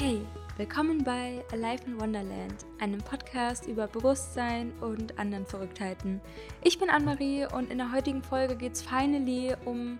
Hey, 0.00 0.24
willkommen 0.56 1.02
bei 1.02 1.44
Alive 1.50 1.82
in 1.86 2.00
Wonderland, 2.00 2.54
einem 2.78 3.00
Podcast 3.00 3.66
über 3.66 3.88
Bewusstsein 3.88 4.72
und 4.80 5.18
anderen 5.18 5.44
Verrücktheiten. 5.44 6.20
Ich 6.62 6.78
bin 6.78 6.88
Anne-Marie 6.88 7.48
und 7.52 7.72
in 7.72 7.78
der 7.78 7.90
heutigen 7.90 8.22
Folge 8.22 8.54
geht 8.54 8.74
es 8.74 8.82
finally 8.82 9.56
um 9.64 9.98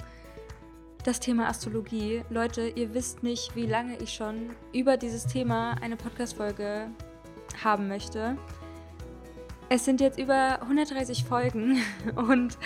das 1.03 1.19
Thema 1.19 1.49
Astrologie. 1.49 2.23
Leute, 2.31 2.69
ihr 2.69 2.95
wisst 2.95 3.25
nicht, 3.25 3.57
wie 3.57 3.67
lange 3.67 3.99
ich 3.99 4.13
schon 4.13 4.51
über 4.73 4.97
dieses 4.97 5.27
Thema 5.27 5.75
eine 5.83 5.97
Podcast-Folge 5.97 6.91
haben 7.65 7.89
möchte. 7.89 8.39
Es 9.69 9.85
sind 9.85 10.01
jetzt 10.01 10.17
über 10.17 10.63
130 10.63 11.25
Folgen 11.25 11.83
und 12.15 12.57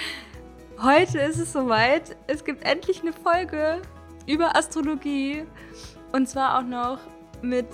heute 0.82 1.18
ist 1.20 1.38
es 1.38 1.54
soweit. 1.54 2.14
Es 2.26 2.44
gibt 2.44 2.62
endlich 2.62 3.00
eine 3.00 3.14
Folge 3.14 3.80
über 4.26 4.54
Astrologie. 4.54 5.46
Und 6.12 6.28
zwar 6.28 6.58
auch 6.58 6.62
noch 6.62 6.98
mit 7.42 7.66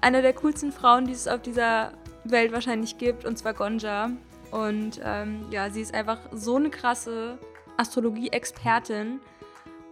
einer 0.00 0.22
der 0.22 0.34
coolsten 0.34 0.72
Frauen, 0.72 1.06
die 1.06 1.12
es 1.12 1.28
auf 1.28 1.42
dieser 1.42 1.92
Welt 2.24 2.52
wahrscheinlich 2.52 2.98
gibt, 2.98 3.24
und 3.24 3.38
zwar 3.38 3.54
Gonja. 3.54 4.10
Und 4.50 5.00
ähm, 5.02 5.46
ja, 5.50 5.70
sie 5.70 5.80
ist 5.80 5.94
einfach 5.94 6.18
so 6.32 6.56
eine 6.56 6.70
krasse 6.70 7.38
Astrologie-Expertin. 7.76 9.20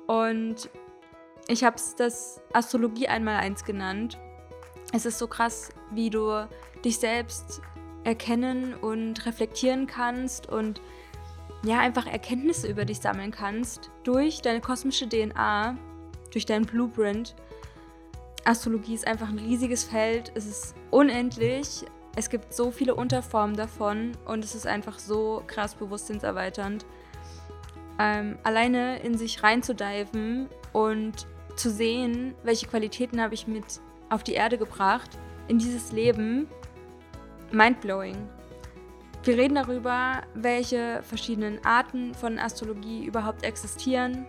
Und 0.06 0.68
ich 1.48 1.64
habe 1.64 1.76
es 1.76 1.94
das 1.94 2.40
Astrologie 2.52 3.08
einmal 3.08 3.36
eins 3.36 3.64
genannt. 3.64 4.18
Es 4.92 5.06
ist 5.06 5.18
so 5.18 5.26
krass, 5.26 5.70
wie 5.90 6.10
du 6.10 6.46
dich 6.84 6.98
selbst 6.98 7.60
erkennen 8.04 8.74
und 8.74 9.24
reflektieren 9.26 9.86
kannst 9.86 10.48
und 10.48 10.80
ja, 11.64 11.78
einfach 11.78 12.06
Erkenntnisse 12.06 12.66
über 12.66 12.84
dich 12.84 12.98
sammeln 12.98 13.30
kannst 13.30 13.90
durch 14.02 14.42
deine 14.42 14.60
kosmische 14.60 15.08
DNA, 15.08 15.76
durch 16.32 16.44
deinen 16.44 16.66
Blueprint. 16.66 17.36
Astrologie 18.44 18.94
ist 18.94 19.06
einfach 19.06 19.28
ein 19.28 19.38
riesiges 19.38 19.84
Feld, 19.84 20.32
es 20.34 20.46
ist 20.46 20.74
unendlich, 20.90 21.84
es 22.16 22.28
gibt 22.28 22.52
so 22.52 22.70
viele 22.70 22.94
Unterformen 22.94 23.56
davon 23.56 24.12
und 24.26 24.44
es 24.44 24.54
ist 24.54 24.66
einfach 24.66 24.98
so 24.98 25.42
krass 25.46 25.74
bewusstseinserweiternd. 25.74 26.84
Ähm, 27.98 28.38
alleine 28.42 29.00
in 29.00 29.16
sich 29.16 29.42
reinzudiven 29.42 30.48
und 30.72 31.26
zu 31.56 31.70
sehen, 31.70 32.34
welche 32.42 32.66
Qualitäten 32.66 33.20
habe 33.20 33.34
ich 33.34 33.46
mit 33.46 33.80
auf 34.10 34.24
die 34.24 34.34
Erde 34.34 34.58
gebracht, 34.58 35.10
in 35.48 35.58
dieses 35.58 35.92
Leben, 35.92 36.48
mindblowing. 37.50 38.16
Wir 39.24 39.36
reden 39.36 39.54
darüber, 39.54 40.22
welche 40.34 41.02
verschiedenen 41.02 41.64
Arten 41.64 42.14
von 42.14 42.38
Astrologie 42.38 43.04
überhaupt 43.04 43.44
existieren 43.44 44.26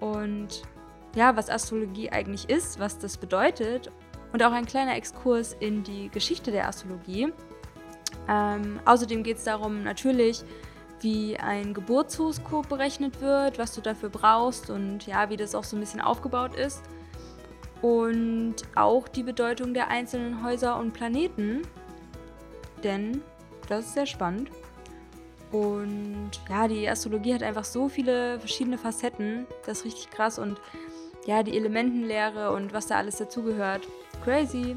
und 0.00 0.62
ja, 1.14 1.36
was 1.36 1.50
Astrologie 1.50 2.10
eigentlich 2.10 2.48
ist, 2.48 2.78
was 2.78 2.98
das 2.98 3.16
bedeutet 3.16 3.90
und 4.32 4.42
auch 4.42 4.52
ein 4.52 4.66
kleiner 4.66 4.96
Exkurs 4.96 5.54
in 5.58 5.82
die 5.82 6.08
Geschichte 6.08 6.50
der 6.50 6.68
Astrologie. 6.68 7.32
Ähm, 8.28 8.80
außerdem 8.84 9.22
geht 9.22 9.38
es 9.38 9.44
darum 9.44 9.82
natürlich, 9.82 10.44
wie 11.00 11.36
ein 11.36 11.74
Geburtshoroskop 11.74 12.68
berechnet 12.68 13.20
wird, 13.20 13.58
was 13.58 13.74
du 13.74 13.80
dafür 13.80 14.08
brauchst 14.08 14.70
und 14.70 15.06
ja, 15.06 15.28
wie 15.30 15.36
das 15.36 15.54
auch 15.54 15.64
so 15.64 15.76
ein 15.76 15.80
bisschen 15.80 16.00
aufgebaut 16.00 16.54
ist. 16.54 16.82
Und 17.82 18.56
auch 18.76 19.08
die 19.08 19.24
Bedeutung 19.24 19.74
der 19.74 19.88
einzelnen 19.88 20.44
Häuser 20.44 20.78
und 20.78 20.92
Planeten. 20.92 21.62
Denn 22.84 23.20
das 23.68 23.86
ist 23.86 23.94
sehr 23.94 24.06
spannend. 24.06 24.50
Und 25.50 26.30
ja, 26.48 26.68
die 26.68 26.88
Astrologie 26.88 27.34
hat 27.34 27.42
einfach 27.42 27.64
so 27.64 27.88
viele 27.88 28.38
verschiedene 28.38 28.78
Facetten. 28.78 29.46
Das 29.66 29.78
ist 29.78 29.84
richtig 29.84 30.10
krass. 30.10 30.38
Und 30.38 30.60
ja, 31.26 31.42
die 31.42 31.56
Elementenlehre 31.56 32.52
und 32.52 32.72
was 32.72 32.86
da 32.86 32.96
alles 32.96 33.16
dazugehört. 33.16 33.86
Crazy. 34.24 34.76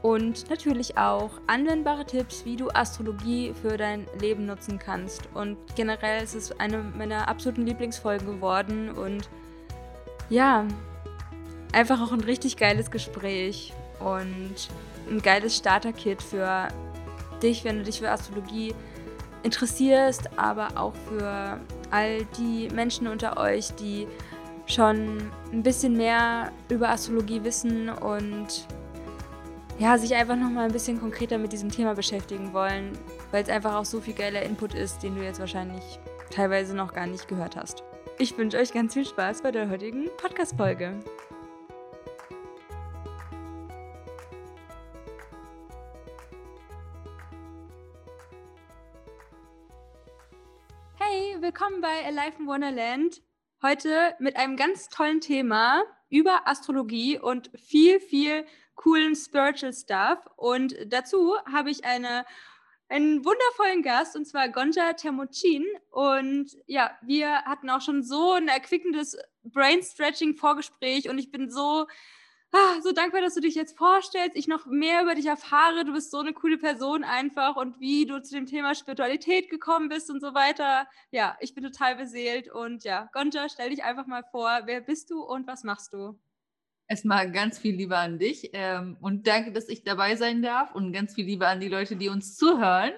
Und 0.00 0.48
natürlich 0.48 0.96
auch 0.96 1.30
anwendbare 1.48 2.04
Tipps, 2.04 2.44
wie 2.44 2.56
du 2.56 2.68
Astrologie 2.70 3.52
für 3.60 3.76
dein 3.76 4.06
Leben 4.20 4.46
nutzen 4.46 4.78
kannst. 4.78 5.28
Und 5.34 5.56
generell 5.74 6.22
ist 6.22 6.34
es 6.34 6.58
eine 6.60 6.78
meiner 6.78 7.26
absoluten 7.28 7.66
Lieblingsfolgen 7.66 8.26
geworden. 8.26 8.90
Und 8.90 9.28
ja, 10.30 10.66
einfach 11.72 12.00
auch 12.00 12.12
ein 12.12 12.20
richtig 12.20 12.56
geiles 12.56 12.90
Gespräch 12.90 13.72
und 13.98 14.68
ein 15.10 15.20
geiles 15.20 15.56
Starter-Kit 15.56 16.22
für 16.22 16.68
dich, 17.42 17.64
wenn 17.64 17.78
du 17.78 17.84
dich 17.84 17.98
für 17.98 18.10
Astrologie 18.10 18.74
interessierst, 19.42 20.30
aber 20.38 20.68
auch 20.76 20.94
für 21.08 21.58
all 21.90 22.24
die 22.38 22.68
Menschen 22.72 23.06
unter 23.08 23.36
euch, 23.36 23.74
die 23.76 24.06
schon 24.68 25.30
ein 25.52 25.62
bisschen 25.62 25.94
mehr 25.94 26.52
über 26.68 26.90
Astrologie 26.90 27.42
wissen 27.42 27.88
und 27.88 28.66
ja, 29.78 29.96
sich 29.96 30.14
einfach 30.14 30.36
nochmal 30.36 30.66
ein 30.66 30.72
bisschen 30.72 31.00
konkreter 31.00 31.38
mit 31.38 31.52
diesem 31.52 31.70
Thema 31.70 31.94
beschäftigen 31.94 32.52
wollen, 32.52 32.92
weil 33.30 33.42
es 33.42 33.48
einfach 33.48 33.74
auch 33.74 33.84
so 33.84 34.00
viel 34.00 34.14
geiler 34.14 34.42
Input 34.42 34.74
ist, 34.74 35.02
den 35.02 35.14
du 35.14 35.22
jetzt 35.22 35.40
wahrscheinlich 35.40 35.98
teilweise 36.30 36.74
noch 36.74 36.92
gar 36.92 37.06
nicht 37.06 37.28
gehört 37.28 37.56
hast. 37.56 37.82
Ich 38.18 38.36
wünsche 38.36 38.58
euch 38.58 38.72
ganz 38.72 38.94
viel 38.94 39.06
Spaß 39.06 39.42
bei 39.42 39.52
der 39.52 39.70
heutigen 39.70 40.08
Podcast-Folge. 40.16 40.94
Hey, 50.96 51.36
willkommen 51.40 51.80
bei 51.80 52.04
Alive 52.04 52.40
in 52.40 52.46
Wonderland. 52.48 53.27
Heute 53.60 54.14
mit 54.20 54.36
einem 54.36 54.56
ganz 54.56 54.88
tollen 54.88 55.20
Thema 55.20 55.82
über 56.10 56.46
Astrologie 56.46 57.18
und 57.18 57.50
viel, 57.58 57.98
viel 57.98 58.46
coolen 58.76 59.16
Spiritual 59.16 59.72
Stuff. 59.72 60.20
Und 60.36 60.76
dazu 60.86 61.34
habe 61.44 61.68
ich 61.68 61.84
eine, 61.84 62.24
einen 62.88 63.24
wundervollen 63.24 63.82
Gast, 63.82 64.14
und 64.14 64.26
zwar 64.26 64.48
Gonja 64.48 64.92
Termocin. 64.92 65.66
Und 65.90 66.56
ja, 66.66 66.96
wir 67.02 67.42
hatten 67.46 67.68
auch 67.68 67.80
schon 67.80 68.04
so 68.04 68.34
ein 68.34 68.46
erquickendes 68.46 69.18
Brain-Stretching-Vorgespräch 69.42 71.08
und 71.08 71.18
ich 71.18 71.32
bin 71.32 71.50
so 71.50 71.88
ah, 72.52 72.80
so 72.82 72.92
dankbar, 72.92 73.20
dass 73.20 73.34
du 73.34 73.40
dich 73.40 73.54
jetzt 73.54 73.76
vorstellst, 73.76 74.36
ich 74.36 74.48
noch 74.48 74.66
mehr 74.66 75.02
über 75.02 75.14
dich 75.14 75.26
erfahre. 75.26 75.84
Du 75.84 75.92
bist 75.92 76.10
so 76.10 76.18
eine 76.18 76.32
coole 76.32 76.58
Person 76.58 77.04
einfach 77.04 77.56
und 77.56 77.80
wie 77.80 78.06
du 78.06 78.22
zu 78.22 78.34
dem 78.34 78.46
Thema 78.46 78.74
Spiritualität 78.74 79.50
gekommen 79.50 79.88
bist 79.88 80.10
und 80.10 80.20
so 80.20 80.34
weiter. 80.34 80.86
Ja, 81.10 81.36
ich 81.40 81.54
bin 81.54 81.64
total 81.64 81.96
beseelt 81.96 82.50
und 82.50 82.84
ja, 82.84 83.08
Gonja, 83.12 83.48
stell 83.48 83.70
dich 83.70 83.84
einfach 83.84 84.06
mal 84.06 84.24
vor, 84.30 84.62
wer 84.64 84.80
bist 84.80 85.10
du 85.10 85.22
und 85.22 85.46
was 85.46 85.64
machst 85.64 85.92
du? 85.92 86.18
Erstmal 86.90 87.30
ganz 87.30 87.58
viel 87.58 87.74
Liebe 87.74 87.98
an 87.98 88.18
dich 88.18 88.50
ähm, 88.54 88.96
und 89.00 89.26
danke, 89.26 89.52
dass 89.52 89.68
ich 89.68 89.84
dabei 89.84 90.16
sein 90.16 90.40
darf 90.40 90.74
und 90.74 90.92
ganz 90.92 91.14
viel 91.14 91.26
Liebe 91.26 91.46
an 91.46 91.60
die 91.60 91.68
Leute, 91.68 91.96
die 91.96 92.08
uns 92.08 92.34
zuhören. 92.34 92.92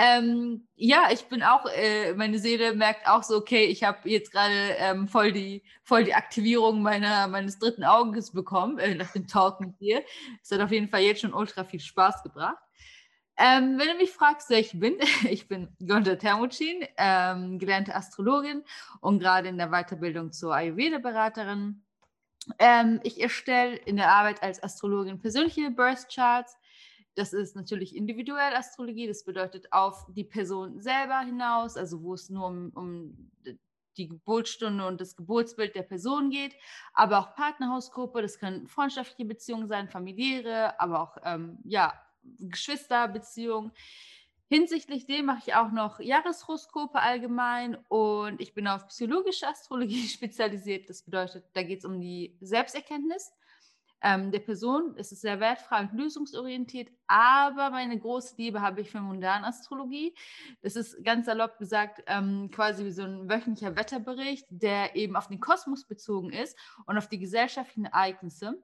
Ähm, 0.00 0.68
ja, 0.76 1.08
ich 1.12 1.24
bin 1.24 1.42
auch, 1.42 1.66
äh, 1.66 2.14
meine 2.14 2.38
Seele 2.38 2.72
merkt 2.72 3.08
auch 3.08 3.24
so, 3.24 3.36
okay, 3.36 3.64
ich 3.64 3.82
habe 3.82 4.08
jetzt 4.08 4.30
gerade 4.30 4.76
ähm, 4.78 5.08
voll, 5.08 5.32
die, 5.32 5.64
voll 5.82 6.04
die 6.04 6.14
Aktivierung 6.14 6.82
meiner, 6.82 7.26
meines 7.26 7.58
dritten 7.58 7.82
Auges 7.82 8.30
bekommen, 8.30 8.78
äh, 8.78 8.94
nach 8.94 9.10
dem 9.10 9.26
Talk 9.26 9.60
mit 9.60 9.80
dir. 9.80 10.04
Es 10.40 10.52
hat 10.52 10.60
auf 10.60 10.70
jeden 10.70 10.88
Fall 10.88 11.00
jetzt 11.00 11.22
schon 11.22 11.34
ultra 11.34 11.64
viel 11.64 11.80
Spaß 11.80 12.22
gebracht. 12.22 12.62
Ähm, 13.36 13.76
wenn 13.76 13.88
du 13.88 13.94
mich 13.96 14.12
fragst, 14.12 14.50
wer 14.50 14.60
ich 14.60 14.78
bin, 14.78 14.98
ich 15.28 15.48
bin 15.48 15.68
Gonja 15.84 16.14
Termucin, 16.14 16.86
ähm, 16.96 17.58
gelernte 17.58 17.96
Astrologin 17.96 18.62
und 19.00 19.18
gerade 19.18 19.48
in 19.48 19.58
der 19.58 19.70
Weiterbildung 19.70 20.30
zur 20.30 20.54
Ayurveda-Beraterin. 20.54 21.82
Ähm, 22.60 23.00
ich 23.02 23.20
erstelle 23.20 23.74
in 23.74 23.96
der 23.96 24.12
Arbeit 24.12 24.44
als 24.44 24.62
Astrologin 24.62 25.18
persönliche 25.18 25.72
Birth 25.72 26.06
Charts, 26.14 26.56
das 27.18 27.32
ist 27.32 27.56
natürlich 27.56 27.96
individuell 27.96 28.54
Astrologie, 28.54 29.08
das 29.08 29.24
bedeutet 29.24 29.72
auf 29.72 30.06
die 30.14 30.24
Person 30.24 30.80
selber 30.80 31.18
hinaus, 31.20 31.76
also 31.76 32.02
wo 32.02 32.14
es 32.14 32.30
nur 32.30 32.46
um, 32.46 32.70
um 32.74 33.30
die 33.96 34.08
Geburtsstunde 34.08 34.86
und 34.86 35.00
das 35.00 35.16
Geburtsbild 35.16 35.74
der 35.74 35.82
Person 35.82 36.30
geht, 36.30 36.54
aber 36.94 37.18
auch 37.18 37.34
Partnerhausgruppe, 37.34 38.22
das 38.22 38.38
können 38.38 38.68
freundschaftliche 38.68 39.24
Beziehungen 39.24 39.66
sein, 39.66 39.88
familiäre, 39.88 40.78
aber 40.80 41.02
auch 41.02 41.16
ähm, 41.24 41.58
ja, 41.64 41.92
Geschwisterbeziehungen. 42.22 43.72
Hinsichtlich 44.46 45.06
dem 45.06 45.26
mache 45.26 45.42
ich 45.44 45.54
auch 45.56 45.72
noch 45.72 45.98
Jahreshoroskope 45.98 47.00
allgemein 47.00 47.74
und 47.88 48.40
ich 48.40 48.54
bin 48.54 48.68
auf 48.68 48.86
psychologische 48.86 49.48
Astrologie 49.48 50.06
spezialisiert. 50.08 50.88
Das 50.88 51.02
bedeutet, 51.02 51.44
da 51.54 51.64
geht 51.64 51.80
es 51.80 51.84
um 51.84 52.00
die 52.00 52.36
Selbsterkenntnis 52.40 53.32
ähm, 54.02 54.30
der 54.30 54.40
Person. 54.40 54.94
Es 54.96 55.12
ist 55.12 55.22
sehr 55.22 55.40
wertfrei 55.40 55.80
und 55.80 55.92
lösungsorientiert, 55.92 56.88
aber 57.06 57.70
meine 57.70 57.98
große 57.98 58.34
Liebe 58.36 58.60
habe 58.60 58.82
ich 58.82 58.90
für 58.90 59.00
Mundanastrologie. 59.00 60.14
Das 60.62 60.76
ist 60.76 61.02
ganz 61.04 61.26
salopp 61.26 61.58
gesagt 61.58 62.02
ähm, 62.06 62.50
quasi 62.52 62.84
wie 62.84 62.92
so 62.92 63.02
ein 63.02 63.28
wöchentlicher 63.28 63.76
Wetterbericht, 63.76 64.46
der 64.50 64.96
eben 64.96 65.16
auf 65.16 65.28
den 65.28 65.40
Kosmos 65.40 65.86
bezogen 65.86 66.32
ist 66.32 66.56
und 66.86 66.96
auf 66.96 67.08
die 67.08 67.18
gesellschaftlichen 67.18 67.86
Ereignisse 67.86 68.62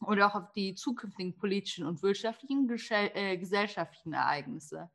oder 0.00 0.26
auch 0.26 0.34
auf 0.34 0.52
die 0.52 0.74
zukünftigen 0.74 1.36
politischen 1.36 1.86
und 1.86 2.02
wirtschaftlichen 2.02 2.68
äh, 2.90 3.36
gesellschaftlichen 3.36 4.12
Ereignisse. 4.12 4.90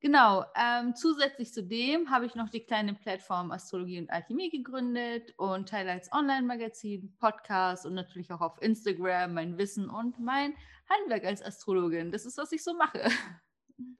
Genau, 0.00 0.46
ähm, 0.56 0.94
zusätzlich 0.96 1.52
zu 1.52 1.62
dem 1.62 2.10
habe 2.10 2.24
ich 2.24 2.34
noch 2.34 2.48
die 2.48 2.64
kleine 2.64 2.94
Plattform 2.94 3.50
Astrologie 3.50 4.00
und 4.00 4.10
Alchemie 4.10 4.48
gegründet 4.48 5.34
und 5.36 5.68
teile 5.68 5.92
als 5.92 6.10
Online-Magazin, 6.10 7.14
Podcast 7.18 7.84
und 7.84 7.92
natürlich 7.92 8.32
auch 8.32 8.40
auf 8.40 8.62
Instagram 8.62 9.34
mein 9.34 9.58
Wissen 9.58 9.90
und 9.90 10.18
mein 10.18 10.54
Handwerk 10.88 11.24
als 11.24 11.42
Astrologin. 11.42 12.10
Das 12.10 12.24
ist, 12.24 12.38
was 12.38 12.50
ich 12.52 12.62
so 12.62 12.72
mache. 12.72 13.02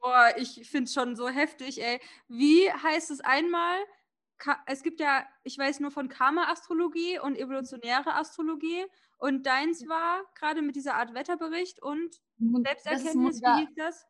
Boah, 0.00 0.32
ich 0.37 0.69
finde 0.70 0.85
es 0.85 0.94
schon 0.94 1.17
so 1.17 1.29
heftig, 1.29 1.82
ey. 1.82 2.00
Wie 2.29 2.70
heißt 2.70 3.11
es 3.11 3.20
einmal? 3.20 3.76
es 4.67 4.82
gibt 4.82 5.00
ja, 5.00 5.26
ich 5.44 5.58
weiß 5.58 5.81
nur 5.81 5.91
von 5.91 6.08
Karma-Astrologie 6.08 7.19
und 7.19 7.37
evolutionäre 7.37 8.14
Astrologie. 8.14 8.87
Und 9.19 9.44
deins 9.44 9.87
war 9.87 10.23
gerade 10.35 10.62
mit 10.62 10.76
dieser 10.76 10.94
Art 10.94 11.12
Wetterbericht 11.12 11.82
und 11.82 12.23
Selbsterkenntnis, 12.38 13.43
wie 13.43 13.67
hieß 13.67 13.75
das? 13.76 14.06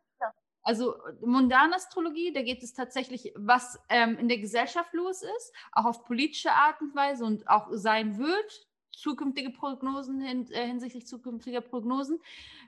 Also 0.63 0.97
Mundanastrologie, 1.21 2.33
da 2.33 2.43
geht 2.43 2.63
es 2.63 2.75
tatsächlich, 2.75 3.33
was 3.35 3.79
ähm, 3.89 4.19
in 4.19 4.29
der 4.29 4.39
Gesellschaft 4.39 4.93
los 4.93 5.23
ist, 5.23 5.53
auch 5.73 5.87
auf 5.87 6.05
politische 6.05 6.53
Art 6.53 6.81
und 6.81 6.95
Weise 6.95 7.25
und 7.25 7.49
auch 7.49 7.69
sein 7.73 8.19
wird, 8.19 8.67
zukünftige 8.93 9.51
Prognosen 9.51 10.21
hin, 10.21 10.51
äh, 10.51 10.67
hinsichtlich 10.67 11.07
zukünftiger 11.07 11.61
Prognosen, 11.63 12.21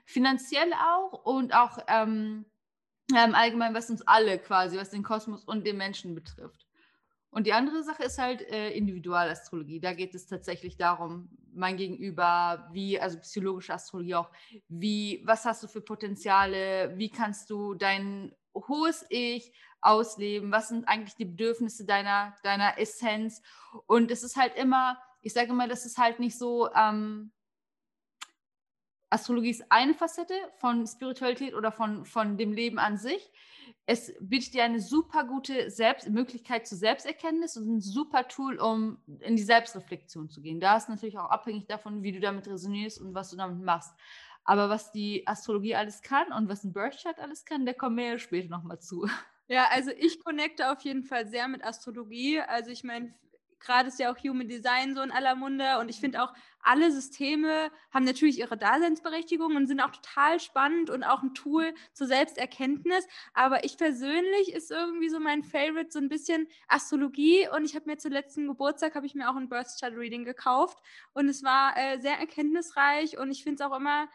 finanziell 0.05 0.73
auch 0.73 1.25
und 1.25 1.53
auch 1.53 1.77
ähm, 1.87 2.45
ähm, 3.15 3.35
allgemein, 3.35 3.73
was 3.73 3.89
uns 3.89 4.01
alle 4.07 4.39
quasi, 4.39 4.77
was 4.77 4.89
den 4.89 5.03
Kosmos 5.03 5.43
und 5.43 5.65
den 5.65 5.77
Menschen 5.77 6.15
betrifft. 6.15 6.65
Und 7.33 7.47
die 7.47 7.53
andere 7.53 7.83
Sache 7.83 8.03
ist 8.03 8.19
halt 8.19 8.43
äh, 8.43 8.69
Individualastrologie. 8.69 9.79
Da 9.79 9.93
geht 9.93 10.13
es 10.13 10.27
tatsächlich 10.27 10.77
darum, 10.77 11.29
mein 11.51 11.77
Gegenüber, 11.77 12.69
wie, 12.71 12.99
also 12.99 13.19
psychologische 13.19 13.73
Astrologie 13.73 14.15
auch, 14.15 14.29
wie, 14.67 15.23
was 15.25 15.43
hast 15.43 15.63
du 15.63 15.67
für 15.67 15.81
Potenziale, 15.81 16.93
wie 16.95 17.09
kannst 17.09 17.49
du 17.49 17.73
dein 17.73 18.35
hohes 18.53 19.03
Ich 19.09 19.51
ausleben, 19.81 20.51
was 20.51 20.69
sind 20.69 20.87
eigentlich 20.87 21.15
die 21.15 21.25
Bedürfnisse 21.25 21.85
deiner, 21.85 22.35
deiner 22.43 22.77
Essenz. 22.77 23.41
Und 23.87 24.11
es 24.11 24.21
ist 24.21 24.37
halt 24.37 24.55
immer, 24.55 25.01
ich 25.21 25.33
sage 25.33 25.49
immer, 25.49 25.67
das 25.67 25.87
ist 25.87 25.97
halt 25.97 26.19
nicht 26.19 26.37
so, 26.37 26.71
ähm, 26.75 27.31
Astrologie 29.09 29.49
ist 29.49 29.65
eine 29.71 29.95
Facette 29.95 30.35
von 30.59 30.85
Spiritualität 30.85 31.55
oder 31.55 31.71
von, 31.71 32.05
von 32.05 32.37
dem 32.37 32.53
Leben 32.53 32.77
an 32.77 32.97
sich 32.97 33.31
es 33.85 34.13
bietet 34.19 34.53
dir 34.53 34.63
eine 34.63 34.79
super 34.79 35.25
gute 35.25 35.69
Selbst 35.69 36.09
Möglichkeit 36.09 36.65
zur 36.65 36.77
Selbsterkenntnis 36.77 37.57
und 37.57 37.67
ein 37.67 37.81
super 37.81 38.27
Tool, 38.27 38.57
um 38.59 38.97
in 39.19 39.35
die 39.35 39.43
Selbstreflexion 39.43 40.29
zu 40.29 40.41
gehen. 40.41 40.61
Da 40.61 40.77
ist 40.77 40.87
natürlich 40.87 41.17
auch 41.17 41.29
abhängig 41.29 41.67
davon, 41.67 42.01
wie 42.01 42.13
du 42.13 42.21
damit 42.21 42.47
resonierst 42.47 43.01
und 43.01 43.13
was 43.13 43.31
du 43.31 43.37
damit 43.37 43.61
machst. 43.61 43.93
Aber 44.45 44.69
was 44.69 44.91
die 44.91 45.27
Astrologie 45.27 45.75
alles 45.75 46.01
kann 46.01 46.31
und 46.31 46.47
was 46.47 46.63
ein 46.63 46.73
Birth 46.73 47.01
Chart 47.01 47.19
alles 47.19 47.45
kann, 47.45 47.65
der 47.65 47.73
kommen 47.73 47.97
wir 47.97 48.05
ja 48.05 48.19
später 48.19 48.49
nochmal 48.49 48.79
zu. 48.79 49.07
Ja, 49.49 49.67
also 49.71 49.91
ich 49.91 50.23
connecte 50.23 50.71
auf 50.71 50.81
jeden 50.81 51.03
Fall 51.03 51.27
sehr 51.27 51.49
mit 51.49 51.63
Astrologie. 51.63 52.39
Also 52.39 52.71
ich 52.71 52.85
meine, 52.85 53.13
gerade 53.63 53.89
ist 53.89 53.99
ja 53.99 54.11
auch 54.11 54.17
Human 54.23 54.47
Design 54.47 54.93
so 54.93 55.01
in 55.01 55.11
aller 55.11 55.35
Munde 55.35 55.79
und 55.79 55.89
ich 55.89 55.99
finde 55.99 56.21
auch, 56.23 56.33
alle 56.63 56.91
Systeme 56.91 57.71
haben 57.91 58.05
natürlich 58.05 58.39
ihre 58.39 58.57
Daseinsberechtigung 58.57 59.55
und 59.55 59.67
sind 59.67 59.81
auch 59.81 59.91
total 59.91 60.39
spannend 60.39 60.89
und 60.89 61.03
auch 61.03 61.21
ein 61.21 61.33
Tool 61.33 61.73
zur 61.91 62.07
Selbsterkenntnis. 62.07 63.05
Aber 63.33 63.65
ich 63.65 63.77
persönlich 63.77 64.53
ist 64.53 64.71
irgendwie 64.71 65.09
so 65.09 65.19
mein 65.19 65.43
Favorite 65.43 65.91
so 65.91 65.99
ein 65.99 66.07
bisschen 66.07 66.47
Astrologie 66.67 67.47
und 67.53 67.65
ich 67.65 67.75
habe 67.75 67.89
mir 67.89 67.97
zum 67.97 68.11
letzten 68.11 68.47
Geburtstag 68.47 68.95
habe 68.95 69.05
ich 69.05 69.13
mir 69.13 69.29
auch 69.29 69.35
ein 69.35 69.49
Birth 69.49 69.77
Chart 69.79 69.93
Reading 69.93 70.23
gekauft 70.23 70.79
und 71.13 71.27
es 71.27 71.43
war 71.43 71.75
äh, 71.77 71.99
sehr 71.99 72.17
erkenntnisreich 72.17 73.17
und 73.17 73.29
ich 73.29 73.43
finde 73.43 73.63
es 73.63 73.69
auch 73.69 73.75
immer 73.75 74.07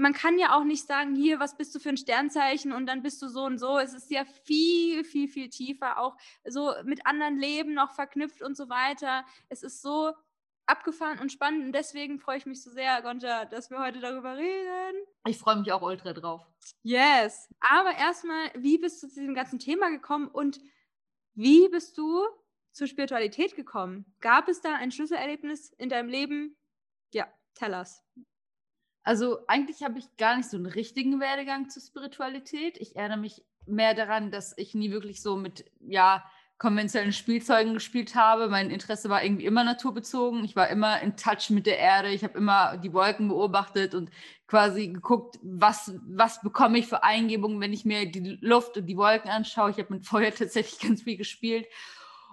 man 0.00 0.14
kann 0.14 0.38
ja 0.38 0.56
auch 0.56 0.64
nicht 0.64 0.86
sagen, 0.86 1.14
hier, 1.14 1.40
was 1.40 1.56
bist 1.56 1.74
du 1.74 1.78
für 1.78 1.90
ein 1.90 1.98
Sternzeichen 1.98 2.72
und 2.72 2.86
dann 2.86 3.02
bist 3.02 3.20
du 3.20 3.28
so 3.28 3.44
und 3.44 3.58
so. 3.58 3.78
Es 3.78 3.92
ist 3.92 4.10
ja 4.10 4.24
viel, 4.24 5.04
viel, 5.04 5.28
viel 5.28 5.50
tiefer, 5.50 6.00
auch 6.00 6.16
so 6.48 6.72
mit 6.84 7.06
anderen 7.06 7.36
Leben 7.38 7.74
noch 7.74 7.92
verknüpft 7.92 8.40
und 8.40 8.56
so 8.56 8.70
weiter. 8.70 9.26
Es 9.50 9.62
ist 9.62 9.82
so 9.82 10.14
abgefahren 10.64 11.18
und 11.18 11.32
spannend 11.32 11.66
und 11.66 11.72
deswegen 11.72 12.18
freue 12.18 12.38
ich 12.38 12.46
mich 12.46 12.62
so 12.62 12.70
sehr, 12.70 13.02
Gonja, 13.02 13.44
dass 13.44 13.70
wir 13.70 13.78
heute 13.78 14.00
darüber 14.00 14.38
reden. 14.38 15.04
Ich 15.28 15.36
freue 15.36 15.56
mich 15.56 15.70
auch 15.70 15.82
ultra 15.82 16.14
drauf. 16.14 16.46
Yes. 16.82 17.48
Aber 17.60 17.94
erstmal, 17.94 18.50
wie 18.54 18.78
bist 18.78 19.02
du 19.02 19.08
zu 19.08 19.20
diesem 19.20 19.34
ganzen 19.34 19.58
Thema 19.58 19.90
gekommen 19.90 20.28
und 20.28 20.60
wie 21.34 21.68
bist 21.68 21.98
du 21.98 22.24
zur 22.72 22.86
Spiritualität 22.86 23.54
gekommen? 23.54 24.06
Gab 24.20 24.48
es 24.48 24.62
da 24.62 24.76
ein 24.76 24.92
Schlüsselerlebnis 24.92 25.72
in 25.76 25.90
deinem 25.90 26.08
Leben? 26.08 26.56
Ja, 27.12 27.26
tell 27.54 27.74
us. 27.74 28.02
Also 29.02 29.38
eigentlich 29.46 29.82
habe 29.82 29.98
ich 29.98 30.04
gar 30.18 30.36
nicht 30.36 30.50
so 30.50 30.56
einen 30.56 30.66
richtigen 30.66 31.20
Werdegang 31.20 31.68
zur 31.70 31.82
Spiritualität. 31.82 32.76
Ich 32.78 32.96
erinnere 32.96 33.18
mich 33.18 33.42
mehr 33.66 33.94
daran, 33.94 34.30
dass 34.30 34.56
ich 34.58 34.74
nie 34.74 34.90
wirklich 34.90 35.22
so 35.22 35.36
mit, 35.36 35.64
ja, 35.80 36.24
konventionellen 36.60 37.14
Spielzeugen 37.14 37.72
gespielt 37.72 38.14
habe. 38.14 38.48
Mein 38.48 38.70
Interesse 38.70 39.08
war 39.08 39.24
irgendwie 39.24 39.46
immer 39.46 39.64
naturbezogen. 39.64 40.44
Ich 40.44 40.56
war 40.56 40.68
immer 40.68 41.00
in 41.00 41.16
Touch 41.16 41.48
mit 41.48 41.64
der 41.64 41.78
Erde. 41.78 42.10
Ich 42.10 42.22
habe 42.22 42.36
immer 42.36 42.76
die 42.76 42.92
Wolken 42.92 43.28
beobachtet 43.28 43.94
und 43.94 44.10
quasi 44.46 44.88
geguckt, 44.88 45.38
was, 45.42 45.94
was 46.06 46.42
bekomme 46.42 46.78
ich 46.78 46.86
für 46.86 47.02
Eingebungen, 47.02 47.60
wenn 47.60 47.72
ich 47.72 47.86
mir 47.86 48.04
die 48.04 48.36
Luft 48.42 48.76
und 48.76 48.84
die 48.84 48.98
Wolken 48.98 49.30
anschaue. 49.30 49.70
Ich 49.70 49.78
habe 49.78 49.94
mit 49.94 50.06
Feuer 50.06 50.34
tatsächlich 50.34 50.78
ganz 50.80 51.02
viel 51.02 51.16
gespielt 51.16 51.66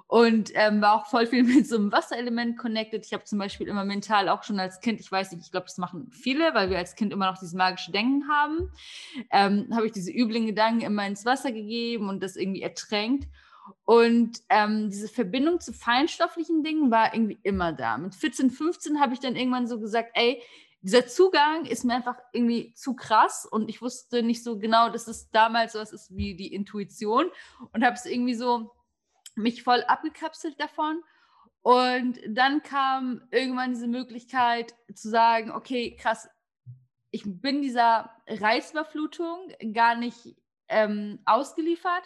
und 0.08 0.52
ähm, 0.56 0.82
war 0.82 0.96
auch 0.96 1.06
voll 1.08 1.28
viel 1.28 1.44
mit 1.56 1.68
so 1.68 1.76
einem 1.76 1.92
Wasserelement 1.92 2.58
connected. 2.58 3.06
Ich 3.06 3.14
habe 3.14 3.26
zum 3.26 3.40
Beispiel 3.40 3.68
immer 3.68 3.84
mental 3.84 4.30
auch 4.30 4.44
schon 4.44 4.60
als 4.60 4.80
Kind, 4.80 5.00
ich 5.00 5.12
weiß 5.12 5.32
nicht, 5.32 5.46
ich 5.46 5.52
glaube, 5.52 5.66
das 5.66 5.78
machen 5.78 6.10
viele, 6.12 6.54
weil 6.54 6.70
wir 6.70 6.78
als 6.78 6.96
Kind 6.96 7.12
immer 7.12 7.30
noch 7.30 7.38
dieses 7.38 7.54
magische 7.54 7.92
Denken 7.92 8.28
haben, 8.30 8.72
ähm, 9.32 9.68
habe 9.74 9.86
ich 9.86 9.92
diese 9.92 10.12
üblen 10.12 10.46
Gedanken 10.46 10.82
immer 10.82 11.06
ins 11.06 11.26
Wasser 11.26 11.52
gegeben 11.52 12.10
und 12.10 12.24
das 12.24 12.36
irgendwie 12.36 12.62
ertränkt. 12.62 13.28
Und 13.84 14.40
ähm, 14.48 14.90
diese 14.90 15.10
Verbindung 15.10 15.60
zu 15.60 15.74
feinstofflichen 15.74 16.64
Dingen 16.64 16.90
war 16.90 17.14
irgendwie 17.14 17.38
immer 17.44 17.74
da. 17.74 17.98
Mit 17.98 18.16
14, 18.16 18.50
15 18.50 19.02
habe 19.02 19.14
ich 19.14 19.20
dann 19.20 19.36
irgendwann 19.36 19.68
so 19.68 19.78
gesagt, 19.78 20.12
ey, 20.14 20.42
dieser 20.82 21.08
Zugang 21.08 21.66
ist 21.66 21.84
mir 21.84 21.96
einfach 21.96 22.16
irgendwie 22.32 22.74
zu 22.74 22.96
krass 22.96 23.46
und 23.46 23.68
ich 23.68 23.82
wusste 23.82 24.24
nicht 24.24 24.42
so 24.42 24.58
genau, 24.58 24.90
dass 24.90 25.08
es 25.08 25.30
damals 25.32 25.74
so 25.74 25.80
was 25.80 25.92
ist 25.92 26.16
wie 26.16 26.36
die 26.36 26.54
Intuition 26.54 27.26
und 27.74 27.84
habe 27.84 27.96
es 27.96 28.06
irgendwie 28.06 28.36
so 28.36 28.72
mich 29.38 29.64
voll 29.64 29.84
abgekapselt 29.84 30.60
davon. 30.60 31.02
Und 31.62 32.20
dann 32.28 32.64
kam 32.64 33.28
irgendwann 33.32 33.72
diese 33.72 33.88
Möglichkeit 33.88 34.74
zu 34.94 35.10
sagen, 35.10 35.52
okay, 35.52 35.96
krass, 35.96 36.30
ich 37.12 37.24
bin 37.26 37.62
dieser 37.62 38.12
Reizüberflutung 38.28 39.52
gar 39.74 39.96
nicht 39.96 40.36
ähm, 40.70 41.20
ausgeliefert 41.26 42.04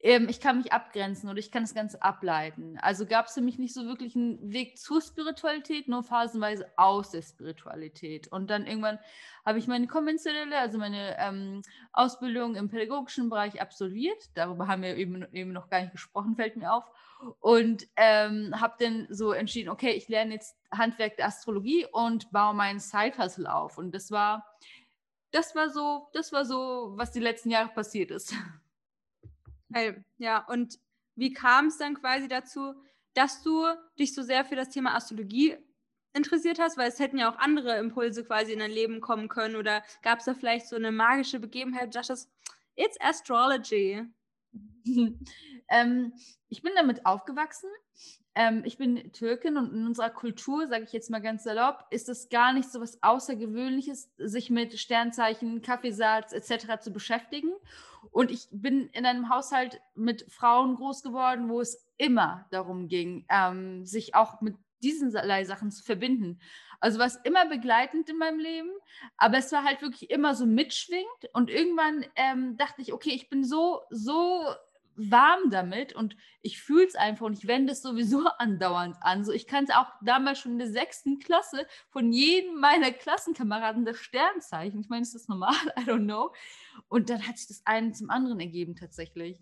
ähm, 0.00 0.28
ich 0.28 0.40
kann 0.40 0.58
mich 0.58 0.72
abgrenzen 0.72 1.28
oder 1.28 1.38
ich 1.38 1.50
kann 1.50 1.62
das 1.62 1.74
Ganze 1.74 2.02
ableiten. 2.02 2.78
Also 2.82 3.06
gab 3.06 3.26
es 3.26 3.34
für 3.34 3.40
mich 3.40 3.58
nicht 3.58 3.74
so 3.74 3.86
wirklich 3.86 4.14
einen 4.14 4.52
Weg 4.52 4.78
zur 4.78 5.00
Spiritualität, 5.00 5.88
nur 5.88 6.02
phasenweise 6.02 6.70
aus 6.76 7.10
der 7.10 7.22
Spiritualität. 7.22 8.28
Und 8.28 8.50
dann 8.50 8.66
irgendwann 8.66 8.98
habe 9.44 9.58
ich 9.58 9.66
meine 9.66 9.86
konventionelle, 9.86 10.58
also 10.58 10.78
meine 10.78 11.16
ähm, 11.18 11.62
Ausbildung 11.92 12.56
im 12.56 12.68
pädagogischen 12.68 13.30
Bereich 13.30 13.60
absolviert. 13.60 14.30
Darüber 14.34 14.68
haben 14.68 14.82
wir 14.82 14.96
eben, 14.96 15.26
eben 15.32 15.52
noch 15.52 15.70
gar 15.70 15.80
nicht 15.80 15.92
gesprochen, 15.92 16.36
fällt 16.36 16.56
mir 16.56 16.72
auf. 16.72 16.84
Und 17.40 17.86
ähm, 17.96 18.54
habe 18.60 18.74
dann 18.78 19.06
so 19.08 19.32
entschieden, 19.32 19.70
okay, 19.70 19.92
ich 19.92 20.08
lerne 20.08 20.34
jetzt 20.34 20.58
Handwerk 20.70 21.16
der 21.16 21.28
Astrologie 21.28 21.86
und 21.90 22.30
baue 22.30 22.54
meinen 22.54 22.80
Side-Hustle 22.80 23.52
auf. 23.52 23.78
Und 23.78 23.94
das 23.94 24.10
war, 24.10 24.44
das 25.30 25.54
war 25.54 25.70
so, 25.70 26.10
das 26.12 26.32
war 26.32 26.44
so, 26.44 26.92
was 26.96 27.12
die 27.12 27.20
letzten 27.20 27.50
Jahre 27.50 27.70
passiert 27.70 28.10
ist. 28.10 28.34
Hey, 29.72 29.96
ja, 30.18 30.44
und 30.46 30.78
wie 31.16 31.32
kam 31.32 31.66
es 31.66 31.78
dann 31.78 31.94
quasi 31.94 32.28
dazu, 32.28 32.74
dass 33.14 33.42
du 33.42 33.64
dich 33.98 34.14
so 34.14 34.22
sehr 34.22 34.44
für 34.44 34.54
das 34.56 34.70
Thema 34.70 34.94
Astrologie 34.94 35.56
interessiert 36.14 36.58
hast? 36.58 36.76
Weil 36.78 36.88
es 36.88 36.98
hätten 37.00 37.18
ja 37.18 37.30
auch 37.32 37.38
andere 37.38 37.78
Impulse 37.78 38.24
quasi 38.24 38.52
in 38.52 38.60
dein 38.60 38.70
Leben 38.70 39.00
kommen 39.00 39.28
können. 39.28 39.56
Oder 39.56 39.82
gab 40.02 40.20
es 40.20 40.26
da 40.26 40.34
vielleicht 40.34 40.68
so 40.68 40.76
eine 40.76 40.92
magische 40.92 41.40
Begebenheit, 41.40 41.86
du 41.94 41.98
dachtest, 41.98 42.30
it's 42.76 42.96
astrology? 43.00 44.04
ähm, 45.68 46.12
ich 46.48 46.62
bin 46.62 46.72
damit 46.76 47.06
aufgewachsen. 47.06 47.68
Ähm, 48.34 48.62
ich 48.64 48.76
bin 48.76 49.12
Türkin 49.12 49.56
und 49.56 49.72
in 49.72 49.86
unserer 49.86 50.10
Kultur, 50.10 50.66
sage 50.66 50.84
ich 50.84 50.92
jetzt 50.92 51.10
mal 51.10 51.22
ganz 51.22 51.44
salopp, 51.44 51.86
ist 51.90 52.08
es 52.08 52.28
gar 52.28 52.52
nicht 52.52 52.70
so 52.70 52.80
was 52.80 53.02
Außergewöhnliches, 53.02 54.10
sich 54.18 54.50
mit 54.50 54.78
Sternzeichen, 54.78 55.62
Kaffeesatz 55.62 56.32
etc. 56.32 56.80
zu 56.80 56.92
beschäftigen. 56.92 57.52
Und 58.10 58.30
ich 58.30 58.48
bin 58.50 58.88
in 58.88 59.06
einem 59.06 59.30
Haushalt 59.30 59.80
mit 59.94 60.30
Frauen 60.30 60.76
groß 60.76 61.02
geworden, 61.02 61.48
wo 61.48 61.60
es 61.60 61.86
immer 61.96 62.46
darum 62.50 62.88
ging, 62.88 63.24
ähm, 63.30 63.86
sich 63.86 64.14
auch 64.14 64.42
mit 64.42 64.56
diesen 64.82 65.10
Sachen 65.10 65.70
zu 65.70 65.82
verbinden. 65.82 66.38
Also 66.80 66.98
war 66.98 67.06
es 67.06 67.16
immer 67.24 67.46
begleitend 67.46 68.08
in 68.08 68.18
meinem 68.18 68.38
Leben, 68.38 68.70
aber 69.16 69.38
es 69.38 69.52
war 69.52 69.64
halt 69.64 69.82
wirklich 69.82 70.10
immer 70.10 70.34
so 70.34 70.46
mitschwingt. 70.46 71.30
Und 71.32 71.50
irgendwann 71.50 72.04
ähm, 72.16 72.56
dachte 72.56 72.82
ich, 72.82 72.92
okay, 72.92 73.10
ich 73.10 73.28
bin 73.28 73.44
so, 73.44 73.82
so 73.90 74.44
warm 74.96 75.50
damit 75.50 75.92
und 75.94 76.16
ich 76.40 76.60
fühle 76.60 76.86
es 76.86 76.94
einfach 76.94 77.26
und 77.26 77.38
ich 77.38 77.46
wende 77.46 77.72
es 77.72 77.82
sowieso 77.82 78.26
andauernd 78.38 78.96
an. 79.00 79.24
So, 79.24 79.32
ich 79.32 79.46
kannte 79.46 79.78
auch 79.78 79.92
damals 80.02 80.40
schon 80.40 80.52
in 80.52 80.58
der 80.58 80.70
sechsten 80.70 81.18
Klasse 81.18 81.66
von 81.90 82.12
jedem 82.12 82.58
meiner 82.60 82.90
Klassenkameraden 82.90 83.84
das 83.84 83.98
Sternzeichen. 83.98 84.80
Ich 84.80 84.88
meine, 84.88 85.02
ist 85.02 85.14
das 85.14 85.28
normal? 85.28 85.54
I 85.78 85.82
don't 85.82 86.04
know. 86.04 86.32
Und 86.88 87.10
dann 87.10 87.26
hat 87.26 87.38
sich 87.38 87.48
das 87.48 87.62
eine 87.64 87.92
zum 87.92 88.10
anderen 88.10 88.40
ergeben 88.40 88.74
tatsächlich. 88.74 89.38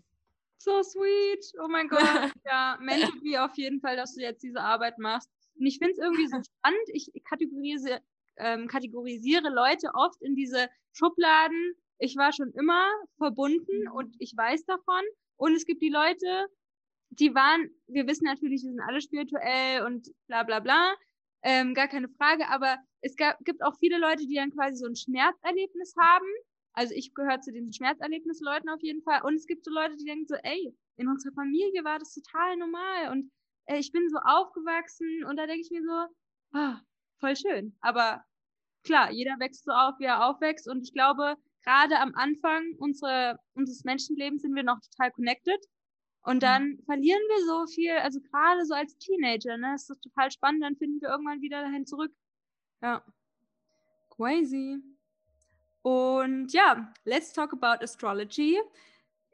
So 0.57 0.81
sweet. 0.83 1.53
Oh 1.63 1.67
mein 1.67 1.87
Gott. 1.87 2.01
Ja, 2.45 2.77
mental 2.79 3.11
wie 3.21 3.37
auf 3.37 3.55
jeden 3.55 3.81
Fall, 3.81 3.95
dass 3.95 4.15
du 4.15 4.21
jetzt 4.21 4.43
diese 4.43 4.61
Arbeit 4.61 4.97
machst. 4.99 5.29
Und 5.57 5.65
ich 5.65 5.77
finde 5.77 5.93
es 5.93 5.97
irgendwie 5.97 6.27
so 6.27 6.37
spannend. 6.41 6.89
Ich 6.93 7.11
kategorisiere, 7.23 8.01
ähm, 8.37 8.67
kategorisiere 8.67 9.49
Leute 9.49 9.91
oft 9.93 10.21
in 10.21 10.35
diese 10.35 10.69
Schubladen. 10.93 11.75
Ich 11.99 12.15
war 12.15 12.33
schon 12.33 12.51
immer 12.53 12.85
verbunden 13.17 13.87
und 13.93 14.15
ich 14.19 14.33
weiß 14.35 14.65
davon. 14.65 15.03
Und 15.37 15.53
es 15.55 15.65
gibt 15.65 15.81
die 15.81 15.89
Leute, 15.89 16.47
die 17.09 17.33
waren, 17.33 17.69
wir 17.87 18.07
wissen 18.07 18.25
natürlich, 18.25 18.61
die 18.61 18.69
sind 18.69 18.81
alle 18.81 19.01
spirituell 19.01 19.85
und 19.85 20.07
bla 20.27 20.43
bla 20.43 20.59
bla, 20.59 20.95
ähm, 21.43 21.73
gar 21.73 21.87
keine 21.87 22.09
Frage, 22.09 22.47
aber 22.49 22.77
es 23.01 23.15
gab, 23.15 23.37
gibt 23.45 23.63
auch 23.63 23.75
viele 23.79 23.99
Leute, 23.99 24.25
die 24.25 24.35
dann 24.35 24.51
quasi 24.51 24.77
so 24.77 24.87
ein 24.87 24.95
Schmerzerlebnis 24.95 25.93
haben. 25.97 26.25
Also 26.73 26.93
ich 26.95 27.13
gehöre 27.13 27.39
zu 27.39 27.53
den 27.53 27.71
Schmerzerlebnisleuten 27.71 28.67
auf 28.69 28.81
jeden 28.81 29.03
Fall. 29.03 29.21
Und 29.23 29.35
es 29.35 29.45
gibt 29.45 29.63
so 29.63 29.71
Leute, 29.71 29.95
die 29.95 30.05
denken 30.05 30.25
so, 30.27 30.35
ey, 30.41 30.75
in 30.97 31.07
unserer 31.07 31.33
Familie 31.33 31.83
war 31.83 31.99
das 31.99 32.13
total 32.13 32.57
normal 32.57 33.11
und 33.11 33.31
äh, 33.65 33.77
ich 33.77 33.91
bin 33.91 34.09
so 34.09 34.17
aufgewachsen 34.17 35.25
und 35.25 35.37
da 35.37 35.45
denke 35.45 35.61
ich 35.61 35.71
mir 35.71 35.83
so, 35.83 36.57
ah, 36.57 36.81
voll 37.19 37.35
schön. 37.35 37.75
Aber 37.81 38.23
klar, 38.83 39.11
jeder 39.11 39.39
wächst 39.39 39.65
so 39.65 39.71
auf, 39.71 39.95
wie 39.99 40.05
er 40.05 40.27
aufwächst 40.27 40.67
und 40.67 40.83
ich 40.83 40.93
glaube, 40.93 41.35
gerade 41.63 41.99
am 41.99 42.13
Anfang 42.15 42.75
unsere, 42.77 43.39
unseres 43.55 43.83
Menschenlebens 43.83 44.43
sind 44.43 44.55
wir 44.55 44.63
noch 44.63 44.79
total 44.79 45.11
connected. 45.11 45.59
Und 46.21 46.41
dann 46.41 46.69
mhm. 46.69 46.83
verlieren 46.85 47.21
wir 47.27 47.45
so 47.45 47.67
viel, 47.67 47.91
also 47.97 48.19
gerade 48.19 48.65
so 48.65 48.73
als 48.73 48.97
Teenager, 48.97 49.57
ne, 49.57 49.75
ist 49.75 49.89
das 49.89 49.99
total 49.99 50.31
spannend, 50.31 50.63
dann 50.63 50.75
finden 50.75 50.99
wir 51.01 51.09
irgendwann 51.09 51.41
wieder 51.41 51.61
dahin 51.61 51.85
zurück. 51.85 52.11
Ja. 52.81 53.03
Crazy. 54.09 54.81
Und 55.83 56.51
ja, 56.51 56.91
let's 57.03 57.31
talk 57.31 57.53
about 57.53 57.83
astrology. 57.83 58.59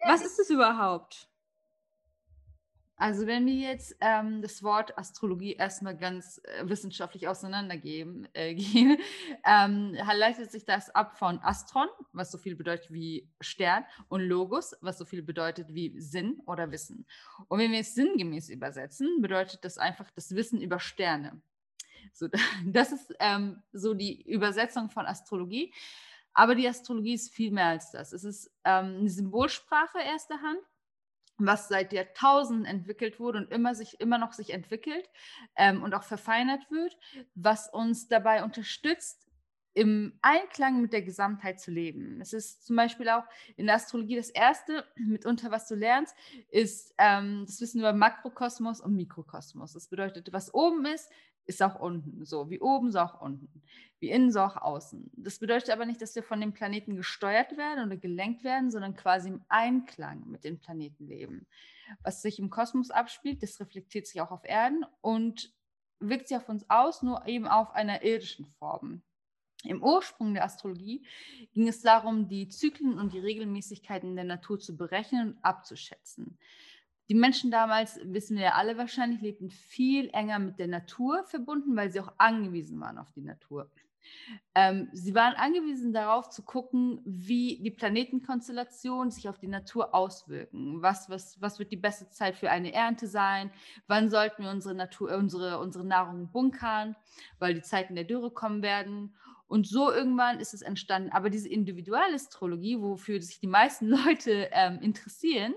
Was 0.06 0.26
ist 0.26 0.40
es 0.40 0.50
überhaupt? 0.50 1.30
Also 3.02 3.26
wenn 3.26 3.48
wir 3.48 3.56
jetzt 3.56 3.96
ähm, 4.00 4.44
das 4.44 4.62
Wort 4.62 4.96
Astrologie 4.96 5.54
erstmal 5.54 5.98
ganz 5.98 6.40
äh, 6.44 6.70
wissenschaftlich 6.70 7.28
auseinandergeben, 7.28 8.28
äh, 8.34 8.54
gehen, 8.54 9.00
ähm, 9.44 9.98
leitet 10.14 10.52
sich 10.52 10.66
das 10.66 10.92
ab 10.92 11.18
von 11.18 11.40
Astron, 11.40 11.88
was 12.14 12.32
so 12.32 12.38
viel 12.38 12.56
bedeutet 12.56 12.94
wie 12.94 13.28
Stern, 13.42 13.86
und 14.08 14.22
Logos, 14.22 14.76
was 14.82 15.00
so 15.00 15.06
viel 15.06 15.24
bedeutet 15.24 15.74
wie 15.74 16.00
Sinn 16.00 16.44
oder 16.46 16.70
Wissen. 16.70 17.08
Und 17.48 17.58
wenn 17.58 17.72
wir 17.72 17.80
es 17.80 17.96
sinngemäß 17.96 18.50
übersetzen, 18.50 19.20
bedeutet 19.20 19.66
das 19.66 19.80
einfach 19.80 20.12
das 20.12 20.36
Wissen 20.36 20.62
über 20.62 20.80
Sterne. 20.80 21.42
So, 22.14 22.28
das 22.68 22.92
ist 22.92 23.16
ähm, 23.20 23.64
so 23.74 23.96
die 23.96 24.22
Übersetzung 24.32 24.92
von 24.92 25.08
Astrologie. 25.08 25.74
Aber 26.34 26.54
die 26.54 26.68
Astrologie 26.68 27.16
ist 27.16 27.34
viel 27.34 27.52
mehr 27.52 27.66
als 27.66 27.90
das. 27.90 28.14
Es 28.14 28.24
ist 28.24 28.52
ähm, 28.64 28.98
eine 29.00 29.10
Symbolsprache 29.10 29.98
erster 30.00 30.40
Hand 30.40 30.60
was 31.46 31.68
seit 31.68 31.94
Jahrtausenden 31.94 32.66
entwickelt 32.66 33.20
wurde 33.20 33.40
und 33.40 33.52
immer, 33.52 33.76
sich, 33.76 34.00
immer 34.00 34.18
noch 34.18 34.34
sich 34.34 34.54
entwickelt 34.54 35.10
ähm, 35.56 35.84
und 35.84 35.94
auch 35.94 36.04
verfeinert 36.04 36.70
wird, 36.72 36.98
was 37.36 37.70
uns 37.70 38.08
dabei 38.08 38.44
unterstützt, 38.44 39.28
im 39.74 40.20
Einklang 40.22 40.82
mit 40.82 40.92
der 40.92 41.02
Gesamtheit 41.02 41.60
zu 41.60 41.72
leben. 41.72 42.20
Es 42.20 42.34
ist 42.34 42.66
zum 42.66 42.76
Beispiel 42.76 43.08
auch 43.10 43.24
in 43.56 43.68
der 43.68 43.76
Astrologie 43.76 44.18
das 44.18 44.30
Erste, 44.30 44.86
mitunter 44.96 45.52
was 45.52 45.68
du 45.68 45.76
lernst, 45.76 46.16
ist 46.50 46.94
ähm, 46.98 47.44
das 47.46 47.62
Wissen 47.62 47.80
über 47.80 47.94
Makrokosmos 47.94 48.82
und 48.82 48.96
Mikrokosmos. 48.96 49.74
Das 49.74 49.88
bedeutet, 49.88 50.34
was 50.34 50.54
oben 50.54 50.86
ist, 50.86 51.10
ist 51.46 51.62
auch 51.62 51.80
unten. 51.80 52.26
So 52.26 52.50
wie 52.50 52.60
oben, 52.60 52.92
so 52.92 53.00
auch 53.00 53.22
unten. 53.22 53.62
Wie 54.00 54.10
innen, 54.10 54.32
so 54.32 54.42
auch 54.42 54.58
außen. 54.58 55.12
Das 55.16 55.40
bedeutet 55.40 55.70
aber 55.70 55.86
nicht, 55.86 56.02
dass 56.02 56.16
wir 56.16 56.24
von 56.24 56.42
dem 56.42 56.54
Planeten 56.54 56.96
gesteuert 56.96 57.58
werden 57.58 57.86
oder 57.86 57.98
gelenkt 57.98 58.44
werden, 58.44 58.72
sondern 58.72 58.96
quasi 58.96 59.30
im 59.30 59.42
Einklang 59.48 60.28
mit 60.28 60.44
den 60.44 60.60
Planeten 60.60 61.08
leben. 61.08 61.46
Was 62.04 62.22
sich 62.22 62.40
im 62.40 62.50
Kosmos 62.50 62.90
abspielt, 62.90 63.44
das 63.44 63.60
reflektiert 63.60 64.08
sich 64.08 64.22
auch 64.22 64.32
auf 64.32 64.44
Erden 64.44 64.86
und 65.02 65.54
wirkt 66.00 66.28
sich 66.28 66.38
auf 66.38 66.50
uns 66.50 66.68
aus, 66.70 67.04
nur 67.04 67.28
eben 67.28 67.48
auf 67.48 67.72
einer 67.76 68.04
irdischen 68.04 68.46
Form. 68.46 69.04
Im 69.64 69.84
Ursprung 69.84 70.34
der 70.34 70.46
Astrologie 70.46 71.06
ging 71.54 71.68
es 71.68 71.82
darum, 71.82 72.28
die 72.28 72.48
Zyklen 72.48 72.98
und 72.98 73.14
die 73.14 73.20
Regelmäßigkeiten 73.20 74.16
der 74.16 74.26
Natur 74.26 74.60
zu 74.60 74.76
berechnen 74.76 75.34
und 75.34 75.46
abzuschätzen. 75.46 76.38
Die 77.12 77.16
Menschen 77.16 77.52
damals, 77.52 78.00
wissen 78.06 78.38
wir 78.38 78.44
ja 78.44 78.52
alle 78.54 78.78
wahrscheinlich, 78.78 79.20
lebten 79.20 79.50
viel 79.50 80.10
enger 80.14 80.40
mit 80.40 80.60
der 80.60 80.70
Natur 80.70 81.26
verbunden, 81.26 81.76
weil 81.76 81.92
sie 81.92 82.00
auch 82.00 82.14
angewiesen 82.18 82.80
waren 82.80 82.98
auf 82.98 83.12
die 83.12 83.22
Natur. 83.22 83.70
Ähm, 84.56 84.88
sie 84.94 85.14
waren 85.14 85.34
angewiesen 85.34 85.92
darauf 85.92 86.30
zu 86.30 86.42
gucken, 86.42 87.02
wie 87.04 87.60
die 87.62 87.72
Planetenkonstellationen 87.72 89.12
sich 89.12 89.28
auf 89.28 89.38
die 89.40 89.50
Natur 89.50 89.94
auswirken. 89.94 90.82
Was, 90.82 91.10
was, 91.10 91.36
was 91.42 91.60
wird 91.60 91.74
die 91.74 91.76
beste 91.76 92.10
Zeit 92.12 92.38
für 92.38 92.50
eine 92.50 92.72
Ernte 92.72 93.08
sein? 93.08 93.52
Wann 93.88 94.10
sollten 94.10 94.44
wir 94.44 94.50
unsere, 94.50 94.74
Natur, 94.74 95.14
unsere, 95.18 95.60
unsere 95.60 95.84
Nahrung 95.84 96.32
bunkern, 96.32 96.96
weil 97.40 97.54
die 97.54 97.62
Zeiten 97.62 97.96
der 97.96 98.06
Dürre 98.06 98.32
kommen 98.32 98.64
werden? 98.64 99.18
Und 99.48 99.68
so 99.68 99.92
irgendwann 99.92 100.40
ist 100.40 100.54
es 100.54 100.62
entstanden. 100.62 101.12
Aber 101.12 101.30
diese 101.30 101.50
Individualastrologie, 101.50 102.80
wofür 102.80 103.22
sich 103.22 103.42
die 103.42 103.48
meisten 103.48 103.88
Leute 103.90 104.48
ähm, 104.54 104.80
interessieren, 104.80 105.54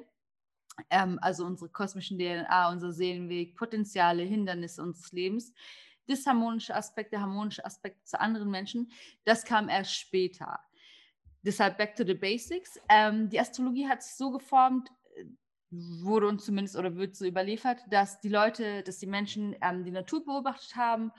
ähm, 0.91 1.19
also 1.23 1.45
unsere 1.45 1.71
kosmischen 1.71 2.19
DNA, 2.19 2.71
unser 2.71 2.93
Seelenweg, 2.93 3.57
Potenziale, 3.57 4.23
Hindernisse 4.23 4.83
unseres 4.83 5.13
Lebens, 5.13 5.53
disharmonische 6.09 6.75
Aspekte, 6.75 7.21
harmonische 7.21 7.65
Aspekte 7.65 8.05
zu 8.05 8.21
anderen 8.21 8.51
Menschen, 8.51 8.91
das 9.25 9.45
kam 9.45 9.69
erst 9.69 9.95
später. 9.95 10.61
Deshalb 11.43 11.77
back 11.77 11.95
to 11.95 12.05
the 12.05 12.15
basics. 12.15 12.81
Ähm, 12.89 13.29
die 13.29 13.39
Astrologie 13.39 13.87
hat 13.87 14.03
sich 14.03 14.15
so 14.15 14.31
geformt, 14.31 14.89
äh, 15.17 15.25
wurde 15.71 16.29
uns 16.29 16.45
zumindest 16.45 16.77
oder 16.77 16.97
wird 16.97 17.17
so 17.17 17.27
überliefert, 17.27 17.81
dass 17.91 18.21
die 18.21 18.29
Leute, 18.29 18.83
dass 18.83 18.99
die 18.99 19.07
Menschen 19.07 19.55
ähm, 19.61 19.85
die 19.85 19.91
Natur 19.91 20.25
beobachtet 20.25 20.77
haben 20.77 21.13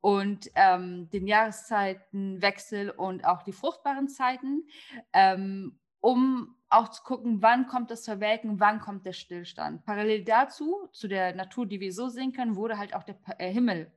und 0.00 0.50
ähm, 0.54 1.08
den 1.10 1.26
Jahreszeitenwechsel 1.26 2.90
und 2.90 3.24
auch 3.24 3.42
die 3.42 3.52
fruchtbaren 3.52 4.08
Zeiten, 4.08 4.66
ähm, 5.12 5.78
um 6.00 6.56
auch 6.70 6.88
zu 6.88 7.02
gucken, 7.02 7.42
wann 7.42 7.66
kommt 7.66 7.90
das 7.90 8.04
Verwelken, 8.04 8.60
wann 8.60 8.80
kommt 8.80 9.04
der 9.04 9.12
Stillstand. 9.12 9.84
Parallel 9.84 10.24
dazu, 10.24 10.88
zu 10.92 11.08
der 11.08 11.34
Natur, 11.34 11.66
die 11.66 11.80
wir 11.80 11.92
so 11.92 12.08
sehen 12.08 12.32
können, 12.32 12.56
wurde 12.56 12.78
halt 12.78 12.94
auch 12.94 13.02
der 13.02 13.16
äh, 13.38 13.52
Himmel 13.52 13.92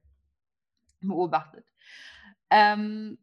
beobachtet. 1.00 1.66
Ähm, 2.50 3.20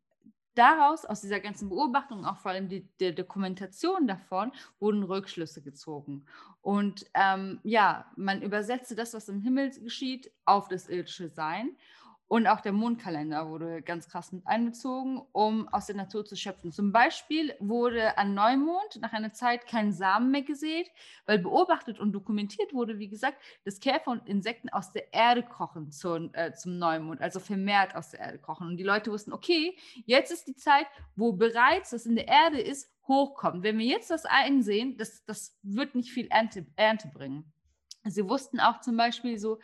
daraus, 0.55 1.05
aus 1.05 1.21
dieser 1.21 1.41
ganzen 1.41 1.69
Beobachtung, 1.69 2.25
auch 2.25 2.39
vor 2.39 2.53
allem 2.53 2.69
die, 2.69 2.87
der 2.99 3.13
Dokumentation 3.13 4.07
davon, 4.07 4.53
wurden 4.79 5.03
Rückschlüsse 5.03 5.63
gezogen. 5.63 6.27
Und 6.63 7.07
ähm, 7.15 7.61
ja, 7.63 8.11
man 8.17 8.43
übersetzte 8.43 8.95
das, 8.95 9.15
was 9.15 9.29
im 9.29 9.41
Himmel 9.41 9.71
geschieht, 9.81 10.31
auf 10.45 10.69
das 10.69 10.89
irdische 10.89 11.29
Sein. 11.29 11.77
Und 12.31 12.47
auch 12.47 12.61
der 12.61 12.71
Mondkalender 12.71 13.49
wurde 13.49 13.83
ganz 13.83 14.09
krass 14.09 14.31
mit 14.31 14.47
einbezogen, 14.47 15.21
um 15.33 15.69
aus 15.71 15.87
der 15.87 15.97
Natur 15.97 16.25
zu 16.25 16.37
schöpfen. 16.37 16.71
Zum 16.71 16.93
Beispiel 16.93 17.57
wurde 17.59 18.17
an 18.19 18.35
Neumond 18.35 19.01
nach 19.01 19.13
einer 19.13 19.33
Zeit 19.33 19.67
kein 19.67 19.93
Samen 19.93 20.31
mehr 20.31 20.43
gesät, 20.43 20.89
weil 21.27 21.41
beobachtet 21.41 21.99
und 21.99 22.13
dokumentiert 22.13 22.73
wurde, 22.73 23.01
wie 23.01 23.09
gesagt, 23.09 23.43
dass 23.65 23.81
Käfer 23.81 24.13
und 24.13 24.29
Insekten 24.29 24.69
aus 24.69 24.93
der 24.93 25.13
Erde 25.13 25.43
kochen 25.43 25.91
zum, 25.91 26.33
äh, 26.35 26.53
zum 26.53 26.79
Neumond, 26.79 27.21
also 27.21 27.41
vermehrt 27.41 27.97
aus 27.97 28.11
der 28.11 28.21
Erde 28.21 28.39
kochen. 28.39 28.69
Und 28.69 28.77
die 28.77 28.85
Leute 28.85 29.11
wussten, 29.11 29.33
okay, 29.33 29.77
jetzt 30.07 30.31
ist 30.31 30.47
die 30.47 30.55
Zeit, 30.55 30.87
wo 31.17 31.33
bereits 31.33 31.91
das 31.91 32.07
in 32.07 32.15
der 32.15 32.29
Erde 32.29 32.61
ist, 32.61 32.93
hochkommt. 33.09 33.65
Wenn 33.65 33.77
wir 33.77 33.87
jetzt 33.87 34.09
das 34.09 34.25
einsehen, 34.25 34.97
das, 34.99 35.25
das 35.25 35.59
wird 35.65 35.97
nicht 35.97 36.13
viel 36.13 36.29
Ernte, 36.29 36.65
Ernte 36.77 37.09
bringen. 37.09 37.53
Sie 38.05 38.29
wussten 38.29 38.61
auch 38.61 38.81
zum 38.83 38.97
Beispiel 38.97 39.37
so, 39.37 39.59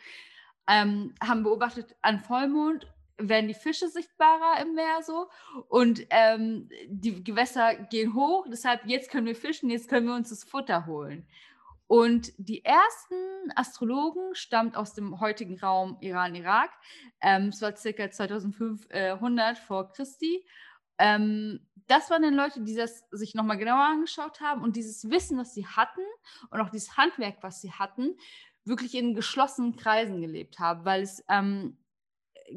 ähm, 0.67 1.13
haben 1.21 1.43
beobachtet, 1.43 1.95
an 2.01 2.19
Vollmond 2.19 2.87
werden 3.17 3.47
die 3.47 3.53
Fische 3.53 3.87
sichtbarer 3.87 4.61
im 4.61 4.75
Meer 4.75 5.01
so 5.01 5.27
und 5.69 6.05
ähm, 6.11 6.69
die 6.87 7.23
Gewässer 7.23 7.75
gehen 7.75 8.13
hoch. 8.13 8.45
Deshalb 8.49 8.85
jetzt 8.85 9.09
können 9.09 9.25
wir 9.25 9.35
fischen, 9.35 9.69
jetzt 9.69 9.89
können 9.89 10.07
wir 10.07 10.15
uns 10.15 10.29
das 10.29 10.43
Futter 10.43 10.85
holen. 10.85 11.27
Und 11.87 12.33
die 12.37 12.65
ersten 12.65 13.15
Astrologen 13.55 14.35
stammt 14.35 14.75
aus 14.75 14.93
dem 14.93 15.21
heutigen 15.21 15.57
Raum 15.57 15.97
Iran-Irak. 16.01 16.69
Ähm, 17.21 17.47
es 17.47 17.61
war 17.61 17.75
circa 17.75 18.11
2500 18.11 19.57
vor 19.57 19.89
Christi. 19.93 20.45
Ähm, 20.97 21.61
das 21.87 22.09
waren 22.09 22.23
dann 22.23 22.33
Leute, 22.33 22.61
die 22.61 22.75
das 22.75 23.05
sich 23.11 23.35
nochmal 23.35 23.57
genauer 23.57 23.85
angeschaut 23.85 24.41
haben 24.41 24.61
und 24.61 24.75
dieses 24.75 25.09
Wissen, 25.09 25.37
was 25.37 25.53
sie 25.53 25.65
hatten 25.65 26.01
und 26.49 26.59
auch 26.59 26.69
dieses 26.69 26.97
Handwerk, 26.97 27.37
was 27.41 27.61
sie 27.61 27.71
hatten, 27.71 28.17
wirklich 28.67 28.95
in 28.95 29.15
geschlossenen 29.15 29.75
Kreisen 29.75 30.21
gelebt 30.21 30.59
haben, 30.59 30.85
weil 30.85 31.01
es 31.01 31.23
ähm, 31.29 31.77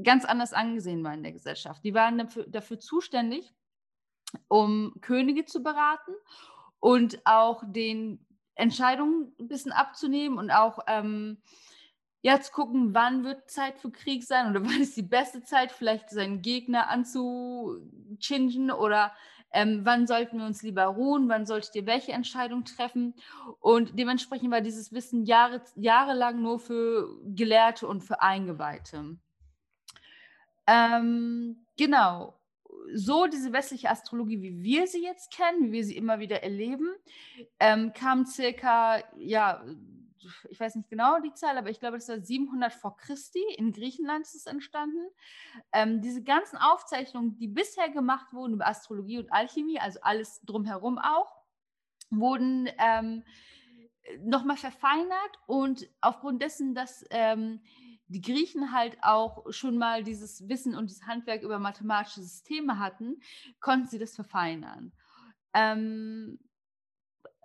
ganz 0.03 0.25
anders 0.25 0.53
angesehen 0.53 1.03
war 1.05 1.15
in 1.15 1.23
der 1.23 1.33
Gesellschaft. 1.33 1.85
Die 1.85 1.95
waren 1.95 2.19
dafür, 2.19 2.47
dafür 2.47 2.79
zuständig, 2.79 3.53
um 4.49 4.95
Könige 5.01 5.45
zu 5.45 5.63
beraten 5.63 6.13
und 6.79 7.21
auch 7.25 7.63
den 7.67 8.25
Entscheidungen 8.55 9.35
ein 9.39 9.49
bisschen 9.49 9.73
abzunehmen 9.73 10.39
und 10.39 10.51
auch 10.51 10.81
ähm, 10.87 11.39
ja, 12.23 12.41
zu 12.41 12.53
gucken, 12.53 12.95
wann 12.95 13.25
wird 13.25 13.51
Zeit 13.51 13.79
für 13.79 13.91
Krieg 13.91 14.25
sein 14.25 14.51
oder 14.51 14.65
wann 14.65 14.81
ist 14.81 14.97
die 14.97 15.03
beste 15.03 15.43
Zeit, 15.43 15.73
vielleicht 15.73 16.11
seinen 16.11 16.43
Gegner 16.43 16.89
anzuchingen 16.89 18.71
oder 18.71 19.13
ähm, 19.53 19.81
wann 19.85 20.07
sollten 20.07 20.39
wir 20.39 20.47
uns 20.47 20.63
lieber 20.63 20.85
ruhen, 20.85 21.29
wann 21.29 21.47
solltet 21.47 21.75
ihr 21.75 21.87
welche 21.87 22.13
Entscheidung 22.13 22.65
treffen. 22.65 23.15
Und 23.61 23.99
dementsprechend 23.99 24.51
war 24.51 24.61
dieses 24.61 24.93
Wissen 24.93 25.25
Jahre, 25.25 25.63
jahrelang 25.77 26.41
nur 26.41 26.59
für 26.59 27.09
Gelehrte 27.25 27.87
und 27.87 28.03
für 28.03 28.23
Eingeweihte. 28.23 29.17
Ähm, 30.67 31.67
genau. 31.77 32.35
So 32.93 33.27
diese 33.27 33.53
westliche 33.53 33.91
Astrologie, 33.91 34.43
wie 34.43 34.63
wir 34.63 34.87
sie 34.87 35.03
jetzt 35.03 35.33
kennen, 35.33 35.67
wie 35.67 35.73
wir 35.73 35.85
sie 35.85 35.97
immer 35.97 36.19
wieder 36.19 36.43
erleben, 36.43 36.89
ähm, 37.59 37.93
kam 37.93 38.27
circa, 38.27 38.99
ja, 39.17 39.63
ich 40.49 40.61
weiß 40.61 40.75
nicht 40.77 40.89
genau 40.89 41.21
die 41.21 41.33
Zahl, 41.35 41.57
aber 41.57 41.71
ich 41.71 41.81
glaube, 41.81 41.97
das 41.97 42.09
war 42.09 42.21
700 42.21 42.73
vor 42.73 42.97
Christi. 42.97 43.43
In 43.57 43.73
Griechenland 43.73 44.25
ist 44.25 44.35
es 44.35 44.47
entstanden. 44.47 45.07
Ähm, 45.73 46.01
diese 46.01 46.23
ganzen 46.23 46.57
Aufzeichnungen, 46.57 47.37
die 47.39 47.49
bisher 47.49 47.89
gemacht 47.91 48.33
wurden 48.33 48.55
über 48.55 48.67
Astrologie 48.67 49.19
und 49.19 49.33
Alchemie, 49.33 49.81
also 49.81 50.01
alles 50.03 50.41
drumherum 50.43 50.99
auch, 50.99 51.37
wurden 52.11 52.69
ähm, 52.79 53.25
nochmal 54.23 54.57
verfeinert 54.57 55.39
und 55.47 55.89
aufgrund 56.01 56.43
dessen, 56.43 56.75
dass 56.75 57.05
ähm, 57.11 57.61
die 58.09 58.21
Griechen 58.21 58.73
halt 58.73 58.99
auch 59.03 59.53
schon 59.53 59.79
mal 59.79 60.03
dieses 60.03 60.49
Wissen 60.49 60.75
und 60.75 60.91
dieses 60.91 61.07
Handwerk 61.07 61.43
über 61.43 61.59
mathematische 61.61 62.23
Systeme 62.23 62.79
hatten, 62.79 63.21
konnten 63.61 63.87
sie 63.87 63.99
das 63.99 64.17
verfeinern. 64.17 64.93
Ähm, 65.55 66.39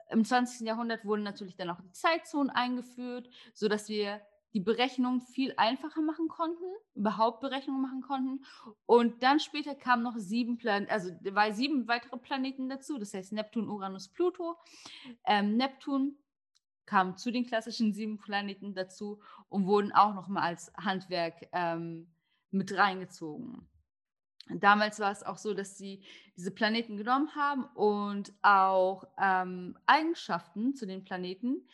im 0.10 0.24
20. 0.24 0.68
Jahrhundert 0.68 1.06
wurden 1.06 1.24
natürlich 1.24 1.56
dann 1.56 1.70
auch 1.70 1.82
die 1.82 1.92
Zeitzonen 1.92 2.50
eingeführt, 2.50 3.30
sodass 3.54 3.90
wir 3.90 4.22
die 4.56 4.62
Berechnung 4.62 5.20
viel 5.20 5.54
einfacher 5.58 6.02
machen 6.02 6.30
konnten, 6.30 6.64
überhaupt 6.94 7.42
Berechnungen 7.42 7.82
machen 7.82 8.02
konnten. 8.02 8.46
Und 8.86 9.22
dann 9.22 9.42
später 9.42 9.76
kamen 9.76 10.02
noch 10.02 10.16
sieben 10.18 10.58
Planeten, 10.58 10.90
also 10.90 11.12
weil 11.32 11.54
sieben 11.54 11.90
weitere 11.90 12.18
Planeten 12.18 12.70
dazu, 12.70 12.98
das 12.98 13.14
heißt 13.14 13.34
Neptun, 13.34 13.68
Uranus, 13.68 14.08
Pluto. 14.08 14.56
Ähm, 15.26 15.58
Neptun 15.58 16.18
kam 16.86 17.18
zu 17.18 17.32
den 17.32 17.46
klassischen 17.46 17.94
sieben 17.94 18.18
Planeten 18.18 18.74
dazu 18.74 19.20
und 19.50 19.66
wurden 19.66 19.92
auch 19.92 20.14
nochmal 20.14 20.44
als 20.44 20.72
Handwerk 20.78 21.50
ähm, 21.52 22.08
mit 22.52 22.78
reingezogen. 22.78 23.68
Damals 24.50 25.00
war 25.00 25.12
es 25.12 25.24
auch 25.24 25.38
so, 25.38 25.54
dass 25.54 25.78
sie 25.78 26.04
diese 26.38 26.52
Planeten 26.52 26.98
genommen 26.98 27.36
haben 27.36 27.66
und 27.74 28.34
auch 28.42 29.06
ähm, 29.20 29.78
Eigenschaften 29.86 30.76
zu 30.76 30.86
den 30.86 31.04
Planeten 31.04 31.68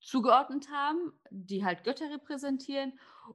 zugeordnet 0.00 0.68
haben, 0.70 1.12
die 1.30 1.64
halt 1.64 1.84
Götter 1.84 2.10
repräsentieren. 2.10 2.92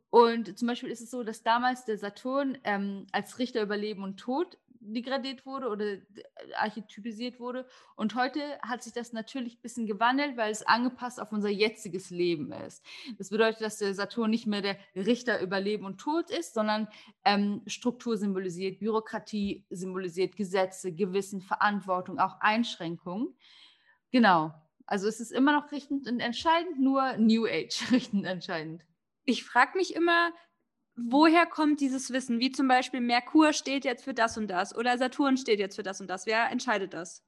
Und 0.10 0.58
zum 0.58 0.68
Beispiel 0.68 0.90
ist 0.90 1.02
es 1.02 1.12
so, 1.12 1.24
dass 1.24 1.44
damals 1.44 1.86
der 1.86 1.98
Saturn 1.98 2.58
ähm, 2.64 3.08
als 3.12 3.40
Richter 3.40 3.62
über 3.62 3.78
Leben 3.78 4.04
und 4.04 4.18
Tod 4.18 4.58
degradiert 4.80 5.46
wurde 5.46 5.70
oder 5.70 5.86
äh, 5.86 6.02
archetypisiert 6.56 7.40
wurde. 7.40 7.68
Und 7.96 8.16
heute 8.16 8.42
hat 8.62 8.84
sich 8.84 8.94
das 8.94 9.14
natürlich 9.14 9.58
ein 9.58 9.62
bisschen 9.62 9.88
gewandelt, 9.88 10.38
weil 10.38 10.52
es 10.52 10.64
angepasst 10.64 11.20
auf 11.20 11.32
unser 11.32 11.50
jetziges 11.50 12.10
Leben 12.10 12.52
ist. 12.52 12.84
Das 13.18 13.30
bedeutet, 13.30 13.62
dass 13.62 13.78
der 13.78 13.94
Saturn 13.94 14.30
nicht 14.30 14.48
mehr 14.48 14.62
der 14.62 14.78
Richter 14.96 15.42
über 15.42 15.60
Leben 15.60 15.86
und 15.86 15.98
Tod 15.98 16.30
ist, 16.30 16.54
sondern 16.54 16.88
ähm, 17.26 17.62
Struktur 17.68 18.18
symbolisiert, 18.18 18.80
Bürokratie 18.80 19.66
symbolisiert, 19.70 20.36
Gesetze, 20.36 20.94
Gewissen, 20.94 21.42
Verantwortung, 21.42 22.20
auch 22.20 22.40
Einschränkungen. 22.40 23.36
Genau. 24.12 24.54
Also 24.86 25.08
es 25.08 25.20
ist 25.20 25.32
immer 25.32 25.52
noch 25.52 25.72
richtend 25.72 26.08
und 26.08 26.22
entscheidend, 26.22 26.80
nur 26.80 27.18
New 27.18 27.46
Age 27.46 27.82
richtend 27.92 28.26
entscheidend. 28.26 28.84
Ich 29.26 29.44
frage 29.44 29.78
mich 29.78 29.94
immer, 29.94 30.32
woher 30.98 31.46
kommt 31.46 31.80
dieses 31.80 32.12
Wissen? 32.12 32.40
Wie 32.40 32.52
zum 32.52 32.68
Beispiel 32.68 33.00
Merkur 33.00 33.54
steht 33.54 33.86
jetzt 33.86 34.04
für 34.04 34.14
das 34.14 34.38
und 34.38 34.48
das 34.48 34.76
oder 34.76 34.98
Saturn 34.98 35.38
steht 35.38 35.60
jetzt 35.60 35.76
für 35.76 35.84
das 35.84 36.02
und 36.02 36.08
das. 36.08 36.26
Wer 36.26 36.50
entscheidet 36.50 36.94
das? 36.94 37.24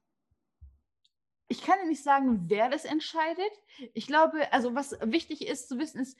Ich 1.48 1.62
kann 1.62 1.88
nicht 1.88 2.02
sagen, 2.02 2.44
wer 2.48 2.68
das 2.68 2.84
entscheidet. 2.84 3.50
Ich 3.94 4.06
glaube, 4.06 4.52
also 4.52 4.74
was 4.74 4.96
wichtig 5.02 5.46
ist 5.48 5.68
zu 5.68 5.78
wissen, 5.78 6.00
ist, 6.00 6.18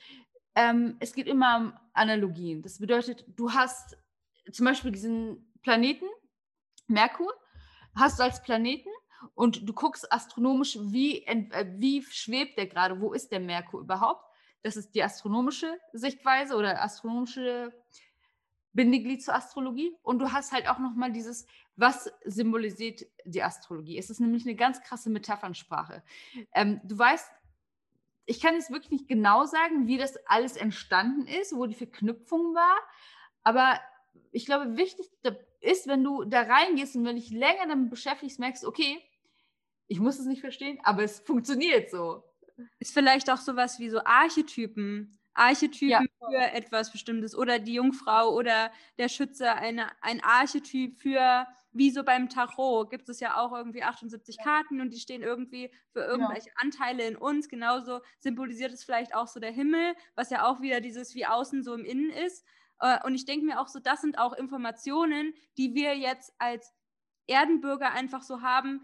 ähm, 0.55 0.97
es 1.01 1.13
geht 1.13 1.29
immer 1.29 1.57
um 1.57 1.73
Analogien. 1.93 2.63
Das 2.63 2.79
bedeutet, 2.79 3.25
du 3.29 3.53
hast 3.53 3.97
zum 4.51 4.67
Beispiel 4.67 4.91
diesen 4.91 5.53
Planeten, 5.63 6.07
Merkur, 6.89 7.33
hast 7.95 8.19
du 8.19 8.25
als 8.25 8.43
Planeten 8.43 8.89
und 9.35 9.69
du 9.69 9.73
guckst 9.73 10.11
astronomisch, 10.13 10.79
wie, 10.81 11.25
äh, 11.27 11.67
wie 11.77 12.03
schwebt 12.03 12.59
der 12.59 12.67
gerade, 12.67 13.01
wo 13.01 13.13
ist 13.13 13.31
der 13.31 13.41
Merkur 13.41 13.81
überhaupt? 13.81 14.25
Das 14.63 14.77
ist 14.77 14.95
die 14.95 15.03
astronomische 15.03 15.79
Sichtweise 15.93 16.57
oder 16.57 16.83
astronomische 16.83 17.73
Bindeglied 18.73 19.23
zur 19.23 19.35
Astrologie. 19.35 19.97
Und 20.03 20.19
du 20.19 20.33
hast 20.33 20.53
halt 20.53 20.69
auch 20.69 20.79
nochmal 20.79 21.13
dieses, 21.13 21.47
was 21.77 22.13
symbolisiert 22.25 23.07
die 23.25 23.43
Astrologie? 23.43 23.99
Es 23.99 24.11
ist 24.11 24.21
nämlich 24.21 24.45
eine 24.45 24.55
ganz 24.55 24.81
krasse 24.83 25.11
Metaphernsprache. 25.11 26.03
Ähm, 26.55 26.81
du 26.85 26.99
weißt, 26.99 27.31
ich 28.27 28.41
kann 28.41 28.55
jetzt 28.55 28.71
wirklich 28.71 28.93
nicht 28.93 29.09
genau 29.09 29.45
sagen, 29.45 29.87
wie 29.87 29.99
das 29.99 30.17
alles 30.27 30.57
entstanden 30.57 31.27
ist, 31.27 31.55
wo 31.55 31.67
die 31.67 31.75
Verknüpfung 31.75 32.55
war, 32.55 32.79
aber 33.43 33.81
ich 34.31 34.47
glaube, 34.47 34.77
wichtig 34.77 35.11
ist, 35.61 35.89
wenn 35.89 36.05
du 36.05 36.25
da 36.25 36.43
reingehst 36.43 36.95
und 36.97 37.05
wenn 37.05 37.17
dich 37.17 37.31
länger 37.31 37.67
damit 37.67 37.91
beschäftigst, 37.91 38.39
merkst, 38.39 38.65
okay, 38.65 39.03
ich 39.89 39.99
muss 39.99 40.19
es 40.19 40.27
nicht 40.27 40.41
verstehen, 40.41 40.79
aber 40.85 41.03
es 41.03 41.21
funktioniert 41.21 41.91
so 41.91 42.23
ist 42.79 42.95
vielleicht 42.95 43.31
auch 43.31 43.39
sowas 43.39 43.79
wie 43.79 43.91
so 43.91 44.01
Archetypen. 44.05 45.17
Archetypen 45.35 45.89
ja. 45.89 46.03
für 46.29 46.53
etwas 46.53 46.93
Bestimmtes 46.93 47.37
oder 47.37 47.59
die 47.59 47.75
Jungfrau 47.75 48.35
oder 48.35 48.71
der 48.99 49.09
Schütze, 49.09 49.53
eine, 49.53 49.91
ein 50.03 50.23
Archetyp 50.23 50.99
für, 51.01 51.47
wie 51.73 51.91
so 51.91 52.03
beim 52.03 52.29
Tarot, 52.29 52.91
gibt 52.91 53.09
es 53.09 53.21
ja 53.21 53.37
auch 53.37 53.53
irgendwie 53.53 53.83
78 53.83 54.39
Karten 54.39 54.81
und 54.81 54.93
die 54.93 54.99
stehen 54.99 55.23
irgendwie 55.23 55.71
für 55.93 56.01
irgendwelche 56.01 56.49
ja. 56.49 56.55
Anteile 56.57 57.07
in 57.07 57.17
uns. 57.17 57.49
Genauso 57.49 58.01
symbolisiert 58.19 58.73
es 58.73 58.85
vielleicht 58.85 59.15
auch 59.15 59.29
so 59.29 59.41
der 59.41 59.53
Himmel, 59.53 59.95
was 60.15 60.31
ja 60.31 60.47
auch 60.47 60.61
wieder 60.61 60.81
dieses 60.81 61.15
wie 61.15 61.27
außen 61.27 61.63
so 61.63 61.75
im 61.75 61.85
Innen 61.85 62.11
ist. 62.11 62.45
Äh, 62.81 62.99
und 63.05 63.15
ich 63.15 63.25
denke 63.25 63.47
mir 63.47 63.61
auch 63.61 63.69
so, 63.69 63.79
das 63.79 64.01
sind 64.01 64.19
auch 64.19 64.33
Informationen, 64.33 65.33
die 65.57 65.75
wir 65.75 65.97
jetzt 65.97 66.35
als 66.39 66.75
Erdenbürger 67.27 67.93
einfach 67.93 68.23
so 68.23 68.43
haben, 68.43 68.83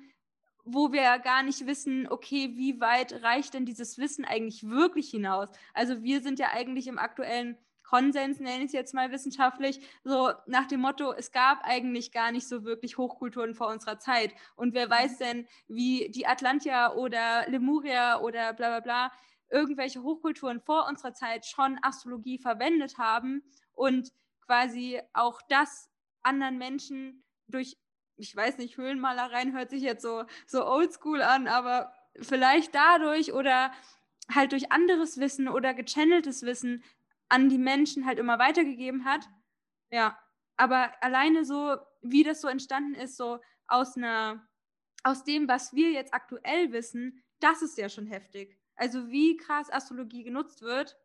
wo 0.66 0.92
wir 0.92 1.18
gar 1.20 1.42
nicht 1.42 1.66
wissen, 1.66 2.08
okay, 2.08 2.52
wie 2.56 2.80
weit 2.80 3.22
reicht 3.22 3.54
denn 3.54 3.64
dieses 3.64 3.98
Wissen 3.98 4.24
eigentlich 4.24 4.68
wirklich 4.68 5.10
hinaus? 5.10 5.48
Also 5.72 6.02
wir 6.02 6.20
sind 6.20 6.38
ja 6.38 6.48
eigentlich 6.52 6.88
im 6.88 6.98
aktuellen 6.98 7.56
Konsens, 7.84 8.40
nenne 8.40 8.64
ich 8.64 8.66
es 8.66 8.72
jetzt 8.72 8.94
mal 8.94 9.12
wissenschaftlich, 9.12 9.80
so 10.02 10.32
nach 10.46 10.66
dem 10.66 10.80
Motto, 10.80 11.12
es 11.12 11.30
gab 11.30 11.60
eigentlich 11.62 12.10
gar 12.10 12.32
nicht 12.32 12.48
so 12.48 12.64
wirklich 12.64 12.98
Hochkulturen 12.98 13.54
vor 13.54 13.68
unserer 13.68 14.00
Zeit. 14.00 14.34
Und 14.56 14.74
wer 14.74 14.90
weiß 14.90 15.20
mhm. 15.20 15.24
denn, 15.24 15.48
wie 15.68 16.10
die 16.10 16.26
Atlantia 16.26 16.94
oder 16.94 17.48
Lemuria 17.48 18.20
oder 18.20 18.52
bla 18.52 18.68
bla 18.68 18.80
bla 18.80 19.12
irgendwelche 19.48 20.02
Hochkulturen 20.02 20.60
vor 20.60 20.88
unserer 20.88 21.14
Zeit 21.14 21.46
schon 21.46 21.78
Astrologie 21.80 22.38
verwendet 22.38 22.98
haben 22.98 23.44
und 23.74 24.12
quasi 24.44 25.00
auch 25.12 25.40
das 25.48 25.88
anderen 26.22 26.58
Menschen 26.58 27.22
durch 27.46 27.76
ich 28.16 28.34
weiß 28.34 28.58
nicht, 28.58 28.76
Höhlenmalereien 28.76 29.52
hört 29.52 29.70
sich 29.70 29.82
jetzt 29.82 30.02
so, 30.02 30.24
so 30.46 30.66
oldschool 30.66 31.22
an, 31.22 31.48
aber 31.48 31.92
vielleicht 32.20 32.74
dadurch 32.74 33.32
oder 33.32 33.72
halt 34.32 34.52
durch 34.52 34.72
anderes 34.72 35.18
Wissen 35.18 35.48
oder 35.48 35.74
gechanneltes 35.74 36.42
Wissen 36.42 36.82
an 37.28 37.48
die 37.48 37.58
Menschen 37.58 38.06
halt 38.06 38.18
immer 38.18 38.38
weitergegeben 38.38 39.04
hat. 39.04 39.28
Ja, 39.90 40.18
aber 40.56 40.92
alleine 41.02 41.44
so, 41.44 41.76
wie 42.02 42.22
das 42.22 42.40
so 42.40 42.48
entstanden 42.48 42.94
ist, 42.94 43.16
so 43.16 43.38
aus 43.68 43.96
einer, 43.96 44.48
aus 45.02 45.24
dem, 45.24 45.48
was 45.48 45.74
wir 45.74 45.90
jetzt 45.90 46.14
aktuell 46.14 46.72
wissen, 46.72 47.22
das 47.40 47.62
ist 47.62 47.76
ja 47.78 47.88
schon 47.88 48.06
heftig. 48.06 48.58
Also 48.76 49.08
wie 49.08 49.36
krass 49.36 49.70
Astrologie 49.70 50.24
genutzt 50.24 50.62
wird, 50.62 50.96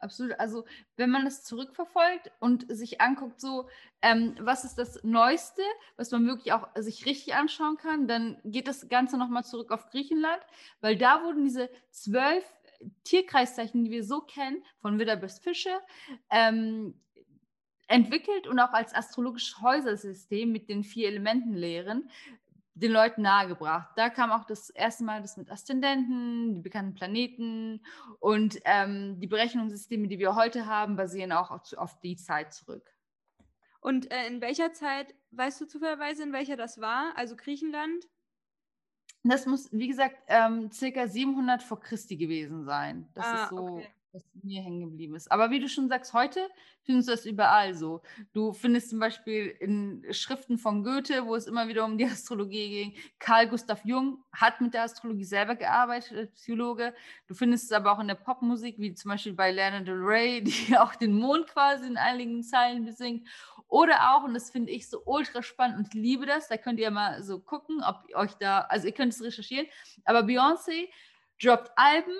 Absolut. 0.00 0.38
Also 0.38 0.64
wenn 0.96 1.10
man 1.10 1.24
das 1.24 1.44
zurückverfolgt 1.44 2.30
und 2.38 2.66
sich 2.68 3.00
anguckt, 3.00 3.40
so 3.40 3.68
ähm, 4.00 4.36
was 4.40 4.64
ist 4.64 4.76
das 4.76 5.02
Neueste, 5.02 5.62
was 5.96 6.10
man 6.12 6.26
wirklich 6.26 6.52
auch 6.52 6.68
sich 6.76 7.04
richtig 7.06 7.34
anschauen 7.34 7.76
kann, 7.76 8.06
dann 8.06 8.38
geht 8.44 8.68
das 8.68 8.88
Ganze 8.88 9.18
nochmal 9.18 9.44
zurück 9.44 9.72
auf 9.72 9.90
Griechenland, 9.90 10.40
weil 10.80 10.96
da 10.96 11.24
wurden 11.24 11.44
diese 11.44 11.68
zwölf 11.90 12.44
Tierkreiszeichen, 13.02 13.84
die 13.84 13.90
wir 13.90 14.04
so 14.04 14.20
kennen, 14.20 14.62
von 14.80 14.98
Widder 15.00 15.16
bis 15.16 15.40
Fische, 15.40 15.80
ähm, 16.30 16.94
entwickelt 17.88 18.46
und 18.46 18.60
auch 18.60 18.72
als 18.72 18.94
astrologisches 18.94 19.60
Häusersystem 19.60 20.52
mit 20.52 20.68
den 20.68 20.84
vier 20.84 21.08
Elementenlehren 21.08 22.08
den 22.80 22.92
Leuten 22.92 23.22
nahegebracht. 23.22 23.90
Da 23.96 24.08
kam 24.10 24.30
auch 24.30 24.44
das 24.44 24.70
erste 24.70 25.04
Mal 25.04 25.20
das 25.22 25.36
mit 25.36 25.50
Aszendenten, 25.50 26.54
die 26.54 26.60
bekannten 26.60 26.94
Planeten 26.94 27.82
und 28.20 28.58
ähm, 28.64 29.18
die 29.20 29.26
Berechnungssysteme, 29.26 30.08
die 30.08 30.18
wir 30.18 30.34
heute 30.34 30.66
haben, 30.66 30.96
basieren 30.96 31.32
auch 31.32 31.50
auf, 31.50 31.72
auf 31.76 32.00
die 32.00 32.16
Zeit 32.16 32.52
zurück. 32.52 32.94
Und 33.80 34.10
äh, 34.10 34.26
in 34.26 34.40
welcher 34.40 34.72
Zeit, 34.72 35.14
weißt 35.30 35.60
du 35.60 35.66
zufälligerweise, 35.66 36.22
in 36.22 36.32
welcher 36.32 36.56
das 36.56 36.80
war? 36.80 37.12
Also 37.16 37.36
Griechenland? 37.36 38.04
Das 39.24 39.46
muss, 39.46 39.68
wie 39.72 39.88
gesagt, 39.88 40.16
ähm, 40.28 40.70
circa 40.70 41.06
700 41.06 41.62
vor 41.62 41.80
Christi 41.80 42.16
gewesen 42.16 42.64
sein. 42.64 43.08
Das 43.14 43.26
Ah, 43.26 43.42
ist 43.44 43.50
so, 43.50 43.56
okay. 43.56 43.88
Was 44.12 44.24
mir 44.42 44.62
hängen 44.62 44.80
geblieben 44.80 45.14
ist. 45.14 45.30
Aber 45.30 45.50
wie 45.50 45.60
du 45.60 45.68
schon 45.68 45.88
sagst, 45.88 46.12
heute 46.12 46.48
findest 46.82 47.08
du 47.08 47.12
das 47.12 47.26
überall 47.26 47.74
so. 47.74 48.02
Du 48.32 48.52
findest 48.52 48.90
zum 48.90 48.98
Beispiel 48.98 49.46
in 49.60 50.04
Schriften 50.10 50.58
von 50.58 50.82
Goethe, 50.82 51.26
wo 51.26 51.34
es 51.34 51.46
immer 51.46 51.68
wieder 51.68 51.84
um 51.84 51.98
die 51.98 52.04
Astrologie 52.06 52.68
ging. 52.68 52.96
Carl 53.18 53.48
Gustav 53.48 53.84
Jung 53.84 54.24
hat 54.32 54.60
mit 54.60 54.74
der 54.74 54.84
Astrologie 54.84 55.24
selber 55.24 55.54
gearbeitet, 55.54 56.16
als 56.16 56.32
Psychologe. 56.32 56.94
Du 57.26 57.34
findest 57.34 57.64
es 57.64 57.72
aber 57.72 57.92
auch 57.92 58.00
in 58.00 58.08
der 58.08 58.14
Popmusik, 58.14 58.78
wie 58.78 58.94
zum 58.94 59.10
Beispiel 59.10 59.34
bei 59.34 59.50
Lana 59.50 59.80
Del 59.80 60.02
Rey, 60.02 60.42
die 60.44 60.76
auch 60.76 60.94
den 60.94 61.12
Mond 61.12 61.46
quasi 61.48 61.86
in 61.86 61.96
einigen 61.96 62.42
Zeilen 62.42 62.84
besingt. 62.84 63.28
Oder 63.68 64.14
auch, 64.14 64.24
und 64.24 64.32
das 64.32 64.50
finde 64.50 64.72
ich 64.72 64.88
so 64.88 65.02
ultra 65.04 65.42
spannend 65.42 65.76
und 65.76 65.94
liebe 65.94 66.24
das, 66.24 66.48
da 66.48 66.56
könnt 66.56 66.80
ihr 66.80 66.90
mal 66.90 67.22
so 67.22 67.38
gucken, 67.38 67.82
ob 67.86 68.02
euch 68.14 68.32
da, 68.34 68.60
also 68.60 68.86
ihr 68.86 68.94
könnt 68.94 69.12
es 69.12 69.22
recherchieren, 69.22 69.66
aber 70.04 70.20
Beyoncé 70.20 70.88
droppt 71.40 71.70
Alben, 71.76 72.16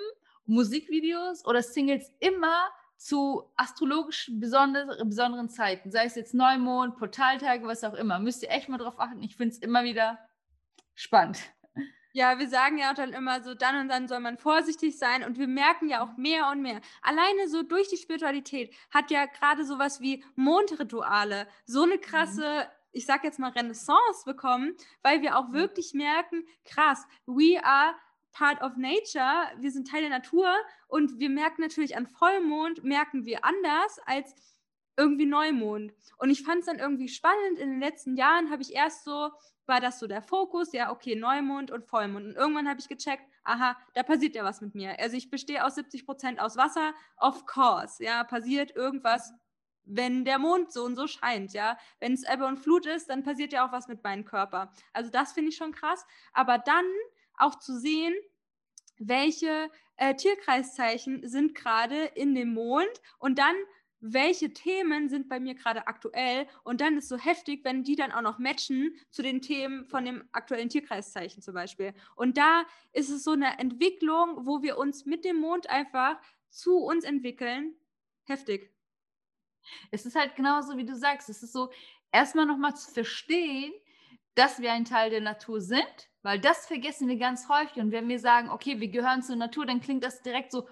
Musikvideos 0.49 1.45
oder 1.45 1.61
Singles 1.61 2.11
immer 2.19 2.69
zu 2.97 3.49
astrologisch 3.55 4.29
besondere, 4.33 5.05
besonderen 5.05 5.49
Zeiten, 5.49 5.89
sei 5.89 6.05
es 6.05 6.15
jetzt 6.15 6.33
Neumond, 6.33 6.97
Portaltage, 6.97 7.65
was 7.65 7.85
auch 7.85 7.93
immer. 7.93 8.19
Müsst 8.19 8.43
ihr 8.43 8.51
echt 8.51 8.67
mal 8.67 8.77
drauf 8.77 8.99
achten. 8.99 9.23
Ich 9.23 9.37
finde 9.37 9.55
es 9.55 9.59
immer 9.59 9.83
wieder 9.83 10.19
spannend. 10.95 11.39
Ja, 12.11 12.39
wir 12.39 12.49
sagen 12.49 12.79
ja 12.79 12.91
auch 12.91 12.95
dann 12.95 13.13
immer 13.13 13.43
so, 13.43 13.53
dann 13.53 13.81
und 13.81 13.87
dann 13.87 14.07
soll 14.07 14.19
man 14.19 14.37
vorsichtig 14.37 14.97
sein 14.97 15.23
und 15.23 15.37
wir 15.37 15.47
merken 15.47 15.87
ja 15.87 16.03
auch 16.03 16.17
mehr 16.17 16.49
und 16.49 16.61
mehr. 16.61 16.81
Alleine 17.03 17.47
so 17.47 17.61
durch 17.61 17.87
die 17.87 17.97
Spiritualität 17.97 18.75
hat 18.89 19.11
ja 19.11 19.27
gerade 19.27 19.63
sowas 19.63 20.01
wie 20.01 20.23
Mondrituale 20.35 21.47
so 21.65 21.83
eine 21.83 21.99
krasse, 21.99 22.67
ich 22.91 23.05
sag 23.05 23.23
jetzt 23.23 23.37
mal 23.37 23.51
Renaissance 23.51 24.25
bekommen, 24.25 24.75
weil 25.03 25.21
wir 25.21 25.37
auch 25.37 25.53
wirklich 25.53 25.93
merken, 25.93 26.43
krass, 26.65 27.05
we 27.27 27.63
are 27.63 27.93
part 28.31 28.61
of 28.61 28.77
nature, 28.77 29.51
wir 29.57 29.71
sind 29.71 29.87
Teil 29.87 30.01
der 30.01 30.09
Natur 30.09 30.53
und 30.87 31.19
wir 31.19 31.29
merken 31.29 31.61
natürlich 31.61 31.97
an 31.97 32.07
Vollmond, 32.07 32.83
merken 32.83 33.25
wir 33.25 33.43
anders 33.43 33.99
als 34.05 34.35
irgendwie 34.97 35.25
Neumond. 35.25 35.93
Und 36.17 36.29
ich 36.29 36.43
fand 36.43 36.59
es 36.59 36.65
dann 36.65 36.79
irgendwie 36.79 37.07
spannend. 37.07 37.57
In 37.57 37.69
den 37.69 37.79
letzten 37.79 38.17
Jahren 38.17 38.51
habe 38.51 38.61
ich 38.61 38.73
erst 38.73 39.05
so, 39.05 39.31
war 39.65 39.79
das 39.79 39.99
so 39.99 40.07
der 40.07 40.21
Fokus, 40.21 40.73
ja, 40.73 40.91
okay, 40.91 41.15
Neumond 41.15 41.71
und 41.71 41.85
Vollmond. 41.85 42.25
Und 42.25 42.35
irgendwann 42.35 42.67
habe 42.67 42.79
ich 42.79 42.89
gecheckt, 42.89 43.23
aha, 43.43 43.77
da 43.93 44.03
passiert 44.03 44.35
ja 44.35 44.43
was 44.43 44.61
mit 44.61 44.75
mir. 44.75 44.99
Also 44.99 45.15
ich 45.15 45.29
bestehe 45.29 45.63
aus 45.65 45.75
70 45.75 46.05
Prozent 46.05 46.39
aus 46.39 46.57
Wasser, 46.57 46.93
of 47.17 47.45
course, 47.45 48.03
ja, 48.03 48.23
passiert 48.25 48.75
irgendwas, 48.75 49.33
wenn 49.85 50.25
der 50.25 50.37
Mond 50.37 50.71
so 50.71 50.83
und 50.83 50.95
so 50.95 51.07
scheint, 51.07 51.53
ja. 51.53 51.77
Wenn 51.99 52.13
es 52.13 52.23
Ebbe 52.23 52.45
und 52.45 52.59
Flut 52.59 52.85
ist, 52.85 53.09
dann 53.09 53.23
passiert 53.23 53.53
ja 53.53 53.65
auch 53.65 53.71
was 53.71 53.87
mit 53.87 54.03
meinem 54.03 54.25
Körper. 54.25 54.71
Also 54.93 55.09
das 55.09 55.31
finde 55.31 55.49
ich 55.49 55.55
schon 55.55 55.71
krass. 55.71 56.05
Aber 56.33 56.57
dann 56.59 56.85
auch 57.39 57.55
zu 57.55 57.79
sehen, 57.79 58.13
welche 58.97 59.69
äh, 59.97 60.15
Tierkreiszeichen 60.15 61.27
sind 61.27 61.55
gerade 61.55 62.05
in 62.15 62.35
dem 62.35 62.53
Mond 62.53 63.01
und 63.17 63.39
dann 63.39 63.55
welche 64.01 64.53
Themen 64.53 65.09
sind 65.09 65.27
bei 65.27 65.39
mir 65.39 65.55
gerade 65.55 65.87
aktuell 65.87 66.47
und 66.63 66.79
dann 66.79 66.97
ist 66.97 67.09
so 67.09 67.17
heftig, 67.17 67.65
wenn 67.65 67.83
die 67.83 67.95
dann 67.95 68.13
auch 68.13 68.21
noch 68.21 68.39
matchen 68.39 68.97
zu 69.09 69.21
den 69.21 69.41
Themen 69.41 69.85
von 69.85 70.05
dem 70.05 70.23
aktuellen 70.31 70.69
Tierkreiszeichen 70.69 71.41
zum 71.41 71.53
Beispiel. 71.53 71.93
Und 72.15 72.37
da 72.37 72.63
ist 72.93 73.09
es 73.09 73.23
so 73.23 73.31
eine 73.31 73.59
Entwicklung, 73.59 74.45
wo 74.45 74.61
wir 74.61 74.77
uns 74.77 75.05
mit 75.05 75.25
dem 75.25 75.37
Mond 75.37 75.69
einfach 75.69 76.17
zu 76.49 76.77
uns 76.77 77.03
entwickeln. 77.03 77.75
Heftig. 78.23 78.73
Es 79.91 80.05
ist 80.05 80.15
halt 80.15 80.35
genauso, 80.35 80.77
wie 80.77 80.85
du 80.85 80.95
sagst. 80.95 81.29
Es 81.29 81.43
ist 81.43 81.51
so, 81.51 81.69
erstmal 82.11 82.45
nochmal 82.45 82.75
zu 82.75 82.91
verstehen, 82.91 83.73
dass 84.35 84.61
wir 84.61 84.71
ein 84.71 84.85
Teil 84.85 85.09
der 85.09 85.21
Natur 85.21 85.59
sind, 85.59 86.08
weil 86.21 86.39
das 86.39 86.65
vergessen 86.67 87.07
wir 87.07 87.17
ganz 87.17 87.47
häufig. 87.49 87.77
Und 87.81 87.91
wenn 87.91 88.07
wir 88.09 88.19
sagen, 88.19 88.49
okay, 88.49 88.79
wir 88.79 88.89
gehören 88.89 89.21
zur 89.23 89.35
Natur, 89.35 89.65
dann 89.65 89.81
klingt 89.81 90.03
das 90.03 90.21
direkt 90.21 90.51
so 90.51 90.67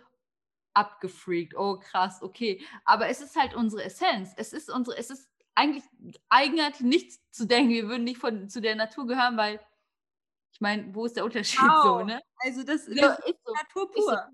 abgefreakt. 0.74 1.56
Oh, 1.56 1.80
krass, 1.80 2.22
okay. 2.22 2.64
Aber 2.86 3.08
es 3.08 3.22
ist 3.22 3.36
halt 3.36 3.56
unsere 3.56 3.84
Essenz. 3.84 4.34
Es 4.38 4.54
ist 4.54 4.70
unsere, 4.70 4.98
es 4.98 5.10
ist 5.10 5.30
eigentlich 5.56 5.84
eigenartig 6.30 6.82
nichts 6.82 7.20
zu 7.32 7.48
denken, 7.48 7.72
wir 7.72 7.88
würden 7.88 8.04
nicht 8.04 8.20
von, 8.20 8.48
zu 8.50 8.62
der 8.62 8.76
Natur 8.76 9.08
gehören, 9.08 9.38
weil 9.38 9.60
ich 10.52 10.62
meine, 10.62 10.94
wo 10.94 11.06
ist 11.06 11.16
der 11.16 11.26
Unterschied 11.26 11.60
so, 11.60 12.00
Wow. 12.00 12.04
ne? 12.06 12.22
Also 12.38 12.64
das 12.64 12.88
Ja, 12.88 13.14
ist 13.14 13.38
so. 13.44 13.54
Natur 13.54 13.90
Ist 13.96 14.04
so. 14.04 14.10
pur. 14.12 14.30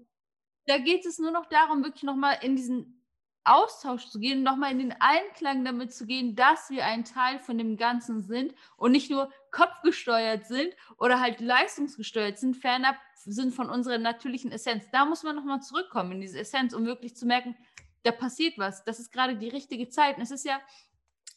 Da 0.66 0.78
geht 0.78 1.06
es 1.06 1.20
nur 1.20 1.32
noch 1.32 1.46
darum, 1.48 1.84
wirklich 1.84 2.04
nochmal 2.04 2.38
in 2.42 2.56
diesen 2.56 3.06
Austausch 3.46 4.08
zu 4.08 4.20
gehen, 4.20 4.44
nochmal 4.44 4.72
in 4.72 4.80
den 4.80 4.96
Einklang 5.00 5.66
damit 5.66 5.94
zu 5.94 6.06
gehen, 6.06 6.36
dass 6.36 6.70
wir 6.70 6.86
ein 6.86 7.04
Teil 7.04 7.40
von 7.40 7.58
dem 7.58 7.76
Ganzen 7.76 8.22
sind 8.22 8.54
und 8.78 8.92
nicht 8.94 9.10
nur 9.12 9.32
kopfgesteuert 9.54 10.46
sind 10.46 10.76
oder 10.98 11.22
halt 11.22 11.40
leistungsgesteuert 11.40 12.38
sind, 12.38 12.58
fernab 12.58 12.98
sind 13.16 13.54
von 13.54 13.70
unserer 13.70 14.00
natürlichen 14.00 14.52
Essenz. 14.52 14.86
Da 14.92 15.06
muss 15.06 15.24
man 15.24 15.36
nochmal 15.36 15.62
zurückkommen 15.62 16.12
in 16.14 16.22
diese 16.22 16.40
Essenz, 16.40 16.74
um 16.74 16.86
wirklich 16.86 17.16
zu 17.16 17.26
merken, 17.26 17.56
da 18.04 18.12
passiert 18.12 18.58
was. 18.58 18.84
Das 18.84 19.00
ist 19.00 19.14
gerade 19.14 19.38
die 19.38 19.48
richtige 19.48 19.88
Zeit. 19.88 20.18
Und 20.18 20.24
es 20.24 20.32
ist 20.32 20.44
ja 20.46 20.60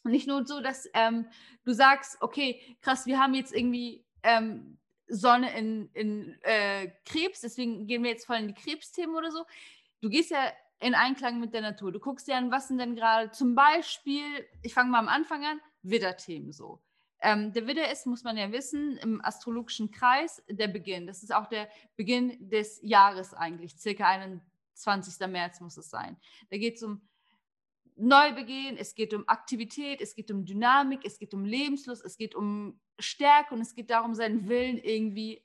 nicht 0.03 0.27
nur 0.27 0.45
so, 0.45 0.59
dass 0.59 0.89
ähm, 0.93 1.27
du 1.63 1.71
sagst, 1.71 2.21
okay, 2.21 2.77
krass, 2.81 3.05
wir 3.05 3.19
haben 3.19 3.33
jetzt 3.33 3.53
irgendwie 3.53 4.05
ähm, 4.23 4.77
Sonne 5.07 5.57
in, 5.57 5.89
in 5.93 6.37
äh, 6.41 6.91
Krebs, 7.05 7.41
deswegen 7.41 7.87
gehen 7.87 8.03
wir 8.03 8.11
jetzt 8.11 8.25
voll 8.25 8.37
in 8.37 8.47
die 8.47 8.53
Krebsthemen 8.53 9.15
oder 9.15 9.31
so. 9.31 9.45
Du 10.01 10.09
gehst 10.09 10.31
ja 10.31 10.51
in 10.79 10.93
Einklang 10.93 11.39
mit 11.39 11.53
der 11.53 11.61
Natur. 11.61 11.91
Du 11.91 11.99
guckst 11.99 12.27
dir 12.27 12.35
an, 12.35 12.51
was 12.51 12.67
sind 12.67 12.79
denn 12.79 12.95
gerade 12.95 13.31
zum 13.31 13.55
Beispiel, 13.55 14.23
ich 14.61 14.73
fange 14.73 14.89
mal 14.89 14.99
am 14.99 15.07
Anfang 15.07 15.45
an, 15.45 15.61
Widder-Themen 15.83 16.51
so. 16.51 16.81
Ähm, 17.21 17.51
der 17.53 17.65
Widder 17.67 17.91
ist, 17.91 18.05
muss 18.05 18.23
man 18.23 18.37
ja 18.37 18.51
wissen, 18.51 18.97
im 18.97 19.23
astrologischen 19.23 19.91
Kreis 19.91 20.43
der 20.49 20.67
Beginn. 20.67 21.07
Das 21.07 21.23
ist 21.23 21.33
auch 21.33 21.47
der 21.47 21.67
Beginn 21.95 22.49
des 22.49 22.79
Jahres 22.83 23.33
eigentlich, 23.33 23.75
circa 23.77 24.07
21. 24.07 25.27
März 25.27 25.59
muss 25.59 25.77
es 25.77 25.89
sein. 25.89 26.17
Da 26.49 26.57
geht 26.57 26.75
es 26.75 26.83
um 26.83 27.01
Neubeginn, 27.95 28.77
es 28.77 28.93
geht 28.93 29.13
um 29.15 29.27
Aktivität, 29.27 30.01
es 30.01 30.13
geht 30.13 30.29
um 30.29 30.45
Dynamik, 30.45 31.01
es 31.03 31.17
geht 31.17 31.33
um 31.33 31.43
Lebenslust, 31.43 32.05
es 32.05 32.17
geht 32.17 32.35
um 32.35 32.79
Stärke 32.99 33.55
und 33.55 33.61
es 33.61 33.73
geht 33.73 33.89
darum, 33.89 34.13
seinen 34.13 34.47
Willen 34.47 34.77
irgendwie 34.77 35.43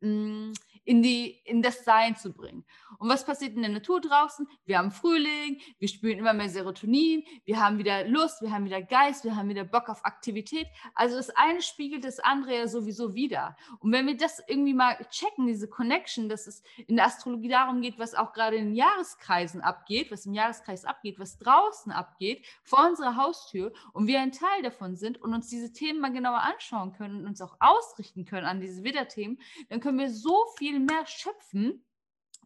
in, 0.00 1.02
die, 1.02 1.40
in 1.44 1.62
das 1.62 1.84
Sein 1.84 2.16
zu 2.16 2.32
bringen. 2.32 2.64
Und 2.98 3.08
was 3.08 3.26
passiert 3.26 3.54
in 3.54 3.62
der 3.62 3.70
Natur 3.70 4.00
draußen? 4.00 4.48
Wir 4.64 4.78
haben 4.78 4.90
Frühling, 4.90 5.60
wir 5.78 5.88
spüren 5.88 6.18
immer 6.18 6.32
mehr 6.32 6.48
Serotonin, 6.48 7.24
wir 7.44 7.60
haben 7.60 7.78
wieder 7.78 8.04
Lust, 8.04 8.40
wir 8.42 8.50
haben 8.50 8.64
wieder 8.64 8.82
Geist, 8.82 9.24
wir 9.24 9.36
haben 9.36 9.48
wieder 9.48 9.64
Bock 9.64 9.88
auf 9.88 10.04
Aktivität. 10.04 10.66
Also 10.94 11.16
das 11.16 11.30
eine 11.30 11.62
spiegelt 11.62 12.04
das 12.04 12.20
andere 12.20 12.56
ja 12.56 12.68
sowieso 12.68 13.14
wieder. 13.14 13.56
Und 13.80 13.92
wenn 13.92 14.06
wir 14.06 14.16
das 14.16 14.42
irgendwie 14.46 14.74
mal 14.74 14.96
checken, 15.10 15.46
diese 15.46 15.68
Connection, 15.68 16.28
dass 16.28 16.46
es 16.46 16.62
in 16.86 16.96
der 16.96 17.06
Astrologie 17.06 17.48
darum 17.48 17.80
geht, 17.80 17.98
was 17.98 18.14
auch 18.14 18.32
gerade 18.32 18.56
in 18.56 18.66
den 18.66 18.74
Jahreskreisen 18.74 19.60
abgeht, 19.60 20.10
was 20.10 20.26
im 20.26 20.34
Jahreskreis 20.34 20.84
abgeht, 20.84 21.18
was 21.18 21.38
draußen 21.38 21.92
abgeht, 21.92 22.46
vor 22.62 22.86
unserer 22.86 23.16
Haustür 23.16 23.72
und 23.92 24.06
wir 24.06 24.20
ein 24.20 24.32
Teil 24.32 24.62
davon 24.62 24.96
sind 24.96 25.20
und 25.20 25.34
uns 25.34 25.48
diese 25.48 25.72
Themen 25.72 26.00
mal 26.00 26.12
genauer 26.12 26.40
anschauen 26.40 26.92
können 26.92 27.20
und 27.20 27.26
uns 27.26 27.40
auch 27.40 27.56
ausrichten 27.60 28.24
können 28.24 28.46
an 28.46 28.60
diese 28.60 28.84
Widder-Themen, 28.84 29.38
dann 29.68 29.80
können 29.80 29.87
wir 29.96 30.10
so 30.10 30.36
viel 30.56 30.80
mehr 30.80 31.06
schöpfen 31.06 31.84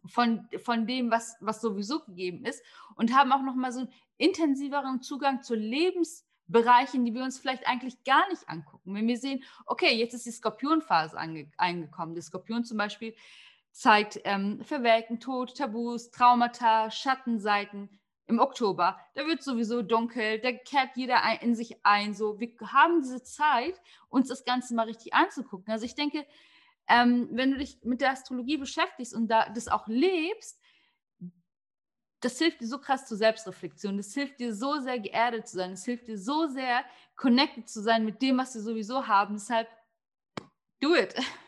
von, 0.05 0.47
von 0.63 0.85
dem, 0.85 1.11
was, 1.11 1.37
was 1.39 1.61
sowieso 1.61 2.01
gegeben 2.03 2.45
ist 2.45 2.63
und 2.95 3.15
haben 3.15 3.31
auch 3.31 3.41
nochmal 3.41 3.71
so 3.71 3.81
einen 3.81 3.93
intensiveren 4.17 5.01
Zugang 5.01 5.41
zu 5.41 5.55
Lebensbereichen, 5.55 7.05
die 7.05 7.13
wir 7.13 7.23
uns 7.23 7.39
vielleicht 7.39 7.67
eigentlich 7.67 8.03
gar 8.03 8.27
nicht 8.29 8.47
angucken. 8.47 8.93
Wenn 8.95 9.07
wir 9.07 9.17
sehen, 9.17 9.43
okay, 9.65 9.95
jetzt 9.95 10.13
ist 10.13 10.25
die 10.25 10.31
Skorpionphase 10.31 11.17
ange, 11.17 11.51
eingekommen. 11.57 12.15
Der 12.15 12.23
Skorpion 12.23 12.63
zum 12.63 12.77
Beispiel 12.77 13.15
zeigt 13.71 14.19
ähm, 14.23 14.61
Verwelken, 14.63 15.19
Tod, 15.19 15.55
Tabus, 15.57 16.11
Traumata, 16.11 16.91
Schattenseiten. 16.91 17.99
Im 18.25 18.39
Oktober, 18.39 18.97
da 19.15 19.27
wird 19.27 19.43
sowieso 19.43 19.81
dunkel, 19.81 20.39
da 20.39 20.53
kehrt 20.53 20.95
jeder 20.95 21.19
in 21.41 21.55
sich 21.55 21.85
ein. 21.85 22.13
So, 22.13 22.39
wir 22.39 22.49
haben 22.71 23.01
diese 23.01 23.21
Zeit, 23.21 23.81
uns 24.07 24.29
das 24.29 24.45
Ganze 24.45 24.73
mal 24.73 24.85
richtig 24.85 25.13
anzugucken. 25.13 25.73
Also 25.73 25.85
ich 25.85 25.95
denke, 25.95 26.25
ähm, 26.87 27.29
wenn 27.31 27.51
du 27.51 27.57
dich 27.57 27.79
mit 27.83 28.01
der 28.01 28.11
Astrologie 28.11 28.57
beschäftigst 28.57 29.13
und 29.13 29.27
da, 29.27 29.49
das 29.49 29.67
auch 29.67 29.87
lebst, 29.87 30.59
das 32.23 32.37
hilft 32.37 32.61
dir 32.61 32.67
so 32.67 32.79
krass 32.79 33.05
zur 33.05 33.17
Selbstreflexion. 33.17 33.97
Das 33.97 34.13
hilft 34.13 34.39
dir 34.39 34.55
so 34.55 34.79
sehr 34.79 34.99
geerdet 34.99 35.47
zu 35.47 35.57
sein. 35.57 35.71
Das 35.71 35.83
hilft 35.83 36.07
dir 36.07 36.17
so 36.17 36.47
sehr 36.47 36.85
connected 37.15 37.67
zu 37.67 37.81
sein 37.81 38.05
mit 38.05 38.21
dem, 38.21 38.37
was 38.37 38.55
wir 38.55 38.61
sowieso 38.61 39.07
haben. 39.07 39.35
Deshalb, 39.35 39.67
do 40.79 40.95
it. 40.95 41.13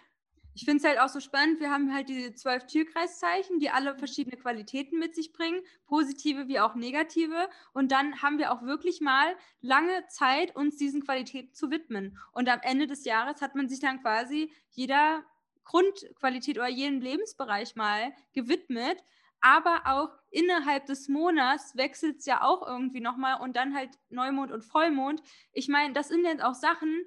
Ich 0.58 0.64
finde 0.64 0.78
es 0.78 0.86
halt 0.86 1.00
auch 1.00 1.10
so 1.10 1.20
spannend. 1.20 1.60
Wir 1.60 1.70
haben 1.70 1.94
halt 1.94 2.08
diese 2.08 2.34
zwölf 2.34 2.66
Tierkreiszeichen, 2.66 3.60
die 3.60 3.72
alle 3.72 3.94
verschiedene 3.98 4.38
Qualitäten 4.38 4.98
mit 4.98 5.14
sich 5.14 5.34
bringen, 5.34 5.62
positive 5.86 6.48
wie 6.48 6.62
auch 6.62 6.76
negative. 6.76 7.50
Und 7.74 7.92
dann 7.92 8.22
haben 8.22 8.38
wir 8.38 8.54
auch 8.54 8.62
wirklich 8.62 9.02
mal 9.02 9.36
lange 9.60 10.08
Zeit, 10.08 10.56
uns 10.56 10.78
diesen 10.78 11.04
Qualitäten 11.04 11.54
zu 11.54 11.72
widmen. 11.72 12.18
Und 12.32 12.48
am 12.48 12.62
Ende 12.62 12.88
des 12.88 13.04
Jahres 13.04 13.42
hat 13.42 13.56
man 13.56 13.68
sich 13.68 13.82
dann 13.82 14.02
quasi 14.02 14.50
jeder 14.70 15.26
Grundqualität 15.66 16.58
oder 16.58 16.70
jedem 16.70 17.02
Lebensbereich 17.02 17.76
mal 17.76 18.14
gewidmet. 18.32 19.04
Aber 19.42 19.82
auch 19.86 20.10
innerhalb 20.32 20.86
des 20.86 21.10
Monats 21.10 21.76
wechselt 21.76 22.20
es 22.20 22.26
ja 22.26 22.42
auch 22.42 22.66
irgendwie 22.66 23.02
nochmal 23.02 23.42
und 23.42 23.58
dann 23.58 23.76
halt 23.76 23.90
Neumond 24.10 24.54
und 24.54 24.64
Vollmond. 24.64 25.22
Ich 25.52 25.68
meine, 25.68 25.94
das 25.94 26.08
sind 26.08 26.24
jetzt 26.24 26.42
auch 26.42 26.56
Sachen, 26.56 27.06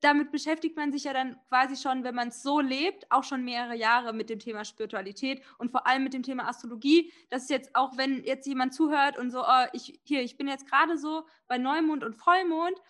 damit 0.00 0.32
beschäftigt 0.32 0.76
man 0.76 0.92
sich 0.92 1.04
ja 1.04 1.12
dann 1.12 1.38
quasi 1.48 1.76
schon, 1.76 2.04
wenn 2.04 2.14
man 2.14 2.28
es 2.28 2.42
so 2.42 2.60
lebt, 2.60 3.10
auch 3.10 3.24
schon 3.24 3.44
mehrere 3.44 3.76
Jahre 3.76 4.12
mit 4.12 4.30
dem 4.30 4.38
Thema 4.38 4.64
Spiritualität 4.64 5.42
und 5.58 5.70
vor 5.70 5.86
allem 5.86 6.04
mit 6.04 6.14
dem 6.14 6.22
Thema 6.22 6.48
Astrologie. 6.48 7.12
Das 7.28 7.42
ist 7.42 7.50
jetzt 7.50 7.74
auch, 7.74 7.96
wenn 7.96 8.24
jetzt 8.24 8.46
jemand 8.46 8.74
zuhört 8.74 9.18
und 9.18 9.30
so, 9.30 9.42
oh, 9.42 9.66
ich, 9.72 10.00
hier, 10.04 10.22
ich 10.22 10.36
bin 10.36 10.48
jetzt 10.48 10.66
gerade 10.68 10.96
so 10.96 11.26
bei 11.48 11.58
Neumond 11.58 12.02
und 12.02 12.14
Vollmond 12.14 12.80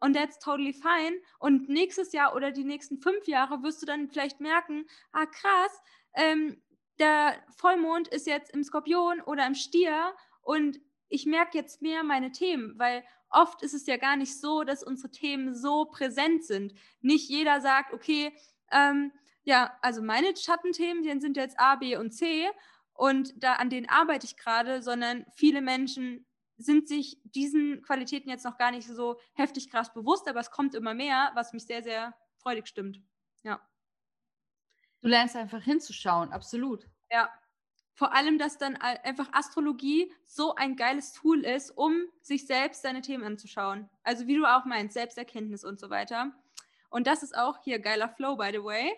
und 0.00 0.14
that's 0.14 0.38
totally 0.38 0.72
fine. 0.72 1.16
Und 1.38 1.68
nächstes 1.68 2.12
Jahr 2.12 2.34
oder 2.34 2.50
die 2.52 2.64
nächsten 2.64 2.98
fünf 2.98 3.26
Jahre 3.26 3.62
wirst 3.62 3.82
du 3.82 3.86
dann 3.86 4.08
vielleicht 4.08 4.40
merken, 4.40 4.86
ah 5.12 5.26
krass, 5.26 5.82
ähm, 6.14 6.62
der 6.98 7.34
Vollmond 7.56 8.08
ist 8.08 8.26
jetzt 8.26 8.52
im 8.54 8.62
Skorpion 8.62 9.20
oder 9.22 9.46
im 9.46 9.54
Stier 9.54 10.14
und 10.42 10.80
ich 11.08 11.26
merke 11.26 11.56
jetzt 11.56 11.82
mehr 11.82 12.02
meine 12.02 12.32
Themen, 12.32 12.78
weil 12.78 13.04
oft 13.30 13.62
ist 13.62 13.74
es 13.74 13.86
ja 13.86 13.96
gar 13.96 14.16
nicht 14.16 14.40
so, 14.40 14.64
dass 14.64 14.82
unsere 14.82 15.10
Themen 15.10 15.54
so 15.54 15.86
präsent 15.86 16.44
sind. 16.44 16.74
Nicht 17.00 17.28
jeder 17.28 17.60
sagt, 17.60 17.92
okay, 17.92 18.34
ähm, 18.70 19.12
ja, 19.44 19.76
also 19.80 20.02
meine 20.02 20.36
Schattenthemen, 20.36 21.20
sind 21.20 21.36
jetzt 21.36 21.58
A, 21.58 21.76
B 21.76 21.96
und 21.96 22.12
C 22.12 22.48
und 22.92 23.32
da 23.42 23.54
an 23.54 23.70
denen 23.70 23.88
arbeite 23.88 24.26
ich 24.26 24.36
gerade, 24.36 24.82
sondern 24.82 25.24
viele 25.34 25.62
Menschen 25.62 26.26
sind 26.58 26.88
sich 26.88 27.20
diesen 27.22 27.82
Qualitäten 27.82 28.28
jetzt 28.28 28.44
noch 28.44 28.58
gar 28.58 28.72
nicht 28.72 28.86
so 28.86 29.18
heftig 29.34 29.70
krass 29.70 29.92
bewusst, 29.92 30.28
aber 30.28 30.40
es 30.40 30.50
kommt 30.50 30.74
immer 30.74 30.92
mehr, 30.92 31.30
was 31.34 31.52
mich 31.52 31.64
sehr, 31.64 31.82
sehr 31.82 32.14
freudig 32.36 32.66
stimmt. 32.66 33.00
Ja. 33.44 33.60
Du 35.00 35.08
lernst 35.08 35.36
einfach 35.36 35.62
hinzuschauen, 35.62 36.32
absolut. 36.32 36.88
Ja. 37.10 37.32
Vor 37.98 38.14
allem, 38.14 38.38
dass 38.38 38.56
dann 38.58 38.76
einfach 38.76 39.32
Astrologie 39.32 40.12
so 40.24 40.54
ein 40.54 40.76
geiles 40.76 41.12
Tool 41.14 41.44
ist, 41.44 41.76
um 41.76 42.04
sich 42.20 42.46
selbst 42.46 42.82
seine 42.82 43.02
Themen 43.02 43.24
anzuschauen. 43.24 43.90
Also 44.04 44.28
wie 44.28 44.36
du 44.36 44.44
auch 44.44 44.64
meinst, 44.66 44.94
Selbsterkenntnis 44.94 45.64
und 45.64 45.80
so 45.80 45.90
weiter. 45.90 46.30
Und 46.90 47.08
das 47.08 47.24
ist 47.24 47.36
auch 47.36 47.58
hier 47.64 47.80
geiler 47.80 48.08
Flow, 48.08 48.36
by 48.36 48.50
the 48.52 48.62
way. 48.62 48.92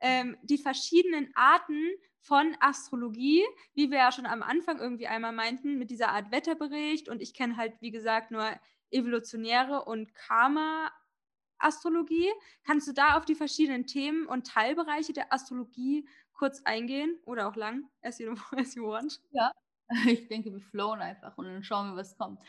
Ähm, 0.00 0.38
die 0.42 0.56
verschiedenen 0.56 1.30
Arten 1.34 1.86
von 2.22 2.56
Astrologie, 2.60 3.44
wie 3.74 3.90
wir 3.90 3.98
ja 3.98 4.10
schon 4.10 4.24
am 4.24 4.42
Anfang 4.42 4.78
irgendwie 4.78 5.06
einmal 5.06 5.32
meinten, 5.32 5.76
mit 5.76 5.90
dieser 5.90 6.12
Art 6.12 6.32
Wetterbericht. 6.32 7.10
Und 7.10 7.20
ich 7.20 7.34
kenne 7.34 7.58
halt, 7.58 7.74
wie 7.82 7.90
gesagt, 7.90 8.30
nur 8.30 8.48
evolutionäre 8.90 9.84
und 9.84 10.14
Karma-Astrologie. 10.14 12.32
Kannst 12.64 12.88
du 12.88 12.94
da 12.94 13.18
auf 13.18 13.26
die 13.26 13.34
verschiedenen 13.34 13.86
Themen 13.86 14.24
und 14.24 14.46
Teilbereiche 14.46 15.12
der 15.12 15.30
Astrologie 15.30 16.08
kurz 16.36 16.62
eingehen 16.64 17.18
oder 17.24 17.48
auch 17.48 17.56
lang, 17.56 17.88
as 18.02 18.18
you, 18.18 18.34
as 18.56 18.74
you 18.74 18.86
want? 18.86 19.20
Ja, 19.30 19.50
ich 20.06 20.28
denke, 20.28 20.52
wir 20.52 20.60
flowen 20.60 21.00
einfach 21.00 21.36
und 21.38 21.46
dann 21.46 21.62
schauen 21.62 21.90
wir, 21.90 21.96
was 21.96 22.16
kommt. 22.16 22.40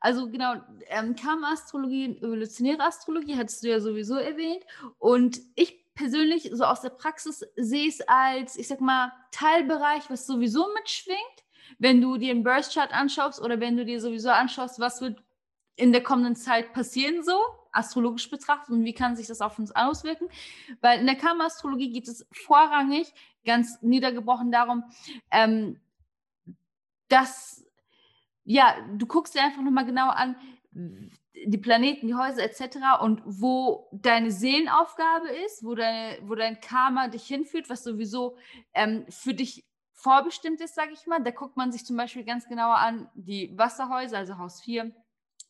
Also 0.00 0.30
genau, 0.30 0.54
ähm, 0.88 1.16
Karma-Astrologie 1.16 2.18
evolutionäre 2.18 2.82
Astrologie 2.82 3.36
hattest 3.36 3.62
du 3.62 3.68
ja 3.68 3.80
sowieso 3.80 4.16
erwähnt. 4.16 4.64
Und 4.98 5.40
ich 5.54 5.84
persönlich 5.94 6.50
so 6.52 6.64
aus 6.64 6.82
der 6.82 6.90
Praxis 6.90 7.44
sehe 7.56 7.88
es 7.88 8.00
als, 8.02 8.56
ich 8.56 8.68
sag 8.68 8.80
mal, 8.80 9.12
Teilbereich, 9.30 10.10
was 10.10 10.26
sowieso 10.26 10.68
mitschwingt. 10.74 11.18
Wenn 11.78 12.00
du 12.00 12.18
dir 12.18 12.32
einen 12.32 12.44
Birth 12.44 12.72
Chart 12.72 12.92
anschaust 12.92 13.40
oder 13.40 13.60
wenn 13.60 13.76
du 13.76 13.84
dir 13.84 14.00
sowieso 14.00 14.30
anschaust, 14.30 14.78
was 14.78 15.00
wird 15.00 15.22
in 15.76 15.92
der 15.92 16.02
kommenden 16.02 16.36
Zeit 16.36 16.72
passieren, 16.72 17.22
so 17.24 17.38
astrologisch 17.74 18.30
betrachtet 18.30 18.70
und 18.70 18.84
wie 18.84 18.94
kann 18.94 19.16
sich 19.16 19.26
das 19.26 19.40
auf 19.40 19.58
uns 19.58 19.74
auswirken. 19.74 20.28
Weil 20.80 21.00
in 21.00 21.06
der 21.06 21.16
Karma-Astrologie 21.16 21.90
geht 21.90 22.08
es 22.08 22.26
vorrangig, 22.32 23.12
ganz 23.44 23.82
niedergebrochen 23.82 24.50
darum, 24.50 24.84
ähm, 25.30 25.80
dass, 27.08 27.64
ja, 28.44 28.76
du 28.96 29.06
guckst 29.06 29.34
dir 29.34 29.42
einfach 29.42 29.62
nochmal 29.62 29.86
genau 29.86 30.08
an, 30.08 30.36
die 31.46 31.58
Planeten, 31.58 32.06
die 32.06 32.14
Häuser 32.14 32.42
etc. 32.42 33.00
und 33.00 33.22
wo 33.24 33.88
deine 33.92 34.30
Seelenaufgabe 34.30 35.28
ist, 35.46 35.64
wo, 35.64 35.74
deine, 35.74 36.18
wo 36.22 36.34
dein 36.34 36.60
Karma 36.60 37.08
dich 37.08 37.26
hinführt, 37.26 37.68
was 37.68 37.84
sowieso 37.84 38.36
ähm, 38.72 39.04
für 39.08 39.34
dich 39.34 39.64
vorbestimmt 39.92 40.60
ist, 40.60 40.74
sage 40.74 40.92
ich 40.92 41.06
mal. 41.06 41.22
Da 41.22 41.30
guckt 41.30 41.56
man 41.56 41.72
sich 41.72 41.84
zum 41.84 41.96
Beispiel 41.96 42.24
ganz 42.24 42.46
genauer 42.48 42.76
an 42.76 43.08
die 43.14 43.56
Wasserhäuser, 43.56 44.18
also 44.18 44.38
Haus 44.38 44.60
4, 44.60 44.92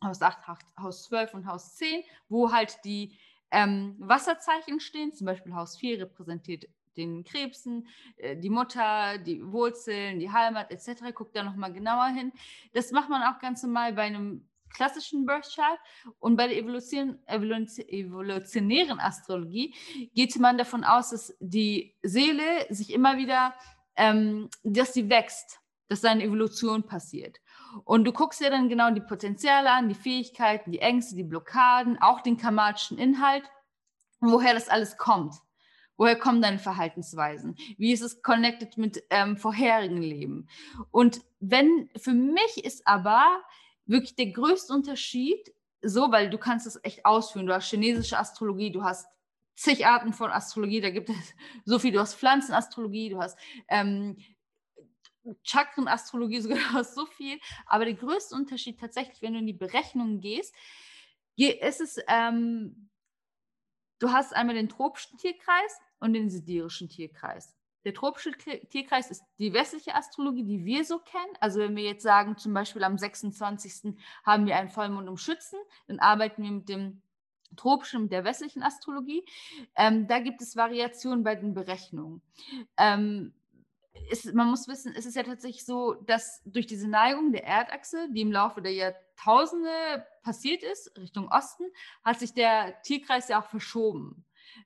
Haus 0.03 0.21
8, 0.21 0.39
Haus 0.79 1.05
12 1.05 1.35
und 1.35 1.47
Haus 1.47 1.77
10, 1.77 2.03
wo 2.29 2.53
halt 2.53 2.79
die 2.85 3.17
ähm, 3.51 3.97
Wasserzeichen 3.99 4.81
stehen. 4.81 5.13
Zum 5.13 5.27
Beispiel 5.27 5.55
Haus 5.55 5.77
4 5.79 6.01
repräsentiert 6.01 6.67
den 6.97 7.25
Krebsen, 7.25 7.87
äh, 8.17 8.37
die 8.37 8.51
Mutter, 8.51 9.19
die 9.19 9.45
Wurzeln, 9.45 10.19
die 10.19 10.31
Heimat 10.31 10.71
etc. 10.71 11.15
Guckt 11.15 11.37
da 11.37 11.43
nochmal 11.43 11.73
genauer 11.73 12.09
hin. 12.09 12.33
Das 12.73 12.93
macht 12.93 13.09
man 13.09 13.23
auch 13.23 13.39
ganz 13.41 13.63
normal 13.63 13.93
bei 13.93 14.03
einem 14.03 14.49
klassischen 14.75 15.25
Birth 15.25 15.55
Chart 15.55 15.79
und 16.19 16.37
bei 16.37 16.49
der 16.49 16.59
Evolution, 16.59 17.19
Evolution, 17.27 17.89
evolutionären 17.89 18.99
Astrologie 18.99 19.73
geht 20.15 20.37
man 20.39 20.59
davon 20.59 20.85
aus, 20.85 21.11
dass 21.11 21.37
die 21.39 21.95
Seele 22.03 22.67
sich 22.71 22.93
immer 22.93 23.17
wieder, 23.17 23.55
ähm, 23.97 24.51
dass 24.65 24.93
sie 24.93 25.09
wächst, 25.09 25.61
dass 25.89 26.01
da 26.01 26.11
eine 26.11 26.25
Evolution 26.25 26.83
passiert. 26.83 27.39
Und 27.85 28.05
du 28.05 28.13
guckst 28.13 28.41
dir 28.41 28.51
dann 28.51 28.69
genau 28.69 28.91
die 28.91 29.01
Potenziale 29.01 29.71
an, 29.71 29.89
die 29.89 29.95
Fähigkeiten, 29.95 30.71
die 30.71 30.81
Ängste, 30.81 31.17
die 31.17 31.25
Blockaden, 31.25 31.99
auch 32.01 32.21
den 32.21 32.37
karmatischen 32.37 32.99
Inhalt, 32.99 33.45
woher 34.21 34.55
das 34.55 34.69
alles 34.69 34.97
kommt. 34.97 35.35
Woher 35.97 36.19
kommen 36.19 36.43
deine 36.43 36.59
Verhaltensweisen? 36.59 37.57
Wie 37.79 37.93
ist 37.93 38.03
es 38.03 38.21
connected 38.23 38.77
mit 38.77 39.05
ähm, 39.11 39.37
vorherigen 39.37 40.03
Leben? 40.03 40.49
Und 40.91 41.21
wenn, 41.39 41.89
für 41.97 42.13
mich 42.13 42.65
ist 42.65 42.87
aber 42.87 43.43
wirklich 43.87 44.17
der 44.17 44.33
größte 44.33 44.73
Unterschied, 44.73 45.55
so, 45.83 46.11
weil 46.11 46.31
du 46.31 46.39
kannst 46.39 46.67
es 46.67 46.81
echt 46.83 47.05
ausführen. 47.05 47.47
Du 47.47 47.55
hast 47.55 47.69
chinesische 47.69 48.19
Astrologie, 48.19 48.73
du 48.73 48.83
hast 48.83 49.07
zig 49.55 49.87
Arten 49.87 50.13
von 50.13 50.31
Astrologie, 50.31 50.81
da 50.81 50.91
gibt 50.91 51.11
es 51.11 51.17
so 51.65 51.79
viel. 51.79 51.93
Du 51.93 52.01
hast 52.01 52.15
Pflanzenastrologie, 52.15 53.11
du 53.11 53.19
hast 53.21 53.39
ähm, 53.69 54.17
Chakrenastrologie, 55.43 56.41
sogar 56.43 56.73
hast 56.73 56.95
so 56.95 57.07
viel. 57.07 57.39
Aber 57.67 57.85
der 57.85 57.95
größte 57.95 58.35
Unterschied 58.35 58.81
tatsächlich, 58.81 59.23
wenn 59.23 59.35
du 59.35 59.39
in 59.41 59.47
die 59.47 59.53
Berechnungen 59.53 60.21
gehst, 60.21 60.55
ist 61.37 61.81
es, 61.81 61.99
ähm, 62.09 62.91
du 63.99 64.13
hast 64.13 64.35
einmal 64.35 64.55
den 64.55 64.69
tropischen 64.69 65.19
Tierkreis 65.19 65.81
und 65.99 66.13
den 66.13 66.31
sidirischen 66.31 66.89
Tierkreis. 66.89 67.57
Der 67.85 67.93
tropische 67.93 68.33
Tierkreis 68.71 69.11
ist 69.11 69.23
die 69.39 69.53
westliche 69.53 69.95
Astrologie, 69.95 70.45
die 70.45 70.65
wir 70.65 70.85
so 70.85 70.99
kennen. 71.01 71.37
Also 71.41 71.61
wenn 71.61 71.77
wir 71.77 71.85
jetzt 71.85 72.03
sagen, 72.03 72.39
zum 72.39 72.55
Beispiel 72.55 72.83
am 72.83 72.97
26. 72.97 73.95
haben 74.25 74.47
wir 74.47 74.57
einen 74.57 74.71
Vollmond 74.71 75.09
um 75.09 75.19
Schützen, 75.19 75.59
dann 75.87 75.99
arbeiten 75.99 76.43
wir 76.43 76.51
mit 76.51 76.69
dem 76.69 77.03
tropischen, 77.57 78.05
mit 78.05 78.13
der 78.13 78.25
westlichen 78.25 78.63
Astrologie. 78.63 79.25
Ähm, 79.77 80.07
da 80.07 80.19
gibt 80.19 80.41
es 80.41 80.57
Variationen 80.57 81.25
bei 81.25 81.35
den 81.35 81.53
Berechnungen. 81.53 82.23
Ähm, 82.79 83.35
ist, 84.11 84.33
man 84.35 84.49
muss 84.49 84.69
wissen, 84.69 84.95
es 84.97 85.07
ist 85.07 85.17
ja 85.17 85.23
tatsächlich 85.23 85.65
so, 85.65 85.95
dass 85.95 86.43
durch 86.45 86.67
diese 86.67 86.89
Neigung 86.89 87.33
der 87.33 87.45
Erdachse, 87.45 88.09
die 88.11 88.23
im 88.23 88.33
Laufe 88.33 88.63
der 88.63 88.73
Jahrtausende 88.73 90.07
passiert 90.23 90.63
ist, 90.63 90.97
Richtung 90.99 91.29
Osten, 91.29 91.65
hat 92.05 92.19
sich 92.19 92.35
der 92.35 92.81
Tierkreis 92.83 93.29
ja 93.29 93.41
auch 93.41 93.49
verschoben. 93.49 94.25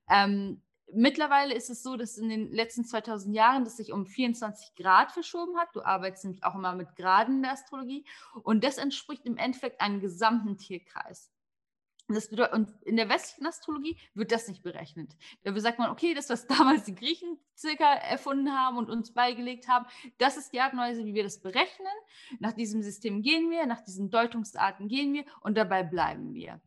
Ähm, 0.09 0.63
Mittlerweile 0.91 1.55
ist 1.55 1.69
es 1.69 1.83
so, 1.83 1.97
dass 1.97 2.17
in 2.17 2.31
den 2.31 2.51
letzten 2.51 2.85
2000 2.85 3.35
Jahren 3.35 3.65
das 3.65 3.77
sich 3.77 3.93
um 3.93 4.07
24 4.07 4.75
Grad 4.75 5.13
verschoben 5.13 5.59
hat. 5.59 5.69
Du 5.75 5.83
arbeitest 5.83 6.25
nämlich 6.25 6.45
auch 6.45 6.55
immer 6.55 6.75
mit 6.75 6.97
Graden 6.97 7.37
in 7.37 7.43
der 7.43 7.53
Astrologie. 7.53 8.07
Und 8.43 8.65
das 8.65 8.79
entspricht 8.79 9.27
im 9.27 9.37
Endeffekt 9.37 9.83
einem 9.83 10.01
gesamten 10.01 10.57
Tierkreis. 10.57 11.31
Bedeutet, 12.09 12.55
und 12.55 12.71
in 12.83 12.97
der 12.97 13.09
westlichen 13.09 13.47
Astrologie 13.47 13.99
wird 14.15 14.33
das 14.33 14.49
nicht 14.49 14.63
berechnet. 14.63 15.13
Da 15.43 15.59
sagt 15.61 15.79
man, 15.79 15.91
okay, 15.91 16.15
das, 16.15 16.31
was 16.31 16.47
damals 16.49 16.85
die 16.85 16.95
Griechen 16.95 17.39
circa 17.57 17.95
erfunden 17.95 18.53
haben 18.53 18.79
und 18.79 18.89
uns 18.89 19.13
beigelegt 19.13 19.69
haben, 19.69 19.87
das 20.17 20.37
ist 20.37 20.53
die 20.53 20.61
Art 20.61 20.73
und 20.73 20.79
Weise, 20.79 21.05
wie 21.05 21.15
wir 21.15 21.23
das 21.23 21.41
berechnen. 21.41 21.87
Nach 22.41 22.53
diesem 22.53 22.83
System 22.83 23.23
gehen 23.23 23.51
wir, 23.51 23.67
nach 23.67 23.83
diesen 23.83 24.11
Deutungsarten 24.11 24.89
gehen 24.89 25.13
wir 25.13 25.25
und 25.43 25.57
dabei 25.57 25.83
bleiben 25.83 26.33
wir. 26.33 26.61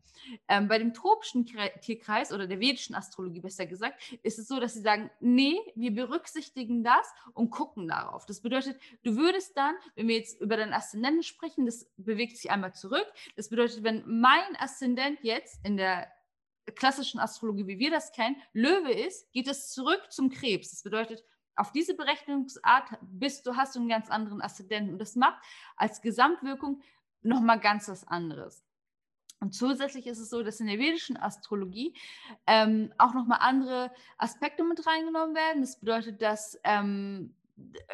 Ähm, 0.48 0.68
bei 0.68 0.78
dem 0.78 0.94
tropischen 0.94 1.46
Tierkreis 1.80 2.32
oder 2.32 2.46
der 2.46 2.60
vedischen 2.60 2.94
Astrologie 2.94 3.40
besser 3.40 3.66
gesagt, 3.66 4.00
ist 4.22 4.38
es 4.38 4.48
so, 4.48 4.60
dass 4.60 4.74
sie 4.74 4.80
sagen, 4.80 5.10
nee, 5.20 5.58
wir 5.74 5.92
berücksichtigen 5.92 6.84
das 6.84 7.12
und 7.34 7.50
gucken 7.50 7.88
darauf. 7.88 8.26
Das 8.26 8.40
bedeutet, 8.40 8.78
du 9.02 9.16
würdest 9.16 9.56
dann, 9.56 9.74
wenn 9.94 10.08
wir 10.08 10.16
jetzt 10.16 10.40
über 10.40 10.56
deinen 10.56 10.72
Aszendenten 10.72 11.22
sprechen, 11.22 11.66
das 11.66 11.90
bewegt 11.96 12.36
sich 12.36 12.50
einmal 12.50 12.74
zurück. 12.74 13.06
Das 13.36 13.48
bedeutet, 13.48 13.82
wenn 13.82 14.04
mein 14.06 14.56
Aszendent 14.58 15.18
jetzt 15.22 15.31
in 15.62 15.76
der 15.76 16.08
klassischen 16.74 17.20
Astrologie, 17.20 17.66
wie 17.66 17.78
wir 17.78 17.90
das 17.90 18.12
kennen, 18.12 18.36
Löwe 18.52 18.92
ist, 18.92 19.30
geht 19.32 19.48
es 19.48 19.70
zurück 19.70 20.00
zum 20.10 20.30
Krebs. 20.30 20.70
Das 20.70 20.82
bedeutet, 20.82 21.24
auf 21.56 21.72
diese 21.72 21.94
Berechnungsart 21.94 22.98
bist 23.02 23.46
du, 23.46 23.56
hast 23.56 23.74
du 23.74 23.80
einen 23.80 23.88
ganz 23.88 24.10
anderen 24.10 24.40
Aszendenten. 24.40 24.94
Und 24.94 24.98
das 24.98 25.16
macht 25.16 25.42
als 25.76 26.00
Gesamtwirkung 26.00 26.82
nochmal 27.22 27.60
ganz 27.60 27.88
was 27.88 28.06
anderes. 28.06 28.64
Und 29.40 29.54
zusätzlich 29.54 30.06
ist 30.06 30.20
es 30.20 30.30
so, 30.30 30.44
dass 30.44 30.60
in 30.60 30.68
der 30.68 30.78
vedischen 30.78 31.16
Astrologie 31.16 31.96
ähm, 32.46 32.94
auch 32.96 33.12
nochmal 33.12 33.38
andere 33.40 33.90
Aspekte 34.16 34.62
mit 34.62 34.86
reingenommen 34.86 35.34
werden. 35.34 35.62
Das 35.62 35.80
bedeutet, 35.80 36.22
dass 36.22 36.58
ähm, 36.62 37.34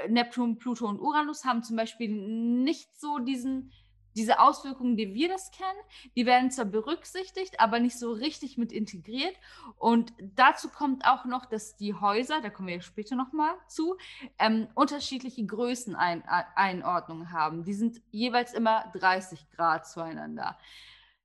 Neptun, 0.09 0.59
Pluto 0.59 0.87
und 0.87 1.01
Uranus 1.01 1.45
haben 1.45 1.63
zum 1.63 1.77
Beispiel 1.77 2.11
nicht 2.11 3.01
so 3.01 3.19
diesen, 3.19 3.73
diese 4.19 4.41
Auswirkungen, 4.41 4.97
die 4.97 5.15
wir 5.15 5.29
das 5.29 5.51
kennen, 5.51 5.79
die 6.17 6.27
werden 6.27 6.51
zwar 6.51 6.65
berücksichtigt, 6.65 7.61
aber 7.61 7.79
nicht 7.79 7.99
so 7.99 8.13
richtig 8.13 8.59
mit 8.59 8.73
integriert. 8.73 9.35
Und 9.77 10.13
dazu 10.21 10.69
kommt 10.69 11.07
auch 11.07 11.25
noch, 11.25 11.47
dass 11.47 11.77
die 11.77 11.95
Häuser, 11.95 12.41
da 12.41 12.51
kommen 12.51 12.69
wir 12.69 12.83
später 12.83 13.15
nochmal 13.17 13.55
zu, 13.69 13.97
ähm, 14.39 14.67
unterschiedliche 14.75 15.47
Größeneinordnungen 15.47 17.33
haben. 17.33 17.65
Die 17.65 17.75
sind 17.75 18.03
jeweils 18.11 18.53
immer 18.53 18.93
30 18.95 19.49
Grad 19.51 19.87
zueinander. 19.87 20.59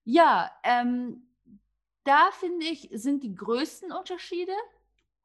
Ja, 0.05 0.51
ähm, 0.63 1.27
da 2.03 2.29
finde 2.31 2.65
ich, 2.65 2.89
sind 2.93 3.23
die 3.23 3.33
größten 3.33 3.91
Unterschiede. 3.91 4.53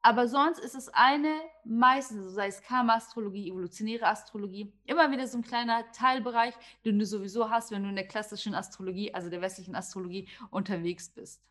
Aber 0.01 0.27
sonst 0.27 0.59
ist 0.59 0.75
es 0.75 0.87
eine, 0.89 1.33
meistens, 1.65 2.33
sei 2.33 2.47
es 2.47 2.61
Karma-Astrologie, 2.61 3.49
evolutionäre 3.49 4.07
Astrologie, 4.07 4.73
immer 4.85 5.11
wieder 5.11 5.27
so 5.27 5.37
ein 5.37 5.43
kleiner 5.43 5.91
Teilbereich, 5.91 6.53
den 6.85 6.99
du 6.99 7.05
sowieso 7.05 7.49
hast, 7.49 7.71
wenn 7.71 7.83
du 7.83 7.89
in 7.89 7.95
der 7.95 8.07
klassischen 8.07 8.55
Astrologie, 8.55 9.13
also 9.13 9.29
der 9.29 9.41
westlichen 9.41 9.75
Astrologie, 9.75 10.29
unterwegs 10.51 11.09
bist. 11.09 11.43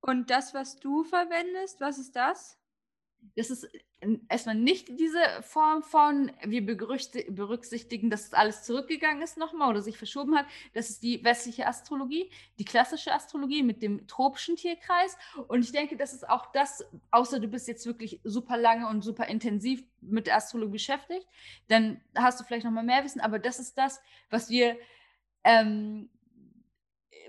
Und 0.00 0.30
das, 0.30 0.52
was 0.52 0.80
du 0.80 1.04
verwendest, 1.04 1.80
was 1.80 1.98
ist 1.98 2.16
das? 2.16 2.59
Das 3.36 3.50
ist 3.50 3.68
erstmal 4.28 4.54
nicht 4.54 4.88
diese 4.98 5.20
Form 5.42 5.82
von, 5.82 6.32
wir 6.42 6.64
berücksichtigen, 6.64 8.10
dass 8.10 8.32
alles 8.32 8.62
zurückgegangen 8.62 9.22
ist 9.22 9.36
nochmal 9.36 9.70
oder 9.70 9.82
sich 9.82 9.98
verschoben 9.98 10.36
hat. 10.36 10.46
Das 10.72 10.90
ist 10.90 11.02
die 11.02 11.22
westliche 11.22 11.66
Astrologie, 11.66 12.30
die 12.58 12.64
klassische 12.64 13.12
Astrologie 13.12 13.62
mit 13.62 13.82
dem 13.82 14.06
tropischen 14.06 14.56
Tierkreis. 14.56 15.16
Und 15.48 15.64
ich 15.64 15.72
denke, 15.72 15.96
das 15.96 16.12
ist 16.12 16.28
auch 16.28 16.52
das, 16.52 16.84
außer 17.10 17.40
du 17.40 17.48
bist 17.48 17.68
jetzt 17.68 17.86
wirklich 17.86 18.20
super 18.24 18.56
lange 18.56 18.88
und 18.88 19.02
super 19.02 19.26
intensiv 19.26 19.84
mit 20.00 20.26
der 20.26 20.36
Astrologie 20.36 20.72
beschäftigt, 20.72 21.26
dann 21.68 22.00
hast 22.14 22.40
du 22.40 22.44
vielleicht 22.44 22.64
nochmal 22.64 22.84
mehr 22.84 23.04
Wissen. 23.04 23.20
Aber 23.20 23.38
das 23.38 23.58
ist 23.58 23.76
das, 23.76 24.00
was 24.30 24.48
wir 24.48 24.76
ähm, 25.44 26.08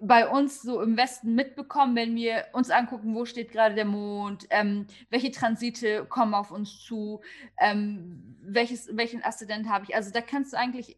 bei 0.02 0.28
uns 0.28 0.64
so 0.64 0.82
im 0.82 0.98
Westen 0.98 1.36
mitbekommen, 1.36 1.96
wenn 1.96 2.16
wir 2.16 2.46
uns 2.54 2.72
angucken, 2.72 3.14
wo 3.14 3.26
steht 3.26 3.52
gerade 3.52 3.76
der 3.76 3.86
Mond, 3.86 4.48
ähm, 4.50 4.88
welche 5.10 5.32
Transite 5.32 6.06
kommen 6.06 6.34
auf 6.34 6.50
uns 6.50 6.80
zu, 6.84 7.22
ähm, 7.60 8.36
welches, 8.42 8.96
welchen 8.98 9.24
Aszendent 9.24 9.70
habe 9.70 9.86
ich. 9.88 9.96
Also 9.96 10.12
da 10.12 10.22
kannst 10.22 10.54
du 10.54 10.58
eigentlich 10.58 10.98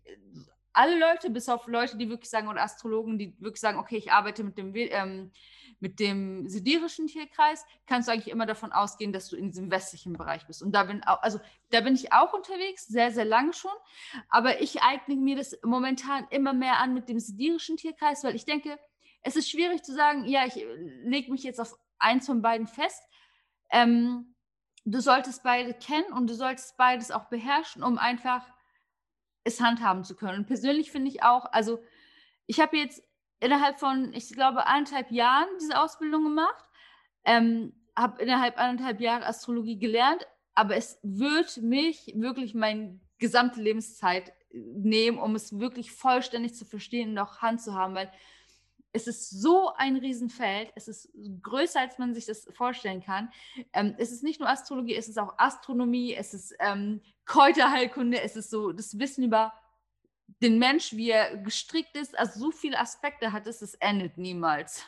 alle 0.72 0.98
Leute, 0.98 1.30
bis 1.30 1.50
auf 1.50 1.68
Leute, 1.68 1.98
die 1.98 2.10
wirklich 2.10 2.30
sagen, 2.30 2.48
oder 2.48 2.64
Astrologen, 2.64 3.20
die 3.20 3.36
wirklich 3.40 3.60
sagen, 3.60 3.78
okay, 3.78 3.98
ich 3.98 4.12
arbeite 4.12 4.44
mit 4.44 4.58
dem, 4.58 4.74
ähm, 4.74 5.32
mit 5.80 6.00
dem 6.00 6.48
sidirischen 6.48 7.08
Tierkreis, 7.08 7.66
kannst 7.86 8.08
du 8.08 8.14
eigentlich 8.14 8.32
immer 8.32 8.46
davon 8.46 8.72
ausgehen, 8.72 9.12
dass 9.12 9.28
du 9.28 9.36
in 9.36 9.50
diesem 9.50 9.70
westlichen 9.70 10.14
Bereich 10.14 10.48
bist. 10.48 10.64
Und 10.64 10.72
da 10.72 10.86
bin, 10.86 11.04
auch, 11.04 11.22
also, 11.22 11.40
da 11.72 11.82
bin 11.82 11.94
ich 11.94 12.14
auch 12.14 12.34
unterwegs, 12.34 12.88
sehr, 12.88 13.12
sehr 13.12 13.26
lange 13.26 13.54
schon. 13.54 13.72
Aber 14.30 14.62
ich 14.62 14.82
eigne 14.82 15.16
mir 15.18 15.36
das 15.36 15.60
momentan 15.64 16.26
immer 16.30 16.54
mehr 16.54 16.80
an 16.80 16.94
mit 16.94 17.10
dem 17.10 17.20
sidirischen 17.20 17.76
Tierkreis, 17.76 18.24
weil 18.24 18.36
ich 18.36 18.46
denke, 18.46 18.80
es 19.24 19.36
ist 19.36 19.50
schwierig 19.50 19.84
zu 19.84 19.94
sagen, 19.94 20.26
ja, 20.26 20.46
ich 20.46 20.58
äh, 20.58 20.76
lege 21.04 21.32
mich 21.32 21.44
jetzt 21.44 21.60
auf 21.60 21.78
eins 21.98 22.26
von 22.26 22.42
beiden 22.42 22.68
fest. 22.68 23.02
Ähm, 23.72 24.36
du 24.86 25.00
solltest 25.02 25.44
beide 25.44 25.74
kennen 25.74 26.12
und 26.14 26.30
du 26.30 26.36
solltest 26.36 26.78
beides 26.78 27.12
auch 27.12 27.26
beherrschen, 27.26 27.84
um 27.84 27.98
einfach 27.98 28.46
es 29.44 29.62
handhaben 29.62 30.04
zu 30.04 30.16
können. 30.16 30.40
Und 30.40 30.48
persönlich 30.48 30.92
finde 30.92 31.10
ich 31.10 31.24
auch, 31.24 31.46
also 31.52 31.82
ich 32.46 32.60
habe 32.60 32.78
jetzt 32.78 33.02
innerhalb 33.40 33.80
von, 33.80 34.14
ich 34.14 34.30
glaube, 34.30 34.68
eineinhalb 34.68 35.12
Jahren 35.12 35.48
diese 35.60 35.80
Ausbildung 35.82 36.24
gemacht, 36.24 36.66
ähm, 37.26 37.74
habe 37.96 38.22
innerhalb 38.22 38.58
eineinhalb 38.58 39.00
Jahre 39.00 39.26
Astrologie 39.26 39.78
gelernt, 39.78 40.26
aber 40.56 40.76
es 40.76 41.00
wird 41.04 41.58
mich 41.58 42.14
wirklich 42.16 42.54
meine 42.54 43.00
gesamte 43.18 43.62
Lebenszeit 43.62 44.30
äh, 44.30 44.58
nehmen, 44.76 45.18
um 45.18 45.36
es 45.36 45.60
wirklich 45.60 45.92
vollständig 45.92 46.56
zu 46.56 46.66
verstehen 46.66 47.12
und 47.12 47.20
auch 47.20 47.42
Hand 47.42 47.62
zu 47.62 47.74
haben, 47.74 47.96
weil 47.96 48.12
es 48.94 49.08
ist 49.08 49.30
so 49.30 49.74
ein 49.76 49.98
Riesenfeld, 49.98 50.72
es 50.76 50.88
ist 50.88 51.10
größer, 51.42 51.80
als 51.80 51.98
man 51.98 52.14
sich 52.14 52.28
das 52.28 52.48
vorstellen 52.54 53.02
kann. 53.04 53.32
Ähm, 53.74 53.96
es 53.98 54.12
ist 54.12 54.24
nicht 54.24 54.40
nur 54.40 54.48
Astrologie, 54.48 54.96
es 54.96 55.10
ist 55.10 55.18
auch 55.18 55.34
Astronomie, 55.38 56.14
es 56.14 56.34
ist 56.34 56.56
ähm, 56.60 57.02
Kräuterheilkunde, 57.26 58.22
es 58.22 58.36
ist 58.36 58.52
so 58.52 58.72
das 58.72 58.98
Wissen 59.00 59.24
über 59.24 59.52
den 60.42 60.60
Mensch, 60.60 60.94
wie 60.94 61.10
er 61.10 61.38
gestrickt 61.38 61.96
ist, 61.98 62.18
also 62.18 62.40
so 62.40 62.52
viele 62.52 62.80
Aspekte 62.80 63.32
hat 63.32 63.48
es, 63.48 63.62
es 63.62 63.74
endet 63.76 64.18
niemals. 64.18 64.86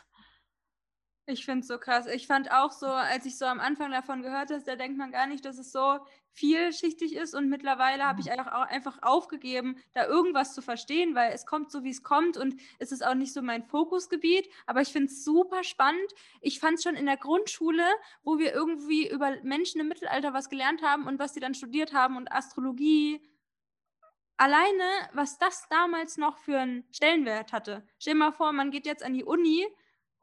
Ich 1.28 1.44
finde 1.44 1.62
es 1.62 1.68
so 1.68 1.80
krass. 1.80 2.06
Ich 2.06 2.28
fand 2.28 2.52
auch 2.52 2.72
so, 2.72 2.86
als 2.86 3.26
ich 3.26 3.36
so 3.38 3.46
am 3.46 3.60
Anfang 3.60 3.90
davon 3.90 4.22
gehört 4.22 4.52
habe, 4.52 4.62
da 4.64 4.76
denkt 4.76 4.98
man 4.98 5.12
gar 5.12 5.26
nicht, 5.26 5.44
dass 5.44 5.58
es 5.58 5.72
so 5.72 6.00
vielschichtig 6.34 7.16
ist. 7.16 7.34
Und 7.34 7.50
mittlerweile 7.50 8.04
habe 8.04 8.22
ich 8.22 8.30
einfach, 8.30 8.52
einfach 8.70 9.00
aufgegeben, 9.02 9.78
da 9.94 10.06
irgendwas 10.06 10.54
zu 10.54 10.62
verstehen, 10.62 11.16
weil 11.16 11.32
es 11.34 11.48
kommt 11.48 11.72
so, 11.72 11.84
wie 11.84 11.90
es 11.90 12.04
kommt. 12.04 12.38
Und 12.38 12.56
es 12.78 12.92
ist 12.92 13.04
auch 13.04 13.16
nicht 13.16 13.34
so 13.34 13.42
mein 13.42 13.64
Fokusgebiet. 13.64 14.48
Aber 14.68 14.82
ich 14.82 14.90
finde 14.90 15.08
es 15.08 15.24
super 15.24 15.64
spannend. 15.64 16.14
Ich 16.42 16.60
fand 16.60 16.76
es 16.76 16.84
schon 16.84 16.96
in 16.96 17.08
der 17.08 17.18
Grundschule, 17.18 17.86
wo 18.24 18.38
wir 18.38 18.54
irgendwie 18.54 19.10
über 19.10 19.36
Menschen 19.42 19.82
im 19.82 19.88
Mittelalter 19.88 20.32
was 20.32 20.50
gelernt 20.50 20.84
haben 20.84 21.08
und 21.08 21.18
was 21.18 21.34
die 21.34 21.40
dann 21.40 21.56
studiert 21.56 21.92
haben 21.92 22.18
und 22.18 22.32
Astrologie. 22.32 23.28
Alleine, 24.38 24.84
was 25.14 25.40
das 25.40 25.68
damals 25.70 26.18
noch 26.18 26.38
für 26.38 26.60
einen 26.60 26.86
Stellenwert 26.92 27.52
hatte. 27.52 27.88
Stell 27.98 28.14
dir 28.14 28.20
mal 28.20 28.32
vor, 28.32 28.52
man 28.52 28.70
geht 28.70 28.86
jetzt 28.86 29.04
an 29.04 29.14
die 29.14 29.24
Uni 29.24 29.66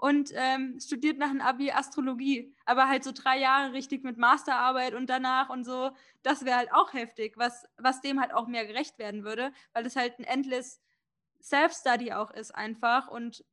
und 0.03 0.33
ähm, 0.35 0.81
studiert 0.81 1.19
nach 1.19 1.31
dem 1.31 1.41
Abi 1.41 1.71
Astrologie, 1.71 2.53
aber 2.67 2.88
halt 2.88 3.05
so 3.05 3.12
drei 3.12 3.38
Jahre 3.38 3.73
richtig 3.73 4.03
mit 4.03 4.19
Masterarbeit 4.19 4.95
und 4.95 5.09
danach 5.09 5.49
und 5.49 5.62
so, 5.62 5.93
das 6.25 6.45
wäre 6.45 6.57
halt 6.57 6.73
auch 6.73 6.93
heftig, 6.93 7.35
was, 7.37 7.69
was 7.79 8.01
dem 8.01 8.21
halt 8.21 8.35
auch 8.35 8.49
mehr 8.49 8.67
gerecht 8.67 8.99
werden 8.99 9.23
würde, 9.23 9.53
weil 9.73 9.87
es 9.87 9.95
halt 9.95 10.19
ein 10.19 10.25
endless 10.25 10.83
Self-Study 11.41 12.15
auch 12.15 12.33
ist 12.33 12.53
einfach 12.53 13.07
und 13.07 13.45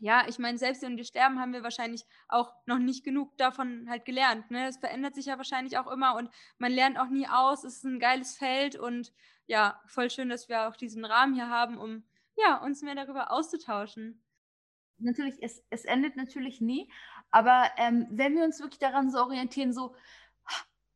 ja, 0.00 0.26
ich 0.26 0.40
meine, 0.40 0.58
selbst 0.58 0.82
wenn 0.82 0.96
wir 0.96 1.04
sterben, 1.04 1.38
haben 1.38 1.52
wir 1.52 1.62
wahrscheinlich 1.62 2.04
auch 2.26 2.52
noch 2.66 2.78
nicht 2.78 3.04
genug 3.04 3.38
davon 3.38 3.88
halt 3.88 4.04
gelernt. 4.04 4.50
Ne? 4.50 4.66
Es 4.66 4.78
verändert 4.78 5.14
sich 5.14 5.26
ja 5.26 5.38
wahrscheinlich 5.38 5.78
auch 5.78 5.86
immer 5.86 6.16
und 6.16 6.30
man 6.58 6.72
lernt 6.72 6.98
auch 6.98 7.08
nie 7.08 7.28
aus. 7.28 7.62
Es 7.62 7.76
ist 7.76 7.84
ein 7.84 8.00
geiles 8.00 8.36
Feld 8.36 8.76
und 8.76 9.12
ja, 9.46 9.80
voll 9.86 10.10
schön, 10.10 10.28
dass 10.28 10.48
wir 10.48 10.68
auch 10.68 10.76
diesen 10.76 11.04
Rahmen 11.04 11.34
hier 11.34 11.48
haben, 11.48 11.78
um 11.78 12.04
ja, 12.36 12.56
uns 12.56 12.82
mehr 12.82 12.96
darüber 12.96 13.30
auszutauschen 13.30 14.20
natürlich, 14.98 15.42
es, 15.42 15.62
es 15.70 15.84
endet 15.84 16.16
natürlich 16.16 16.60
nie, 16.60 16.90
aber 17.30 17.70
ähm, 17.76 18.06
wenn 18.10 18.36
wir 18.36 18.44
uns 18.44 18.60
wirklich 18.60 18.78
daran 18.78 19.10
so 19.10 19.18
orientieren, 19.18 19.72
so, 19.72 19.94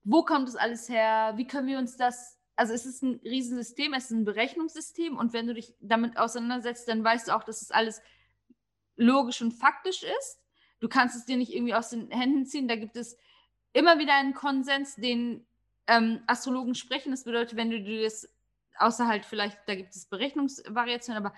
wo 0.04 0.22
kommt 0.24 0.48
das 0.48 0.56
alles 0.56 0.88
her, 0.88 1.34
wie 1.36 1.46
können 1.46 1.66
wir 1.66 1.78
uns 1.78 1.96
das, 1.96 2.38
also 2.56 2.72
es 2.72 2.86
ist 2.86 3.02
ein 3.02 3.20
Riesensystem, 3.24 3.92
es 3.94 4.04
ist 4.04 4.10
ein 4.12 4.24
Berechnungssystem 4.24 5.16
und 5.16 5.32
wenn 5.32 5.46
du 5.46 5.54
dich 5.54 5.74
damit 5.80 6.16
auseinandersetzt, 6.16 6.88
dann 6.88 7.04
weißt 7.04 7.28
du 7.28 7.36
auch, 7.36 7.44
dass 7.44 7.62
es 7.62 7.70
alles 7.70 8.02
logisch 8.96 9.40
und 9.42 9.52
faktisch 9.52 10.02
ist. 10.02 10.40
Du 10.78 10.88
kannst 10.88 11.16
es 11.16 11.24
dir 11.24 11.36
nicht 11.36 11.52
irgendwie 11.52 11.74
aus 11.74 11.90
den 11.90 12.10
Händen 12.10 12.46
ziehen, 12.46 12.68
da 12.68 12.76
gibt 12.76 12.96
es 12.96 13.16
immer 13.72 13.98
wieder 13.98 14.14
einen 14.14 14.34
Konsens, 14.34 14.96
den 14.96 15.46
ähm, 15.86 16.22
Astrologen 16.26 16.74
sprechen. 16.74 17.10
Das 17.10 17.24
bedeutet, 17.24 17.56
wenn 17.56 17.70
du 17.70 17.82
dir 17.82 18.04
das, 18.04 18.28
außer 18.78 19.06
halt 19.06 19.26
vielleicht, 19.26 19.58
da 19.66 19.74
gibt 19.74 19.94
es 19.94 20.06
Berechnungsvariationen, 20.06 21.24
aber 21.24 21.34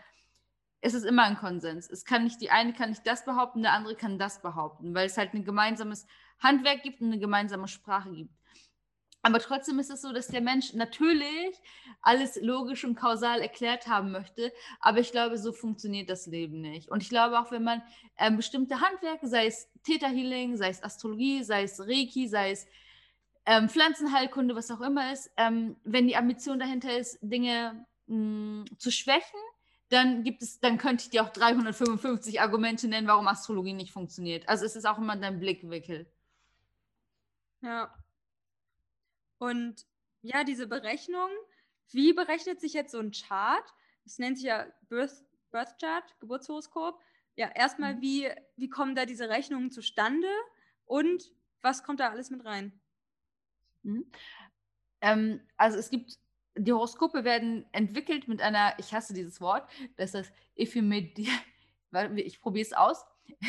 es 0.83 0.95
ist 0.95 1.05
immer 1.05 1.23
ein 1.23 1.39
Konsens. 1.39 1.89
Es 1.89 2.05
kann 2.05 2.25
nicht, 2.25 2.41
die 2.41 2.51
eine 2.51 2.73
kann 2.73 2.91
nicht 2.91 3.07
das 3.07 3.25
behaupten, 3.25 3.63
der 3.63 3.73
andere 3.73 3.95
kann 3.95 4.19
das 4.19 4.43
behaupten, 4.43 4.95
weil 4.95 5.07
es 5.07 5.17
halt 5.17 5.33
ein 5.33 5.45
gemeinsames 5.45 6.07
Handwerk 6.41 6.83
gibt 6.83 7.01
und 7.01 7.07
eine 7.07 7.21
gemeinsame 7.21 7.69
Sprache 7.69 8.11
gibt. 8.11 8.35
Aber 9.25 9.39
trotzdem 9.39 9.79
ist 9.79 9.91
es 9.91 10.03
so, 10.03 10.13
dass 10.13 10.27
der 10.27 10.41
Mensch 10.41 10.75
natürlich 10.75 11.57
alles 12.01 12.37
logisch 12.43 12.85
und 12.85 12.97
kausal 12.97 13.41
erklärt 13.41 13.87
haben 13.87 14.11
möchte. 14.11 14.53
Aber 14.81 14.99
ich 14.99 15.13
glaube, 15.13 15.39
so 15.39 15.53
funktioniert 15.53 16.11
das 16.11 16.27
Leben 16.27 16.61
nicht. 16.61 16.91
Und 16.91 17.05
ich 17.05 17.09
glaube 17.09 17.39
auch, 17.39 17.53
wenn 17.53 17.63
man 17.63 17.83
äh, 18.17 18.33
bestimmte 18.33 18.81
Handwerke, 18.81 19.29
sei 19.29 19.47
es 19.47 19.71
Theta 19.85 20.09
Healing, 20.09 20.57
sei 20.57 20.71
es 20.71 20.83
Astrologie, 20.83 21.45
sei 21.45 21.63
es 21.63 21.81
Reiki, 21.81 22.27
sei 22.27 22.51
es 22.51 22.67
ähm, 23.47 23.69
Pflanzenheilkunde, 23.69 24.57
was 24.57 24.73
auch 24.73 24.81
immer 24.81 25.13
ist, 25.13 25.31
ähm, 25.37 25.77
wenn 25.85 26.09
die 26.09 26.17
Ambition 26.17 26.59
dahinter 26.59 26.97
ist, 26.97 27.19
Dinge 27.23 27.87
mh, 28.09 28.65
zu 28.79 28.91
schwächen, 28.91 29.39
dann 29.93 30.25
gibt 30.25 30.43
es, 30.43 30.59
dann 30.61 30.79
könnte 30.79 31.05
ich 31.05 31.11
dir 31.11 31.23
auch 31.23 31.31
355 31.31 32.41
Argumente 32.41 32.89
nennen, 32.89 33.07
warum 33.07 33.29
Astrologie 33.29 33.75
nicht 33.75 33.93
funktioniert. 33.93 34.49
Also 34.49 34.65
es 34.65 34.75
ist 34.75 34.87
auch 34.87 34.99
immer 34.99 35.17
dein 35.17 35.39
Blickwinkel. 35.39 36.07
Ja. 37.61 37.95
Und 39.39 39.87
ja, 40.23 40.45
diese 40.45 40.67
Berechnung, 40.67 41.29
wie 41.91 42.13
berechnet 42.13 42.61
sich 42.61 42.73
jetzt 42.73 42.93
so 42.93 43.01
ein 43.01 43.13
Chart? 43.13 43.65
Das 44.05 44.19
nennt 44.19 44.39
sich 44.39 44.47
ja 44.47 44.67
Birth, 44.89 45.25
Birth 45.51 45.79
Chart, 45.79 46.05
Geburtshoroskop. 46.21 47.01
Ja, 47.37 47.51
erstmal, 47.51 47.97
mhm. 47.97 48.01
wie, 48.01 48.31
wie 48.57 48.69
kommen 48.69 48.95
da 48.95 49.05
diese 49.05 49.29
Rechnungen 49.29 49.71
zustande 49.71 50.29
und 50.87 51.33
was 51.61 51.85
kommt 51.85 52.01
da 52.01 52.11
alles 52.11 52.31
mit 52.31 52.45
rein? 52.45 52.81
Mhm. 53.83 54.11
Ähm, 55.03 55.41
also 55.57 55.79
es 55.79 55.91
gibt 55.91 56.19
die 56.57 56.73
Horoskope 56.73 57.25
werden 57.25 57.67
entwickelt 57.73 58.29
mit 58.29 58.41
einer, 58.41 58.75
ich 58.79 58.93
hasse 58.93 59.15
dieses 59.15 59.41
Wort, 59.41 59.69
das 59.97 60.15
ist 60.15 60.33
Ephemedi, 60.55 61.29
ich 62.17 62.41
probiere 62.41 62.67
es 62.67 62.73
aus, 62.73 63.05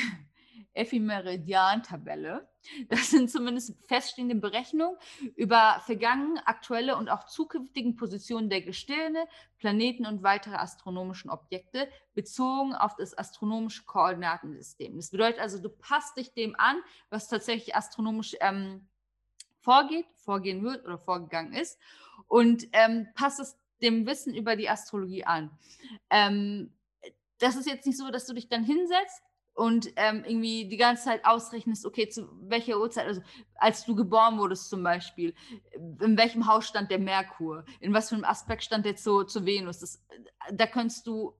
Ephemeridian-Tabelle. 0.74 2.47
Das 2.88 3.12
sind 3.12 3.30
zumindest 3.30 3.76
feststehende 3.88 4.36
Berechnungen 4.36 4.97
über 5.36 5.82
vergangene, 5.86 6.45
aktuelle 6.47 6.95
und 6.97 7.10
auch 7.10 7.26
zukünftigen 7.26 7.95
Positionen 7.95 8.49
der 8.49 8.62
Gestirne, 8.62 9.28
Planeten 9.58 10.06
und 10.06 10.24
weitere 10.24 10.56
astronomischen 10.56 11.30
Objekte 11.30 11.89
bezogen 12.14 12.74
auf 12.74 12.95
das 12.95 13.16
astronomische 13.16 13.84
Koordinatensystem. 13.84 14.95
Das 14.95 15.12
bedeutet 15.12 15.41
also, 15.41 15.62
du 15.62 15.70
passt 15.70 16.18
dich 16.18 16.34
dem 16.34 16.56
an, 16.58 16.78
was 17.10 17.28
tatsächlich 17.28 17.76
astronomisch 17.76 18.36
ähm, 18.39 18.88
vorgeht, 19.64 20.05
vorgehen 20.18 20.64
wird 20.64 20.86
oder 20.86 20.97
vorgegangen 20.97 21.53
ist 21.53 21.80
und 22.28 22.68
ähm, 22.74 23.07
passt 23.16 23.39
es 23.39 23.57
dem 23.82 24.05
Wissen 24.05 24.34
über 24.34 24.55
die 24.55 24.70
Astrologie 24.70 25.26
an. 25.26 25.51
Ähm, 26.09 26.74
das 27.39 27.55
ist 27.55 27.68
jetzt 27.68 27.86
nicht 27.86 27.97
so, 27.97 28.09
dass 28.11 28.26
du 28.26 28.34
dich 28.34 28.47
dann 28.47 28.64
hinsetzt 28.64 29.22
und 29.53 29.91
ähm, 29.97 30.24
irgendwie 30.26 30.68
die 30.68 30.78
ganze 30.78 31.03
Zeit 31.03 31.26
ausrechnest, 31.26 31.86
okay, 31.86 32.09
zu 32.09 32.28
welcher 32.41 32.80
Uhrzeit, 32.80 33.05
also 33.05 33.22
als 33.55 33.86
du 33.86 33.95
geboren 33.95 34.39
wurdest 34.39 34.70
zum 34.70 34.84
Beispiel, 34.84 35.36
in 35.74 36.18
welchem 36.18 36.47
Haus 36.47 36.68
stand 36.68 36.89
der 36.89 36.99
Merkur, 36.99 37.66
in 37.80 37.93
was 37.93 38.09
für 38.09 38.16
einem 38.16 38.24
Aspekt 38.24 38.64
stand 38.64 38.86
der 38.86 38.95
zu, 38.95 39.24
zu 39.24 39.45
Venus. 39.45 39.80
Das, 39.80 40.03
da 40.51 40.66
könntest 40.66 41.05
du 41.05 41.36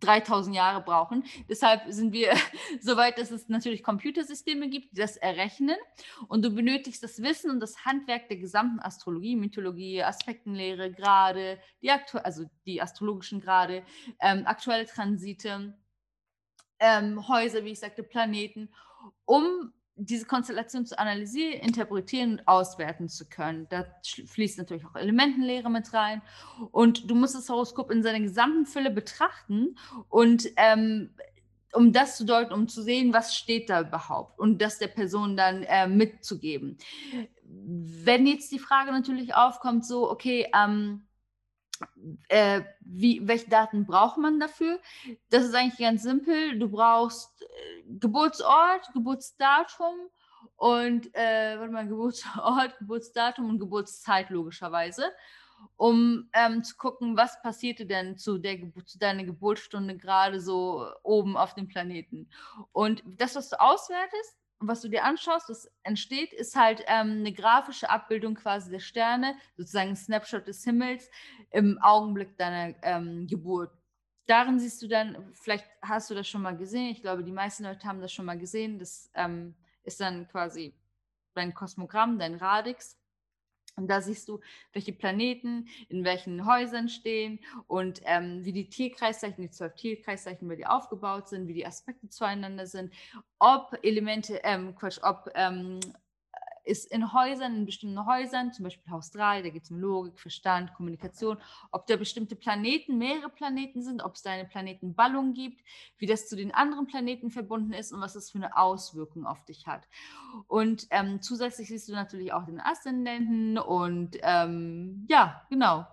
3000 0.00 0.54
Jahre 0.54 0.82
brauchen. 0.82 1.24
Deshalb 1.48 1.82
sind 1.88 2.12
wir 2.12 2.32
so 2.80 2.96
weit, 2.96 3.18
dass 3.18 3.30
es 3.30 3.48
natürlich 3.48 3.82
Computersysteme 3.82 4.68
gibt, 4.68 4.92
die 4.92 5.00
das 5.00 5.16
errechnen. 5.16 5.76
Und 6.28 6.44
du 6.44 6.50
benötigst 6.50 7.02
das 7.02 7.22
Wissen 7.22 7.50
und 7.50 7.60
das 7.60 7.84
Handwerk 7.84 8.28
der 8.28 8.38
gesamten 8.38 8.80
Astrologie, 8.80 9.36
Mythologie, 9.36 10.02
Aspektenlehre, 10.02 10.92
Grade, 10.92 11.58
die 11.82 11.90
also 11.90 12.44
die 12.66 12.80
astrologischen 12.80 13.40
Grade, 13.40 13.84
ähm, 14.20 14.46
aktuelle 14.46 14.86
Transite, 14.86 15.76
ähm, 16.78 17.28
Häuser, 17.28 17.64
wie 17.64 17.70
ich 17.70 17.80
sagte, 17.80 18.02
Planeten, 18.02 18.68
um 19.24 19.72
diese 19.96 20.26
Konstellation 20.26 20.86
zu 20.86 20.98
analysieren, 20.98 21.60
interpretieren 21.60 22.32
und 22.32 22.48
auswerten 22.48 23.08
zu 23.08 23.28
können. 23.28 23.66
Da 23.70 23.86
fließt 24.02 24.58
natürlich 24.58 24.84
auch 24.84 24.96
Elementenlehre 24.96 25.70
mit 25.70 25.92
rein. 25.92 26.22
Und 26.72 27.10
du 27.10 27.14
musst 27.14 27.34
das 27.34 27.48
Horoskop 27.48 27.90
in 27.90 28.02
seiner 28.02 28.20
gesamten 28.20 28.66
Fülle 28.66 28.90
betrachten 28.90 29.76
und 30.08 30.48
ähm, 30.56 31.10
um 31.72 31.92
das 31.92 32.16
zu 32.16 32.24
deuten, 32.24 32.52
um 32.52 32.68
zu 32.68 32.82
sehen, 32.82 33.12
was 33.12 33.34
steht 33.34 33.68
da 33.68 33.80
überhaupt 33.80 34.38
und 34.38 34.62
das 34.62 34.78
der 34.78 34.88
Person 34.88 35.36
dann 35.36 35.64
äh, 35.64 35.88
mitzugeben. 35.88 36.78
Wenn 37.42 38.26
jetzt 38.26 38.52
die 38.52 38.58
Frage 38.58 38.92
natürlich 38.92 39.34
aufkommt, 39.34 39.84
so, 39.84 40.10
okay, 40.10 40.48
ähm, 40.54 41.02
äh, 42.28 42.62
wie, 42.80 43.26
welche 43.26 43.48
Daten 43.48 43.86
braucht 43.86 44.18
man 44.18 44.40
dafür? 44.40 44.80
Das 45.30 45.44
ist 45.44 45.54
eigentlich 45.54 45.78
ganz 45.78 46.02
simpel. 46.02 46.58
Du 46.58 46.68
brauchst 46.68 47.42
äh, 47.42 47.82
Geburtsort, 47.98 48.92
Geburtsdatum 48.92 49.94
und 50.56 51.14
äh, 51.14 51.58
warte 51.58 51.72
mal, 51.72 51.86
Geburtsort, 51.86 52.78
Geburtsdatum 52.78 53.48
und 53.48 53.58
Geburtszeit 53.58 54.30
logischerweise, 54.30 55.12
um 55.76 56.28
ähm, 56.32 56.62
zu 56.62 56.76
gucken, 56.76 57.16
was 57.16 57.40
passierte 57.42 57.86
denn 57.86 58.16
zu, 58.18 58.38
der, 58.38 58.58
zu 58.84 58.98
deiner 58.98 59.24
Geburtsstunde 59.24 59.96
gerade 59.96 60.40
so 60.40 60.86
oben 61.02 61.36
auf 61.36 61.54
dem 61.54 61.68
Planeten. 61.68 62.28
Und 62.72 63.02
das, 63.06 63.34
was 63.34 63.50
du 63.50 63.60
auswertest, 63.60 64.36
was 64.60 64.80
du 64.80 64.88
dir 64.88 65.04
anschaust, 65.04 65.48
was 65.48 65.70
entsteht, 65.82 66.32
ist 66.32 66.56
halt 66.56 66.82
ähm, 66.86 67.18
eine 67.18 67.32
grafische 67.32 67.90
Abbildung 67.90 68.34
quasi 68.34 68.70
der 68.70 68.80
Sterne, 68.80 69.36
sozusagen 69.56 69.90
ein 69.90 69.96
Snapshot 69.96 70.46
des 70.46 70.64
Himmels 70.64 71.10
im 71.54 71.78
Augenblick 71.80 72.36
deiner 72.36 72.74
ähm, 72.82 73.26
Geburt. 73.28 73.70
Darin 74.26 74.58
siehst 74.58 74.82
du 74.82 74.88
dann, 74.88 75.32
vielleicht 75.32 75.66
hast 75.82 76.10
du 76.10 76.14
das 76.14 76.26
schon 76.26 76.42
mal 76.42 76.56
gesehen, 76.56 76.90
ich 76.90 77.00
glaube, 77.00 77.22
die 77.22 77.32
meisten 77.32 77.62
Leute 77.62 77.86
haben 77.86 78.00
das 78.00 78.12
schon 78.12 78.24
mal 78.24 78.38
gesehen, 78.38 78.78
das 78.78 79.10
ähm, 79.14 79.54
ist 79.84 80.00
dann 80.00 80.26
quasi 80.28 80.74
dein 81.34 81.54
Kosmogramm, 81.54 82.18
dein 82.18 82.34
Radix. 82.34 82.98
Und 83.76 83.88
da 83.88 84.00
siehst 84.00 84.28
du, 84.28 84.40
welche 84.72 84.92
Planeten 84.92 85.68
in 85.88 86.04
welchen 86.04 86.46
Häusern 86.46 86.88
stehen 86.88 87.40
und 87.66 88.00
ähm, 88.04 88.44
wie 88.44 88.52
die 88.52 88.68
Tierkreiszeichen, 88.68 89.42
die 89.42 89.50
zwölf 89.50 89.74
Tierkreiszeichen, 89.74 90.48
wie 90.48 90.56
die 90.56 90.66
aufgebaut 90.66 91.28
sind, 91.28 91.48
wie 91.48 91.54
die 91.54 91.66
Aspekte 91.66 92.08
zueinander 92.08 92.66
sind, 92.66 92.92
ob 93.38 93.76
Elemente, 93.82 94.40
ähm, 94.44 94.74
Quatsch, 94.76 95.00
ob 95.02 95.28
ähm, 95.34 95.80
ist 96.64 96.90
in 96.90 97.12
Häusern, 97.12 97.54
in 97.56 97.66
bestimmten 97.66 98.06
Häusern, 98.06 98.52
zum 98.52 98.64
Beispiel 98.64 98.90
Haus 98.90 99.10
3, 99.10 99.42
da 99.42 99.50
geht 99.50 99.64
es 99.64 99.70
um 99.70 99.78
Logik, 99.78 100.18
Verstand, 100.18 100.74
Kommunikation, 100.74 101.38
ob 101.70 101.86
da 101.86 101.96
bestimmte 101.96 102.36
Planeten, 102.36 102.98
mehrere 102.98 103.28
Planeten 103.28 103.82
sind, 103.82 104.02
ob 104.02 104.14
es 104.14 104.22
da 104.22 104.30
eine 104.30 104.46
Planetenballung 104.46 105.34
gibt, 105.34 105.62
wie 105.98 106.06
das 106.06 106.28
zu 106.28 106.36
den 106.36 106.52
anderen 106.52 106.86
Planeten 106.86 107.30
verbunden 107.30 107.72
ist 107.72 107.92
und 107.92 108.00
was 108.00 108.14
das 108.14 108.30
für 108.30 108.38
eine 108.38 108.56
Auswirkung 108.56 109.26
auf 109.26 109.44
dich 109.44 109.66
hat. 109.66 109.86
Und 110.48 110.86
ähm, 110.90 111.20
zusätzlich 111.20 111.68
siehst 111.68 111.88
du 111.88 111.92
natürlich 111.92 112.32
auch 112.32 112.44
den 112.44 112.60
Aszendenten 112.60 113.58
und 113.58 114.16
ähm, 114.22 115.06
ja, 115.08 115.46
genau, 115.50 115.86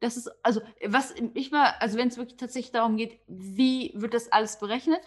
das 0.00 0.16
ist, 0.16 0.30
also, 0.42 0.60
was 0.84 1.14
ich 1.34 1.50
mal, 1.50 1.74
also 1.80 1.96
wenn 1.96 2.08
es 2.08 2.18
wirklich 2.18 2.36
tatsächlich 2.36 2.72
darum 2.72 2.96
geht, 2.96 3.18
wie 3.26 3.92
wird 3.94 4.12
das 4.12 4.30
alles 4.30 4.58
berechnet, 4.58 5.00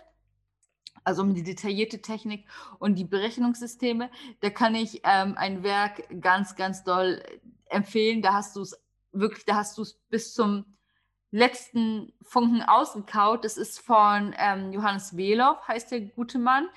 also 1.04 1.22
um 1.22 1.34
die 1.34 1.43
detaillierte 1.43 2.02
Technik 2.02 2.45
und 2.80 2.95
die 2.95 3.06
Berechnungssysteme, 3.06 4.10
da 4.41 4.50
kann 4.50 4.76
ich 4.76 5.02
ähm, 5.04 5.36
ein 5.38 5.64
Werk 5.64 6.04
ganz, 6.22 6.56
ganz 6.56 6.84
doll 6.84 7.22
empfehlen. 7.70 8.22
Da 8.22 8.34
hast 8.34 8.56
du 8.56 8.62
es 8.62 8.80
wirklich, 9.12 9.45
da 9.45 9.56
hast 9.56 9.78
du 9.78 9.84
es 9.84 10.00
bis 10.10 10.34
zum 10.34 10.66
letzten 11.32 12.12
Funken 12.22 12.62
ausgekaut. 12.64 13.45
Das 13.45 13.58
ist 13.58 13.80
von 13.80 14.34
ähm, 14.38 14.72
Johannes 14.72 15.16
Wehloff, 15.16 15.68
heißt 15.68 15.91
der 15.91 16.02
gute 16.02 16.39
Mann. 16.39 16.68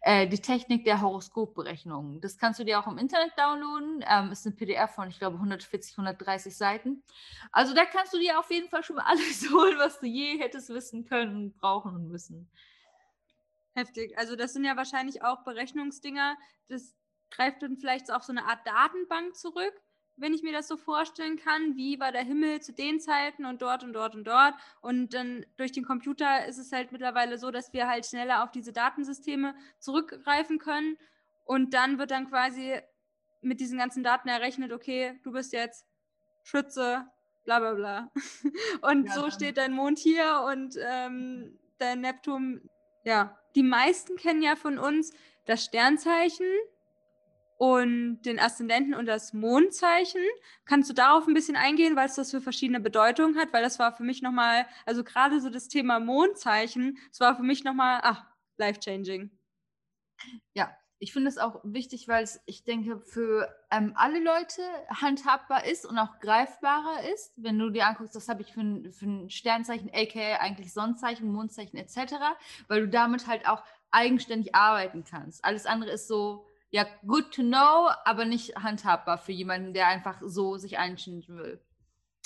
Äh, 0.00 0.26
die 0.26 0.40
Technik 0.40 0.84
der 0.84 1.00
Horoskopberechnung. 1.00 2.20
Das 2.20 2.36
kannst 2.36 2.58
du 2.58 2.64
dir 2.64 2.80
auch 2.80 2.86
im 2.86 2.98
Internet 2.98 3.32
downloaden. 3.36 4.04
Ähm, 4.08 4.32
ist 4.32 4.46
ein 4.46 4.56
PDF 4.56 4.90
von, 4.90 5.08
ich 5.08 5.18
glaube, 5.18 5.36
140, 5.36 5.92
130 5.92 6.56
Seiten. 6.56 7.02
Also 7.52 7.74
da 7.74 7.84
kannst 7.84 8.12
du 8.12 8.18
dir 8.18 8.38
auf 8.38 8.50
jeden 8.50 8.68
Fall 8.68 8.82
schon 8.82 8.96
mal 8.96 9.04
alles 9.06 9.48
holen, 9.52 9.78
was 9.78 10.00
du 10.00 10.06
je 10.06 10.38
hättest 10.38 10.70
wissen 10.70 11.04
können, 11.04 11.52
brauchen 11.52 11.94
und 11.94 12.08
müssen. 12.08 12.50
Heftig. 13.74 14.18
Also 14.18 14.36
das 14.36 14.52
sind 14.52 14.64
ja 14.64 14.76
wahrscheinlich 14.76 15.22
auch 15.22 15.44
Berechnungsdinger. 15.44 16.36
Das 16.68 16.94
greift 17.30 17.62
dann 17.62 17.76
vielleicht 17.76 18.10
auf 18.12 18.24
so 18.24 18.32
eine 18.32 18.44
Art 18.46 18.66
Datenbank 18.66 19.36
zurück, 19.36 19.72
wenn 20.16 20.34
ich 20.34 20.42
mir 20.42 20.52
das 20.52 20.68
so 20.68 20.76
vorstellen 20.76 21.36
kann. 21.36 21.76
Wie 21.76 22.00
war 22.00 22.12
der 22.12 22.24
Himmel 22.24 22.60
zu 22.60 22.72
den 22.72 23.00
Zeiten 23.00 23.44
und 23.44 23.62
dort 23.62 23.84
und 23.84 23.92
dort 23.92 24.14
und 24.14 24.24
dort? 24.24 24.54
Und 24.80 25.14
dann 25.14 25.46
durch 25.56 25.72
den 25.72 25.84
Computer 25.84 26.46
ist 26.46 26.58
es 26.58 26.72
halt 26.72 26.92
mittlerweile 26.92 27.38
so, 27.38 27.50
dass 27.50 27.72
wir 27.72 27.88
halt 27.88 28.06
schneller 28.06 28.42
auf 28.42 28.50
diese 28.50 28.72
Datensysteme 28.72 29.54
zurückgreifen 29.78 30.58
können. 30.58 30.98
Und 31.44 31.72
dann 31.72 31.98
wird 31.98 32.10
dann 32.10 32.28
quasi 32.28 32.80
mit 33.40 33.60
diesen 33.60 33.78
ganzen 33.78 34.02
Daten 34.02 34.28
errechnet, 34.28 34.72
okay, 34.72 35.18
du 35.22 35.32
bist 35.32 35.52
jetzt 35.52 35.86
Schütze, 36.42 37.06
bla 37.44 37.60
bla 37.60 37.74
bla. 37.74 38.12
Und 38.82 39.06
ja, 39.06 39.12
so 39.12 39.30
steht 39.30 39.56
dein 39.56 39.72
Mond 39.72 39.98
hier 39.98 40.42
und 40.46 40.76
ähm, 40.80 41.58
dein 41.78 42.00
Neptun, 42.00 42.68
ja, 43.04 43.39
die 43.54 43.62
meisten 43.62 44.16
kennen 44.16 44.42
ja 44.42 44.56
von 44.56 44.78
uns 44.78 45.12
das 45.46 45.64
Sternzeichen 45.64 46.46
und 47.58 48.22
den 48.22 48.38
Aszendenten 48.38 48.94
und 48.94 49.04
das 49.06 49.34
Mondzeichen. 49.34 50.22
Kannst 50.64 50.88
du 50.88 50.94
darauf 50.94 51.26
ein 51.26 51.34
bisschen 51.34 51.56
eingehen, 51.56 51.94
was 51.94 52.14
das 52.14 52.30
für 52.30 52.40
verschiedene 52.40 52.80
Bedeutungen 52.80 53.36
hat? 53.38 53.52
Weil 53.52 53.62
das 53.62 53.78
war 53.78 53.94
für 53.94 54.02
mich 54.02 54.22
nochmal, 54.22 54.66
also 54.86 55.04
gerade 55.04 55.40
so 55.40 55.50
das 55.50 55.68
Thema 55.68 56.00
Mondzeichen, 56.00 56.98
das 57.10 57.20
war 57.20 57.36
für 57.36 57.42
mich 57.42 57.62
nochmal, 57.62 58.00
ach, 58.02 58.24
life-changing. 58.56 59.30
Ja, 60.54 60.74
ich 61.02 61.14
finde 61.14 61.30
es 61.30 61.38
auch 61.38 61.60
wichtig, 61.64 62.08
weil 62.08 62.22
es, 62.22 62.42
ich 62.44 62.62
denke, 62.62 63.00
für 63.00 63.48
ähm, 63.70 63.94
alle 63.96 64.22
Leute 64.22 64.62
handhabbar 64.90 65.64
ist 65.64 65.86
und 65.86 65.98
auch 65.98 66.20
greifbarer 66.20 67.10
ist. 67.14 67.32
Wenn 67.36 67.58
du 67.58 67.70
dir 67.70 67.86
anguckst, 67.86 68.14
das 68.14 68.28
habe 68.28 68.42
ich 68.42 68.52
für 68.52 68.60
ein, 68.60 68.92
für 68.92 69.06
ein 69.06 69.30
Sternzeichen, 69.30 69.90
aka 69.94 70.36
eigentlich 70.40 70.74
Sonnenzeichen, 70.74 71.32
Mondzeichen 71.32 71.78
etc., 71.78 72.14
weil 72.68 72.82
du 72.82 72.88
damit 72.88 73.26
halt 73.26 73.48
auch 73.48 73.62
eigenständig 73.90 74.54
arbeiten 74.54 75.02
kannst. 75.02 75.42
Alles 75.42 75.64
andere 75.64 75.90
ist 75.90 76.06
so, 76.06 76.46
ja, 76.70 76.86
good 77.06 77.32
to 77.32 77.42
know, 77.42 77.88
aber 78.04 78.26
nicht 78.26 78.56
handhabbar 78.56 79.16
für 79.16 79.32
jemanden, 79.32 79.72
der 79.72 79.88
einfach 79.88 80.20
so 80.22 80.58
sich 80.58 80.76
einschinden 80.76 81.34
will. 81.34 81.64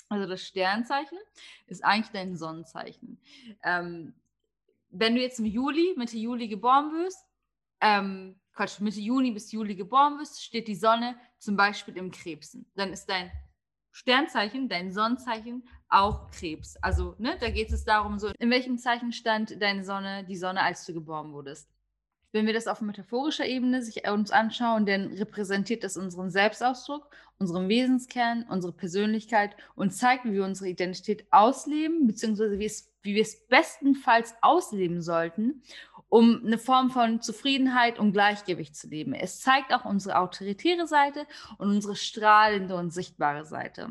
Also 0.08 0.26
das 0.26 0.42
Sternzeichen 0.42 1.18
ist 1.68 1.84
eigentlich 1.84 2.10
dein 2.10 2.36
Sonnenzeichen. 2.36 3.20
Ähm, 3.62 4.14
wenn 4.90 5.14
du 5.14 5.20
jetzt 5.20 5.38
im 5.38 5.46
Juli, 5.46 5.94
Mitte 5.96 6.16
Juli 6.16 6.48
geboren 6.48 6.90
wirst, 6.92 7.24
ähm, 7.80 8.34
Quatsch, 8.54 8.80
Mitte 8.80 9.00
Juni 9.00 9.32
bis 9.32 9.50
Juli 9.52 9.74
geboren 9.74 10.16
bist, 10.18 10.42
steht 10.42 10.68
die 10.68 10.76
Sonne 10.76 11.16
zum 11.38 11.56
Beispiel 11.56 11.96
im 11.96 12.10
Krebsen. 12.10 12.70
Dann 12.74 12.92
ist 12.92 13.06
dein 13.06 13.30
Sternzeichen, 13.90 14.68
dein 14.68 14.92
Sonnenzeichen 14.92 15.68
auch 15.88 16.30
Krebs. 16.30 16.76
Also, 16.76 17.14
ne, 17.18 17.36
da 17.40 17.50
geht 17.50 17.70
es 17.70 17.84
darum, 17.84 18.18
so, 18.18 18.28
in 18.38 18.50
welchem 18.50 18.78
Zeichen 18.78 19.12
stand 19.12 19.60
deine 19.60 19.84
Sonne, 19.84 20.24
die 20.24 20.36
Sonne, 20.36 20.62
als 20.62 20.84
du 20.84 20.92
geboren 20.92 21.32
wurdest. 21.32 21.68
Wenn 22.32 22.46
wir 22.46 22.52
das 22.52 22.66
auf 22.66 22.80
metaphorischer 22.80 23.46
Ebene 23.46 23.80
sich 23.80 24.08
uns 24.08 24.32
anschauen, 24.32 24.86
dann 24.86 25.12
repräsentiert 25.12 25.84
das 25.84 25.96
unseren 25.96 26.32
Selbstausdruck, 26.32 27.08
unseren 27.38 27.68
Wesenskern, 27.68 28.44
unsere 28.48 28.72
Persönlichkeit 28.72 29.56
und 29.76 29.92
zeigt, 29.92 30.24
wie 30.24 30.32
wir 30.32 30.44
unsere 30.44 30.68
Identität 30.68 31.28
ausleben, 31.30 32.08
beziehungsweise 32.08 32.58
wie, 32.58 32.64
es, 32.64 32.92
wie 33.02 33.14
wir 33.14 33.22
es 33.22 33.46
bestenfalls 33.46 34.34
ausleben 34.42 35.00
sollten 35.00 35.62
um 36.14 36.46
eine 36.46 36.58
Form 36.58 36.92
von 36.92 37.20
Zufriedenheit 37.20 37.98
und 37.98 38.12
Gleichgewicht 38.12 38.76
zu 38.76 38.86
leben. 38.86 39.14
Es 39.14 39.40
zeigt 39.40 39.74
auch 39.74 39.84
unsere 39.84 40.16
autoritäre 40.20 40.86
Seite 40.86 41.26
und 41.58 41.70
unsere 41.70 41.96
strahlende 41.96 42.76
und 42.76 42.92
sichtbare 42.92 43.44
Seite. 43.44 43.88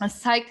Es 0.00 0.20
zeigt, 0.20 0.50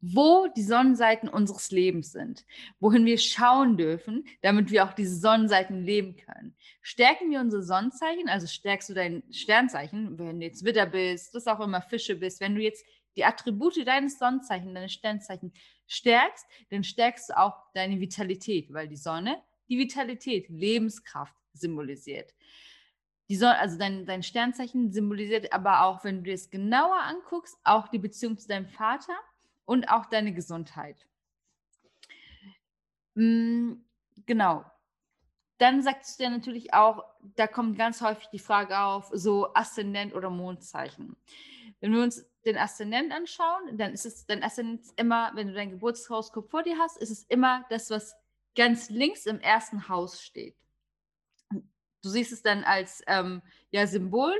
wo 0.00 0.48
die 0.48 0.64
Sonnenseiten 0.64 1.28
unseres 1.28 1.70
Lebens 1.70 2.10
sind, 2.10 2.44
wohin 2.80 3.06
wir 3.06 3.16
schauen 3.18 3.76
dürfen, 3.76 4.24
damit 4.42 4.72
wir 4.72 4.84
auch 4.84 4.92
diese 4.92 5.14
Sonnenseiten 5.14 5.84
leben 5.84 6.16
können. 6.16 6.56
Stärken 6.82 7.30
wir 7.30 7.38
unsere 7.38 7.62
Sonnenzeichen, 7.62 8.28
also 8.28 8.48
stärkst 8.48 8.88
du 8.88 8.94
dein 8.94 9.22
Sternzeichen, 9.30 10.18
wenn 10.18 10.40
du 10.40 10.46
jetzt 10.46 10.64
Widder 10.64 10.86
bist, 10.86 11.32
das 11.36 11.46
auch 11.46 11.60
immer 11.60 11.80
Fische 11.80 12.16
bist, 12.16 12.40
wenn 12.40 12.56
du 12.56 12.60
jetzt 12.60 12.84
die 13.14 13.24
Attribute 13.24 13.86
deines 13.86 14.18
Sonnenzeichen, 14.18 14.74
deines 14.74 14.94
Sternzeichen 14.94 15.52
stärkst, 15.86 16.44
dann 16.70 16.82
stärkst 16.82 17.30
du 17.30 17.38
auch 17.38 17.54
deine 17.72 18.00
Vitalität, 18.00 18.72
weil 18.72 18.88
die 18.88 18.96
Sonne 18.96 19.40
die 19.68 19.78
Vitalität, 19.78 20.48
Lebenskraft 20.48 21.34
symbolisiert. 21.52 22.34
Die 23.28 23.36
Sonne, 23.36 23.58
also 23.58 23.78
dein, 23.78 24.04
dein 24.04 24.22
Sternzeichen 24.22 24.92
symbolisiert 24.92 25.52
aber 25.52 25.82
auch, 25.84 26.04
wenn 26.04 26.24
du 26.24 26.32
es 26.32 26.50
genauer 26.50 27.00
anguckst, 27.00 27.56
auch 27.64 27.88
die 27.88 27.98
Beziehung 27.98 28.36
zu 28.36 28.48
deinem 28.48 28.66
Vater 28.66 29.16
und 29.64 29.88
auch 29.88 30.06
deine 30.06 30.34
Gesundheit. 30.34 31.06
Mhm, 33.14 33.84
genau. 34.26 34.64
Dann 35.58 35.82
sagst 35.82 36.18
du 36.18 36.24
dir 36.24 36.30
natürlich 36.30 36.74
auch, 36.74 37.04
da 37.36 37.46
kommt 37.46 37.78
ganz 37.78 38.02
häufig 38.02 38.28
die 38.32 38.38
Frage 38.38 38.78
auf, 38.78 39.10
so 39.12 39.54
Aszendent 39.54 40.14
oder 40.14 40.28
Mondzeichen. 40.28 41.16
Wenn 41.80 41.92
wir 41.92 42.02
uns 42.02 42.26
den 42.44 42.58
Aszendent 42.58 43.12
anschauen, 43.12 43.78
dann 43.78 43.92
ist 43.92 44.04
es, 44.04 44.26
dein 44.26 44.42
Aszendent 44.42 44.86
immer, 44.96 45.30
wenn 45.34 45.48
du 45.48 45.54
dein 45.54 45.70
Geburtshoroskop 45.70 46.50
vor 46.50 46.62
dir 46.62 46.78
hast, 46.78 46.98
ist 46.98 47.10
es 47.10 47.22
immer 47.24 47.64
das, 47.70 47.88
was 47.88 48.14
ganz 48.54 48.90
links 48.90 49.26
im 49.26 49.40
ersten 49.40 49.88
Haus 49.88 50.22
steht. 50.22 50.56
Du 51.50 52.10
siehst 52.10 52.32
es 52.32 52.42
dann 52.42 52.64
als 52.64 53.02
ähm, 53.06 53.42
ja, 53.70 53.86
Symbol 53.86 54.34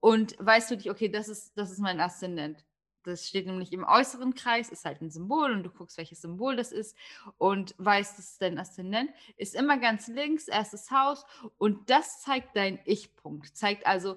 und 0.00 0.36
weißt 0.38 0.70
du 0.70 0.76
dich, 0.76 0.90
okay, 0.90 1.08
das 1.08 1.28
ist, 1.28 1.56
das 1.56 1.70
ist 1.70 1.78
mein 1.78 2.00
Aszendent 2.00 2.64
das 3.04 3.28
steht 3.28 3.46
nämlich 3.46 3.72
im 3.72 3.84
äußeren 3.84 4.34
Kreis, 4.34 4.70
ist 4.70 4.84
halt 4.84 5.00
ein 5.00 5.10
Symbol 5.10 5.52
und 5.52 5.62
du 5.62 5.70
guckst, 5.70 5.98
welches 5.98 6.22
Symbol 6.22 6.56
das 6.56 6.72
ist 6.72 6.96
und 7.38 7.74
weißt, 7.78 8.18
das 8.18 8.32
ist 8.32 8.42
dein 8.42 8.58
Aszendent, 8.58 9.10
ist 9.36 9.54
immer 9.54 9.78
ganz 9.78 10.08
links, 10.08 10.48
erstes 10.48 10.90
Haus 10.90 11.24
und 11.58 11.90
das 11.90 12.22
zeigt 12.22 12.56
dein 12.56 12.80
Ich-Punkt, 12.84 13.56
zeigt 13.56 13.86
also, 13.86 14.16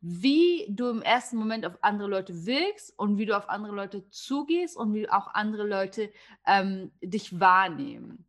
wie 0.00 0.66
du 0.70 0.88
im 0.88 1.02
ersten 1.02 1.36
Moment 1.36 1.66
auf 1.66 1.74
andere 1.82 2.08
Leute 2.08 2.46
wirkst 2.46 2.98
und 2.98 3.18
wie 3.18 3.26
du 3.26 3.36
auf 3.36 3.50
andere 3.50 3.74
Leute 3.74 4.08
zugehst 4.08 4.76
und 4.76 4.94
wie 4.94 5.10
auch 5.10 5.34
andere 5.34 5.66
Leute 5.66 6.10
ähm, 6.46 6.90
dich 7.02 7.38
wahrnehmen. 7.38 8.24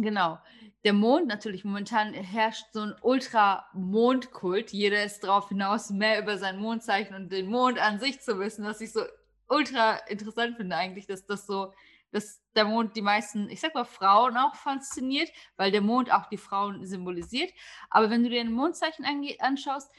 Genau. 0.00 0.38
Der 0.84 0.94
Mond, 0.94 1.28
natürlich 1.28 1.64
momentan 1.64 2.14
herrscht 2.14 2.66
so 2.72 2.80
ein 2.80 2.94
Ultra-Mondkult. 3.02 4.72
Jeder 4.72 5.04
ist 5.04 5.22
darauf 5.22 5.48
hinaus, 5.48 5.90
mehr 5.90 6.20
über 6.20 6.38
sein 6.38 6.58
Mondzeichen 6.58 7.14
und 7.14 7.30
den 7.30 7.46
Mond 7.46 7.78
an 7.78 8.00
sich 8.00 8.20
zu 8.20 8.38
wissen, 8.38 8.64
was 8.64 8.80
ich 8.80 8.92
so 8.92 9.02
ultra 9.48 9.96
interessant 10.08 10.56
finde 10.56 10.76
eigentlich, 10.76 11.06
dass 11.06 11.26
das 11.26 11.46
so, 11.46 11.72
dass 12.10 12.40
der 12.56 12.64
Mond 12.64 12.96
die 12.96 13.02
meisten, 13.02 13.50
ich 13.50 13.60
sag 13.60 13.74
mal, 13.74 13.84
Frauen 13.84 14.36
auch 14.36 14.54
fasziniert, 14.54 15.30
weil 15.56 15.70
der 15.70 15.82
Mond 15.82 16.10
auch 16.10 16.26
die 16.26 16.38
Frauen 16.38 16.84
symbolisiert. 16.86 17.52
Aber 17.90 18.08
wenn 18.10 18.24
du 18.24 18.30
dir 18.30 18.40
ein 18.40 18.52
Mondzeichen 18.52 19.04
anschaust, 19.40 19.90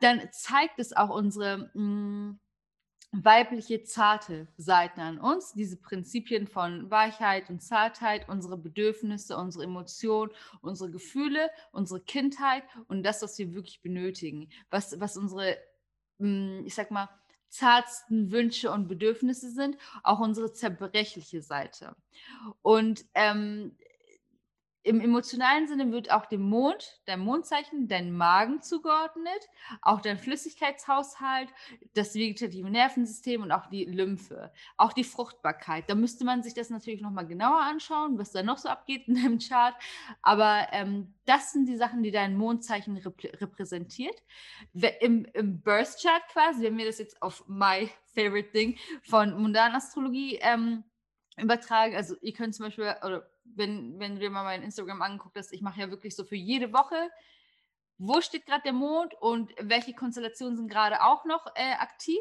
dann 0.00 0.28
zeigt 0.32 0.78
es 0.78 0.92
auch 0.94 1.08
unsere 1.08 1.70
mh, 1.74 1.82
mm, 1.82 2.40
weibliche, 3.12 3.82
zarte 3.84 4.48
Seiten 4.56 5.00
an 5.00 5.18
uns, 5.18 5.52
diese 5.54 5.76
Prinzipien 5.76 6.46
von 6.46 6.90
Weichheit 6.90 7.48
und 7.50 7.62
Zartheit, 7.62 8.28
unsere 8.28 8.58
Bedürfnisse, 8.58 9.36
unsere 9.36 9.64
Emotionen, 9.64 10.32
unsere 10.60 10.90
Gefühle, 10.90 11.50
unsere 11.72 12.00
Kindheit 12.00 12.64
und 12.88 13.02
das, 13.02 13.22
was 13.22 13.38
wir 13.38 13.54
wirklich 13.54 13.80
benötigen, 13.80 14.50
was, 14.70 15.00
was 15.00 15.16
unsere, 15.16 15.56
hm, 16.18 16.64
ich 16.66 16.74
sag 16.74 16.90
mal, 16.90 17.08
zartsten 17.48 18.32
Wünsche 18.32 18.70
und 18.70 18.88
Bedürfnisse 18.88 19.50
sind, 19.50 19.78
auch 20.02 20.20
unsere 20.20 20.52
zerbrechliche 20.52 21.42
Seite. 21.42 21.96
Und 22.62 23.04
ähm, 23.14 23.76
im 24.86 25.00
emotionalen 25.00 25.66
Sinne 25.66 25.90
wird 25.90 26.12
auch 26.12 26.26
dem 26.26 26.42
Mond, 26.42 27.00
dein 27.06 27.18
Mondzeichen, 27.18 27.88
dein 27.88 28.12
Magen 28.12 28.62
zugeordnet, 28.62 29.48
auch 29.82 30.00
dein 30.00 30.16
Flüssigkeitshaushalt, 30.16 31.48
das 31.94 32.14
vegetative 32.14 32.70
Nervensystem 32.70 33.42
und 33.42 33.50
auch 33.50 33.66
die 33.66 33.84
Lymphe, 33.84 34.52
auch 34.76 34.92
die 34.92 35.02
Fruchtbarkeit. 35.02 35.90
Da 35.90 35.96
müsste 35.96 36.24
man 36.24 36.44
sich 36.44 36.54
das 36.54 36.70
natürlich 36.70 37.00
nochmal 37.00 37.26
genauer 37.26 37.62
anschauen, 37.62 38.16
was 38.16 38.30
da 38.30 38.44
noch 38.44 38.58
so 38.58 38.68
abgeht 38.68 39.08
in 39.08 39.16
deinem 39.16 39.40
Chart. 39.40 39.74
Aber 40.22 40.68
ähm, 40.70 41.12
das 41.24 41.50
sind 41.52 41.66
die 41.68 41.76
Sachen, 41.76 42.04
die 42.04 42.12
dein 42.12 42.36
Mondzeichen 42.36 42.96
rep 42.96 43.16
repräsentiert. 43.40 44.22
Im, 45.00 45.24
Im 45.34 45.60
Birth 45.62 45.96
Chart 46.00 46.22
quasi, 46.32 46.62
wenn 46.62 46.78
wir 46.78 46.86
das 46.86 46.98
jetzt 46.98 47.20
auf 47.20 47.42
My 47.48 47.90
Favorite 48.14 48.52
Thing 48.52 48.78
von 49.02 49.36
Mundanastrologie 49.42 50.38
ähm, 50.42 50.84
übertragen, 51.36 51.96
also 51.96 52.14
ihr 52.20 52.34
könnt 52.34 52.54
zum 52.54 52.66
Beispiel, 52.66 52.94
oder 53.04 53.28
wenn, 53.54 53.98
wenn 53.98 54.14
du 54.14 54.20
dir 54.20 54.30
mal 54.30 54.44
mein 54.44 54.62
Instagram 54.62 55.02
angeguckt 55.02 55.36
hast, 55.36 55.52
ich 55.52 55.62
mache 55.62 55.80
ja 55.80 55.90
wirklich 55.90 56.16
so 56.16 56.24
für 56.24 56.36
jede 56.36 56.72
Woche, 56.72 57.10
wo 57.98 58.20
steht 58.20 58.46
gerade 58.46 58.62
der 58.62 58.72
Mond 58.72 59.14
und 59.20 59.52
welche 59.60 59.94
Konstellationen 59.94 60.56
sind 60.56 60.68
gerade 60.68 61.02
auch 61.02 61.24
noch 61.24 61.46
äh, 61.54 61.72
aktiv, 61.78 62.18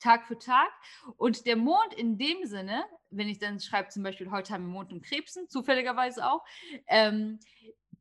Tag 0.00 0.26
für 0.26 0.38
Tag. 0.38 0.70
Und 1.16 1.46
der 1.46 1.56
Mond 1.56 1.94
in 1.94 2.18
dem 2.18 2.44
Sinne, 2.44 2.84
wenn 3.10 3.28
ich 3.28 3.38
dann 3.38 3.60
schreibe, 3.60 3.88
zum 3.88 4.02
Beispiel, 4.02 4.30
heute 4.30 4.52
haben 4.52 4.66
wir 4.66 4.72
Mond 4.72 4.92
und 4.92 5.02
Krebsen, 5.02 5.48
zufälligerweise 5.48 6.30
auch, 6.30 6.44
ähm, 6.86 7.38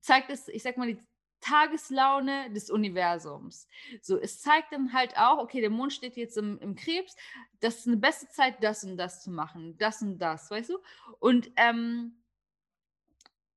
zeigt 0.01 0.29
es, 0.29 0.49
ich 0.49 0.63
sag 0.63 0.75
mal, 0.75 0.87
die 0.87 0.99
Tageslaune 1.39 2.51
des 2.51 2.69
Universums. 2.69 3.67
So, 4.01 4.17
es 4.17 4.41
zeigt 4.41 4.71
dann 4.71 4.93
halt 4.93 5.17
auch, 5.17 5.39
okay, 5.39 5.61
der 5.61 5.69
Mond 5.69 5.93
steht 5.93 6.15
jetzt 6.15 6.37
im, 6.37 6.57
im 6.59 6.75
Krebs, 6.75 7.15
das 7.59 7.79
ist 7.79 7.87
eine 7.87 7.97
beste 7.97 8.29
Zeit, 8.29 8.63
das 8.63 8.83
und 8.83 8.97
das 8.97 9.23
zu 9.23 9.29
machen, 9.29 9.77
das 9.77 10.01
und 10.01 10.19
das, 10.19 10.49
weißt 10.49 10.69
du? 10.69 10.77
Und 11.19 11.51
ähm, 11.57 12.22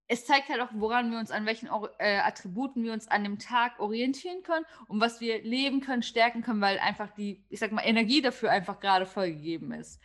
es 0.08 0.24
zeigt 0.24 0.48
halt 0.48 0.60
auch, 0.60 0.70
woran 0.72 1.10
wir 1.10 1.18
uns, 1.18 1.30
an 1.30 1.46
welchen 1.46 1.68
äh, 1.98 2.18
Attributen 2.18 2.84
wir 2.84 2.92
uns 2.92 3.08
an 3.08 3.24
dem 3.24 3.38
Tag 3.38 3.80
orientieren 3.80 4.42
können 4.42 4.64
und 4.88 5.00
was 5.00 5.20
wir 5.20 5.42
leben 5.42 5.80
können, 5.80 6.02
stärken 6.02 6.42
können, 6.42 6.60
weil 6.60 6.78
einfach 6.78 7.10
die, 7.10 7.44
ich 7.48 7.58
sag 7.58 7.72
mal, 7.72 7.82
Energie 7.82 8.22
dafür 8.22 8.50
einfach 8.50 8.78
gerade 8.78 9.06
vollgegeben 9.06 9.72
ist. 9.72 10.00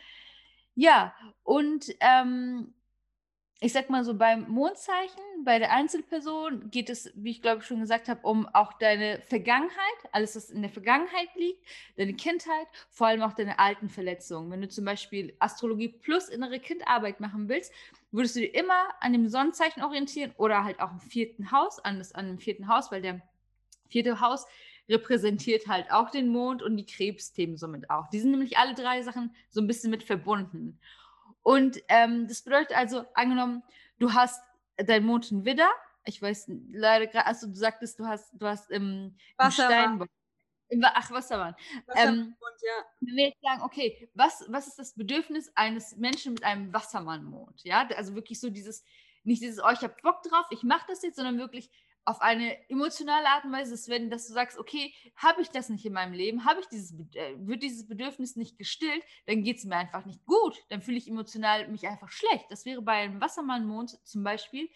Ja, 0.74 1.14
und 1.44 1.86
ähm, 2.00 2.74
ich 3.64 3.74
sag 3.74 3.92
mal 3.92 4.04
so, 4.04 4.16
beim 4.16 4.50
Mondzeichen, 4.50 5.22
bei 5.46 5.60
der 5.60 5.72
Einzelperson 5.72 6.72
geht 6.72 6.90
es, 6.90 7.12
wie 7.14 7.30
ich 7.30 7.44
glaube 7.44 7.62
schon 7.62 7.80
gesagt 7.80 8.10
habe, 8.10 8.20
um 8.24 8.48
auch 8.48 8.74
deine 8.74 9.22
Vergangenheit, 9.22 9.78
alles, 10.12 10.36
was 10.36 10.50
in 10.50 10.64
der 10.64 10.72
Vergangenheit 10.72 11.30
liegt, 11.36 11.64
deine 11.96 12.16
Kindheit, 12.16 12.66
vor 12.90 13.06
allem 13.06 13.22
auch 13.22 13.34
deine 13.34 13.60
alten 13.60 13.88
Verletzungen. 13.88 14.50
Wenn 14.50 14.62
du 14.62 14.68
zum 14.68 14.84
Beispiel 14.84 15.36
Astrologie 15.38 15.90
plus 15.90 16.28
innere 16.28 16.60
Kindarbeit 16.60 17.20
machen 17.20 17.50
willst, 17.50 17.72
würdest 18.12 18.36
du 18.36 18.40
dir 18.40 18.56
immer 18.56 18.96
an 19.00 19.14
dem 19.14 19.28
Sonnenzeichen 19.28 19.84
orientieren 19.84 20.34
oder 20.38 20.64
halt 20.64 20.80
auch 20.80 20.92
im 20.92 21.00
vierten 21.00 21.52
Haus, 21.52 21.78
an, 21.78 22.00
das, 22.00 22.14
an 22.14 22.26
dem 22.26 22.40
vierten 22.40 22.68
Haus, 22.68 22.92
weil 22.92 23.04
der 23.04 23.22
vierte 23.90 24.22
Haus 24.22 24.48
repräsentiert 24.90 25.68
halt 25.68 25.92
auch 25.92 26.10
den 26.10 26.30
Mond 26.30 26.64
und 26.64 26.78
die 26.78 26.86
Krebsthemen 26.86 27.58
somit 27.58 27.92
auch. 27.92 28.10
Die 28.10 28.20
sind 28.20 28.32
nämlich 28.32 28.58
alle 28.58 28.74
drei 28.74 29.04
Sachen 29.04 29.36
so 29.50 29.62
ein 29.62 29.68
bisschen 29.68 29.92
mit 29.92 30.02
verbunden. 30.02 30.80
Und 31.44 31.82
ähm, 31.88 32.28
das 32.28 32.44
bedeutet 32.44 32.76
also, 32.76 33.06
angenommen, 33.14 33.64
du 34.00 34.14
hast 34.14 34.42
dein 34.78 35.06
Mond 35.06 35.32
in 35.32 35.46
Widder. 35.46 35.70
Ich 36.06 36.22
weiß 36.22 36.52
leider 36.72 37.08
gerade, 37.08 37.28
also 37.28 37.48
du 37.48 37.56
sagtest, 37.56 38.00
du 38.00 38.06
hast, 38.06 38.32
du 38.34 38.46
hast 38.46 38.70
im, 38.72 39.16
im 39.40 39.52
Steinbock. 39.52 40.10
Ach, 40.84 41.12
Wassermann. 41.12 41.56
Ähm, 41.96 42.36
ja. 42.40 42.86
Wenn 43.02 43.16
wir 43.16 43.28
jetzt 43.28 43.42
sagen, 43.42 43.62
okay, 43.62 44.10
was, 44.14 44.46
was 44.48 44.68
ist 44.68 44.80
das 44.80 44.94
Bedürfnis 44.96 45.52
eines 45.56 45.98
Menschen 45.98 46.34
mit 46.34 46.44
einem 46.44 46.74
Wassermannmond? 46.74 47.64
Ja, 47.64 47.88
also 47.96 48.16
wirklich 48.16 48.40
so 48.40 48.50
dieses, 48.50 48.86
nicht 49.24 49.42
dieses, 49.42 49.62
oh, 49.64 49.70
ich 49.72 49.82
habe 49.82 49.96
Bock 50.02 50.24
drauf, 50.24 50.46
ich 50.50 50.64
mache 50.64 50.86
das 50.88 51.02
jetzt, 51.02 51.18
sondern 51.18 51.38
wirklich, 51.38 51.70
auf 52.06 52.22
eine 52.22 52.58
emotionale 52.70 53.28
Art 53.28 53.46
und 53.46 53.52
Weise, 53.52 53.76
wenn, 53.90 54.10
dass 54.10 54.28
du 54.28 54.34
sagst, 54.34 54.58
okay, 54.58 54.94
habe 55.16 55.42
ich 55.42 55.50
das 55.50 55.70
nicht 55.70 55.86
in 55.86 55.94
meinem 55.94 56.14
Leben, 56.14 56.46
habe 56.46 56.60
ich 56.60 56.68
dieses, 56.68 56.94
äh, 57.14 57.36
wird 57.38 57.62
dieses 57.62 57.88
Bedürfnis 57.88 58.36
nicht 58.36 58.58
gestillt, 58.58 59.04
dann 59.28 59.44
geht 59.44 59.58
es 59.58 59.66
mir 59.66 59.76
einfach 59.76 60.06
nicht 60.06 60.26
gut, 60.26 60.58
dann 60.70 60.82
fühle 60.82 60.98
ich 60.98 61.08
emotional 61.08 61.68
mich 61.68 61.88
einfach 61.88 62.10
schlecht. 62.10 62.46
Das 62.50 62.66
wäre 62.66 62.82
bei 62.82 62.94
einem 62.94 63.22
Wassermannmond 63.22 64.00
zum 64.06 64.24
Beispiel 64.24 64.70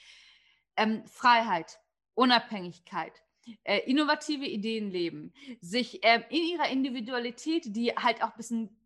ähm, 0.77 1.05
Freiheit, 1.07 1.79
Unabhängigkeit, 2.13 3.23
äh, 3.63 3.79
innovative 3.89 4.45
Ideen 4.45 4.91
leben, 4.91 5.33
sich 5.61 6.03
äh, 6.03 6.23
in 6.29 6.43
ihrer 6.43 6.69
Individualität, 6.69 7.75
die 7.75 7.91
halt 7.91 8.23
auch 8.23 8.31
ein 8.31 8.37
bisschen 8.37 8.77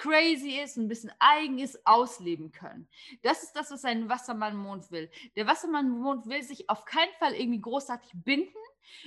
crazy 0.00 0.58
ist, 0.58 0.78
ein 0.78 0.88
bisschen 0.88 1.12
eigen 1.18 1.58
ist, 1.58 1.86
ausleben 1.86 2.52
können. 2.52 2.88
Das 3.22 3.42
ist 3.42 3.52
das, 3.52 3.70
was 3.70 3.84
ein 3.84 4.08
Wassermann-Mond 4.08 4.90
will. 4.90 5.10
Der 5.36 5.46
Wassermann-Mond 5.46 6.26
will 6.26 6.42
sich 6.42 6.70
auf 6.70 6.86
keinen 6.86 7.12
Fall 7.18 7.34
irgendwie 7.34 7.60
großartig 7.60 8.10
binden, 8.14 8.48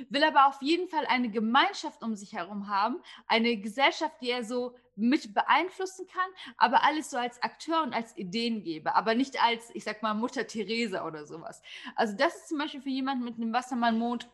will 0.09 0.23
aber 0.23 0.45
auf 0.45 0.61
jeden 0.61 0.87
Fall 0.87 1.07
eine 1.07 1.31
Gemeinschaft 1.31 2.03
um 2.03 2.15
sich 2.15 2.33
herum 2.33 2.67
haben, 2.67 3.01
eine 3.25 3.57
Gesellschaft, 3.57 4.15
die 4.21 4.29
er 4.29 4.43
so 4.43 4.75
mit 4.95 5.33
beeinflussen 5.33 6.05
kann, 6.05 6.29
aber 6.57 6.83
alles 6.83 7.09
so 7.09 7.17
als 7.17 7.41
Akteur 7.41 7.81
und 7.81 7.93
als 7.93 8.15
Ideengeber, 8.15 8.95
aber 8.95 9.15
nicht 9.15 9.41
als, 9.43 9.71
ich 9.73 9.83
sag 9.83 10.03
mal, 10.03 10.13
Mutter 10.13 10.45
Teresa 10.45 11.07
oder 11.07 11.25
sowas. 11.25 11.63
Also 11.95 12.15
das 12.15 12.35
ist 12.35 12.49
zum 12.49 12.59
Beispiel 12.59 12.81
für 12.81 12.89
jemanden 12.89 13.23
mit 13.23 13.37
einem 13.37 13.51
Wassermann-Mond 13.51 14.29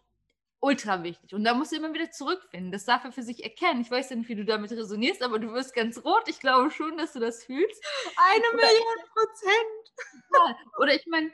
ultra 0.61 1.03
wichtig. 1.03 1.33
Und 1.33 1.43
da 1.43 1.53
musst 1.53 1.71
du 1.71 1.77
immer 1.77 1.93
wieder 1.93 2.11
zurückfinden. 2.11 2.71
Das 2.71 2.85
darf 2.85 3.03
er 3.03 3.11
für 3.11 3.23
sich 3.23 3.43
erkennen. 3.43 3.81
Ich 3.81 3.91
weiß 3.91 4.09
ja 4.09 4.15
nicht, 4.15 4.29
wie 4.29 4.35
du 4.35 4.45
damit 4.45 4.71
resonierst, 4.71 5.23
aber 5.23 5.39
du 5.39 5.53
wirst 5.53 5.73
ganz 5.73 6.03
rot. 6.03 6.23
Ich 6.27 6.39
glaube 6.39 6.71
schon, 6.71 6.97
dass 6.97 7.13
du 7.13 7.19
das 7.19 7.43
fühlst. 7.43 7.83
Eine 8.31 8.43
oder 8.53 8.57
Million 8.57 9.09
Prozent. 9.13 10.25
Ja, 10.33 10.57
oder 10.79 10.93
ich 10.93 11.05
meine, 11.07 11.31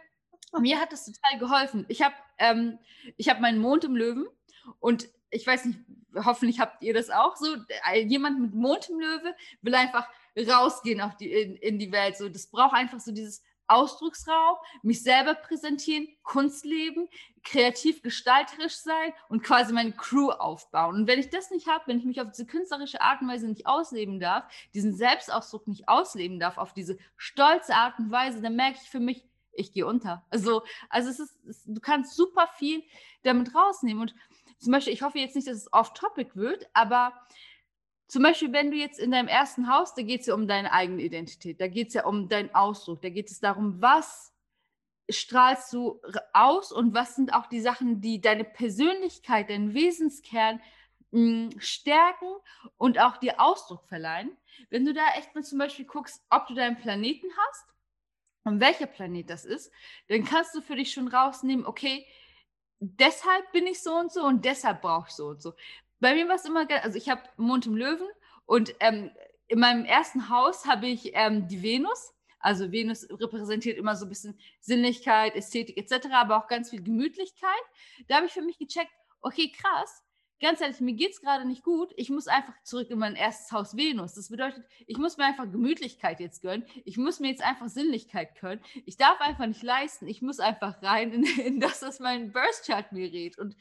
mir 0.59 0.79
hat 0.79 0.91
das 0.91 1.05
total 1.05 1.39
geholfen. 1.39 1.85
Ich 1.87 2.01
habe 2.01 2.15
ähm, 2.37 2.79
hab 3.21 3.39
meinen 3.39 3.59
Mond 3.59 3.83
im 3.83 3.95
Löwen 3.95 4.27
und 4.79 5.09
ich 5.31 5.45
weiß 5.45 5.65
nicht, 5.65 5.79
hoffentlich 6.23 6.59
habt 6.59 6.81
ihr 6.83 6.93
das 6.93 7.09
auch 7.09 7.35
so. 7.35 7.55
Äh, 7.91 8.01
jemand 8.01 8.39
mit 8.39 8.53
Mond 8.53 8.89
im 8.89 8.99
Löwe 8.99 9.35
will 9.61 9.75
einfach 9.75 10.07
rausgehen 10.37 11.01
auf 11.01 11.15
die, 11.17 11.31
in, 11.31 11.55
in 11.57 11.79
die 11.79 11.91
Welt. 11.91 12.17
So, 12.17 12.29
das 12.29 12.47
braucht 12.47 12.73
einfach 12.73 12.99
so 12.99 13.11
dieses 13.11 13.43
Ausdrucksraum, 13.67 14.57
mich 14.83 15.03
selber 15.03 15.35
präsentieren, 15.35 16.07
Kunst 16.23 16.65
leben, 16.65 17.07
kreativ 17.43 18.01
gestalterisch 18.01 18.77
sein 18.77 19.13
und 19.29 19.43
quasi 19.43 19.73
meine 19.73 19.91
Crew 19.91 20.31
aufbauen. 20.31 20.95
Und 20.95 21.07
wenn 21.07 21.19
ich 21.19 21.29
das 21.29 21.51
nicht 21.51 21.67
habe, 21.67 21.83
wenn 21.87 21.99
ich 21.99 22.05
mich 22.05 22.21
auf 22.21 22.31
diese 22.31 22.45
künstlerische 22.45 23.01
Art 23.01 23.21
und 23.21 23.27
Weise 23.27 23.47
nicht 23.47 23.67
ausleben 23.67 24.19
darf, 24.19 24.45
diesen 24.73 24.95
Selbstausdruck 24.95 25.67
nicht 25.67 25.87
ausleben 25.87 26.39
darf, 26.39 26.57
auf 26.57 26.73
diese 26.73 26.97
stolze 27.17 27.75
Art 27.75 27.99
und 27.99 28.11
Weise, 28.11 28.41
dann 28.41 28.55
merke 28.55 28.79
ich 28.81 28.89
für 28.89 28.99
mich, 28.99 29.23
ich 29.53 29.71
gehe 29.71 29.85
unter. 29.85 30.25
Also, 30.29 30.63
also 30.89 31.09
es 31.09 31.19
ist, 31.19 31.39
es, 31.47 31.63
du 31.65 31.79
kannst 31.79 32.15
super 32.15 32.47
viel 32.57 32.83
damit 33.23 33.55
rausnehmen. 33.55 34.01
Und 34.01 34.15
zum 34.57 34.71
Beispiel, 34.71 34.93
ich 34.93 35.01
hoffe 35.01 35.19
jetzt 35.19 35.35
nicht, 35.35 35.47
dass 35.47 35.57
es 35.57 35.73
off-topic 35.73 36.35
wird, 36.35 36.67
aber 36.73 37.13
zum 38.07 38.23
Beispiel, 38.23 38.53
wenn 38.53 38.71
du 38.71 38.77
jetzt 38.77 38.99
in 38.99 39.11
deinem 39.11 39.27
ersten 39.27 39.67
Haus, 39.67 39.95
da 39.95 40.03
geht 40.03 40.21
es 40.21 40.27
ja 40.27 40.35
um 40.35 40.47
deine 40.47 40.71
eigene 40.71 41.01
Identität, 41.01 41.59
da 41.59 41.67
geht 41.67 41.89
es 41.89 41.93
ja 41.95 42.05
um 42.05 42.29
deinen 42.29 42.53
Ausdruck, 42.53 43.01
da 43.01 43.09
geht 43.09 43.31
es 43.31 43.39
darum, 43.39 43.81
was 43.81 44.31
strahlst 45.09 45.71
du 45.73 46.01
aus 46.33 46.71
und 46.71 46.93
was 46.93 47.15
sind 47.15 47.33
auch 47.33 47.47
die 47.47 47.61
Sachen, 47.61 48.01
die 48.01 48.21
deine 48.21 48.43
Persönlichkeit, 48.43 49.49
deinen 49.49 49.73
Wesenskern 49.73 50.61
mh, 51.11 51.51
hm, 51.51 51.59
stärken 51.59 52.33
und 52.77 52.99
auch 52.99 53.17
dir 53.17 53.39
Ausdruck 53.39 53.87
verleihen. 53.87 54.35
Wenn 54.69 54.85
du 54.85 54.93
da 54.93 55.03
echt 55.17 55.33
mal 55.35 55.43
zum 55.43 55.59
Beispiel 55.59 55.85
guckst, 55.85 56.23
ob 56.29 56.47
du 56.47 56.53
deinen 56.53 56.77
Planeten 56.77 57.27
hast 57.47 57.65
und 58.43 58.59
welcher 58.59 58.87
Planet 58.87 59.29
das 59.29 59.45
ist, 59.45 59.71
dann 60.07 60.25
kannst 60.25 60.55
du 60.55 60.61
für 60.61 60.75
dich 60.75 60.91
schon 60.91 61.07
rausnehmen, 61.07 61.65
okay, 61.65 62.05
deshalb 62.79 63.51
bin 63.51 63.67
ich 63.67 63.81
so 63.81 63.95
und 63.95 64.11
so 64.11 64.23
und 64.23 64.45
deshalb 64.45 64.81
brauche 64.81 65.07
ich 65.09 65.15
so 65.15 65.27
und 65.27 65.41
so. 65.41 65.53
Bei 65.99 66.13
mir 66.13 66.27
war 66.27 66.35
es 66.35 66.45
immer, 66.45 66.67
also 66.83 66.97
ich 66.97 67.09
habe 67.09 67.21
Mond 67.37 67.65
im 67.65 67.75
Löwen 67.75 68.07
und 68.45 68.75
ähm, 68.79 69.11
in 69.47 69.59
meinem 69.59 69.85
ersten 69.85 70.29
Haus 70.29 70.65
habe 70.65 70.87
ich 70.87 71.11
ähm, 71.13 71.47
die 71.47 71.61
Venus. 71.61 72.13
Also 72.39 72.71
Venus 72.71 73.07
repräsentiert 73.09 73.77
immer 73.77 73.95
so 73.95 74.05
ein 74.05 74.09
bisschen 74.09 74.39
Sinnlichkeit, 74.59 75.35
Ästhetik 75.35 75.77
etc., 75.77 76.07
aber 76.13 76.37
auch 76.37 76.47
ganz 76.47 76.69
viel 76.69 76.83
Gemütlichkeit. 76.83 77.49
Da 78.07 78.17
habe 78.17 78.27
ich 78.27 78.33
für 78.33 78.41
mich 78.41 78.59
gecheckt, 78.59 78.91
okay, 79.21 79.51
krass, 79.51 80.03
ganz 80.41 80.61
ehrlich, 80.61 80.79
mir 80.79 80.93
geht 80.93 81.11
es 81.11 81.21
gerade 81.21 81.45
nicht 81.45 81.63
gut. 81.63 81.91
Ich 81.95 82.09
muss 82.09 82.27
einfach 82.27 82.53
zurück 82.63 82.89
in 82.89 82.99
mein 82.99 83.15
erstes 83.15 83.51
Haus 83.51 83.75
Venus. 83.75 84.13
Das 84.13 84.29
bedeutet, 84.29 84.63
ich 84.85 84.97
muss 84.97 85.17
mir 85.17 85.25
einfach 85.25 85.49
Gemütlichkeit 85.49 86.19
jetzt 86.19 86.41
gönnen. 86.41 86.65
Ich 86.83 86.97
muss 86.97 87.19
mir 87.19 87.29
jetzt 87.29 87.43
einfach 87.43 87.67
Sinnlichkeit 87.69 88.39
gönnen. 88.39 88.63
Ich 88.85 88.97
darf 88.97 89.19
einfach 89.21 89.47
nicht 89.47 89.63
leisten. 89.63 90.07
Ich 90.07 90.21
muss 90.21 90.39
einfach 90.39 90.81
rein 90.83 91.11
in, 91.11 91.23
in 91.39 91.59
das, 91.59 91.81
was 91.81 91.99
mein 91.99 92.31
Birth 92.31 92.63
Chart 92.65 92.91
mir 92.91 93.11
rät. 93.11 93.37
Und 93.37 93.55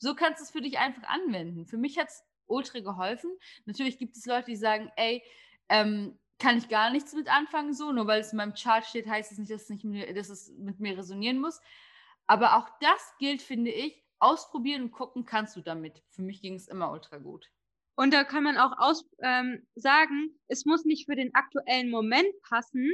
so 0.00 0.14
kannst 0.14 0.40
du 0.40 0.44
es 0.44 0.50
für 0.50 0.60
dich 0.60 0.78
einfach 0.78 1.04
anwenden. 1.04 1.66
Für 1.66 1.76
mich 1.76 1.98
hat 1.98 2.08
es 2.08 2.24
ultra 2.46 2.80
geholfen. 2.80 3.30
Natürlich 3.66 3.98
gibt 3.98 4.16
es 4.16 4.26
Leute, 4.26 4.46
die 4.46 4.56
sagen, 4.56 4.90
ey, 4.96 5.22
ähm, 5.68 6.18
kann 6.38 6.56
ich 6.56 6.68
gar 6.68 6.90
nichts 6.90 7.14
mit 7.14 7.28
anfangen, 7.28 7.74
so, 7.74 7.92
nur 7.92 8.06
weil 8.06 8.20
es 8.20 8.32
in 8.32 8.38
meinem 8.38 8.54
Chart 8.54 8.84
steht, 8.84 9.06
heißt 9.06 9.30
es 9.30 9.38
nicht, 9.38 9.50
dass 9.50 9.68
es, 9.68 9.84
nicht 9.84 10.16
dass 10.16 10.30
es 10.30 10.50
mit 10.58 10.80
mir 10.80 10.96
resonieren 10.96 11.38
muss. 11.38 11.60
Aber 12.26 12.56
auch 12.56 12.68
das 12.80 13.14
gilt, 13.18 13.42
finde 13.42 13.70
ich, 13.70 14.02
ausprobieren 14.18 14.82
und 14.84 14.90
gucken 14.90 15.26
kannst 15.26 15.54
du 15.56 15.60
damit. 15.60 16.02
Für 16.10 16.22
mich 16.22 16.40
ging 16.40 16.54
es 16.54 16.66
immer 16.66 16.90
ultra 16.90 17.18
gut. 17.18 17.46
Und 17.94 18.14
da 18.14 18.24
kann 18.24 18.42
man 18.42 18.56
auch 18.56 18.78
aus, 18.78 19.04
ähm, 19.22 19.66
sagen, 19.74 20.40
es 20.48 20.64
muss 20.64 20.86
nicht 20.86 21.04
für 21.04 21.16
den 21.16 21.34
aktuellen 21.34 21.90
Moment 21.90 22.32
passen. 22.48 22.90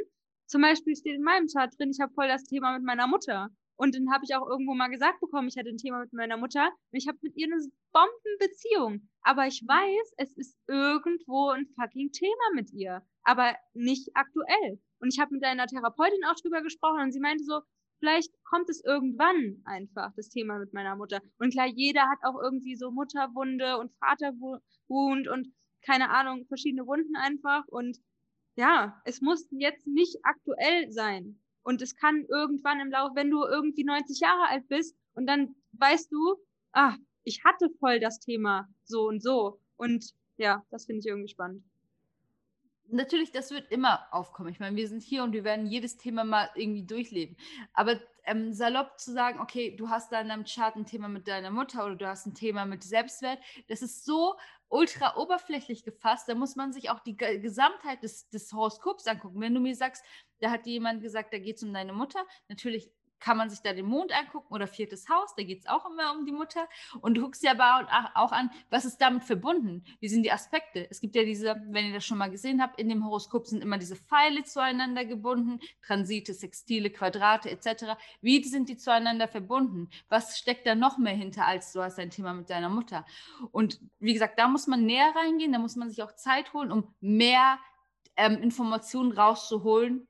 Zum 0.47 0.63
Beispiel 0.63 0.97
steht 0.97 1.15
in 1.15 1.23
meinem 1.23 1.47
Chart 1.47 1.73
drin, 1.79 1.91
ich 1.91 2.01
habe 2.01 2.13
voll 2.15 2.29
das 2.29 2.45
Thema 2.45 2.73
mit 2.73 2.85
meiner 2.85 3.07
Mutter. 3.07 3.51
Und 3.77 3.95
dann 3.95 4.11
habe 4.11 4.25
ich 4.25 4.35
auch 4.35 4.49
irgendwo 4.49 4.75
mal 4.75 4.89
gesagt 4.89 5.21
bekommen, 5.21 5.49
ich 5.49 5.57
hatte 5.57 5.69
ein 5.69 5.77
Thema 5.77 6.01
mit 6.01 6.13
meiner 6.13 6.37
Mutter 6.37 6.67
und 6.67 6.99
ich 6.99 7.09
habe 7.09 7.19
mit 7.23 7.37
ihr 7.37 7.47
eine 7.47 7.63
Bombenbeziehung. 7.93 9.09
Aber 9.23 9.47
ich 9.47 9.63
weiß, 9.67 10.15
es 10.17 10.37
ist 10.37 10.59
irgendwo 10.67 11.51
ein 11.51 11.67
fucking 11.79 12.11
Thema 12.13 12.55
mit 12.55 12.73
ihr, 12.73 13.03
aber 13.23 13.55
nicht 13.75 14.11
aktuell. 14.15 14.81
Und 15.01 15.13
ich 15.13 15.21
habe 15.21 15.35
mit 15.35 15.45
einer 15.45 15.67
Therapeutin 15.67 16.25
auch 16.25 16.37
drüber 16.37 16.63
gesprochen 16.63 17.01
und 17.03 17.13
sie 17.13 17.21
meinte 17.21 17.45
so, 17.45 17.61
vielleicht 17.99 18.33
kommt 18.45 18.69
es 18.71 18.83
irgendwann 18.85 19.63
einfach, 19.65 20.13
das 20.17 20.29
Thema 20.29 20.59
mit 20.59 20.73
meiner 20.73 20.97
Mutter. 20.97 21.21
Und 21.39 21.53
klar, 21.53 21.67
jeder 21.67 22.09
hat 22.09 22.19
auch 22.23 22.41
irgendwie 22.43 22.77
so 22.77 22.91
Mutterwunde 22.91 23.79
und 23.79 23.93
Vaterwund 23.99 25.29
und 25.29 25.53
keine 25.83 26.11
Ahnung, 26.11 26.47
verschiedene 26.47 26.87
Wunden 26.87 27.17
einfach. 27.17 27.67
Und 27.69 27.99
ja, 28.57 29.01
es 29.05 29.21
muss 29.21 29.47
jetzt 29.51 29.87
nicht 29.87 30.17
aktuell 30.23 30.91
sein. 30.91 31.41
Und 31.67 31.83
es 31.83 31.97
kann 31.97 32.25
irgendwann 32.29 32.79
im 32.79 32.93
Laufe, 32.93 33.17
wenn 33.17 33.29
du 33.29 33.43
irgendwie 33.43 33.83
90 33.83 34.21
Jahre 34.21 34.49
alt 34.49 34.69
bist 34.69 34.97
und 35.15 35.27
dann 35.27 35.57
weißt 35.73 36.13
du, 36.13 36.37
ah, 36.71 36.95
ich 37.25 37.43
hatte 37.45 37.71
voll 37.81 37.99
das 37.99 38.21
Thema 38.21 38.69
so 38.85 39.09
und 39.09 39.21
so. 39.21 39.59
Und 39.77 40.15
ja, 40.37 40.65
das 40.71 40.87
finde 40.87 41.01
ich 41.01 41.07
irgendwie 41.07 41.29
spannend. 41.29 41.65
Natürlich, 42.91 43.33
das 43.33 43.51
wird 43.51 43.71
immer 43.71 44.07
aufkommen. 44.13 44.51
Ich 44.51 44.61
meine, 44.61 44.77
wir 44.77 44.89
sind 44.89 45.03
hier 45.03 45.25
und 45.25 45.33
wir 45.33 45.45
werden 45.45 45.67
jedes 45.67 45.97
Thema 45.97 46.25
mal 46.25 46.51
irgendwie 46.55 46.85
durchleben. 46.85 47.37
Aber 47.75 48.01
ähm, 48.25 48.53
salopp 48.53 48.99
zu 48.99 49.13
sagen, 49.13 49.41
okay, 49.41 49.75
du 49.77 49.89
hast 49.89 50.13
da 50.13 50.21
in 50.21 50.29
deinem 50.29 50.45
Chart 50.45 50.75
ein 50.77 50.87
Thema 50.87 51.09
mit 51.09 51.29
deiner 51.29 51.51
Mutter 51.51 51.85
oder 51.85 51.97
du 51.97 52.07
hast 52.07 52.27
ein 52.27 52.35
Thema 52.35 52.65
mit 52.65 52.83
Selbstwert, 52.83 53.39
das 53.69 53.83
ist 53.83 54.05
so 54.05 54.35
ultra 54.69 55.17
oberflächlich 55.17 55.85
gefasst. 55.85 56.29
Da 56.29 56.35
muss 56.35 56.57
man 56.57 56.73
sich 56.73 56.91
auch 56.91 57.01
die 57.01 57.17
Gesamtheit 57.17 58.03
des, 58.03 58.29
des 58.29 58.53
Horoskops 58.53 59.07
angucken. 59.07 59.41
Wenn 59.41 59.55
du 59.55 59.61
mir 59.61 59.77
sagst, 59.77 60.05
da 60.41 60.51
hat 60.51 60.67
jemand 60.67 61.03
gesagt, 61.03 61.33
da 61.33 61.39
geht 61.39 61.57
es 61.57 61.63
um 61.63 61.73
deine 61.73 61.93
Mutter, 61.93 62.25
natürlich 62.49 62.91
kann 63.21 63.37
man 63.37 63.51
sich 63.51 63.61
da 63.61 63.73
den 63.73 63.87
Mond 63.87 64.13
angucken 64.13 64.53
oder 64.53 64.67
viertes 64.67 65.09
Haus, 65.09 65.35
da 65.37 65.43
geht 65.43 65.61
es 65.61 65.67
auch 65.67 65.89
immer 65.91 66.13
um 66.17 66.25
die 66.25 66.33
Mutter. 66.33 66.69
Und 67.01 67.15
du 67.15 67.23
guckst 67.23 67.43
dir 67.43 67.51
aber 67.51 67.89
auch 68.15 68.33
an, 68.33 68.51
was 68.71 68.85
ist 68.85 68.99
damit 68.99 69.25
verbunden? 69.25 69.85
Wie 70.01 70.09
sind 70.09 70.23
die 70.23 70.33
Aspekte? 70.33 70.87
Es 70.91 71.01
gibt 71.01 71.15
ja 71.17 71.25
diese, 71.25 71.57
wenn 71.69 71.87
ihr 71.87 71.95
das 71.95 72.05
schon 72.05 72.19
mal 72.19 72.31
gesehen 72.31 72.63
habt, 72.63 72.79
in 72.79 72.89
dem 72.89 73.05
Horoskop 73.05 73.47
sind 73.47 73.63
immer 73.63 73.79
diese 73.79 73.97
Pfeile 73.97 74.45
zueinander 74.45 75.05
gebunden, 75.05 75.61
Transite, 75.83 76.35
Sextile, 76.35 76.91
Quadrate 76.91 77.51
etc. 77.51 77.97
Wie 78.21 78.43
sind 78.45 78.69
die 78.69 78.77
zueinander 78.77 79.29
verbunden? 79.29 79.89
Was 80.09 80.39
steckt 80.39 80.67
da 80.67 80.75
noch 80.75 80.99
mehr 80.99 81.15
hinter, 81.15 81.47
als 81.47 81.73
du 81.73 81.83
hast 81.83 81.99
ein 81.99 82.11
Thema 82.11 82.35
mit 82.35 82.51
deiner 82.51 82.69
Mutter? 82.69 83.05
Und 83.51 83.81
wie 83.99 84.13
gesagt, 84.13 84.39
da 84.39 84.49
muss 84.49 84.67
man 84.67 84.85
näher 84.85 85.13
reingehen, 85.15 85.53
da 85.53 85.59
muss 85.59 85.77
man 85.77 85.89
sich 85.89 86.03
auch 86.03 86.15
Zeit 86.15 86.53
holen, 86.53 86.71
um 86.73 86.95
mehr 87.01 87.59
ähm, 88.17 88.39
Informationen 88.43 89.13
rauszuholen 89.13 90.07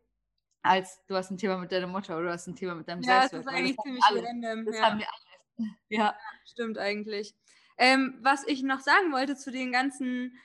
als 0.67 1.05
du 1.07 1.15
hast 1.15 1.31
ein 1.31 1.39
Thema 1.39 1.59
mit 1.59 1.73
deiner 1.73 1.87
Mutter 1.87 2.17
oder 2.17 2.27
du 2.27 2.33
hast 2.33 2.47
ein 2.47 2.57
Thema 2.57 2.75
mit 2.75 2.89
deinem 2.89 3.03
ja, 3.03 3.21
Selbstwert. 3.21 3.45
Ja, 3.45 3.51
das 3.51 3.53
ist 3.53 3.59
eigentlich 3.59 3.77
ziemlich 3.79 4.05
alle. 4.05 4.23
random. 4.23 4.65
Das 4.67 4.77
ja. 4.77 4.83
haben 4.83 4.99
wir 4.99 5.09
alles. 5.09 5.23
Ja. 5.89 5.99
ja 5.99 6.17
stimmt 6.45 6.77
eigentlich. 6.77 7.35
Ähm, 7.79 8.19
was 8.21 8.47
ich 8.47 8.63
noch 8.63 8.81
sagen 8.81 9.13
wollte 9.13 9.37
zu 9.37 9.51
den 9.51 9.73
ganzen 9.73 10.37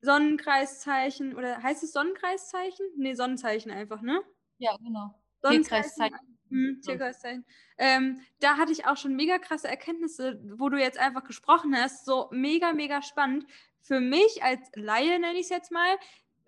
Sonnenkreiszeichen, 0.00 1.34
oder 1.34 1.62
heißt 1.62 1.82
es 1.82 1.92
Sonnenkreiszeichen? 1.92 2.86
Nee, 2.96 3.14
Sonnenzeichen 3.14 3.70
einfach, 3.70 4.02
ne? 4.02 4.22
Ja, 4.58 4.76
genau. 4.76 5.14
Sonnenkreiszeichen. 5.42 6.18
Hm, 6.50 6.80
Tierkreiszeichen. 6.82 7.44
Ähm, 7.78 8.20
da 8.40 8.56
hatte 8.56 8.72
ich 8.72 8.86
auch 8.86 8.96
schon 8.96 9.16
mega 9.16 9.38
krasse 9.38 9.66
Erkenntnisse, 9.68 10.40
wo 10.56 10.68
du 10.68 10.78
jetzt 10.78 10.98
einfach 10.98 11.24
gesprochen 11.24 11.74
hast. 11.76 12.04
So 12.04 12.28
mega, 12.30 12.72
mega 12.72 13.02
spannend. 13.02 13.46
Für 13.80 14.00
mich 14.00 14.42
als 14.42 14.60
Laie, 14.74 15.18
nenne 15.18 15.38
ich 15.38 15.46
es 15.46 15.48
jetzt 15.50 15.72
mal, 15.72 15.96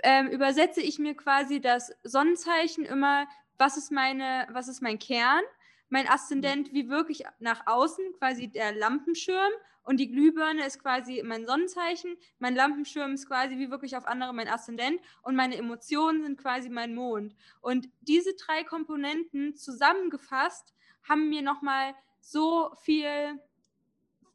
ähm, 0.03 0.29
übersetze 0.29 0.81
ich 0.81 0.99
mir 0.99 1.15
quasi 1.15 1.61
das 1.61 1.93
Sonnenzeichen 2.03 2.85
immer, 2.85 3.27
was 3.59 3.77
ist 3.77 3.91
meine, 3.91 4.47
was 4.51 4.69
ist 4.69 4.83
mein 4.83 4.99
Kern, 4.99 5.43
mein 5.89 6.09
Aszendent 6.09 6.73
wie 6.73 6.89
wirklich 6.89 7.25
nach 7.39 7.67
außen, 7.67 8.05
quasi 8.19 8.49
der 8.49 8.75
Lampenschirm 8.75 9.53
und 9.87 9.99
die 9.99 10.11
Glühbirne 10.11 10.67
ist 10.67 10.83
quasi 10.83 11.23
mein 11.25 11.47
Sonnenzeichen, 11.47 12.17
mein 12.41 12.57
Lampenschirm 12.57 13.13
ist 13.13 13.29
quasi 13.29 13.57
wie 13.57 13.71
wirklich 13.71 13.97
auf 13.97 14.07
andere? 14.07 14.35
Mein 14.35 14.49
Aszendent 14.49 15.01
und 15.23 15.37
meine 15.37 15.57
Emotionen 15.57 16.25
sind 16.25 16.39
quasi 16.39 16.69
mein 16.69 16.93
Mond. 16.93 17.37
Und 17.61 17.89
diese 18.01 18.35
drei 18.35 18.65
Komponenten 18.65 19.55
zusammengefasst 19.55 20.75
haben 21.09 21.29
mir 21.29 21.43
nochmal 21.43 21.95
so 22.21 22.75
viel 22.83 23.41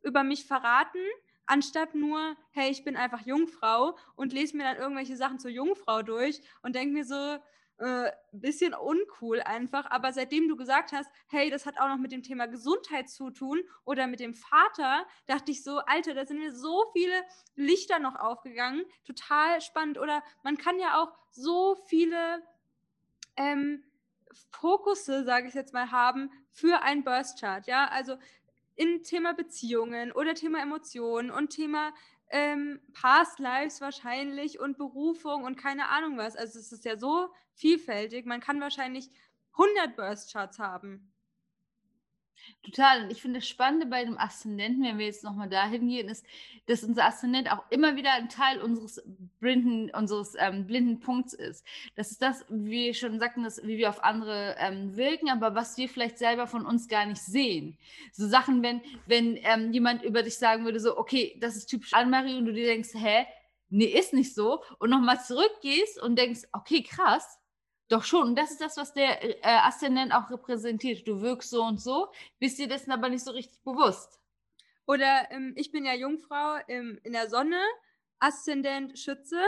über 0.03 0.23
mich 0.23 0.45
verraten, 0.45 1.01
anstatt 1.45 1.95
nur, 1.95 2.35
hey, 2.51 2.69
ich 2.69 2.83
bin 2.83 2.95
einfach 2.95 3.25
Jungfrau 3.25 3.97
und 4.15 4.33
lese 4.33 4.57
mir 4.57 4.63
dann 4.63 4.77
irgendwelche 4.77 5.17
Sachen 5.17 5.39
zur 5.39 5.51
Jungfrau 5.51 6.01
durch 6.01 6.41
und 6.61 6.75
denke 6.75 6.93
mir 6.93 7.05
so, 7.05 7.39
äh, 7.81 8.11
bisschen 8.31 8.73
uncool 8.75 9.41
einfach. 9.41 9.89
Aber 9.89 10.13
seitdem 10.13 10.47
du 10.47 10.55
gesagt 10.55 10.91
hast, 10.91 11.09
hey, 11.27 11.49
das 11.49 11.65
hat 11.65 11.79
auch 11.79 11.87
noch 11.87 11.97
mit 11.97 12.11
dem 12.11 12.21
Thema 12.21 12.45
Gesundheit 12.45 13.09
zu 13.09 13.31
tun 13.31 13.59
oder 13.85 14.05
mit 14.07 14.19
dem 14.19 14.35
Vater, 14.35 15.05
dachte 15.25 15.51
ich 15.51 15.63
so, 15.63 15.79
Alter, 15.79 16.13
da 16.13 16.25
sind 16.25 16.37
mir 16.37 16.53
so 16.53 16.85
viele 16.93 17.23
Lichter 17.55 17.97
noch 17.99 18.15
aufgegangen. 18.15 18.85
Total 19.03 19.59
spannend. 19.61 19.97
Oder 19.97 20.23
man 20.43 20.57
kann 20.57 20.79
ja 20.79 21.01
auch 21.01 21.11
so 21.31 21.75
viele 21.87 22.43
ähm, 23.35 23.83
Fokusse, 24.51 25.23
sage 25.23 25.47
ich 25.47 25.55
jetzt 25.55 25.73
mal, 25.73 25.91
haben 25.91 26.29
für 26.51 26.83
ein 26.83 27.03
Burst 27.03 27.39
Chart. 27.39 27.65
Ja, 27.65 27.87
also 27.87 28.17
in 28.75 29.03
Thema 29.03 29.33
Beziehungen 29.33 30.11
oder 30.11 30.33
Thema 30.33 30.61
Emotionen 30.61 31.31
und 31.31 31.49
Thema 31.49 31.93
ähm, 32.29 32.79
Past 32.93 33.39
Lives 33.39 33.81
wahrscheinlich 33.81 34.59
und 34.59 34.77
Berufung 34.77 35.43
und 35.43 35.57
keine 35.57 35.89
Ahnung 35.89 36.17
was. 36.17 36.35
Also 36.35 36.59
es 36.59 36.71
ist 36.71 36.85
ja 36.85 36.97
so 36.97 37.29
vielfältig. 37.53 38.25
Man 38.25 38.39
kann 38.39 38.61
wahrscheinlich 38.61 39.09
100 39.53 39.95
Burst 39.95 40.31
Charts 40.31 40.59
haben. 40.59 41.10
Total. 42.63 43.03
Und 43.03 43.11
ich 43.11 43.21
finde 43.21 43.39
das 43.39 43.47
Spannende 43.47 43.87
bei 43.87 44.05
dem 44.05 44.17
Aszendenten, 44.17 44.83
wenn 44.83 44.99
wir 44.99 45.07
jetzt 45.07 45.23
nochmal 45.23 45.49
dahin 45.49 45.87
gehen, 45.87 46.09
ist, 46.09 46.25
dass 46.67 46.83
unser 46.83 47.05
Aszendent 47.05 47.51
auch 47.51 47.63
immer 47.71 47.95
wieder 47.95 48.13
ein 48.13 48.29
Teil 48.29 48.61
unseres 48.61 49.01
blinden, 49.39 49.89
unseres 49.91 50.35
ähm, 50.37 50.67
blinden 50.67 50.99
Punkts 50.99 51.33
ist. 51.33 51.65
Das 51.95 52.11
ist 52.11 52.21
das, 52.21 52.45
wie 52.49 52.69
wir 52.69 52.93
schon 52.93 53.19
sagten, 53.19 53.43
das, 53.43 53.63
wie 53.63 53.77
wir 53.77 53.89
auf 53.89 54.03
andere 54.03 54.55
ähm, 54.59 54.95
wirken, 54.95 55.29
aber 55.29 55.55
was 55.55 55.77
wir 55.77 55.89
vielleicht 55.89 56.17
selber 56.17 56.45
von 56.45 56.65
uns 56.65 56.87
gar 56.87 57.05
nicht 57.05 57.21
sehen. 57.21 57.77
So 58.11 58.27
Sachen, 58.27 58.61
wenn, 58.61 58.81
wenn 59.07 59.37
ähm, 59.37 59.73
jemand 59.73 60.03
über 60.03 60.21
dich 60.21 60.37
sagen 60.37 60.65
würde, 60.65 60.79
so, 60.79 60.97
okay, 60.97 61.35
das 61.39 61.55
ist 61.55 61.65
typisch 61.67 61.93
Anne-Marie 61.93 62.37
und 62.37 62.45
du 62.45 62.53
dir 62.53 62.67
denkst, 62.67 62.91
hä, 62.93 63.25
nee, 63.69 63.85
ist 63.85 64.13
nicht 64.13 64.35
so. 64.35 64.63
Und 64.77 64.91
nochmal 64.91 65.19
zurückgehst 65.19 65.99
und 66.01 66.17
denkst, 66.17 66.41
okay, 66.51 66.83
krass, 66.83 67.39
doch 67.91 68.03
schon. 68.03 68.29
Und 68.29 68.35
das 68.35 68.51
ist 68.51 68.61
das, 68.61 68.77
was 68.77 68.93
der 68.93 69.23
äh, 69.23 69.37
Aszendent 69.43 70.13
auch 70.13 70.29
repräsentiert. 70.29 71.07
Du 71.07 71.21
wirkst 71.21 71.49
so 71.49 71.63
und 71.63 71.81
so, 71.81 72.07
bist 72.39 72.57
dir 72.57 72.67
dessen 72.67 72.91
aber 72.91 73.09
nicht 73.09 73.23
so 73.23 73.31
richtig 73.31 73.61
bewusst. 73.63 74.19
Oder 74.87 75.29
ähm, 75.31 75.53
ich 75.55 75.71
bin 75.71 75.85
ja 75.85 75.93
Jungfrau 75.93 76.57
ähm, 76.67 76.99
in 77.03 77.13
der 77.13 77.29
Sonne, 77.29 77.61
Aszendent 78.19 78.97
Schütze. 78.97 79.41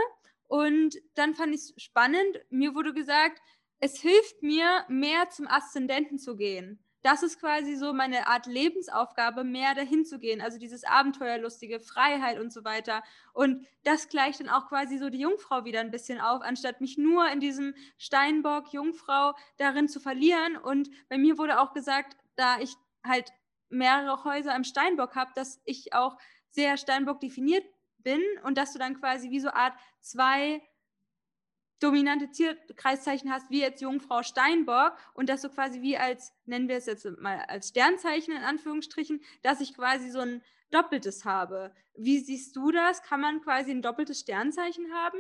Und 0.48 0.98
dann 1.16 1.34
fand 1.34 1.56
ich 1.56 1.62
es 1.62 1.74
spannend. 1.78 2.42
Mir 2.50 2.76
wurde 2.76 2.94
gesagt, 2.94 3.42
es 3.80 4.00
hilft 4.00 4.44
mir, 4.44 4.86
mehr 4.88 5.30
zum 5.30 5.48
Aszendenten 5.48 6.20
zu 6.20 6.36
gehen 6.36 6.83
das 7.04 7.22
ist 7.22 7.40
quasi 7.40 7.76
so 7.76 7.94
meine 7.94 8.28
Art 8.28 8.46
Lebensaufgabe, 8.46 9.44
mehr 9.44 9.76
dahin 9.76 10.06
zu 10.06 10.20
gehen. 10.20 10.42
Also 10.42 10.58
dieses 10.58 10.86
Abenteuerlustige, 10.86 11.82
Freiheit 11.82 12.40
und 12.40 12.52
so 12.52 12.64
weiter. 12.64 13.04
Und 13.34 13.68
das 13.84 14.08
gleicht 14.08 14.40
dann 14.40 14.50
auch 14.50 14.70
quasi 14.70 14.98
so 14.98 15.10
die 15.10 15.20
Jungfrau 15.20 15.66
wieder 15.66 15.82
ein 15.82 15.92
bisschen 15.92 16.22
auf, 16.22 16.42
anstatt 16.42 16.80
mich 16.80 16.98
nur 16.98 17.30
in 17.30 17.42
diesem 17.42 17.76
Steinbock, 17.98 18.72
Jungfrau 18.72 19.34
darin 19.58 19.90
zu 19.90 20.00
verlieren. 20.00 20.56
Und 20.56 20.90
bei 21.10 21.18
mir 21.18 21.38
wurde 21.38 21.60
auch 21.60 21.74
gesagt, 21.74 22.16
da 22.36 22.60
ich 22.60 22.74
halt 23.06 23.32
mehrere 23.70 24.24
Häuser 24.24 24.56
im 24.56 24.64
Steinbock 24.64 25.16
habe, 25.16 25.32
dass 25.36 25.62
ich 25.66 25.94
auch 25.94 26.18
sehr 26.52 26.78
Steinbock 26.78 27.20
definiert 27.20 27.66
bin 27.98 28.22
und 28.44 28.58
dass 28.58 28.72
du 28.72 28.80
dann 28.80 28.98
quasi 28.98 29.30
wie 29.30 29.40
so 29.42 29.50
Art 29.50 29.74
zwei 30.00 30.62
dominante 31.84 32.30
Tierkreiszeichen 32.30 33.32
hast, 33.32 33.50
wie 33.50 33.62
jetzt 33.62 33.82
Jungfrau 33.82 34.24
Steinbock 34.24 34.94
und 35.14 35.28
dass 35.28 35.42
du 35.42 35.50
quasi 35.50 35.82
wie 35.82 35.98
als, 35.98 36.34
nennen 36.46 36.68
wir 36.70 36.78
es 36.78 36.86
jetzt 36.86 37.06
mal 37.20 37.40
als 37.48 37.70
Sternzeichen 37.70 38.36
in 38.36 38.44
Anführungsstrichen, 38.44 39.22
dass 39.42 39.60
ich 39.60 39.74
quasi 39.74 40.10
so 40.10 40.20
ein 40.20 40.42
doppeltes 40.72 41.26
habe. 41.26 41.76
Wie 41.96 42.20
siehst 42.20 42.56
du 42.56 42.72
das? 42.72 43.04
Kann 43.04 43.22
man 43.22 43.42
quasi 43.42 43.72
ein 43.72 43.82
doppeltes 43.82 44.22
Sternzeichen 44.22 44.94
haben? 44.94 45.20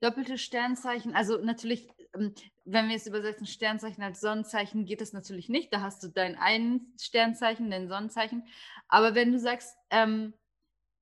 Doppelte 0.00 0.36
Sternzeichen, 0.36 1.14
also 1.14 1.38
natürlich, 1.38 1.88
ähm, 2.12 2.34
wenn 2.64 2.88
wir 2.88 2.96
es 2.96 3.06
übersetzen, 3.06 3.46
Sternzeichen 3.46 4.02
als 4.02 4.20
Sonnenzeichen, 4.20 4.84
geht 4.84 5.00
das 5.00 5.12
natürlich 5.12 5.48
nicht. 5.48 5.72
Da 5.72 5.80
hast 5.80 6.02
du 6.02 6.08
dein 6.08 6.36
ein 6.36 6.92
Sternzeichen, 7.00 7.70
dein 7.70 7.88
Sonnenzeichen. 7.88 8.46
Aber 8.88 9.14
wenn 9.14 9.32
du 9.32 9.38
sagst, 9.38 9.76
ähm, 9.90 10.34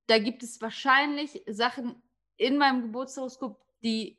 da 0.07 0.19
gibt 0.19 0.43
es 0.43 0.61
wahrscheinlich 0.61 1.43
Sachen 1.47 2.01
in 2.37 2.57
meinem 2.57 2.83
Geburtshoroskop, 2.83 3.64
die 3.85 4.17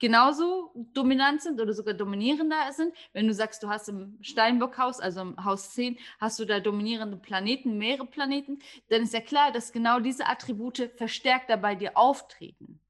genauso 0.00 0.72
dominant 0.92 1.42
sind 1.42 1.60
oder 1.60 1.72
sogar 1.72 1.94
dominierender 1.94 2.72
sind. 2.72 2.92
Wenn 3.12 3.28
du 3.28 3.34
sagst, 3.34 3.62
du 3.62 3.68
hast 3.68 3.88
im 3.88 4.18
Steinbockhaus, 4.20 4.98
also 4.98 5.20
im 5.20 5.44
Haus 5.44 5.74
10, 5.74 5.96
hast 6.18 6.40
du 6.40 6.44
da 6.44 6.58
dominierende 6.58 7.16
Planeten, 7.16 7.78
mehrere 7.78 8.06
Planeten, 8.06 8.58
dann 8.88 9.02
ist 9.02 9.14
ja 9.14 9.20
klar, 9.20 9.52
dass 9.52 9.72
genau 9.72 10.00
diese 10.00 10.26
Attribute 10.26 10.90
verstärkt 10.96 11.52
bei 11.62 11.76
dir 11.76 11.96
auftreten. 11.96 12.80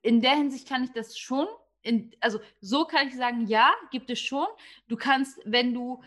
In 0.00 0.20
der 0.20 0.36
Hinsicht 0.36 0.68
kann 0.68 0.84
ich 0.84 0.92
das 0.92 1.18
schon, 1.18 1.48
in, 1.82 2.12
also 2.20 2.38
so 2.60 2.84
kann 2.84 3.08
ich 3.08 3.16
sagen, 3.16 3.48
ja, 3.48 3.72
gibt 3.90 4.08
es 4.08 4.20
schon. 4.20 4.46
Du 4.86 4.96
kannst, 4.96 5.40
wenn 5.44 5.74
du 5.74 6.02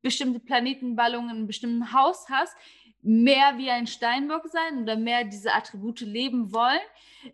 bestimmte 0.00 0.38
Planetenballungen 0.38 1.30
in 1.30 1.36
einem 1.38 1.46
bestimmten 1.48 1.92
Haus 1.92 2.28
hast, 2.28 2.56
mehr 3.02 3.56
wie 3.56 3.70
ein 3.70 3.86
Steinbock 3.86 4.48
sein 4.48 4.82
oder 4.82 4.96
mehr 4.96 5.24
diese 5.24 5.52
Attribute 5.52 6.00
leben 6.00 6.52
wollen, 6.52 6.80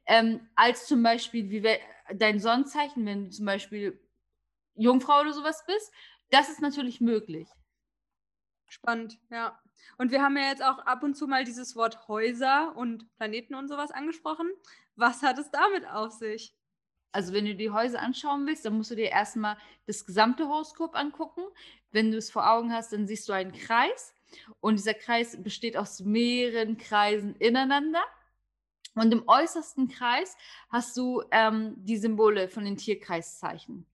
ähm, 0.07 0.49
als 0.55 0.87
zum 0.87 1.03
Beispiel 1.03 1.51
wie 1.51 1.79
dein 2.15 2.39
Sonnenzeichen, 2.39 3.05
wenn 3.07 3.25
du 3.25 3.31
zum 3.31 3.47
Beispiel 3.47 4.01
Jungfrau 4.75 5.21
oder 5.21 5.33
sowas 5.33 5.65
bist. 5.67 5.93
Das 6.31 6.49
ist 6.49 6.61
natürlich 6.61 7.01
möglich. 7.01 7.49
Spannend, 8.69 9.19
ja. 9.31 9.59
Und 9.99 10.11
wir 10.11 10.23
haben 10.23 10.37
ja 10.37 10.49
jetzt 10.49 10.63
auch 10.63 10.79
ab 10.81 11.03
und 11.03 11.15
zu 11.15 11.27
mal 11.27 11.45
dieses 11.45 11.77
Wort 11.77 12.09
Häuser 12.09 12.77
und 12.77 13.13
Planeten 13.17 13.55
und 13.55 13.69
sowas 13.69 13.91
angesprochen. 13.91 14.51
Was 14.97 15.23
hat 15.23 15.39
es 15.39 15.51
damit 15.51 15.87
auf 15.87 16.13
sich? 16.13 16.55
Also 17.13 17.33
wenn 17.33 17.47
du 17.47 17.55
die 17.55 17.71
Häuser 17.71 18.01
anschauen 18.01 18.47
willst, 18.47 18.65
dann 18.65 18.77
musst 18.77 18.91
du 18.91 18.97
dir 18.97 19.11
erstmal 19.11 19.57
das 19.87 20.05
gesamte 20.05 20.49
Horoskop 20.49 20.95
angucken. 20.95 21.43
Wenn 21.91 22.11
du 22.11 22.19
es 22.19 22.31
vor 22.31 22.51
Augen 22.51 22.73
hast, 22.73 22.93
dann 22.93 23.07
siehst 23.07 23.29
du 23.29 23.33
einen 23.33 23.53
Kreis 23.53 24.13
und 24.61 24.79
dieser 24.79 24.95
Kreis 24.95 25.43
besteht 25.43 25.77
aus 25.77 26.01
mehreren 26.01 26.77
Kreisen 26.77 27.35
ineinander. 27.37 28.03
Und 28.95 29.13
im 29.13 29.29
äußersten 29.29 29.89
Kreis 29.89 30.37
hast 30.71 30.97
du 30.97 31.23
ähm, 31.31 31.75
die 31.77 31.99
Symbole 31.99 32.49
von 32.49 32.65
den 32.65 32.79
Tierkreiszeichen. 32.79 33.87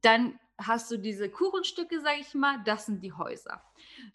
Dann 0.00 0.38
hast 0.58 0.90
du 0.90 0.96
diese 0.96 1.28
Kuchenstücke, 1.28 2.00
sage 2.00 2.20
ich 2.20 2.34
mal, 2.34 2.62
das 2.64 2.86
sind 2.86 3.02
die 3.02 3.12
Häuser. 3.12 3.62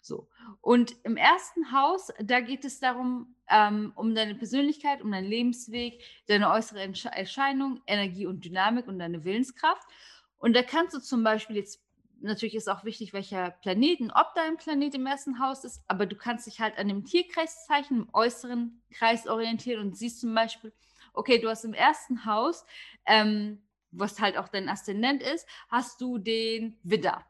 So. 0.00 0.28
Und 0.60 0.96
im 1.04 1.16
ersten 1.16 1.72
Haus, 1.72 2.12
da 2.20 2.40
geht 2.40 2.64
es 2.64 2.80
darum, 2.80 3.34
ähm, 3.48 3.92
um 3.94 4.14
deine 4.14 4.34
Persönlichkeit, 4.34 5.02
um 5.02 5.12
deinen 5.12 5.28
Lebensweg, 5.28 6.02
deine 6.26 6.50
äußere 6.50 6.92
Erscheinung, 7.12 7.80
Energie 7.86 8.26
und 8.26 8.44
Dynamik 8.44 8.88
und 8.88 8.98
deine 8.98 9.24
Willenskraft. 9.24 9.86
Und 10.38 10.54
da 10.54 10.62
kannst 10.62 10.94
du 10.94 11.00
zum 11.00 11.22
Beispiel 11.22 11.56
jetzt 11.56 11.80
natürlich 12.22 12.54
ist 12.54 12.68
auch 12.68 12.84
wichtig, 12.84 13.12
welcher 13.12 13.50
Planeten, 13.50 14.10
ob 14.10 14.34
dein 14.34 14.56
Planet 14.56 14.94
im 14.94 15.06
ersten 15.06 15.38
Haus 15.38 15.64
ist, 15.64 15.82
aber 15.88 16.06
du 16.06 16.16
kannst 16.16 16.46
dich 16.46 16.60
halt 16.60 16.78
an 16.78 16.88
dem 16.88 17.04
Tierkreiszeichen 17.04 18.02
im 18.02 18.08
äußeren 18.12 18.82
Kreis 18.90 19.26
orientieren 19.26 19.80
und 19.80 19.96
siehst 19.96 20.20
zum 20.20 20.34
Beispiel, 20.34 20.72
okay, 21.14 21.38
du 21.38 21.48
hast 21.48 21.64
im 21.64 21.74
ersten 21.74 22.24
Haus, 22.24 22.64
ähm, 23.06 23.62
was 23.90 24.20
halt 24.20 24.38
auch 24.38 24.48
dein 24.48 24.68
Aszendent 24.68 25.22
ist, 25.22 25.46
hast 25.68 26.00
du 26.00 26.18
den 26.18 26.78
Widder. 26.82 27.24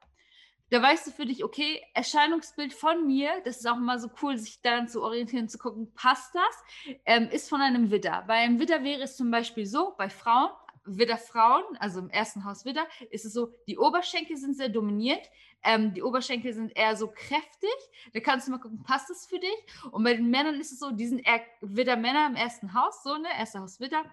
Da 0.70 0.80
weißt 0.80 1.07
du 1.07 1.11
für 1.11 1.26
dich, 1.26 1.45
okay, 1.45 1.82
Erscheinungsbild 1.93 2.72
von 2.72 3.07
mir, 3.07 3.30
das 3.45 3.59
ist 3.59 3.66
auch 3.66 3.76
immer 3.76 3.99
so 3.99 4.09
cool, 4.22 4.38
sich 4.38 4.62
daran 4.62 4.88
zu 4.88 5.03
orientieren, 5.03 5.49
zu 5.49 5.59
gucken, 5.59 5.93
passt 5.95 6.34
das, 6.34 6.97
ähm, 7.05 7.28
ist 7.30 7.51
von 7.51 7.61
einem 7.61 7.90
Widder. 7.90 8.24
Bei 8.26 8.36
einem 8.36 8.59
Widder 8.59 8.82
wäre 8.82 9.03
es 9.03 9.16
zum 9.18 9.30
Beispiel 9.30 9.66
so, 9.66 9.95
bei 9.99 10.09
Frauen, 10.09 10.51
Widderfrauen, 10.85 11.64
also 11.78 12.01
im 12.01 12.11
ersten 12.11 12.45
Haus 12.45 12.64
Widder, 12.64 12.87
ist 13.11 13.24
es 13.24 13.33
so, 13.33 13.55
die 13.66 13.78
Oberschenkel 13.78 14.37
sind 14.37 14.57
sehr 14.57 14.68
dominiert. 14.68 15.28
Ähm, 15.62 15.95
die 15.95 16.03
Oberschenkel 16.03 16.53
sind 16.53 16.76
eher 16.76 16.97
so 16.97 17.09
kräftig. 17.09 17.70
Da 18.12 18.20
kannst 18.20 18.47
du 18.47 18.53
mal 18.53 18.59
gucken, 18.59 18.83
passt 18.83 19.11
das 19.11 19.26
für 19.26 19.39
dich? 19.39 19.57
Und 19.93 20.03
bei 20.03 20.14
den 20.14 20.30
Männern 20.30 20.61
ist 20.61 20.72
es 20.72 20.80
so, 20.80 20.91
die 20.91 21.07
sind 21.07 21.20
eher 21.20 21.41
Widder-Männer 21.61 22.26
im 22.26 22.37
ersten 22.37 22.74
Haus, 22.74 23.03
so, 23.03 23.16
ne? 23.16 23.28
Erster 23.39 23.61
Haus 23.61 23.78
Widder 23.78 24.05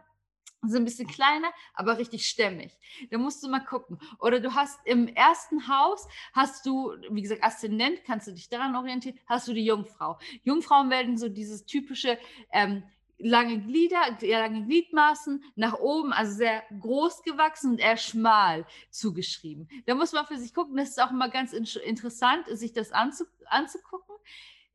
sind 0.62 0.82
ein 0.82 0.86
bisschen 0.86 1.08
kleiner, 1.08 1.52
aber 1.74 1.98
richtig 1.98 2.28
stämmig. 2.28 2.78
Da 3.12 3.18
musst 3.18 3.42
du 3.44 3.50
mal 3.50 3.64
gucken. 3.64 3.98
Oder 4.20 4.40
du 4.40 4.54
hast 4.54 4.80
im 4.86 5.08
ersten 5.08 5.68
Haus, 5.68 6.08
hast 6.34 6.66
du, 6.66 6.92
wie 7.10 7.22
gesagt, 7.22 7.44
Aszendent, 7.44 8.04
kannst 8.04 8.28
du 8.28 8.34
dich 8.34 8.50
daran 8.50 8.76
orientieren, 8.76 9.18
hast 9.26 9.48
du 9.48 9.54
die 9.54 9.64
Jungfrau. 9.64 10.20
Jungfrauen 10.44 10.90
werden 10.90 11.18
so 11.18 11.30
dieses 11.30 11.66
typische 11.66 12.18
ähm, 12.52 12.84
lange 13.20 13.60
Glieder, 13.60 14.18
lange 14.22 14.66
Gliedmaßen 14.66 15.44
nach 15.56 15.76
oben, 15.80 16.14
also 16.14 16.34
sehr 16.34 16.64
groß 16.80 17.24
gewachsen 17.24 17.72
und 17.72 17.80
eher 17.80 17.98
schmal 17.98 18.66
zugeschrieben. 18.90 19.70
Da 19.86 19.96
muss 19.96 20.14
man 20.14 20.26
für 20.26 20.38
sich 20.38 20.54
gucken, 20.54 20.78
das 20.78 20.90
ist 20.90 21.02
auch 21.02 21.12
immer 21.12 21.30
ganz 21.30 21.54
interessant, 21.54 22.46
sich 22.48 22.74
das 22.74 22.92
anzu, 22.92 23.26
anzugucken. 23.46 24.16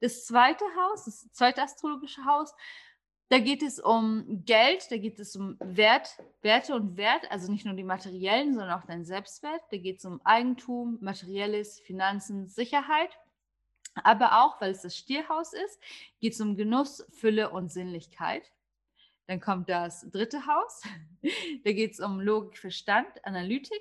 Das 0.01 0.27
zweite 0.27 0.65
Haus, 0.77 1.07
das 1.07 1.31
zweite 1.33 1.63
astrologische 1.63 2.25
Haus, 2.25 2.55
da 3.31 3.39
geht 3.39 3.63
es 3.63 3.81
um 3.81 4.45
Geld, 4.45 4.91
da 4.91 4.99
geht 4.99 5.19
es 5.19 5.35
um 5.35 5.57
Wert, 5.59 6.23
Werte 6.43 6.75
und 6.75 6.97
Wert, 6.99 7.31
also 7.31 7.51
nicht 7.51 7.65
nur 7.65 7.75
die 7.75 7.83
materiellen, 7.83 8.53
sondern 8.53 8.79
auch 8.79 8.85
dein 8.85 9.05
Selbstwert. 9.05 9.63
Da 9.71 9.79
geht 9.79 9.99
es 9.99 10.05
um 10.05 10.21
Eigentum, 10.25 10.99
materielles, 11.01 11.81
Finanzen, 11.81 12.47
Sicherheit. 12.49 13.19
Aber 14.03 14.43
auch, 14.43 14.61
weil 14.61 14.73
es 14.73 14.83
das 14.83 14.97
Stierhaus 14.97 15.53
ist, 15.53 15.81
geht 16.21 16.33
es 16.33 16.41
um 16.41 16.57
Genuss, 16.57 17.07
Fülle 17.11 17.51
und 17.51 17.71
Sinnlichkeit. 17.71 18.51
Dann 19.27 19.41
kommt 19.41 19.69
das 19.69 20.11
dritte 20.11 20.47
Haus. 20.47 20.83
da 21.65 21.73
geht 21.73 21.93
es 21.93 22.01
um 22.01 22.21
Logik, 22.21 22.59
Verstand, 22.59 23.25
Analytik. 23.25 23.81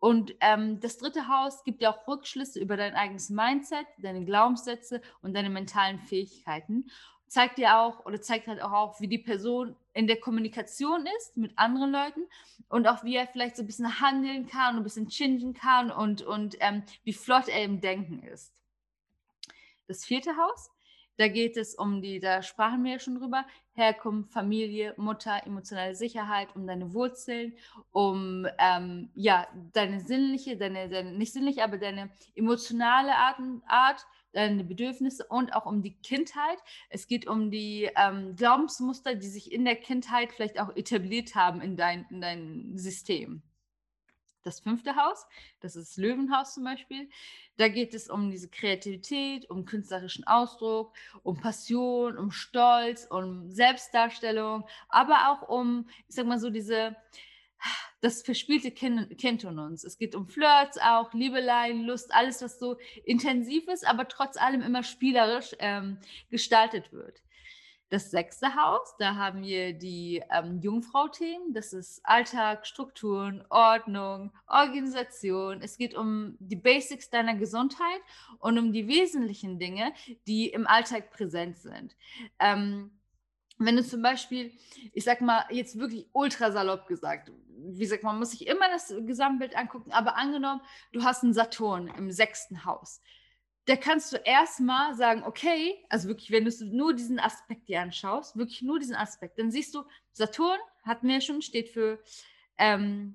Und 0.00 0.34
ähm, 0.40 0.78
das 0.80 0.98
dritte 0.98 1.26
Haus 1.28 1.64
gibt 1.64 1.82
dir 1.82 1.90
auch 1.90 2.06
Rückschlüsse 2.06 2.60
über 2.60 2.76
dein 2.76 2.94
eigenes 2.94 3.30
Mindset, 3.30 3.86
deine 3.98 4.24
Glaubenssätze 4.24 5.02
und 5.22 5.34
deine 5.34 5.50
mentalen 5.50 5.98
Fähigkeiten. 5.98 6.88
Zeigt 7.26 7.58
dir 7.58 7.78
auch 7.78 8.06
oder 8.06 8.20
zeigt 8.22 8.46
halt 8.46 8.62
auch, 8.62 8.72
auch, 8.72 9.00
wie 9.00 9.08
die 9.08 9.18
Person 9.18 9.76
in 9.92 10.06
der 10.06 10.20
Kommunikation 10.20 11.04
ist 11.18 11.36
mit 11.36 11.58
anderen 11.58 11.90
Leuten 11.90 12.20
und 12.68 12.86
auch 12.86 13.02
wie 13.04 13.16
er 13.16 13.26
vielleicht 13.26 13.56
so 13.56 13.62
ein 13.64 13.66
bisschen 13.66 14.00
handeln 14.00 14.46
kann 14.46 14.74
und 14.74 14.80
ein 14.80 14.84
bisschen 14.84 15.08
chingen 15.08 15.52
kann 15.52 15.90
und, 15.90 16.22
und 16.22 16.56
ähm, 16.60 16.84
wie 17.02 17.12
flott 17.12 17.48
er 17.48 17.64
im 17.64 17.80
Denken 17.80 18.22
ist. 18.22 18.57
Das 19.88 20.04
vierte 20.04 20.36
Haus. 20.36 20.70
Da 21.18 21.26
geht 21.26 21.56
es 21.56 21.74
um 21.74 22.00
die, 22.00 22.20
da 22.20 22.42
sprachen 22.42 22.84
wir 22.84 22.92
ja 22.92 22.98
schon 23.00 23.16
drüber, 23.16 23.44
Herkunft, 23.72 24.32
Familie, 24.32 24.94
Mutter, 24.96 25.44
emotionale 25.44 25.96
Sicherheit, 25.96 26.54
um 26.54 26.64
deine 26.64 26.94
Wurzeln, 26.94 27.54
um 27.90 28.46
ähm, 28.58 29.10
ja, 29.14 29.48
deine 29.72 29.98
sinnliche, 29.98 30.56
deine, 30.56 30.88
deine, 30.88 31.12
nicht 31.12 31.32
sinnliche, 31.32 31.64
aber 31.64 31.78
deine 31.78 32.10
emotionale 32.36 33.16
Art, 33.16 33.40
Art, 33.66 34.06
deine 34.32 34.62
Bedürfnisse 34.62 35.26
und 35.28 35.54
auch 35.54 35.66
um 35.66 35.82
die 35.82 35.98
Kindheit. 35.98 36.58
Es 36.88 37.08
geht 37.08 37.26
um 37.26 37.50
die 37.50 37.90
ähm, 37.96 38.36
Glaubensmuster, 38.36 39.16
die 39.16 39.28
sich 39.28 39.50
in 39.50 39.64
der 39.64 39.76
Kindheit 39.76 40.32
vielleicht 40.32 40.60
auch 40.60 40.76
etabliert 40.76 41.34
haben 41.34 41.60
in 41.60 41.76
dein, 41.76 42.06
in 42.10 42.20
dein 42.20 42.78
System 42.78 43.42
das 44.42 44.60
fünfte 44.60 44.96
Haus, 44.96 45.26
das 45.60 45.76
ist 45.76 45.90
das 45.90 45.96
Löwenhaus 45.96 46.54
zum 46.54 46.64
Beispiel. 46.64 47.08
Da 47.56 47.68
geht 47.68 47.94
es 47.94 48.08
um 48.08 48.30
diese 48.30 48.48
Kreativität, 48.48 49.50
um 49.50 49.64
künstlerischen 49.64 50.26
Ausdruck, 50.26 50.94
um 51.22 51.40
Passion, 51.40 52.16
um 52.16 52.30
Stolz, 52.30 53.06
um 53.10 53.50
Selbstdarstellung, 53.50 54.66
aber 54.88 55.30
auch 55.30 55.48
um, 55.48 55.88
ich 56.08 56.14
sag 56.14 56.26
mal 56.26 56.38
so, 56.38 56.50
diese, 56.50 56.96
das 58.00 58.22
verspielte 58.22 58.70
kind, 58.70 59.18
kind 59.18 59.42
in 59.44 59.58
uns. 59.58 59.84
Es 59.84 59.98
geht 59.98 60.14
um 60.14 60.28
Flirts 60.28 60.78
auch, 60.78 61.12
Liebeleien, 61.12 61.84
Lust, 61.84 62.14
alles, 62.14 62.42
was 62.42 62.58
so 62.58 62.78
intensiv 63.04 63.66
ist, 63.68 63.86
aber 63.86 64.06
trotz 64.08 64.36
allem 64.36 64.62
immer 64.62 64.82
spielerisch 64.82 65.56
ähm, 65.58 65.98
gestaltet 66.30 66.92
wird. 66.92 67.22
Das 67.90 68.10
sechste 68.10 68.54
Haus, 68.54 68.96
da 68.98 69.14
haben 69.14 69.42
wir 69.42 69.72
die 69.72 70.22
ähm, 70.30 70.60
Jungfrau-Themen. 70.60 71.54
Das 71.54 71.72
ist 71.72 72.00
Alltag, 72.04 72.66
Strukturen, 72.66 73.42
Ordnung, 73.48 74.30
Organisation. 74.46 75.62
Es 75.62 75.78
geht 75.78 75.94
um 75.94 76.36
die 76.38 76.56
Basics 76.56 77.08
deiner 77.08 77.34
Gesundheit 77.34 78.00
und 78.40 78.58
um 78.58 78.72
die 78.74 78.88
wesentlichen 78.88 79.58
Dinge, 79.58 79.94
die 80.26 80.48
im 80.48 80.66
Alltag 80.66 81.10
präsent 81.10 81.56
sind. 81.56 81.96
Ähm, 82.38 82.90
wenn 83.56 83.76
du 83.76 83.82
zum 83.82 84.02
Beispiel, 84.02 84.52
ich 84.92 85.04
sag 85.04 85.22
mal, 85.22 85.46
jetzt 85.50 85.78
wirklich 85.78 86.08
ultra 86.12 86.52
salopp 86.52 86.86
gesagt, 86.88 87.32
wie 87.56 87.80
gesagt, 87.80 88.04
man 88.04 88.18
muss 88.18 88.32
sich 88.32 88.46
immer 88.46 88.68
das 88.70 88.94
Gesamtbild 89.06 89.56
angucken, 89.56 89.92
aber 89.92 90.16
angenommen, 90.16 90.60
du 90.92 91.02
hast 91.04 91.24
einen 91.24 91.32
Saturn 91.32 91.88
im 91.88 92.10
sechsten 92.12 92.66
Haus 92.66 93.00
da 93.68 93.76
kannst 93.76 94.14
du 94.14 94.16
erstmal 94.16 94.94
sagen, 94.94 95.24
okay, 95.24 95.76
also 95.90 96.08
wirklich, 96.08 96.30
wenn 96.30 96.46
du 96.46 96.50
nur 96.64 96.94
diesen 96.94 97.20
Aspekt 97.20 97.68
dir 97.68 97.82
anschaust, 97.82 98.34
wirklich 98.38 98.62
nur 98.62 98.78
diesen 98.78 98.96
Aspekt, 98.96 99.38
dann 99.38 99.50
siehst 99.50 99.74
du, 99.74 99.84
Saturn, 100.12 100.58
wir 101.02 101.14
ja 101.14 101.20
schon, 101.20 101.42
steht 101.42 101.68
für 101.68 102.02
ähm, 102.56 103.14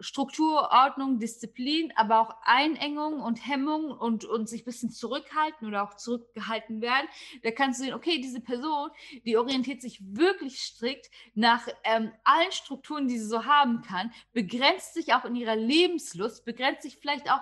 Struktur, 0.00 0.68
Ordnung, 0.70 1.18
Disziplin, 1.20 1.90
aber 1.96 2.20
auch 2.20 2.36
Einengung 2.42 3.22
und 3.22 3.46
Hemmung 3.46 3.92
und, 3.92 4.26
und 4.26 4.46
sich 4.46 4.62
ein 4.62 4.64
bisschen 4.66 4.90
zurückhalten 4.90 5.66
oder 5.66 5.82
auch 5.82 5.94
zurückgehalten 5.94 6.82
werden. 6.82 7.08
Da 7.42 7.50
kannst 7.50 7.80
du 7.80 7.84
sehen, 7.84 7.94
okay, 7.94 8.20
diese 8.20 8.40
Person, 8.40 8.90
die 9.24 9.38
orientiert 9.38 9.80
sich 9.80 10.00
wirklich 10.02 10.60
strikt 10.60 11.10
nach 11.34 11.66
ähm, 11.84 12.12
allen 12.24 12.52
Strukturen, 12.52 13.08
die 13.08 13.18
sie 13.18 13.26
so 13.26 13.46
haben 13.46 13.80
kann, 13.80 14.12
begrenzt 14.34 14.92
sich 14.92 15.14
auch 15.14 15.24
in 15.24 15.34
ihrer 15.34 15.56
Lebenslust, 15.56 16.44
begrenzt 16.44 16.82
sich 16.82 16.98
vielleicht 16.98 17.30
auch 17.30 17.40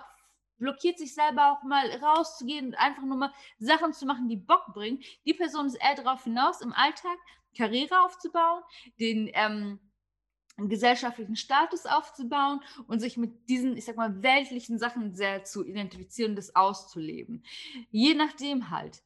blockiert 0.63 0.97
sich 0.97 1.13
selber 1.13 1.53
auch 1.53 1.65
mal 1.65 1.91
rauszugehen 1.97 2.67
und 2.67 2.75
einfach 2.77 3.03
nur 3.03 3.17
mal 3.17 3.33
Sachen 3.59 3.93
zu 3.93 4.07
machen, 4.07 4.29
die 4.29 4.37
Bock 4.37 4.73
bringen. 4.73 5.03
Die 5.27 5.35
Person 5.35 5.67
ist 5.67 5.75
eher 5.75 5.97
darauf 5.97 6.23
hinaus, 6.23 6.61
im 6.61 6.73
Alltag 6.73 7.19
Karriere 7.57 8.01
aufzubauen, 8.05 8.63
den 9.01 9.29
ähm, 9.35 9.81
gesellschaftlichen 10.57 11.35
Status 11.35 11.85
aufzubauen 11.85 12.61
und 12.87 13.01
sich 13.01 13.17
mit 13.17 13.49
diesen, 13.49 13.77
ich 13.77 13.85
sag 13.85 13.97
mal, 13.97 14.23
weltlichen 14.23 14.79
Sachen 14.79 15.15
sehr 15.15 15.43
zu 15.43 15.65
identifizieren, 15.65 16.37
das 16.37 16.55
auszuleben. 16.55 17.45
Je 17.91 18.15
nachdem 18.15 18.71
halt. 18.71 19.03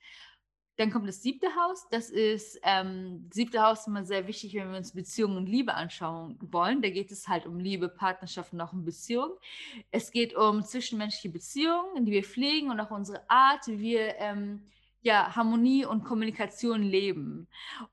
Dann 0.77 0.91
kommt 0.91 1.09
das 1.09 1.23
siebte 1.23 1.49
Haus. 1.57 1.87
Das 1.91 2.11
ist 2.11 2.61
ähm, 2.63 3.29
siebte 3.33 3.63
Haus 3.63 3.87
immer 3.87 4.05
sehr 4.05 4.27
wichtig, 4.27 4.55
wenn 4.55 4.71
wir 4.71 4.77
uns 4.77 4.93
Beziehungen 4.93 5.37
und 5.37 5.49
Liebe 5.49 5.75
anschauen 5.75 6.39
wollen. 6.41 6.83
Da 6.83 6.91
geht 6.91 7.11
es 7.11 7.29
halt 7.29 7.47
um 7.47 7.59
Liebe, 7.59 7.89
Partnerschaft 7.89 8.53
und 8.53 8.61
auch 8.61 8.73
um 8.73 8.85
Beziehungen. 8.85 9.33
Es 9.91 10.11
geht 10.11 10.37
um 10.37 10.63
zwischenmenschliche 10.63 11.31
Beziehungen, 11.31 12.05
die 12.05 12.13
wir 12.13 12.25
pflegen 12.25 12.71
und 12.71 12.79
auch 12.81 12.91
unsere 12.91 13.29
Art, 13.31 13.67
wie 13.67 13.79
wir 13.79 14.17
ähm, 14.19 14.63
ja, 15.01 15.35
Harmonie 15.35 15.87
und 15.87 16.05
Kommunikation 16.05 16.83
leben. 16.83 17.47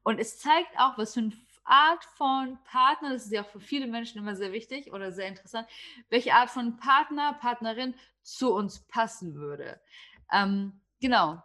Und 0.04 0.20
es 0.20 0.40
zeigt 0.40 0.78
auch, 0.78 0.98
was 0.98 1.14
für 1.14 1.22
eine 1.22 1.34
Art 1.64 2.04
von 2.04 2.58
Partner, 2.66 3.14
das 3.14 3.26
ist 3.26 3.32
ja 3.32 3.44
auch 3.44 3.50
für 3.50 3.60
viele 3.60 3.88
Menschen 3.88 4.18
immer 4.18 4.36
sehr 4.36 4.52
wichtig 4.52 4.92
oder 4.92 5.12
sehr 5.12 5.28
interessant, 5.28 5.68
welche 6.10 6.34
Art 6.34 6.50
von 6.50 6.76
Partner, 6.78 7.34
Partnerin 7.34 7.94
zu 8.22 8.54
uns 8.54 8.80
passen 8.88 9.36
würde. 9.36 9.80
Ähm, 10.32 10.82
genau, 11.00 11.42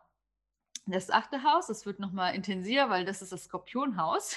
das 0.93 1.11
achte 1.11 1.43
Haus, 1.43 1.67
das 1.67 1.87
wird 1.87 1.99
nochmal 1.99 2.35
intensiver, 2.35 2.89
weil 2.89 3.05
das 3.05 3.23
ist 3.23 3.33
das 3.33 3.45
Skorpionhaus. 3.45 4.37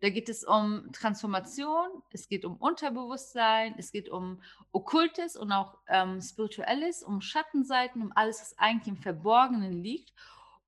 Da 0.00 0.08
geht 0.08 0.28
es 0.28 0.44
um 0.44 0.90
Transformation, 0.92 1.88
es 2.12 2.28
geht 2.28 2.44
um 2.44 2.56
Unterbewusstsein, 2.56 3.74
es 3.76 3.92
geht 3.92 4.08
um 4.08 4.40
Okkultes 4.72 5.36
und 5.36 5.52
auch 5.52 5.78
ähm, 5.88 6.20
Spirituelles, 6.20 7.02
um 7.02 7.20
Schattenseiten, 7.20 8.02
um 8.02 8.12
alles, 8.14 8.40
was 8.40 8.58
eigentlich 8.58 8.88
im 8.88 9.02
Verborgenen 9.02 9.72
liegt 9.72 10.12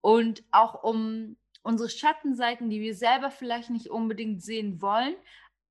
und 0.01 0.43
auch 0.51 0.83
um 0.83 1.37
unsere 1.63 1.89
Schattenseiten, 1.89 2.69
die 2.69 2.81
wir 2.81 2.95
selber 2.95 3.31
vielleicht 3.31 3.71
nicht 3.71 3.89
unbedingt 3.89 4.43
sehen 4.43 4.83
wollen, 4.83 5.15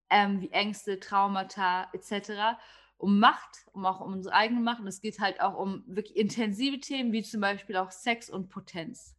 ähm, 0.09 0.41
wie 0.41 0.51
Ängste, 0.51 0.99
Traumata 0.99 1.89
etc 1.93 2.57
um 3.01 3.19
Macht, 3.19 3.65
um 3.73 3.85
auch 3.85 3.99
um 3.99 4.13
unsere 4.13 4.35
eigene 4.35 4.61
Macht. 4.61 4.79
Und 4.79 4.87
es 4.87 5.01
geht 5.01 5.19
halt 5.19 5.41
auch 5.41 5.57
um 5.57 5.83
wirklich 5.87 6.15
intensive 6.15 6.79
Themen, 6.79 7.11
wie 7.11 7.23
zum 7.23 7.41
Beispiel 7.41 7.75
auch 7.77 7.91
Sex 7.91 8.29
und 8.29 8.49
Potenz. 8.49 9.15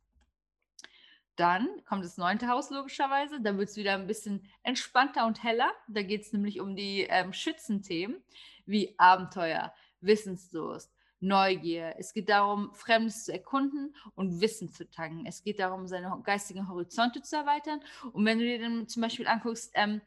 Dann 1.37 1.68
kommt 1.87 2.05
das 2.05 2.18
neunte 2.18 2.49
Haus 2.49 2.70
logischerweise. 2.70 3.41
Da 3.41 3.57
wird 3.57 3.70
es 3.70 3.76
wieder 3.76 3.95
ein 3.95 4.07
bisschen 4.07 4.49
entspannter 4.62 5.26
und 5.26 5.43
heller. 5.43 5.72
Da 5.89 6.03
geht 6.03 6.22
es 6.22 6.33
nämlich 6.33 6.61
um 6.61 6.76
die 6.76 7.03
ähm, 7.09 7.33
Schützenthemen 7.33 8.22
wie 8.66 8.95
Abenteuer, 8.99 9.72
Wissensdurst, 10.01 10.93
Neugier. 11.20 11.95
Es 11.99 12.12
geht 12.12 12.28
darum, 12.28 12.74
Fremdes 12.74 13.24
zu 13.24 13.33
erkunden 13.33 13.95
und 14.14 14.41
Wissen 14.41 14.68
zu 14.68 14.91
tanken. 14.91 15.24
Es 15.24 15.43
geht 15.43 15.59
darum, 15.59 15.87
seine 15.87 16.20
geistigen 16.24 16.68
Horizonte 16.68 17.22
zu 17.22 17.37
erweitern. 17.37 17.80
Und 18.12 18.24
wenn 18.26 18.39
du 18.39 18.45
dir 18.45 18.61
dann 18.61 18.89
zum 18.89 19.03
Beispiel 19.03 19.26
anguckst, 19.26 19.70
ähm, 19.74 20.03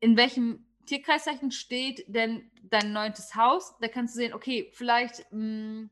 in 0.00 0.16
welchem 0.16 0.66
Tierkreiszeichen 0.86 1.52
steht 1.52 2.04
denn 2.08 2.50
dein 2.64 2.92
neuntes 2.92 3.34
Haus, 3.34 3.78
da 3.80 3.88
kannst 3.88 4.14
du 4.14 4.18
sehen, 4.18 4.34
okay, 4.34 4.70
vielleicht, 4.74 5.24
mh, 5.30 5.38
mm, 5.38 5.90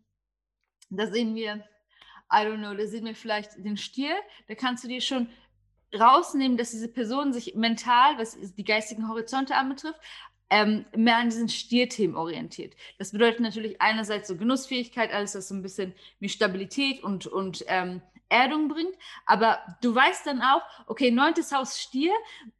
da 0.90 1.06
sehen 1.06 1.34
wir 1.34 1.64
I 2.32 2.44
don't 2.44 2.58
know, 2.58 2.74
da 2.74 2.86
sehen 2.86 3.06
wir 3.06 3.14
vielleicht 3.14 3.52
den 3.56 3.76
Stier, 3.76 4.14
da 4.48 4.54
kannst 4.54 4.84
du 4.84 4.88
dir 4.88 5.00
schon 5.00 5.28
rausnehmen, 5.98 6.58
dass 6.58 6.70
diese 6.70 6.88
Person 6.88 7.32
sich 7.32 7.54
mental, 7.54 8.18
was 8.18 8.36
die 8.54 8.64
geistigen 8.64 9.08
Horizonte 9.08 9.54
anbetrifft, 9.54 9.98
ähm, 10.50 10.86
mehr 10.96 11.16
an 11.16 11.28
diesen 11.28 11.48
Stierthemen 11.48 12.16
orientiert. 12.16 12.74
Das 12.98 13.12
bedeutet 13.12 13.40
natürlich 13.40 13.80
einerseits 13.80 14.28
so 14.28 14.36
Genussfähigkeit, 14.36 15.12
alles, 15.12 15.34
was 15.34 15.48
so 15.48 15.54
ein 15.54 15.62
bisschen 15.62 15.94
wie 16.20 16.28
Stabilität 16.28 17.02
und, 17.02 17.26
und 17.26 17.64
ähm, 17.68 18.02
Erdung 18.30 18.68
bringt, 18.68 18.94
aber 19.24 19.58
du 19.80 19.94
weißt 19.94 20.26
dann 20.26 20.42
auch, 20.42 20.60
okay, 20.86 21.10
neuntes 21.10 21.50
Haus 21.52 21.80
Stier, 21.80 22.12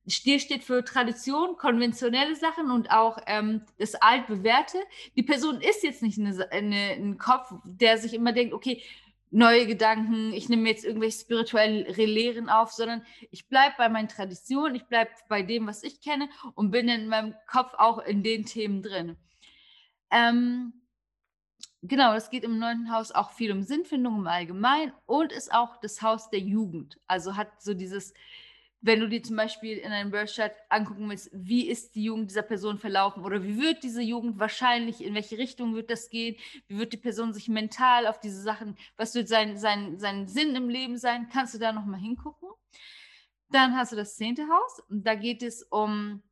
Stier 0.06 0.40
steht 0.40 0.64
für 0.64 0.82
Tradition, 0.82 1.56
konventionelle 1.58 2.34
Sachen 2.36 2.70
und 2.70 2.90
auch 2.90 3.18
ähm, 3.26 3.62
das 3.78 3.94
altbewährte. 3.94 4.78
Die 5.16 5.22
Person 5.22 5.60
ist 5.60 5.82
jetzt 5.82 6.02
nicht 6.02 6.18
eine, 6.18 6.50
eine, 6.50 6.92
ein 6.92 7.18
Kopf, 7.18 7.52
der 7.64 7.98
sich 7.98 8.14
immer 8.14 8.32
denkt, 8.32 8.54
okay, 8.54 8.82
neue 9.30 9.66
Gedanken, 9.66 10.32
ich 10.32 10.48
nehme 10.48 10.68
jetzt 10.68 10.84
irgendwelche 10.84 11.20
spirituellen 11.20 11.86
Lehren 11.94 12.48
auf, 12.48 12.72
sondern 12.72 13.04
ich 13.30 13.48
bleibe 13.48 13.74
bei 13.78 13.88
meinen 13.88 14.08
Traditionen, 14.08 14.74
ich 14.74 14.86
bleibe 14.86 15.10
bei 15.28 15.42
dem, 15.42 15.66
was 15.66 15.82
ich 15.82 16.00
kenne 16.00 16.28
und 16.54 16.70
bin 16.70 16.88
in 16.88 17.08
meinem 17.08 17.34
Kopf 17.46 17.74
auch 17.74 17.98
in 17.98 18.22
den 18.22 18.44
Themen 18.44 18.82
drin. 18.82 19.16
Ähm, 20.10 20.72
genau, 21.82 22.14
es 22.14 22.30
geht 22.30 22.44
im 22.44 22.58
neunten 22.58 22.92
Haus 22.92 23.12
auch 23.12 23.32
viel 23.32 23.52
um 23.52 23.62
Sinnfindung 23.62 24.16
im 24.16 24.26
Allgemeinen 24.26 24.92
und 25.06 25.32
ist 25.32 25.52
auch 25.52 25.76
das 25.76 26.02
Haus 26.02 26.30
der 26.30 26.40
Jugend. 26.40 26.98
Also 27.06 27.36
hat 27.36 27.62
so 27.62 27.74
dieses 27.74 28.14
wenn 28.80 29.00
du 29.00 29.08
dir 29.08 29.22
zum 29.22 29.36
Beispiel 29.36 29.76
in 29.78 29.90
einem 29.90 30.10
Birthchart 30.10 30.54
angucken 30.68 31.08
willst, 31.08 31.30
wie 31.32 31.68
ist 31.68 31.94
die 31.94 32.04
Jugend 32.04 32.30
dieser 32.30 32.42
Person 32.42 32.78
verlaufen 32.78 33.24
oder 33.24 33.42
wie 33.42 33.60
wird 33.60 33.82
diese 33.82 34.02
Jugend 34.02 34.38
wahrscheinlich, 34.38 35.02
in 35.02 35.14
welche 35.14 35.38
Richtung 35.38 35.74
wird 35.74 35.90
das 35.90 36.10
gehen, 36.10 36.36
wie 36.68 36.78
wird 36.78 36.92
die 36.92 36.98
Person 36.98 37.32
sich 37.32 37.48
mental 37.48 38.06
auf 38.06 38.20
diese 38.20 38.40
Sachen, 38.40 38.76
was 38.96 39.14
wird 39.14 39.28
sein, 39.28 39.58
sein, 39.58 39.98
sein 39.98 40.28
Sinn 40.28 40.54
im 40.54 40.68
Leben 40.68 40.96
sein, 40.96 41.28
kannst 41.32 41.54
du 41.54 41.58
da 41.58 41.72
nochmal 41.72 42.00
hingucken. 42.00 42.48
Dann 43.50 43.74
hast 43.76 43.92
du 43.92 43.96
das 43.96 44.16
zehnte 44.16 44.42
Haus. 44.42 44.82
Da 44.88 45.14
geht 45.14 45.42
es 45.42 45.62
um 45.64 46.22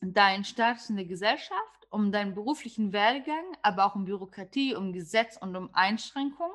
deinen 0.00 0.44
Status 0.44 0.90
in 0.90 0.96
der 0.96 1.06
Gesellschaft, 1.06 1.86
um 1.90 2.12
deinen 2.12 2.34
beruflichen 2.34 2.92
Werdegang, 2.92 3.44
aber 3.62 3.86
auch 3.86 3.94
um 3.94 4.04
Bürokratie, 4.04 4.74
um 4.74 4.92
Gesetz 4.92 5.36
und 5.38 5.56
um 5.56 5.70
Einschränkungen. 5.72 6.54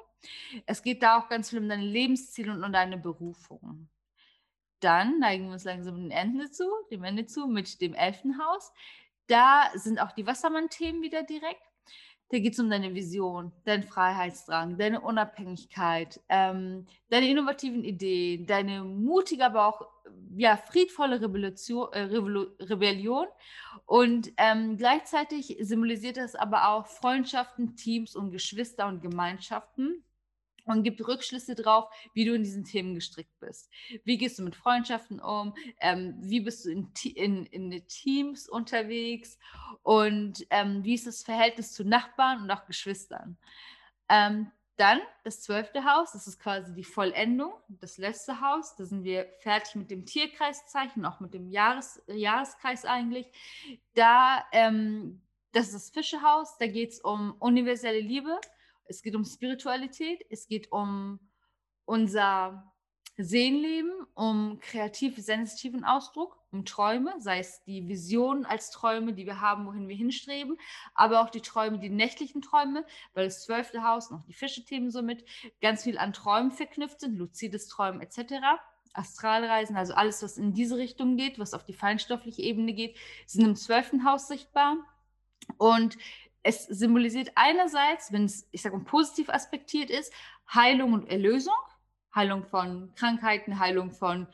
Es 0.66 0.82
geht 0.82 1.04
da 1.04 1.20
auch 1.20 1.28
ganz 1.28 1.50
viel 1.50 1.60
um 1.60 1.68
deine 1.68 1.86
Lebensziele 1.86 2.52
und 2.52 2.64
um 2.64 2.72
deine 2.72 2.98
Berufung. 2.98 3.90
Dann 4.80 5.20
neigen 5.20 5.46
wir 5.46 5.54
uns 5.54 5.64
langsam 5.64 5.96
dem 5.96 6.12
Ende 6.12 6.52
zu, 6.52 6.66
dem 6.92 7.04
Ende 7.04 7.26
zu 7.26 7.48
mit 7.48 7.82
dem 7.82 7.94
elften 7.94 8.38
Haus. 8.40 8.72
Da 9.28 9.70
sind 9.74 10.00
auch 10.00 10.12
die 10.12 10.28
Wassermann-Themen 10.28 11.02
wieder 11.02 11.24
direkt. 11.24 11.62
Da 12.30 12.40
geht 12.40 12.54
es 12.54 12.60
um 12.60 12.70
deine 12.70 12.94
Vision, 12.96 13.52
deinen 13.66 13.84
Freiheitsdrang, 13.84 14.78
deine 14.78 15.02
Unabhängigkeit, 15.02 16.20
ähm, 16.28 16.88
deine 17.10 17.30
innovativen 17.30 17.84
Ideen, 17.84 18.48
deine 18.48 18.84
mutige, 18.84 19.46
aber 19.46 19.68
auch 19.68 19.88
ja, 20.36 20.58
friedvolle 20.58 21.22
Rebellion, 21.22 21.92
äh, 21.94 22.64
Rebellion. 22.64 23.28
Und 23.86 24.32
ähm, 24.38 24.78
gleichzeitig 24.78 25.58
symbolisiert 25.62 26.18
das 26.18 26.36
aber 26.36 26.70
auch 26.70 26.88
Freundschaften, 26.88 27.76
Teams 27.76 28.16
und 28.16 28.32
Geschwister 28.32 28.88
und 28.88 29.02
Gemeinschaften 29.02 30.04
und 30.66 30.84
gibt 30.84 31.06
Rückschlüsse 31.08 31.56
drauf, 31.56 31.90
wie 32.14 32.26
du 32.26 32.34
in 32.34 32.44
diesen 32.44 32.66
Themen 32.66 32.96
gestrickt 32.96 33.40
bist. 33.40 33.70
Wie 34.04 34.18
gehst 34.18 34.40
du 34.40 34.44
mit 34.44 34.56
Freundschaften 34.56 35.20
um? 35.20 35.54
Ähm, 35.80 36.16
wie 36.20 36.42
bist 36.42 36.66
du 36.66 36.72
in, 36.72 36.92
in, 37.04 37.46
in 37.46 37.88
Teams 37.88 38.50
unterwegs? 38.50 39.38
Und 39.84 40.46
ähm, 40.50 40.84
wie 40.84 40.96
ist 40.96 41.08
das 41.08 41.24
Verhältnis 41.24 41.74
zu 41.74 41.84
Nachbarn 41.84 42.42
und 42.42 42.52
auch 42.52 42.66
Geschwistern? 42.66 43.38
Ähm, 44.10 44.52
dann 44.78 45.00
das 45.24 45.42
zwölfte 45.42 45.86
Haus, 45.86 46.12
das 46.12 46.28
ist 46.28 46.40
quasi 46.40 46.74
die 46.74 46.84
Vollendung, 46.84 47.54
das 47.70 47.98
letzte 47.98 48.42
Haus. 48.42 48.76
Da 48.76 48.84
sind 48.84 49.04
wir 49.04 49.28
fertig 49.40 49.76
mit 49.76 49.90
dem 49.90 50.06
Tierkreiszeichen, 50.06 51.06
auch 51.06 51.22
mit 51.22 51.34
dem 51.34 51.50
Jahres, 51.50 52.02
Jahreskreis 52.08 52.84
eigentlich. 52.84 53.28
Da, 53.94 54.46
ähm, 54.52 55.22
das 55.54 55.68
ist 55.68 55.76
das 55.76 55.90
Fischehaus, 55.92 56.58
da 56.58 56.68
geht 56.68 56.92
es 56.92 57.00
um 57.00 57.36
universelle 57.40 58.02
Liebe 58.02 58.38
es 58.86 59.02
geht 59.02 59.16
um 59.16 59.26
Spiritualität, 59.26 60.26
es 60.30 60.48
geht 60.48 60.72
um 60.72 61.20
unser 61.86 62.72
Seelenleben, 63.18 63.94
um 64.14 64.60
kreativ-sensitiven 64.60 65.86
Ausdruck, 65.86 66.38
um 66.52 66.66
Träume, 66.66 67.14
sei 67.20 67.40
es 67.40 67.64
die 67.64 67.88
Visionen 67.88 68.46
als 68.46 68.72
Träume, 68.72 69.14
die 69.14 69.26
wir 69.26 69.40
haben, 69.40 69.66
wohin 69.66 69.88
wir 69.88 69.96
hinstreben, 69.96 70.58
aber 70.94 71.22
auch 71.22 71.30
die 71.30 71.42
Träume, 71.42 71.80
die 71.80 71.90
nächtlichen 71.90 72.42
Träume, 72.42 72.86
weil 73.14 73.26
das 73.26 73.44
zwölfte 73.46 73.84
Haus, 73.84 74.12
noch 74.12 74.24
die 74.26 74.34
Fische-Themen 74.34 74.92
somit, 74.92 75.24
ganz 75.62 75.84
viel 75.84 75.98
an 75.98 76.12
Träumen 76.12 76.52
verknüpft 76.52 77.00
sind, 77.00 77.18
luzides 77.18 77.68
Träumen 77.70 78.02
etc. 78.02 78.60
Astralreisen, 78.92 79.78
also 79.78 79.94
alles, 79.94 80.22
was 80.22 80.38
in 80.38 80.54
diese 80.54 80.78
Richtung 80.78 81.16
geht, 81.16 81.40
was 81.40 81.54
auf 81.54 81.64
die 81.64 81.74
feinstoffliche 81.74 82.42
Ebene 82.42 82.74
geht, 82.74 82.98
sind 83.26 83.46
im 83.46 83.56
zwölften 83.56 84.04
Haus 84.04 84.28
sichtbar. 84.28 84.78
Und 85.58 85.98
es 86.46 86.66
symbolisiert 86.66 87.32
einerseits, 87.34 88.14
wenn 88.14 88.26
es, 88.26 88.48
ich 88.52 88.62
sage 88.62 88.78
positiv 88.80 89.30
aspektiert 89.30 89.90
ist, 89.90 90.14
Heilung 90.54 90.94
und 90.94 91.10
Erlösung, 91.10 91.56
Heilung 92.14 92.46
von 92.46 92.94
Krankheiten, 92.96 93.58
Heilung 93.58 93.92
von 93.92 94.28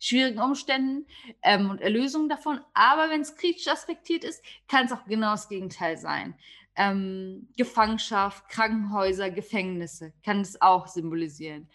schwierigen 0.00 0.40
Umständen 0.40 1.06
ähm, 1.42 1.68
und 1.68 1.82
Erlösung 1.82 2.30
davon. 2.30 2.60
Aber 2.72 3.10
wenn 3.10 3.20
es 3.20 3.36
kritisch 3.36 3.68
aspektiert 3.68 4.24
ist, 4.24 4.42
kann 4.66 4.86
es 4.86 4.92
auch 4.92 5.04
genau 5.04 5.32
das 5.32 5.50
Gegenteil 5.50 5.98
sein. 5.98 6.34
Ähm, 6.74 7.48
Gefangenschaft, 7.58 8.48
Krankenhäuser, 8.48 9.30
Gefängnisse 9.30 10.14
kann 10.24 10.40
es 10.40 10.62
auch 10.62 10.86
symbolisieren. 10.86 11.68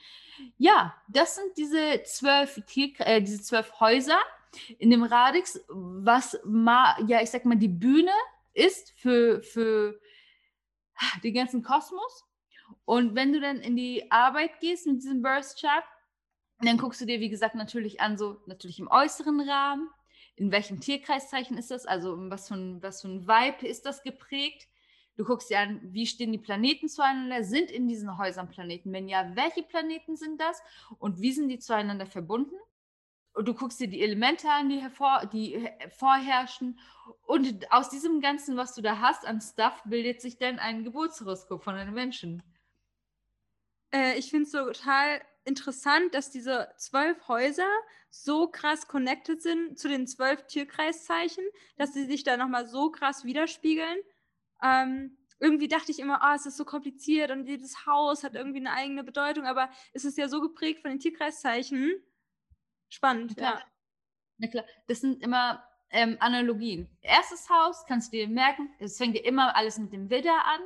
Ja, 0.57 0.95
das 1.07 1.35
sind 1.35 1.55
diese 1.55 2.01
zwölf, 2.03 2.59
äh, 2.97 3.21
diese 3.21 3.43
zwölf 3.43 3.79
Häuser 3.79 4.17
in 4.79 4.89
dem 4.89 5.03
Radix, 5.03 5.63
was 5.69 6.39
ma, 6.45 6.97
ja, 7.05 7.21
ich 7.21 7.29
sag 7.29 7.45
mal, 7.45 7.57
die 7.57 7.67
Bühne 7.67 8.11
ist 8.53 8.93
für, 8.97 9.41
für 9.43 9.99
den 11.23 11.33
ganzen 11.33 11.63
Kosmos. 11.63 12.25
Und 12.85 13.15
wenn 13.15 13.33
du 13.33 13.39
dann 13.39 13.57
in 13.57 13.75
die 13.75 14.11
Arbeit 14.11 14.59
gehst 14.59 14.87
mit 14.87 14.97
diesem 14.97 15.21
Burst 15.21 15.59
Chart, 15.59 15.83
dann 16.59 16.77
guckst 16.77 17.01
du 17.01 17.05
dir, 17.05 17.19
wie 17.19 17.29
gesagt, 17.29 17.55
natürlich 17.55 18.01
an, 18.01 18.17
so 18.17 18.41
natürlich 18.45 18.79
im 18.79 18.87
äußeren 18.87 19.41
Rahmen, 19.41 19.89
in 20.35 20.51
welchem 20.51 20.79
Tierkreiszeichen 20.79 21.57
ist 21.57 21.71
das, 21.71 21.85
also 21.85 22.15
was 22.29 22.47
für 22.47 22.55
ein, 22.55 22.81
was 22.81 23.01
für 23.01 23.09
ein 23.09 23.27
Vibe 23.27 23.67
ist 23.67 23.85
das 23.85 24.01
geprägt. 24.03 24.67
Du 25.15 25.25
guckst 25.25 25.49
dir 25.49 25.59
an, 25.59 25.79
wie 25.83 26.07
stehen 26.07 26.31
die 26.31 26.39
Planeten 26.39 26.89
zueinander, 26.89 27.43
sind 27.43 27.69
in 27.69 27.87
diesen 27.87 28.17
Häusern 28.17 28.49
Planeten? 28.49 28.91
Wenn 28.93 29.07
ja, 29.07 29.35
welche 29.35 29.61
Planeten 29.61 30.15
sind 30.15 30.41
das 30.41 30.59
und 30.97 31.21
wie 31.21 31.31
sind 31.31 31.49
die 31.49 31.59
zueinander 31.59 32.07
verbunden? 32.07 32.55
Du 33.41 33.53
guckst 33.53 33.79
dir 33.79 33.87
die 33.87 34.01
Elemente 34.01 34.49
an, 34.49 34.69
die, 34.69 34.79
hervor, 34.79 35.25
die 35.25 35.67
vorherrschen. 35.97 36.79
Und 37.25 37.71
aus 37.71 37.89
diesem 37.89 38.21
Ganzen, 38.21 38.57
was 38.57 38.75
du 38.75 38.81
da 38.81 38.99
hast 38.99 39.25
an 39.25 39.41
Stuff, 39.41 39.81
bildet 39.85 40.21
sich 40.21 40.37
dann 40.37 40.59
ein 40.59 40.83
Geburtshoroskop 40.83 41.63
von 41.63 41.75
einem 41.75 41.93
Menschen. 41.93 42.43
Äh, 43.91 44.17
ich 44.17 44.29
finde 44.29 44.45
es 44.45 44.51
so 44.51 44.65
total 44.65 45.21
interessant, 45.45 46.13
dass 46.13 46.31
diese 46.31 46.69
zwölf 46.77 47.27
Häuser 47.27 47.69
so 48.09 48.47
krass 48.47 48.87
connected 48.87 49.41
sind 49.41 49.77
zu 49.77 49.89
den 49.89 50.07
zwölf 50.07 50.45
Tierkreiszeichen, 50.47 51.43
dass 51.77 51.93
sie 51.93 52.05
sich 52.05 52.23
da 52.23 52.37
nochmal 52.37 52.67
so 52.67 52.91
krass 52.91 53.25
widerspiegeln. 53.25 53.97
Ähm, 54.61 55.17
irgendwie 55.39 55.67
dachte 55.67 55.91
ich 55.91 55.99
immer, 55.99 56.21
oh, 56.23 56.35
es 56.35 56.45
ist 56.45 56.55
so 56.55 56.63
kompliziert 56.63 57.31
und 57.31 57.47
jedes 57.47 57.85
Haus 57.85 58.23
hat 58.23 58.35
irgendwie 58.35 58.59
eine 58.59 58.71
eigene 58.71 59.03
Bedeutung, 59.03 59.45
aber 59.45 59.69
es 59.91 60.05
ist 60.05 60.17
ja 60.17 60.29
so 60.29 60.39
geprägt 60.39 60.81
von 60.81 60.91
den 60.91 60.99
Tierkreiszeichen 60.99 62.01
Spannend, 62.93 63.39
ja. 63.39 63.59
Na 64.37 64.47
klar, 64.47 64.65
das 64.87 65.01
sind 65.01 65.23
immer 65.23 65.63
ähm, 65.89 66.15
Analogien. 66.19 66.87
Erstes 67.01 67.49
Haus 67.49 67.85
kannst 67.87 68.13
du 68.13 68.17
dir 68.17 68.27
merken, 68.27 68.69
es 68.77 68.97
fängt 68.97 69.15
ja 69.15 69.23
immer 69.23 69.55
alles 69.55 69.79
mit 69.79 69.93
dem 69.93 70.11
Widder 70.11 70.45
an. 70.45 70.61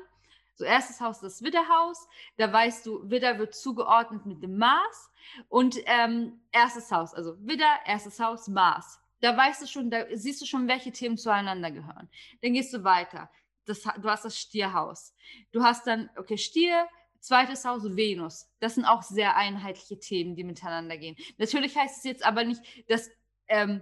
So, 0.56 0.66
erstes 0.66 1.00
Haus 1.00 1.22
das 1.22 1.42
Widderhaus. 1.42 2.06
Da 2.36 2.52
weißt 2.52 2.86
du, 2.86 3.10
Widder 3.10 3.40
wird 3.40 3.56
zugeordnet 3.56 4.26
mit 4.26 4.44
dem 4.44 4.58
Mars. 4.58 5.10
Und 5.48 5.78
ähm, 5.86 6.42
erstes 6.52 6.92
Haus, 6.92 7.14
also 7.14 7.38
Widder, 7.40 7.80
erstes 7.86 8.20
Haus, 8.20 8.50
Mars. 8.50 9.00
Da 9.22 9.38
weißt 9.38 9.62
du 9.62 9.68
schon, 9.68 9.90
da 9.90 10.04
siehst 10.12 10.42
du 10.42 10.46
schon, 10.46 10.68
welche 10.68 10.92
Themen 10.92 11.18
zueinander 11.18 11.72
gehören. 11.72 12.10
Dann 12.42 12.54
gehst 12.54 12.74
du 12.74 12.84
weiter. 12.84 13.30
Das, 13.66 13.84
du 13.84 14.10
hast 14.10 14.26
das 14.26 14.38
Stierhaus. 14.38 15.14
Du 15.54 15.64
hast 15.64 15.88
dann, 15.88 16.10
okay, 16.18 16.38
Stier, 16.38 16.90
Zweites 17.20 17.66
Haus 17.66 17.84
Venus. 17.84 18.50
Das 18.60 18.76
sind 18.76 18.86
auch 18.86 19.02
sehr 19.02 19.36
einheitliche 19.36 20.00
Themen, 20.00 20.36
die 20.36 20.44
miteinander 20.44 20.98
gehen. 20.98 21.16
Natürlich 21.38 21.76
heißt 21.76 21.98
es 21.98 22.04
jetzt 22.04 22.26
aber 22.26 22.44
nicht, 22.44 22.62
dass, 22.90 23.10
ähm, 23.48 23.82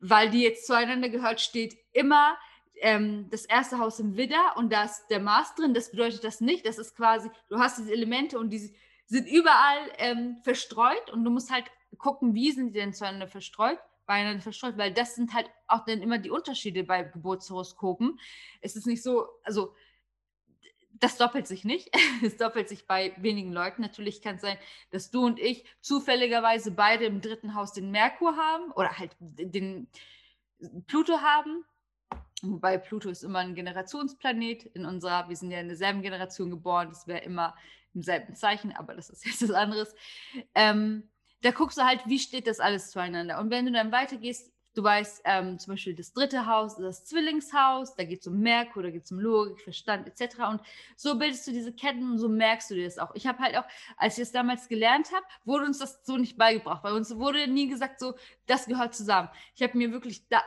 weil 0.00 0.30
die 0.30 0.42
jetzt 0.42 0.66
zueinander 0.66 1.08
gehört, 1.08 1.40
steht 1.40 1.76
immer 1.92 2.36
ähm, 2.80 3.28
das 3.30 3.44
erste 3.44 3.78
Haus 3.78 4.00
im 4.00 4.16
Widder 4.16 4.56
und 4.56 4.72
da 4.72 4.84
ist 4.84 5.06
der 5.08 5.20
Mars 5.20 5.54
drin. 5.54 5.74
Das 5.74 5.90
bedeutet 5.90 6.24
das 6.24 6.40
nicht. 6.40 6.66
Das 6.66 6.78
ist 6.78 6.96
quasi, 6.96 7.30
du 7.48 7.58
hast 7.58 7.78
diese 7.78 7.92
Elemente 7.92 8.38
und 8.38 8.50
die 8.50 8.74
sind 9.06 9.28
überall 9.28 9.92
ähm, 9.98 10.38
verstreut 10.42 11.10
und 11.10 11.24
du 11.24 11.30
musst 11.30 11.50
halt 11.50 11.70
gucken, 11.98 12.34
wie 12.34 12.52
sind 12.52 12.68
die 12.68 12.80
denn 12.80 12.94
zueinander 12.94 13.28
verstreut 13.28 13.78
beieinander 14.06 14.42
verstreut, 14.42 14.76
weil 14.76 14.92
das 14.92 15.14
sind 15.14 15.32
halt 15.34 15.48
auch 15.66 15.84
dann 15.84 16.02
immer 16.02 16.18
die 16.18 16.30
Unterschiede 16.30 16.84
bei 16.84 17.02
Geburtshoroskopen. 17.02 18.18
Es 18.60 18.76
ist 18.76 18.86
nicht 18.86 19.02
so, 19.02 19.26
also 19.44 19.74
das 21.02 21.16
doppelt 21.16 21.46
sich 21.46 21.64
nicht. 21.64 21.90
Es 22.22 22.36
doppelt 22.36 22.68
sich 22.68 22.86
bei 22.86 23.12
wenigen 23.16 23.52
Leuten. 23.52 23.82
Natürlich 23.82 24.22
kann 24.22 24.36
es 24.36 24.42
sein, 24.42 24.56
dass 24.90 25.10
du 25.10 25.26
und 25.26 25.40
ich 25.40 25.64
zufälligerweise 25.80 26.70
beide 26.70 27.04
im 27.04 27.20
dritten 27.20 27.54
Haus 27.54 27.72
den 27.72 27.90
Merkur 27.90 28.36
haben 28.36 28.70
oder 28.72 28.96
halt 28.96 29.16
den 29.20 29.88
Pluto 30.86 31.18
haben. 31.20 31.64
Wobei 32.42 32.78
Pluto 32.78 33.10
ist 33.10 33.24
immer 33.24 33.40
ein 33.40 33.54
Generationsplanet. 33.54 34.64
In 34.66 34.86
unserer, 34.86 35.28
wir 35.28 35.36
sind 35.36 35.50
ja 35.50 35.60
in 35.60 35.68
derselben 35.68 36.02
Generation 36.02 36.50
geboren, 36.50 36.88
das 36.88 37.06
wäre 37.08 37.24
immer 37.24 37.56
im 37.94 38.02
selben 38.02 38.34
Zeichen, 38.36 38.72
aber 38.72 38.94
das 38.94 39.10
ist 39.10 39.24
jetzt 39.26 39.42
was 39.42 39.50
anderes. 39.50 39.94
Ähm, 40.54 41.08
da 41.42 41.50
guckst 41.50 41.78
du 41.78 41.82
halt, 41.82 42.00
wie 42.06 42.20
steht 42.20 42.46
das 42.46 42.60
alles 42.60 42.92
zueinander. 42.92 43.40
Und 43.40 43.50
wenn 43.50 43.66
du 43.66 43.72
dann 43.72 43.90
weitergehst, 43.90 44.51
Du 44.74 44.82
weißt 44.82 45.22
ähm, 45.26 45.58
zum 45.58 45.74
Beispiel 45.74 45.94
das 45.94 46.14
dritte 46.14 46.46
Haus, 46.46 46.76
das 46.76 47.04
Zwillingshaus, 47.04 47.94
da 47.94 48.04
geht 48.04 48.22
es 48.22 48.26
um 48.26 48.40
Merkur, 48.40 48.82
da 48.82 48.90
geht 48.90 49.04
es 49.04 49.12
um 49.12 49.20
Logik, 49.20 49.60
Verstand 49.60 50.06
etc. 50.06 50.38
Und 50.50 50.62
so 50.96 51.18
bildest 51.18 51.46
du 51.46 51.52
diese 51.52 51.74
Ketten 51.74 52.10
und 52.10 52.18
so 52.18 52.28
merkst 52.30 52.70
du 52.70 52.74
dir 52.74 52.84
das 52.86 52.98
auch. 52.98 53.14
Ich 53.14 53.26
habe 53.26 53.38
halt 53.40 53.56
auch, 53.58 53.64
als 53.98 54.16
ich 54.16 54.22
es 54.22 54.32
damals 54.32 54.68
gelernt 54.68 55.12
habe, 55.12 55.26
wurde 55.44 55.66
uns 55.66 55.78
das 55.78 56.04
so 56.06 56.16
nicht 56.16 56.38
beigebracht. 56.38 56.82
Bei 56.82 56.92
uns 56.92 57.14
wurde 57.16 57.48
nie 57.48 57.68
gesagt, 57.68 58.00
so, 58.00 58.14
das 58.46 58.64
gehört 58.64 58.94
zusammen. 58.94 59.28
Ich 59.54 59.62
habe 59.62 59.76
mir 59.76 59.92
wirklich, 59.92 60.26
da, 60.28 60.40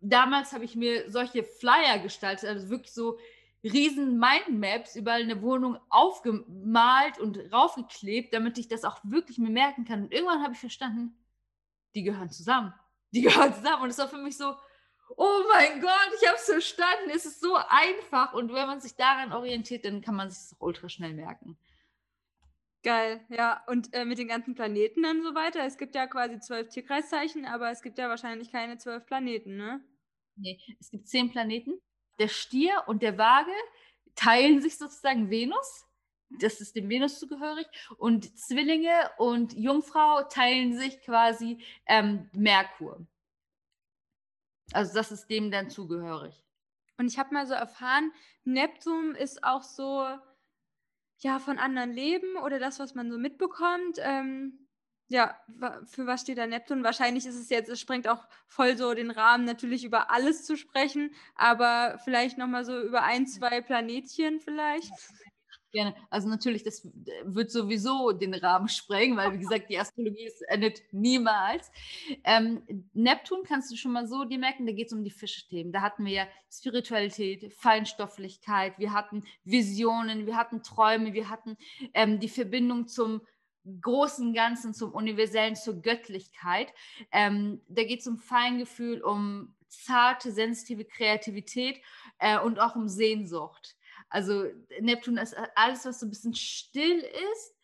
damals 0.00 0.52
habe 0.52 0.64
ich 0.64 0.76
mir 0.76 1.10
solche 1.10 1.42
Flyer 1.42 1.98
gestaltet, 1.98 2.48
also 2.48 2.70
wirklich 2.70 2.92
so 2.92 3.18
riesen 3.64 4.16
Mindmaps 4.16 4.94
über 4.94 5.12
eine 5.12 5.42
Wohnung 5.42 5.76
aufgemalt 5.88 7.18
und 7.18 7.36
raufgeklebt, 7.52 8.32
damit 8.32 8.58
ich 8.58 8.68
das 8.68 8.84
auch 8.84 9.00
wirklich 9.02 9.38
mir 9.38 9.50
merken 9.50 9.84
kann. 9.84 10.04
Und 10.04 10.12
irgendwann 10.12 10.42
habe 10.42 10.52
ich 10.52 10.60
verstanden, 10.60 11.16
die 11.96 12.04
gehören 12.04 12.30
zusammen 12.30 12.72
die 13.12 13.22
gehören 13.22 13.54
zusammen. 13.54 13.82
Und 13.82 13.90
es 13.90 13.98
war 13.98 14.08
für 14.08 14.18
mich 14.18 14.36
so, 14.36 14.56
oh 15.16 15.42
mein 15.50 15.80
Gott, 15.80 16.10
ich 16.20 16.26
habe 16.26 16.36
es 16.36 16.44
verstanden. 16.44 17.10
Es 17.14 17.26
ist 17.26 17.40
so 17.40 17.56
einfach. 17.68 18.32
Und 18.34 18.52
wenn 18.52 18.66
man 18.66 18.80
sich 18.80 18.96
daran 18.96 19.32
orientiert, 19.32 19.84
dann 19.84 20.00
kann 20.00 20.14
man 20.14 20.30
sich 20.30 20.50
das 20.50 20.58
auch 20.58 20.66
ultra 20.66 20.88
schnell 20.88 21.14
merken. 21.14 21.58
Geil, 22.82 23.24
ja. 23.28 23.62
Und 23.68 23.94
äh, 23.94 24.04
mit 24.04 24.18
den 24.18 24.28
ganzen 24.28 24.54
Planeten 24.54 25.04
und 25.04 25.22
so 25.22 25.34
weiter. 25.34 25.64
Es 25.64 25.78
gibt 25.78 25.94
ja 25.94 26.06
quasi 26.06 26.40
zwölf 26.40 26.68
Tierkreiszeichen, 26.68 27.44
aber 27.44 27.70
es 27.70 27.82
gibt 27.82 27.98
ja 27.98 28.08
wahrscheinlich 28.08 28.50
keine 28.50 28.78
zwölf 28.78 29.06
Planeten, 29.06 29.56
ne? 29.56 29.84
Nee, 30.34 30.58
es 30.80 30.90
gibt 30.90 31.06
zehn 31.06 31.30
Planeten. 31.30 31.80
Der 32.18 32.28
Stier 32.28 32.82
und 32.86 33.02
der 33.02 33.18
Waage 33.18 33.52
teilen 34.16 34.60
sich 34.60 34.78
sozusagen 34.78 35.30
Venus. 35.30 35.86
Das 36.40 36.60
ist 36.60 36.76
dem 36.76 36.88
Venus 36.88 37.18
zugehörig. 37.18 37.66
Und 37.98 38.38
Zwillinge 38.38 39.10
und 39.18 39.54
Jungfrau 39.54 40.22
teilen 40.24 40.76
sich 40.76 41.00
quasi 41.00 41.58
ähm, 41.86 42.28
Merkur. 42.32 43.06
Also 44.72 44.94
das 44.94 45.12
ist 45.12 45.28
dem 45.28 45.50
dann 45.50 45.70
zugehörig. 45.70 46.42
Und 46.98 47.06
ich 47.06 47.18
habe 47.18 47.34
mal 47.34 47.46
so 47.46 47.54
erfahren, 47.54 48.12
Neptun 48.44 49.14
ist 49.14 49.44
auch 49.44 49.62
so, 49.62 50.06
ja, 51.18 51.38
von 51.38 51.58
anderen 51.58 51.92
Leben 51.92 52.36
oder 52.36 52.58
das, 52.58 52.78
was 52.78 52.94
man 52.94 53.10
so 53.10 53.18
mitbekommt. 53.18 53.98
Ähm, 53.98 54.62
ja, 55.08 55.36
für 55.84 56.06
was 56.06 56.22
steht 56.22 56.38
da 56.38 56.46
Neptun? 56.46 56.84
Wahrscheinlich 56.84 57.26
ist 57.26 57.36
es 57.36 57.50
jetzt, 57.50 57.68
es 57.68 57.80
sprengt 57.80 58.08
auch 58.08 58.26
voll 58.46 58.76
so 58.76 58.94
den 58.94 59.10
Rahmen, 59.10 59.44
natürlich 59.44 59.84
über 59.84 60.10
alles 60.10 60.44
zu 60.44 60.56
sprechen, 60.56 61.14
aber 61.34 61.98
vielleicht 62.04 62.38
nochmal 62.38 62.64
so 62.64 62.80
über 62.80 63.02
ein, 63.02 63.26
zwei 63.26 63.60
Planetchen 63.60 64.40
vielleicht. 64.40 64.90
Gerne. 65.72 65.94
Also 66.10 66.28
natürlich, 66.28 66.64
das 66.64 66.86
wird 67.24 67.50
sowieso 67.50 68.12
den 68.12 68.34
Rahmen 68.34 68.68
sprengen, 68.68 69.16
weil 69.16 69.32
wie 69.32 69.38
gesagt, 69.38 69.70
die 69.70 69.78
Astrologie 69.78 70.26
ist, 70.26 70.42
endet 70.42 70.82
niemals. 70.92 71.70
Ähm, 72.24 72.62
Neptun 72.92 73.42
kannst 73.42 73.72
du 73.72 73.76
schon 73.76 73.92
mal 73.92 74.06
so 74.06 74.24
dir 74.24 74.38
merken, 74.38 74.66
da 74.66 74.72
geht 74.72 74.88
es 74.88 74.92
um 74.92 75.02
die 75.02 75.10
Fischthemen. 75.10 75.72
Da 75.72 75.80
hatten 75.80 76.04
wir 76.04 76.12
ja 76.12 76.28
Spiritualität, 76.52 77.54
Feinstofflichkeit, 77.54 78.78
wir 78.78 78.92
hatten 78.92 79.24
Visionen, 79.44 80.26
wir 80.26 80.36
hatten 80.36 80.62
Träume, 80.62 81.14
wir 81.14 81.30
hatten 81.30 81.56
ähm, 81.94 82.20
die 82.20 82.28
Verbindung 82.28 82.86
zum 82.86 83.22
großen 83.80 84.34
Ganzen, 84.34 84.74
zum 84.74 84.92
Universellen, 84.92 85.56
zur 85.56 85.80
Göttlichkeit. 85.80 86.68
Ähm, 87.12 87.62
da 87.68 87.84
geht 87.84 88.00
es 88.00 88.06
um 88.06 88.18
Feingefühl, 88.18 89.00
um 89.00 89.54
zarte, 89.68 90.32
sensitive 90.32 90.84
Kreativität 90.84 91.80
äh, 92.18 92.38
und 92.38 92.60
auch 92.60 92.76
um 92.76 92.88
Sehnsucht. 92.88 93.74
Also 94.12 94.44
Neptun 94.80 95.16
ist 95.16 95.34
alles, 95.54 95.86
was 95.86 96.00
so 96.00 96.06
ein 96.06 96.10
bisschen 96.10 96.34
still 96.34 96.98
ist, 96.98 97.54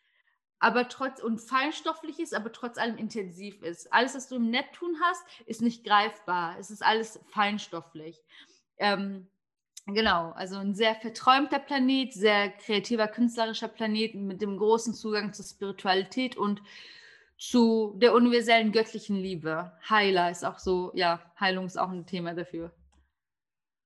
aber 0.59 0.89
trotz 0.89 1.23
und 1.23 1.39
feinstofflich 1.39 2.19
ist, 2.19 2.35
aber 2.35 2.51
trotz 2.51 2.79
allem 2.79 2.97
intensiv 2.97 3.63
ist. 3.63 3.93
Alles, 3.93 4.15
was 4.15 4.29
du 4.29 4.37
im 4.37 4.51
Neptun 4.51 4.97
hast, 5.03 5.23
ist 5.47 5.63
nicht 5.63 5.85
greifbar. 5.85 6.57
Es 6.59 6.71
ist 6.71 6.83
alles 6.83 7.21
feinstofflich. 7.29 8.19
Ähm, 8.79 9.29
genau, 9.87 10.31
also 10.33 10.57
ein 10.57 10.75
sehr 10.75 10.95
verträumter 10.95 11.59
Planet, 11.59 12.13
sehr 12.15 12.51
kreativer, 12.51 13.09
künstlerischer 13.09 13.69
Planet 13.69 14.15
mit 14.15 14.41
dem 14.41 14.57
großen 14.57 14.95
Zugang 14.95 15.35
zur 15.35 15.45
Spiritualität 15.45 16.37
und 16.37 16.63
zu 17.37 17.95
der 17.99 18.15
universellen 18.15 18.73
göttlichen 18.73 19.17
Liebe. 19.17 19.73
Heiler 19.89 20.31
ist 20.31 20.45
auch 20.45 20.59
so, 20.59 20.91
ja, 20.95 21.21
Heilung 21.39 21.67
ist 21.67 21.79
auch 21.79 21.91
ein 21.91 22.07
Thema 22.07 22.35
dafür. 22.35 22.73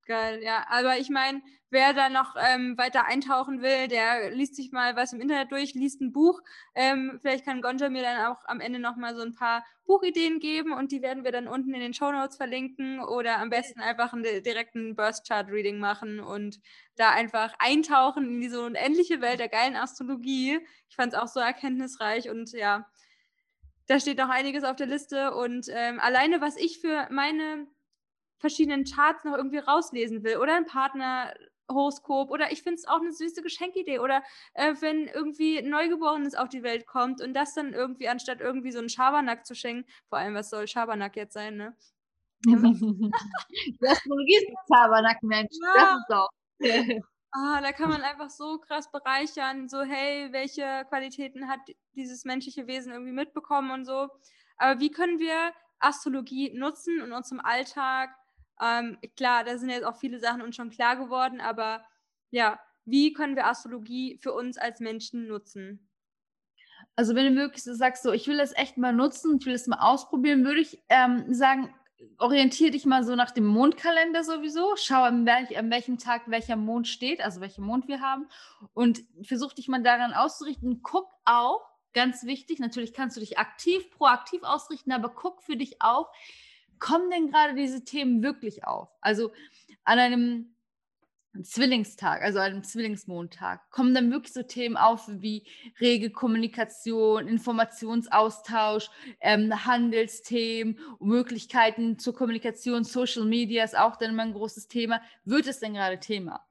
Geil, 0.04 0.42
ja. 0.42 0.66
Aber 0.68 0.98
ich 0.98 1.10
meine, 1.10 1.42
wer 1.70 1.92
da 1.92 2.08
noch 2.08 2.34
ähm, 2.36 2.76
weiter 2.76 3.04
eintauchen 3.06 3.62
will, 3.62 3.86
der 3.86 4.32
liest 4.32 4.56
sich 4.56 4.72
mal 4.72 4.96
was 4.96 5.12
im 5.12 5.20
Internet 5.20 5.52
durch, 5.52 5.74
liest 5.74 6.00
ein 6.00 6.12
Buch. 6.12 6.40
Ähm, 6.74 7.18
vielleicht 7.22 7.44
kann 7.44 7.62
Gonja 7.62 7.88
mir 7.88 8.02
dann 8.02 8.26
auch 8.26 8.44
am 8.46 8.58
Ende 8.58 8.80
noch 8.80 8.96
mal 8.96 9.14
so 9.14 9.22
ein 9.22 9.34
paar 9.34 9.64
Buchideen 9.86 10.40
geben 10.40 10.72
und 10.72 10.90
die 10.90 11.02
werden 11.02 11.22
wir 11.22 11.30
dann 11.30 11.46
unten 11.46 11.72
in 11.72 11.80
den 11.80 11.94
Show 11.94 12.10
Notes 12.10 12.36
verlinken 12.36 13.00
oder 13.00 13.38
am 13.38 13.48
besten 13.50 13.80
einfach 13.80 14.12
einen 14.12 14.42
direkten 14.42 14.96
Burst 14.96 15.26
Chart 15.28 15.48
Reading 15.48 15.78
machen 15.78 16.18
und 16.18 16.58
da 16.96 17.10
einfach 17.10 17.54
eintauchen 17.60 18.26
in 18.26 18.40
diese 18.40 18.60
unendliche 18.60 19.20
Welt 19.20 19.38
der 19.38 19.48
geilen 19.48 19.76
Astrologie. 19.76 20.58
Ich 20.88 20.96
fand 20.96 21.12
es 21.12 21.18
auch 21.18 21.28
so 21.28 21.38
erkenntnisreich 21.38 22.28
und 22.28 22.52
ja, 22.52 22.88
da 23.86 24.00
steht 24.00 24.18
noch 24.18 24.30
einiges 24.30 24.64
auf 24.64 24.76
der 24.76 24.86
Liste 24.88 25.34
und 25.34 25.66
ähm, 25.70 26.00
alleine 26.00 26.40
was 26.40 26.56
ich 26.56 26.80
für 26.80 27.08
meine 27.10 27.68
verschiedenen 28.42 28.84
Charts 28.84 29.24
noch 29.24 29.36
irgendwie 29.36 29.58
rauslesen 29.58 30.24
will 30.24 30.36
oder 30.36 30.56
ein 30.56 30.66
Partnerhoroskop 30.66 32.30
oder 32.30 32.50
ich 32.50 32.62
finde 32.62 32.74
es 32.74 32.86
auch 32.88 33.00
eine 33.00 33.12
süße 33.12 33.40
Geschenkidee 33.40 34.00
oder 34.00 34.22
äh, 34.54 34.74
wenn 34.80 35.06
irgendwie 35.06 35.62
Neugeborenes 35.62 36.34
auf 36.34 36.48
die 36.48 36.64
Welt 36.64 36.86
kommt 36.86 37.22
und 37.22 37.34
das 37.34 37.54
dann 37.54 37.72
irgendwie 37.72 38.08
anstatt 38.08 38.40
irgendwie 38.40 38.72
so 38.72 38.80
einen 38.80 38.88
Schabernack 38.88 39.46
zu 39.46 39.54
schenken, 39.54 39.88
vor 40.08 40.18
allem 40.18 40.34
was 40.34 40.50
soll 40.50 40.66
Schabernack 40.66 41.16
jetzt 41.16 41.34
sein, 41.34 41.56
ne? 41.56 41.76
die 42.44 43.88
Astrologie 43.88 44.36
ist 44.36 44.48
ein 44.48 44.56
Schabernack, 44.74 45.22
Mensch. 45.22 45.54
Ja. 45.62 45.74
Das 45.76 45.98
ist 46.00 46.14
auch. 46.14 46.28
Ah, 47.34 47.62
da 47.62 47.72
kann 47.72 47.88
man 47.88 48.02
einfach 48.02 48.28
so 48.28 48.58
krass 48.58 48.92
bereichern, 48.92 49.66
so 49.66 49.80
hey, 49.80 50.30
welche 50.32 50.84
Qualitäten 50.90 51.48
hat 51.48 51.60
dieses 51.94 52.26
menschliche 52.26 52.66
Wesen 52.66 52.92
irgendwie 52.92 53.12
mitbekommen 53.12 53.70
und 53.70 53.86
so. 53.86 54.10
Aber 54.58 54.80
wie 54.80 54.90
können 54.90 55.18
wir 55.18 55.54
Astrologie 55.78 56.52
nutzen 56.54 57.00
und 57.00 57.12
uns 57.12 57.32
im 57.32 57.40
Alltag 57.40 58.10
ähm, 58.62 58.98
klar, 59.16 59.44
da 59.44 59.58
sind 59.58 59.70
jetzt 59.70 59.84
auch 59.84 59.96
viele 59.96 60.20
Sachen 60.20 60.42
uns 60.42 60.56
schon 60.56 60.70
klar 60.70 60.96
geworden, 60.96 61.40
aber 61.40 61.84
ja, 62.30 62.60
wie 62.84 63.12
können 63.12 63.36
wir 63.36 63.46
Astrologie 63.46 64.18
für 64.18 64.32
uns 64.32 64.58
als 64.58 64.80
Menschen 64.80 65.26
nutzen? 65.26 65.88
Also 66.96 67.14
wenn 67.14 67.34
du 67.34 67.40
wirklich 67.40 67.62
sagst, 67.64 68.02
so 68.02 68.12
ich 68.12 68.26
will 68.26 68.36
das 68.36 68.54
echt 68.56 68.76
mal 68.76 68.92
nutzen, 68.92 69.38
ich 69.40 69.46
will 69.46 69.54
es 69.54 69.66
mal 69.66 69.78
ausprobieren, 69.78 70.44
würde 70.44 70.60
ich 70.60 70.82
ähm, 70.88 71.32
sagen, 71.32 71.74
orientiere 72.18 72.72
dich 72.72 72.84
mal 72.84 73.04
so 73.04 73.14
nach 73.14 73.30
dem 73.30 73.46
Mondkalender 73.46 74.24
sowieso, 74.24 74.74
schau 74.76 75.02
an, 75.02 75.24
welch, 75.26 75.56
an 75.56 75.70
welchem 75.70 75.98
Tag 75.98 76.22
welcher 76.26 76.56
Mond 76.56 76.88
steht, 76.88 77.20
also 77.20 77.40
welchen 77.40 77.64
Mond 77.64 77.88
wir 77.88 78.00
haben 78.00 78.28
und 78.74 79.02
versuch 79.22 79.52
dich 79.52 79.68
mal 79.68 79.82
daran 79.82 80.12
auszurichten. 80.12 80.82
Guck 80.82 81.08
auch, 81.24 81.62
ganz 81.92 82.24
wichtig, 82.24 82.58
natürlich 82.58 82.92
kannst 82.92 83.16
du 83.16 83.20
dich 83.20 83.38
aktiv, 83.38 83.90
proaktiv 83.90 84.42
ausrichten, 84.42 84.92
aber 84.92 85.10
guck 85.10 85.42
für 85.42 85.56
dich 85.56 85.80
auch, 85.80 86.10
kommen 86.82 87.10
denn 87.10 87.30
gerade 87.30 87.54
diese 87.54 87.84
Themen 87.84 88.24
wirklich 88.24 88.64
auf? 88.64 88.88
Also 89.00 89.30
an 89.84 90.00
einem 90.00 90.56
Zwillingstag, 91.44 92.22
also 92.22 92.40
einem 92.40 92.64
Zwillingsmontag, 92.64 93.70
kommen 93.70 93.94
dann 93.94 94.10
wirklich 94.10 94.32
so 94.32 94.42
Themen 94.42 94.76
auf 94.76 95.08
wie 95.08 95.46
rege 95.80 96.10
Kommunikation, 96.10 97.28
Informationsaustausch, 97.28 98.90
ähm, 99.20 99.64
Handelsthemen, 99.64 100.78
Möglichkeiten 100.98 102.00
zur 102.00 102.14
Kommunikation, 102.14 102.82
Social 102.82 103.26
Media 103.26 103.62
ist 103.62 103.78
auch 103.78 103.96
dann 103.96 104.10
immer 104.10 104.24
ein 104.24 104.34
großes 104.34 104.66
Thema. 104.66 105.00
Wird 105.24 105.46
es 105.46 105.60
denn 105.60 105.74
gerade 105.74 106.00
Thema? 106.00 106.44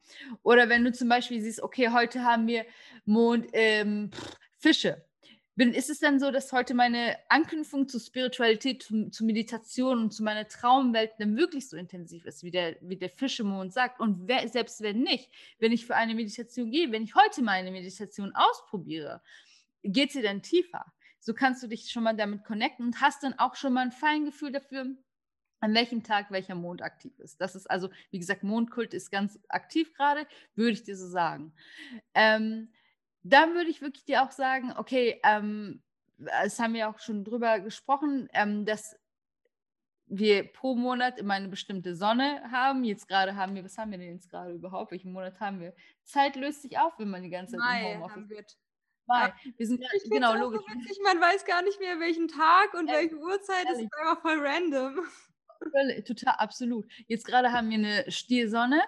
Oder 0.43 0.69
wenn 0.69 0.85
du 0.85 0.93
zum 0.93 1.09
Beispiel 1.09 1.41
siehst, 1.41 1.61
okay, 1.61 1.89
heute 1.89 2.23
haben 2.23 2.47
wir 2.47 2.65
Mond, 3.03 3.47
ähm, 3.51 4.11
Fische 4.57 5.05
bin, 5.61 5.75
ist 5.75 5.91
es 5.91 5.99
dann 5.99 6.19
so, 6.19 6.31
dass 6.31 6.51
heute 6.53 6.73
meine 6.73 7.19
Anknüpfung 7.29 7.87
zu 7.87 7.99
Spiritualität, 7.99 8.81
zu, 8.81 9.11
zu, 9.11 9.23
Meditation 9.23 9.99
und 9.99 10.11
zu 10.11 10.23
meiner 10.23 10.47
Traumwelt 10.47 11.11
dann 11.19 11.37
wirklich 11.37 11.69
so 11.69 11.77
intensiv 11.77 12.25
ist, 12.25 12.41
wie 12.41 12.49
der, 12.49 12.77
wie 12.81 12.97
der 12.97 13.11
Fischemond 13.11 13.71
sagt? 13.71 13.99
Und 13.99 14.27
wer, 14.27 14.47
selbst 14.49 14.81
wenn 14.81 15.03
nicht, 15.03 15.29
wenn 15.59 15.71
ich 15.71 15.85
für 15.85 15.95
eine 15.95 16.15
Meditation 16.15 16.71
gehe, 16.71 16.91
wenn 16.91 17.03
ich 17.03 17.13
heute 17.13 17.43
meine 17.43 17.69
Meditation 17.69 18.31
ausprobiere, 18.33 19.21
geht 19.83 20.11
sie 20.11 20.23
dann 20.23 20.41
tiefer. 20.41 20.83
So 21.19 21.35
kannst 21.35 21.61
du 21.61 21.67
dich 21.67 21.91
schon 21.91 22.01
mal 22.01 22.17
damit 22.17 22.43
connecten 22.43 22.87
und 22.87 22.99
hast 22.99 23.21
dann 23.21 23.37
auch 23.37 23.55
schon 23.55 23.73
mal 23.73 23.81
ein 23.81 23.91
Feingefühl 23.91 24.51
dafür, 24.51 24.87
an 25.59 25.73
welchem 25.75 26.01
Tag 26.01 26.31
welcher 26.31 26.55
Mond 26.55 26.81
aktiv 26.81 27.19
ist. 27.19 27.39
Das 27.39 27.55
ist 27.55 27.69
also, 27.69 27.91
wie 28.09 28.17
gesagt, 28.17 28.41
Mondkult 28.41 28.95
ist 28.95 29.11
ganz 29.11 29.37
aktiv 29.47 29.93
gerade, 29.93 30.25
würde 30.55 30.71
ich 30.71 30.81
dir 30.81 30.97
so 30.97 31.07
sagen. 31.07 31.53
Ähm, 32.15 32.69
dann 33.23 33.53
würde 33.53 33.69
ich 33.69 33.81
wirklich 33.81 34.05
dir 34.05 34.23
auch 34.23 34.31
sagen, 34.31 34.73
okay, 34.77 35.19
ähm, 35.23 35.81
es 36.43 36.59
haben 36.59 36.73
wir 36.73 36.89
auch 36.89 36.99
schon 36.99 37.23
drüber 37.23 37.59
gesprochen, 37.59 38.29
ähm, 38.33 38.65
dass 38.65 38.95
wir 40.07 40.51
pro 40.51 40.75
Monat 40.75 41.17
immer 41.19 41.35
eine 41.35 41.47
bestimmte 41.47 41.95
Sonne 41.95 42.43
haben. 42.51 42.83
Jetzt 42.83 43.07
gerade 43.07 43.35
haben 43.35 43.55
wir, 43.55 43.63
was 43.63 43.77
haben 43.77 43.91
wir 43.91 43.97
denn 43.97 44.13
jetzt 44.13 44.29
gerade 44.29 44.53
überhaupt? 44.53 44.91
Welchen 44.91 45.13
Monat 45.13 45.39
haben 45.39 45.59
wir? 45.59 45.73
Zeit 46.03 46.35
löst 46.35 46.63
sich 46.63 46.77
auf, 46.77 46.99
wenn 46.99 47.09
man 47.09 47.23
die 47.23 47.29
ganze 47.29 47.57
Zeit 47.57 47.65
Mai 47.65 47.93
im 47.93 47.99
Homeoffice 47.99 48.31
ist. 48.31 48.57
Ja. 49.07 49.33
Wir 49.57 49.67
sind 49.67 49.83
ich 49.95 50.09
genau 50.09 50.35
logisch. 50.35 50.61
So 50.61 50.73
witzig, 50.73 50.99
man 51.03 51.19
weiß 51.19 51.45
gar 51.45 51.63
nicht 51.63 51.79
mehr, 51.79 51.99
welchen 51.99 52.27
Tag 52.27 52.73
und 52.73 52.87
ja, 52.87 52.95
welche 52.95 53.17
Uhrzeit. 53.17 53.65
Das 53.67 53.79
ist 53.79 53.89
einfach 53.99 54.21
voll 54.21 54.39
random. 54.39 55.05
Total, 56.05 56.33
absolut. 56.37 56.85
Jetzt 57.07 57.25
gerade 57.25 57.51
haben 57.51 57.69
wir 57.69 57.77
eine 57.77 58.09
Stiersonne. 58.09 58.81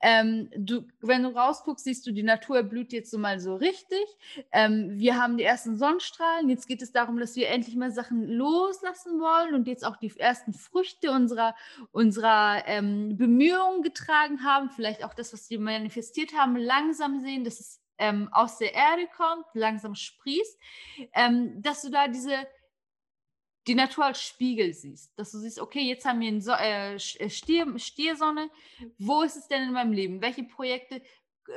Ähm, 0.00 0.48
du, 0.56 0.86
wenn 1.00 1.24
du 1.24 1.30
rausguckst, 1.30 1.84
siehst 1.84 2.06
du, 2.06 2.12
die 2.12 2.22
Natur 2.22 2.62
blüht 2.62 2.92
jetzt 2.92 3.10
so 3.10 3.18
mal 3.18 3.40
so 3.40 3.56
richtig. 3.56 4.04
Ähm, 4.52 4.98
wir 4.98 5.16
haben 5.16 5.36
die 5.36 5.44
ersten 5.44 5.76
Sonnenstrahlen. 5.76 6.48
Jetzt 6.48 6.68
geht 6.68 6.82
es 6.82 6.92
darum, 6.92 7.18
dass 7.18 7.36
wir 7.36 7.48
endlich 7.48 7.74
mal 7.76 7.90
Sachen 7.90 8.28
loslassen 8.28 9.20
wollen 9.20 9.54
und 9.54 9.66
jetzt 9.66 9.84
auch 9.84 9.96
die 9.96 10.12
ersten 10.18 10.52
Früchte 10.52 11.10
unserer, 11.10 11.54
unserer 11.92 12.62
ähm, 12.66 13.16
Bemühungen 13.16 13.82
getragen 13.82 14.44
haben. 14.44 14.70
Vielleicht 14.70 15.04
auch 15.04 15.14
das, 15.14 15.32
was 15.32 15.50
wir 15.50 15.58
manifestiert 15.60 16.32
haben, 16.34 16.56
langsam 16.56 17.20
sehen, 17.20 17.44
dass 17.44 17.60
es 17.60 17.80
ähm, 17.98 18.28
aus 18.32 18.58
der 18.58 18.74
Erde 18.74 19.08
kommt, 19.16 19.44
langsam 19.54 19.94
sprießt. 19.94 20.58
Ähm, 21.12 21.60
dass 21.60 21.82
du 21.82 21.90
da 21.90 22.08
diese 22.08 22.34
die 23.66 23.74
Natur 23.74 24.06
als 24.06 24.22
Spiegel 24.22 24.72
siehst. 24.72 25.18
Dass 25.18 25.32
du 25.32 25.38
siehst, 25.38 25.60
okay, 25.60 25.82
jetzt 25.82 26.04
haben 26.04 26.20
wir 26.20 26.28
eine 26.28 26.40
so 26.40 26.52
äh, 26.52 26.94
äh, 26.94 27.30
Stier, 27.30 27.78
Stiersonne. 27.78 28.50
Wo 28.98 29.22
ist 29.22 29.36
es 29.36 29.48
denn 29.48 29.62
in 29.62 29.72
meinem 29.72 29.92
Leben? 29.92 30.22
Welche 30.22 30.44
Projekte 30.44 31.02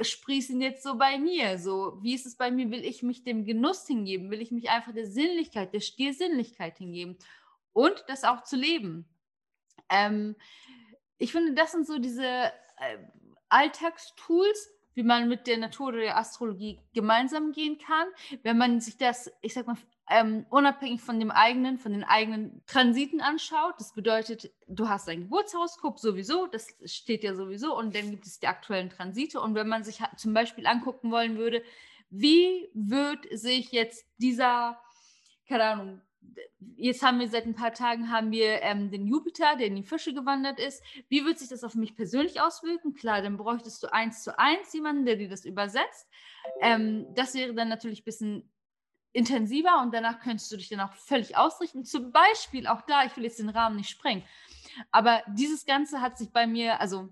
sprießen 0.02 0.60
jetzt 0.62 0.84
so 0.84 0.98
bei 0.98 1.18
mir? 1.18 1.58
So, 1.60 1.98
wie 2.02 2.16
ist 2.16 2.26
es 2.26 2.36
bei 2.36 2.52
mir? 2.52 2.70
Will 2.72 2.84
ich 2.84 3.04
mich 3.04 3.24
dem 3.24 3.46
Genuss 3.46 3.88
hingeben? 3.88 4.32
Will 4.32 4.42
ich 4.42 4.52
mich 4.52 4.70
einfach 4.70 4.94
der 4.94 5.08
Sinnlichkeit, 5.08 5.74
der 5.74 5.80
Stiersinnlichkeit 5.80 6.78
hingeben? 6.78 7.18
Und 7.72 8.04
das 8.08 8.24
auch 8.24 8.44
zu 8.44 8.56
leben. 8.56 9.08
Ähm, 9.90 10.36
ich 11.18 11.32
finde, 11.32 11.54
das 11.54 11.72
sind 11.72 11.88
so 11.88 12.00
diese 12.00 12.26
äh, 12.26 12.98
Alltagstools, 13.50 14.70
wie 14.96 15.04
man 15.04 15.28
mit 15.28 15.48
der 15.48 15.58
Natur 15.58 15.88
oder 15.88 16.00
der 16.00 16.18
Astrologie 16.18 16.80
gemeinsam 16.94 17.52
gehen 17.52 17.78
kann, 17.78 18.08
wenn 18.44 18.58
man 18.58 18.80
sich 18.80 18.98
das, 18.98 19.32
ich 19.42 19.54
sag 19.54 19.68
mal, 19.68 19.78
ähm, 20.10 20.46
unabhängig 20.50 21.02
von 21.02 21.20
dem 21.20 21.32
eigenen, 21.32 21.78
von 21.78 21.94
den 21.94 22.04
eigenen 22.04 22.62
Transiten 22.68 23.22
anschaut. 23.22 23.76
Das 23.78 23.94
bedeutet, 23.94 24.52
du 24.68 24.90
hast 24.90 25.08
dein 25.08 25.22
Geburtshoroskop 25.22 26.00
sowieso, 26.00 26.48
das 26.48 26.76
steht 26.86 27.24
ja 27.24 27.36
sowieso, 27.36 27.78
und 27.78 27.96
dann 27.96 28.12
gibt 28.12 28.26
es 28.26 28.40
die 28.40 28.48
aktuellen 28.48 28.90
Transite. 28.90 29.40
Und 29.40 29.56
wenn 29.56 29.68
man 29.68 29.84
sich 29.84 30.00
zum 30.18 30.34
Beispiel 30.34 30.68
angucken 30.68 31.12
wollen 31.12 31.38
würde, 31.38 31.64
wie 32.10 32.70
wird 32.74 33.26
sich 33.32 33.72
jetzt 33.72 34.06
dieser, 34.18 34.80
keine 35.48 35.64
Ahnung, 35.64 36.02
jetzt 36.76 37.02
haben 37.02 37.20
wir 37.20 37.28
seit 37.28 37.46
ein 37.46 37.56
paar 37.56 37.74
Tagen 37.74 38.12
haben 38.12 38.32
wir 38.32 38.62
ähm, 38.62 38.92
den 38.92 39.08
Jupiter, 39.08 39.56
der 39.56 39.68
in 39.68 39.76
die 39.76 39.84
Fische 39.84 40.14
gewandert 40.14 40.60
ist. 40.60 40.84
Wie 41.10 41.26
wird 41.26 41.40
sich 41.40 41.50
das 41.50 41.64
auf 41.64 41.76
mich 41.76 41.96
persönlich 41.96 42.42
auswirken? 42.42 42.94
Klar, 42.94 43.22
dann 43.22 43.38
bräuchtest 43.38 43.84
du 43.84 43.92
eins 43.92 44.24
zu 44.24 44.38
eins 44.38 44.74
jemanden, 44.74 45.06
der 45.06 45.16
dir 45.16 45.30
das 45.30 45.46
übersetzt. 45.46 46.08
Ähm, 46.62 47.08
das 47.16 47.34
wäre 47.34 47.54
dann 47.54 47.70
natürlich 47.70 48.02
ein 48.02 48.06
bisschen 48.06 48.53
intensiver 49.14 49.82
und 49.82 49.94
danach 49.94 50.20
könntest 50.20 50.52
du 50.52 50.58
dich 50.58 50.70
dann 50.70 50.82
auch 50.82 50.94
völlig 50.94 51.38
ausrichten. 51.38 51.86
Zum 51.86 52.12
Beispiel 52.12 52.68
auch 52.68 52.82
da, 52.82 53.06
ich 53.06 53.16
will 53.16 53.24
jetzt 53.24 53.40
den 53.40 53.50
Rahmen 53.50 53.76
nicht 53.76 53.90
sprengen, 53.90 54.24
aber 54.92 55.22
dieses 55.28 55.66
Ganze 55.66 56.02
hat 56.02 56.18
sich 56.18 56.32
bei 56.32 56.48
mir, 56.48 56.82
also 56.82 57.10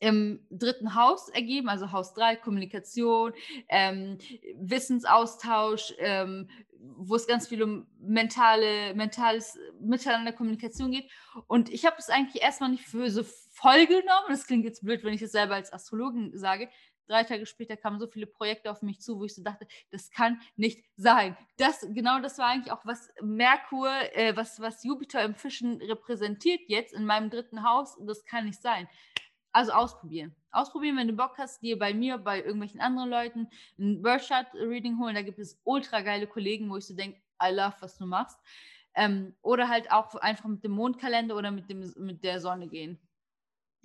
im 0.00 0.44
dritten 0.50 0.96
Haus 0.96 1.28
ergeben, 1.28 1.68
also 1.68 1.92
Haus 1.92 2.12
3, 2.14 2.34
Kommunikation, 2.34 3.34
ähm, 3.68 4.18
Wissensaustausch, 4.56 5.94
ähm, 5.98 6.48
wo 6.96 7.14
es 7.14 7.28
ganz 7.28 7.46
viel 7.46 7.62
um 7.62 7.86
mentale, 8.00 8.94
mentales 8.94 9.56
Miteinander 9.80 10.32
Kommunikation 10.32 10.90
geht. 10.90 11.08
Und 11.46 11.68
ich 11.68 11.86
habe 11.86 11.94
es 12.00 12.08
eigentlich 12.08 12.42
erstmal 12.42 12.70
nicht 12.70 12.84
für 12.84 13.10
so 13.10 13.22
voll 13.52 13.86
genommen. 13.86 14.26
Das 14.28 14.48
klingt 14.48 14.64
jetzt 14.64 14.82
blöd, 14.82 15.04
wenn 15.04 15.14
ich 15.14 15.22
es 15.22 15.30
selber 15.30 15.54
als 15.54 15.72
Astrologin 15.72 16.36
sage 16.36 16.68
drei 17.06 17.24
Tage 17.24 17.46
später 17.46 17.76
kamen 17.76 17.98
so 17.98 18.06
viele 18.06 18.26
Projekte 18.26 18.70
auf 18.70 18.82
mich 18.82 19.00
zu, 19.00 19.18
wo 19.18 19.24
ich 19.24 19.34
so 19.34 19.42
dachte, 19.42 19.66
das 19.90 20.10
kann 20.10 20.40
nicht 20.56 20.84
sein. 20.96 21.36
Das, 21.56 21.86
genau 21.90 22.20
das 22.20 22.38
war 22.38 22.48
eigentlich 22.48 22.72
auch, 22.72 22.84
was 22.84 23.08
Merkur, 23.22 23.90
äh, 24.14 24.36
was, 24.36 24.60
was 24.60 24.84
Jupiter 24.84 25.22
im 25.24 25.34
Fischen 25.34 25.80
repräsentiert 25.82 26.60
jetzt 26.68 26.92
in 26.92 27.04
meinem 27.04 27.30
dritten 27.30 27.62
Haus. 27.62 27.96
Das 28.00 28.24
kann 28.24 28.46
nicht 28.46 28.60
sein. 28.60 28.88
Also 29.52 29.72
ausprobieren. 29.72 30.34
Ausprobieren, 30.50 30.96
wenn 30.96 31.08
du 31.08 31.14
Bock 31.14 31.36
hast, 31.38 31.62
dir 31.62 31.78
bei 31.78 31.92
mir, 31.92 32.18
bei 32.18 32.38
irgendwelchen 32.38 32.80
anderen 32.80 33.10
Leuten 33.10 33.48
ein 33.78 34.02
Workshop-Reading 34.02 34.98
holen. 34.98 35.14
Da 35.14 35.22
gibt 35.22 35.38
es 35.38 35.60
ultra 35.64 36.00
geile 36.00 36.26
Kollegen, 36.26 36.70
wo 36.70 36.76
ich 36.76 36.86
so 36.86 36.94
denke, 36.94 37.20
I 37.42 37.52
love, 37.52 37.74
was 37.80 37.98
du 37.98 38.06
machst. 38.06 38.38
Ähm, 38.94 39.34
oder 39.42 39.68
halt 39.68 39.90
auch 39.90 40.14
einfach 40.16 40.46
mit 40.46 40.64
dem 40.64 40.72
Mondkalender 40.72 41.36
oder 41.36 41.50
mit, 41.50 41.68
dem, 41.68 41.92
mit 41.96 42.24
der 42.24 42.40
Sonne 42.40 42.68
gehen. 42.68 42.98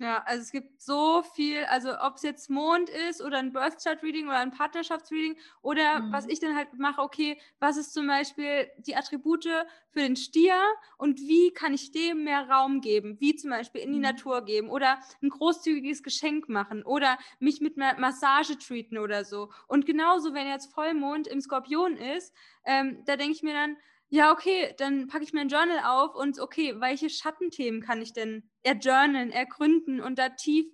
Ja, 0.00 0.22
also 0.26 0.42
es 0.42 0.52
gibt 0.52 0.80
so 0.80 1.22
viel, 1.34 1.64
also 1.64 1.90
ob 2.00 2.16
es 2.16 2.22
jetzt 2.22 2.50
Mond 2.50 2.88
ist 2.88 3.20
oder 3.20 3.38
ein 3.38 3.52
Birth 3.52 3.82
Chart 3.82 4.00
Reading 4.00 4.28
oder 4.28 4.38
ein 4.38 4.52
Partnerschaftsreading 4.52 5.36
oder 5.60 5.98
mhm. 5.98 6.12
was 6.12 6.28
ich 6.28 6.38
dann 6.38 6.54
halt 6.54 6.72
mache, 6.78 7.02
okay, 7.02 7.36
was 7.58 7.76
ist 7.76 7.92
zum 7.92 8.06
Beispiel 8.06 8.70
die 8.78 8.94
Attribute 8.94 9.48
für 9.90 9.98
den 9.98 10.14
Stier 10.14 10.54
und 10.98 11.18
wie 11.18 11.50
kann 11.50 11.74
ich 11.74 11.90
dem 11.90 12.22
mehr 12.22 12.48
Raum 12.48 12.80
geben, 12.80 13.16
wie 13.18 13.34
zum 13.34 13.50
Beispiel 13.50 13.80
in 13.80 13.90
die 13.90 13.98
mhm. 13.98 14.04
Natur 14.04 14.44
geben 14.44 14.70
oder 14.70 15.00
ein 15.20 15.30
großzügiges 15.30 16.04
Geschenk 16.04 16.48
machen 16.48 16.84
oder 16.84 17.18
mich 17.40 17.60
mit 17.60 17.76
einer 17.76 17.98
Massage 17.98 18.56
treaten 18.56 18.98
oder 18.98 19.24
so. 19.24 19.50
Und 19.66 19.84
genauso, 19.84 20.32
wenn 20.32 20.46
jetzt 20.46 20.72
Vollmond 20.72 21.26
im 21.26 21.40
Skorpion 21.40 21.96
ist, 21.96 22.32
ähm, 22.64 23.02
da 23.04 23.16
denke 23.16 23.32
ich 23.32 23.42
mir 23.42 23.54
dann, 23.54 23.76
ja, 24.10 24.32
okay, 24.32 24.74
dann 24.78 25.06
packe 25.06 25.24
ich 25.24 25.32
mir 25.32 25.40
ein 25.40 25.48
Journal 25.48 25.80
auf 25.84 26.14
und 26.14 26.40
okay, 26.40 26.80
welche 26.80 27.10
Schattenthemen 27.10 27.82
kann 27.82 28.00
ich 28.00 28.12
denn 28.12 28.48
erjournalen, 28.62 29.30
ergründen 29.30 30.00
und 30.00 30.18
da 30.18 30.30
tief 30.30 30.66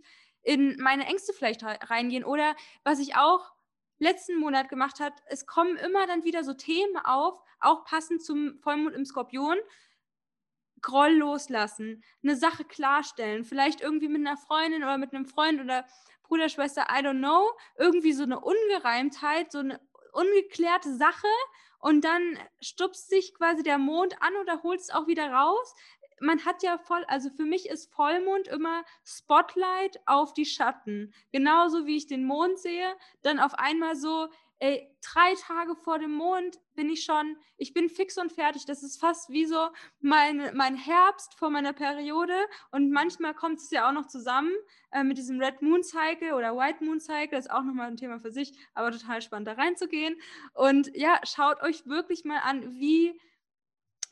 in 0.43 0.77
meine 0.81 1.07
Ängste 1.07 1.33
vielleicht 1.33 1.65
reingehen? 1.65 2.25
Oder 2.25 2.55
was 2.85 3.01
ich 3.01 3.17
auch 3.17 3.53
letzten 3.99 4.39
Monat 4.39 4.69
gemacht 4.69 5.01
habe, 5.01 5.17
es 5.27 5.47
kommen 5.47 5.77
immer 5.77 6.07
dann 6.07 6.25
wieder 6.25 6.45
so 6.45 6.55
Themen 6.55 6.97
auf, 7.05 7.41
auch 7.61 7.85
passend 7.85 8.25
zum 8.25 8.59
Vollmond 8.61 8.95
im 8.95 9.05
Skorpion. 9.05 9.57
Groll 10.81 11.15
loslassen, 11.15 12.05
eine 12.23 12.37
Sache 12.37 12.65
klarstellen, 12.65 13.45
vielleicht 13.45 13.81
irgendwie 13.81 14.09
mit 14.09 14.21
einer 14.27 14.37
Freundin 14.37 14.85
oder 14.85 14.99
mit 14.99 15.15
einem 15.15 15.25
Freund 15.25 15.61
oder 15.61 15.87
Bruder, 16.25 16.51
Schwester, 16.51 16.87
I 16.91 17.01
don't 17.01 17.19
know, 17.19 17.51
irgendwie 17.79 18.13
so 18.13 18.25
eine 18.25 18.39
Ungereimtheit, 18.39 19.51
so 19.51 19.61
eine 19.61 19.81
ungeklärte 20.13 20.95
Sache, 20.95 21.27
und 21.85 22.03
dann 22.03 22.39
stupst 22.63 23.11
sich 23.11 23.35
quasi 23.35 23.63
der 23.63 23.77
Mond 23.77 24.17
an 24.23 24.35
oder 24.41 24.63
holt 24.63 24.81
es 24.81 24.89
auch 24.89 25.07
wieder 25.07 25.31
raus. 25.31 25.75
Man 26.19 26.47
hat 26.47 26.63
ja 26.63 26.79
voll, 26.79 27.05
also 27.09 27.29
für 27.29 27.45
mich 27.45 27.69
ist 27.69 27.93
Vollmond 27.93 28.49
immer 28.49 28.85
Spotlight 29.05 30.01
auf 30.07 30.33
die 30.33 30.47
Schatten. 30.47 31.13
Genauso 31.31 31.85
wie 31.85 31.99
ich 31.99 32.07
den 32.07 32.25
Mond 32.25 32.59
sehe, 32.59 32.97
dann 33.21 33.39
auf 33.39 33.53
einmal 33.59 33.97
so, 33.97 34.29
ey, 34.59 34.97
drei 35.03 35.35
Tage 35.35 35.75
vor 35.75 35.99
dem 35.99 36.13
Mond 36.13 36.59
bin 36.75 36.89
ich 36.89 37.05
schon, 37.05 37.37
ich 37.57 37.73
bin 37.73 37.89
fix 37.89 38.19
und 38.19 38.33
fertig. 38.33 38.65
Das 38.67 38.83
ist 38.83 39.01
fast 39.01 39.31
wie 39.31 39.47
so 39.47 39.69
mein, 40.01 40.51
mein 40.55 40.77
Herbst 40.77 41.35
vor 41.35 41.51
meiner 41.51 41.73
Periode. 41.73 42.35
Und 42.71 42.91
manchmal 42.91 43.35
kommt 43.35 43.59
es 43.59 43.71
ja 43.71 43.89
auch 43.89 43.93
noch 43.93 44.07
zusammen 44.07 44.53
äh, 44.93 45.05
mit 45.05 45.19
diesem 45.19 45.41
Red 45.41 45.63
Moon 45.63 45.83
Cycle 45.83 46.33
oder 46.33 46.57
White 46.57 46.85
Moon 46.85 47.01
Cycle. 47.01 47.37
Das 47.37 47.47
ist 47.47 47.51
auch 47.51 47.63
nochmal 47.63 47.89
ein 47.89 47.97
Thema 47.97 48.19
für 48.19 48.31
sich, 48.31 48.57
aber 48.75 48.91
total 48.91 49.23
spannend 49.23 49.49
da 49.49 49.53
reinzugehen. 49.53 50.17
Und 50.55 50.91
ja, 50.95 51.21
schaut 51.25 51.63
euch 51.63 51.87
wirklich 51.87 52.25
mal 52.25 52.39
an, 52.39 52.75
wie 52.79 53.21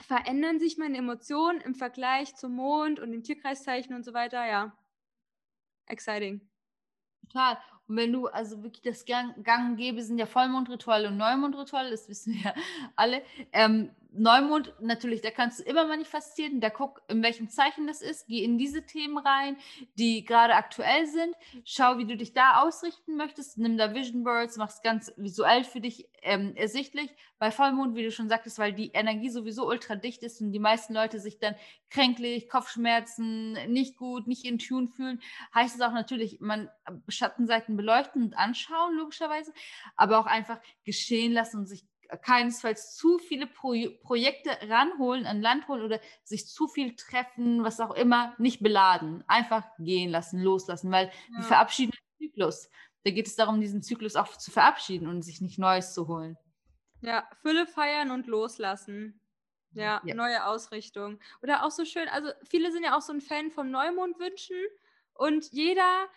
verändern 0.01 0.59
sich 0.59 0.79
meine 0.79 0.99
Emotionen 0.99 1.61
im 1.61 1.75
Vergleich 1.75 2.35
zum 2.35 2.55
Mond 2.57 3.01
und 3.01 3.13
den 3.13 3.23
Tierkreiszeichen 3.23 3.95
und 3.95 4.05
so 4.05 4.13
weiter. 4.13 4.45
Ja, 4.47 4.77
exciting. 5.87 6.49
Total. 7.23 7.59
Und 7.93 7.99
wenn 7.99 8.13
du 8.15 8.27
also 8.27 8.63
wirklich 8.63 8.81
das 8.81 9.05
Gang, 9.05 9.45
Gang 9.45 9.77
Gäbe 9.77 10.03
sind 10.03 10.17
ja 10.17 10.25
Vollmondritual 10.25 11.05
und 11.05 11.19
Neumondritual, 11.19 11.91
das 11.91 12.09
wissen 12.09 12.33
wir 12.33 12.41
ja 12.41 12.55
alle. 12.97 13.21
Ähm, 13.53 13.91
Neumond, 14.15 14.75
natürlich, 14.81 15.23
da 15.23 15.31
kannst 15.31 15.61
du 15.61 15.63
immer 15.65 15.87
manifestieren. 15.87 16.61
Da 16.61 16.71
guck, 16.71 17.03
in 17.09 17.23
welchem 17.23 17.49
Zeichen 17.49 17.87
das 17.87 18.03
ist. 18.03 18.27
Geh 18.27 18.45
in 18.45 18.59
diese 18.59 18.85
Themen 18.85 19.19
rein, 19.19 19.57
die 19.95 20.25
gerade 20.25 20.55
aktuell 20.55 21.07
sind. 21.07 21.35
Schau, 21.65 21.99
wie 21.99 22.07
du 22.07 22.17
dich 22.17 22.33
da 22.35 22.61
ausrichten 22.63 23.17
möchtest. 23.17 23.59
Nimm 23.59 23.79
da 23.79 23.95
Vision 23.95 24.23
Birds, 24.23 24.57
mach 24.59 24.69
es 24.69 24.83
ganz 24.83 25.13
visuell 25.17 25.65
für 25.65 25.81
dich 25.81 26.09
ähm, 26.23 26.55
ersichtlich. 26.57 27.11
Bei 27.39 27.51
Vollmond, 27.51 27.97
wie 27.97 28.05
du 28.05 28.13
schon 28.13 28.29
sagtest, 28.29 28.59
weil 28.59 28.73
die 28.73 28.93
Energie 28.93 29.31
sowieso 29.31 29.67
ultra 29.67 29.97
dicht 29.97 30.23
ist 30.23 30.41
und 30.41 30.53
die 30.53 30.61
meisten 30.61 30.95
Leute 30.95 31.19
sich 31.19 31.39
dann 31.39 31.57
kränklich, 31.91 32.49
Kopfschmerzen, 32.49 33.53
nicht 33.73 33.97
gut, 33.97 34.27
nicht 34.27 34.45
in 34.45 34.59
Tune 34.59 34.89
fühlen, 34.89 35.21
heißt 35.55 35.75
es 35.75 35.81
auch 35.81 35.93
natürlich, 35.93 36.41
man 36.41 36.71
Schattenseiten 37.09 37.77
beleuchten 37.77 38.23
und 38.23 38.39
anschauen, 38.39 38.97
logischerweise, 38.97 39.53
aber 39.97 40.19
auch 40.19 40.27
einfach 40.27 40.61
geschehen 40.85 41.33
lassen 41.33 41.59
und 41.59 41.67
sich 41.67 41.85
keinesfalls 42.17 42.97
zu 42.97 43.19
viele 43.19 43.47
Pro 43.47 43.75
Projekte 44.03 44.51
ranholen, 44.69 45.27
an 45.27 45.41
Land 45.41 45.69
holen 45.69 45.83
oder 45.83 46.01
sich 46.25 46.47
zu 46.47 46.69
viel 46.69 46.95
treffen, 46.97 47.65
was 47.65 47.81
auch 47.81 47.95
immer, 47.95 48.35
nicht 48.39 48.63
beladen. 48.63 49.25
Einfach 49.27 49.65
gehen 49.79 50.11
lassen, 50.11 50.41
loslassen, 50.41 50.91
weil 50.91 51.07
ja. 51.07 51.39
die 51.39 51.43
verabschieden 51.43 51.93
den 51.93 52.29
Zyklus. 52.29 52.71
Da 53.05 53.11
geht 53.11 53.27
es 53.27 53.37
darum, 53.37 53.61
diesen 53.61 53.83
Zyklus 53.83 54.17
auch 54.17 54.37
zu 54.37 54.51
verabschieden 54.51 55.09
und 55.09 55.23
sich 55.23 55.41
nicht 55.41 55.59
Neues 55.59 55.95
zu 55.95 56.07
holen. 56.09 56.37
Ja, 57.01 57.29
Fülle 57.41 57.67
feiern 57.67 58.11
und 58.11 58.27
loslassen. 58.27 59.21
Ja, 59.75 60.03
ja, 60.05 60.15
neue 60.15 60.45
Ausrichtung. 60.47 61.19
Oder 61.43 61.65
auch 61.65 61.71
so 61.71 61.85
schön, 61.85 62.09
also 62.09 62.29
viele 62.45 62.71
sind 62.73 62.85
ja 62.85 62.97
auch 62.97 63.01
so 63.01 63.13
ein 63.13 63.21
Fan 63.21 63.51
vom 63.51 63.71
Neumondwünschen 63.71 64.57
und 65.15 65.51
jeder 65.53 66.09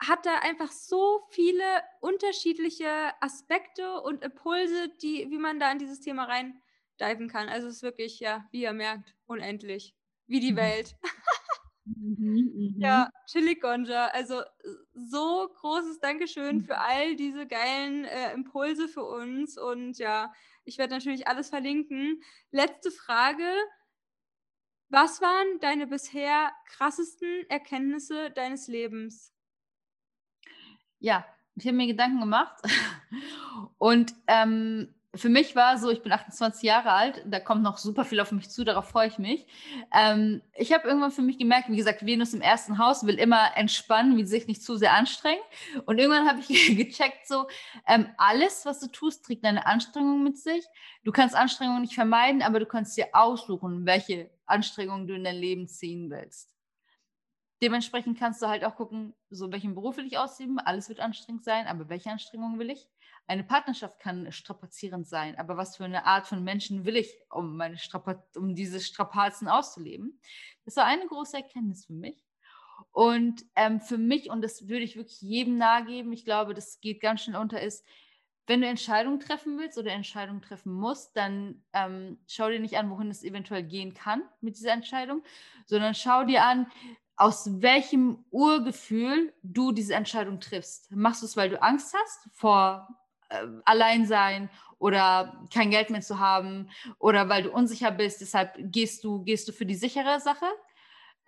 hat 0.00 0.26
da 0.26 0.38
einfach 0.38 0.70
so 0.70 1.24
viele 1.30 1.64
unterschiedliche 2.00 3.10
Aspekte 3.20 4.00
und 4.00 4.22
Impulse, 4.22 4.88
die, 5.02 5.28
wie 5.30 5.38
man 5.38 5.58
da 5.58 5.72
in 5.72 5.78
dieses 5.78 6.00
Thema 6.00 6.24
reindiven 6.24 7.28
kann. 7.28 7.48
Also 7.48 7.68
es 7.68 7.76
ist 7.76 7.82
wirklich, 7.82 8.20
ja, 8.20 8.46
wie 8.52 8.62
ihr 8.62 8.72
merkt, 8.72 9.14
unendlich. 9.26 9.94
Wie 10.26 10.40
die 10.40 10.52
mhm. 10.52 10.56
Welt. 10.56 10.96
Mhm, 11.84 12.74
ja, 12.78 13.06
mhm. 13.06 13.26
Chili 13.26 13.56
Gonja. 13.56 14.06
Also 14.08 14.42
so 14.94 15.48
großes 15.60 15.98
Dankeschön 16.00 16.62
für 16.62 16.78
all 16.78 17.16
diese 17.16 17.46
geilen 17.46 18.04
äh, 18.04 18.32
Impulse 18.34 18.86
für 18.88 19.04
uns. 19.04 19.58
Und 19.58 19.98
ja, 19.98 20.32
ich 20.64 20.78
werde 20.78 20.94
natürlich 20.94 21.26
alles 21.26 21.48
verlinken. 21.48 22.22
Letzte 22.52 22.92
Frage. 22.92 23.50
Was 24.90 25.20
waren 25.20 25.58
deine 25.60 25.86
bisher 25.86 26.52
krassesten 26.66 27.44
Erkenntnisse 27.50 28.30
deines 28.30 28.68
Lebens? 28.68 29.34
Ja, 31.00 31.24
ich 31.54 31.66
habe 31.66 31.76
mir 31.76 31.86
Gedanken 31.86 32.20
gemacht 32.20 32.56
und 33.78 34.14
ähm, 34.26 34.94
für 35.14 35.28
mich 35.30 35.56
war 35.56 35.78
so, 35.78 35.90
ich 35.90 36.02
bin 36.02 36.12
28 36.12 36.62
Jahre 36.62 36.92
alt, 36.92 37.22
da 37.26 37.40
kommt 37.40 37.62
noch 37.62 37.78
super 37.78 38.04
viel 38.04 38.20
auf 38.20 38.30
mich 38.30 38.50
zu, 38.50 38.62
darauf 38.64 38.88
freue 38.88 39.08
ich 39.08 39.18
mich. 39.18 39.46
Ähm, 39.92 40.42
ich 40.54 40.72
habe 40.72 40.86
irgendwann 40.86 41.10
für 41.10 41.22
mich 41.22 41.38
gemerkt, 41.38 41.70
wie 41.70 41.76
gesagt, 41.76 42.04
Venus 42.04 42.34
im 42.34 42.42
ersten 42.42 42.78
Haus 42.78 43.06
will 43.06 43.14
immer 43.14 43.56
entspannen, 43.56 44.16
will 44.16 44.26
sich 44.26 44.46
nicht 44.46 44.62
zu 44.62 44.76
sehr 44.76 44.92
anstrengen. 44.92 45.40
Und 45.86 45.98
irgendwann 45.98 46.28
habe 46.28 46.40
ich 46.40 46.48
gecheckt, 46.76 47.26
so, 47.26 47.46
ähm, 47.86 48.06
alles, 48.18 48.66
was 48.66 48.80
du 48.80 48.88
tust, 48.88 49.24
trägt 49.24 49.44
eine 49.44 49.66
Anstrengung 49.66 50.22
mit 50.22 50.38
sich. 50.38 50.64
Du 51.04 51.10
kannst 51.10 51.34
Anstrengungen 51.34 51.82
nicht 51.82 51.94
vermeiden, 51.94 52.42
aber 52.42 52.60
du 52.60 52.66
kannst 52.66 52.96
dir 52.96 53.08
aussuchen, 53.12 53.86
welche 53.86 54.30
Anstrengungen 54.46 55.06
du 55.06 55.14
in 55.14 55.24
dein 55.24 55.36
Leben 55.36 55.68
ziehen 55.68 56.10
willst. 56.10 56.57
Dementsprechend 57.60 58.18
kannst 58.18 58.40
du 58.40 58.46
halt 58.46 58.64
auch 58.64 58.76
gucken, 58.76 59.14
so 59.30 59.50
welchen 59.50 59.74
Beruf 59.74 59.96
will 59.96 60.06
ich 60.06 60.18
ausüben. 60.18 60.58
Alles 60.58 60.88
wird 60.88 61.00
anstrengend 61.00 61.44
sein, 61.44 61.66
aber 61.66 61.88
welche 61.88 62.10
Anstrengungen 62.10 62.58
will 62.58 62.70
ich? 62.70 62.88
Eine 63.26 63.44
Partnerschaft 63.44 63.98
kann 63.98 64.30
strapazierend 64.32 65.06
sein, 65.06 65.36
aber 65.38 65.56
was 65.56 65.76
für 65.76 65.84
eine 65.84 66.06
Art 66.06 66.26
von 66.26 66.44
Menschen 66.44 66.84
will 66.84 66.96
ich, 66.96 67.14
um, 67.30 67.56
meine 67.56 67.76
um 68.36 68.54
diese 68.54 68.80
Strapazen 68.80 69.48
auszuleben? 69.48 70.20
Das 70.64 70.76
war 70.76 70.86
eine 70.86 71.06
große 71.06 71.36
Erkenntnis 71.36 71.86
für 71.86 71.92
mich. 71.92 72.24
Und 72.92 73.44
ähm, 73.56 73.80
für 73.80 73.98
mich, 73.98 74.30
und 74.30 74.42
das 74.42 74.68
würde 74.68 74.84
ich 74.84 74.96
wirklich 74.96 75.20
jedem 75.20 75.58
nahegeben, 75.58 76.12
ich 76.12 76.24
glaube, 76.24 76.54
das 76.54 76.80
geht 76.80 77.00
ganz 77.00 77.22
schnell 77.22 77.36
unter, 77.40 77.60
ist, 77.60 77.84
wenn 78.46 78.62
du 78.62 78.66
Entscheidungen 78.66 79.20
treffen 79.20 79.58
willst 79.58 79.76
oder 79.76 79.92
Entscheidungen 79.92 80.40
treffen 80.40 80.72
musst, 80.72 81.14
dann 81.16 81.62
ähm, 81.74 82.18
schau 82.26 82.48
dir 82.48 82.60
nicht 82.60 82.78
an, 82.78 82.88
wohin 82.88 83.10
es 83.10 83.22
eventuell 83.22 83.62
gehen 83.62 83.92
kann 83.92 84.22
mit 84.40 84.56
dieser 84.56 84.72
Entscheidung, 84.72 85.22
sondern 85.66 85.94
schau 85.94 86.24
dir 86.24 86.44
an, 86.44 86.66
aus 87.18 87.60
welchem 87.60 88.24
Urgefühl 88.30 89.32
du 89.42 89.72
diese 89.72 89.94
Entscheidung 89.94 90.40
triffst. 90.40 90.90
Machst 90.92 91.22
du 91.22 91.26
es, 91.26 91.36
weil 91.36 91.50
du 91.50 91.60
Angst 91.60 91.94
hast 91.94 92.28
vor 92.32 92.88
äh, 93.28 93.44
allein 93.64 94.06
sein 94.06 94.48
oder 94.78 95.46
kein 95.52 95.70
Geld 95.70 95.90
mehr 95.90 96.00
zu 96.00 96.20
haben 96.20 96.70
oder 96.98 97.28
weil 97.28 97.42
du 97.42 97.50
unsicher 97.50 97.90
bist, 97.90 98.20
deshalb 98.20 98.54
gehst 98.58 99.02
du, 99.02 99.24
gehst 99.24 99.48
du 99.48 99.52
für 99.52 99.66
die 99.66 99.74
sichere 99.74 100.20
Sache, 100.20 100.46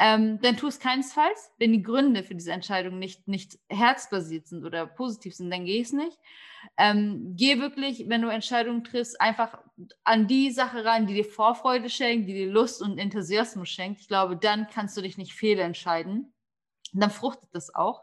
ähm, 0.00 0.40
dann 0.40 0.56
tu 0.56 0.66
es 0.66 0.80
keinesfalls. 0.80 1.52
Wenn 1.58 1.72
die 1.72 1.82
Gründe 1.82 2.24
für 2.24 2.34
diese 2.34 2.52
Entscheidung 2.52 2.98
nicht, 2.98 3.28
nicht 3.28 3.58
herzbasiert 3.68 4.48
sind 4.48 4.64
oder 4.64 4.86
positiv 4.86 5.36
sind, 5.36 5.50
dann 5.50 5.66
geh 5.66 5.82
es 5.82 5.92
nicht. 5.92 6.18
Ähm, 6.78 7.34
geh 7.36 7.60
wirklich, 7.60 8.08
wenn 8.08 8.22
du 8.22 8.28
Entscheidungen 8.28 8.82
triffst, 8.82 9.20
einfach 9.20 9.58
an 10.02 10.26
die 10.26 10.52
Sache 10.52 10.86
ran, 10.86 11.06
die 11.06 11.12
dir 11.12 11.24
Vorfreude 11.26 11.90
schenkt, 11.90 12.28
die 12.28 12.32
dir 12.32 12.50
Lust 12.50 12.80
und 12.80 12.96
Enthusiasmus 12.96 13.68
schenkt. 13.68 14.00
Ich 14.00 14.08
glaube, 14.08 14.38
dann 14.38 14.68
kannst 14.68 14.96
du 14.96 15.02
dich 15.02 15.18
nicht 15.18 15.34
fehlentscheiden. 15.34 16.32
Dann 16.94 17.10
fruchtet 17.10 17.50
das 17.52 17.74
auch. 17.74 18.02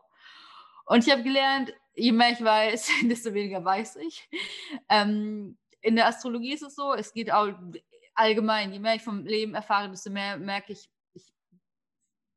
Und 0.86 1.06
ich 1.06 1.12
habe 1.12 1.24
gelernt, 1.24 1.74
je 1.96 2.12
mehr 2.12 2.32
ich 2.32 2.44
weiß, 2.44 2.92
desto 3.06 3.34
weniger 3.34 3.66
weiß 3.66 3.96
ich. 3.98 4.30
Ähm, 4.88 5.58
in 5.82 5.96
der 5.96 6.06
Astrologie 6.06 6.54
ist 6.54 6.62
es 6.62 6.76
so, 6.76 6.94
es 6.94 7.12
geht 7.12 7.32
auch 7.32 7.50
allgemein, 8.14 8.72
je 8.72 8.80
mehr 8.80 8.96
ich 8.96 9.02
vom 9.02 9.26
Leben 9.26 9.56
erfahre, 9.56 9.90
desto 9.90 10.12
mehr 10.12 10.38
merke 10.38 10.74
ich 10.74 10.92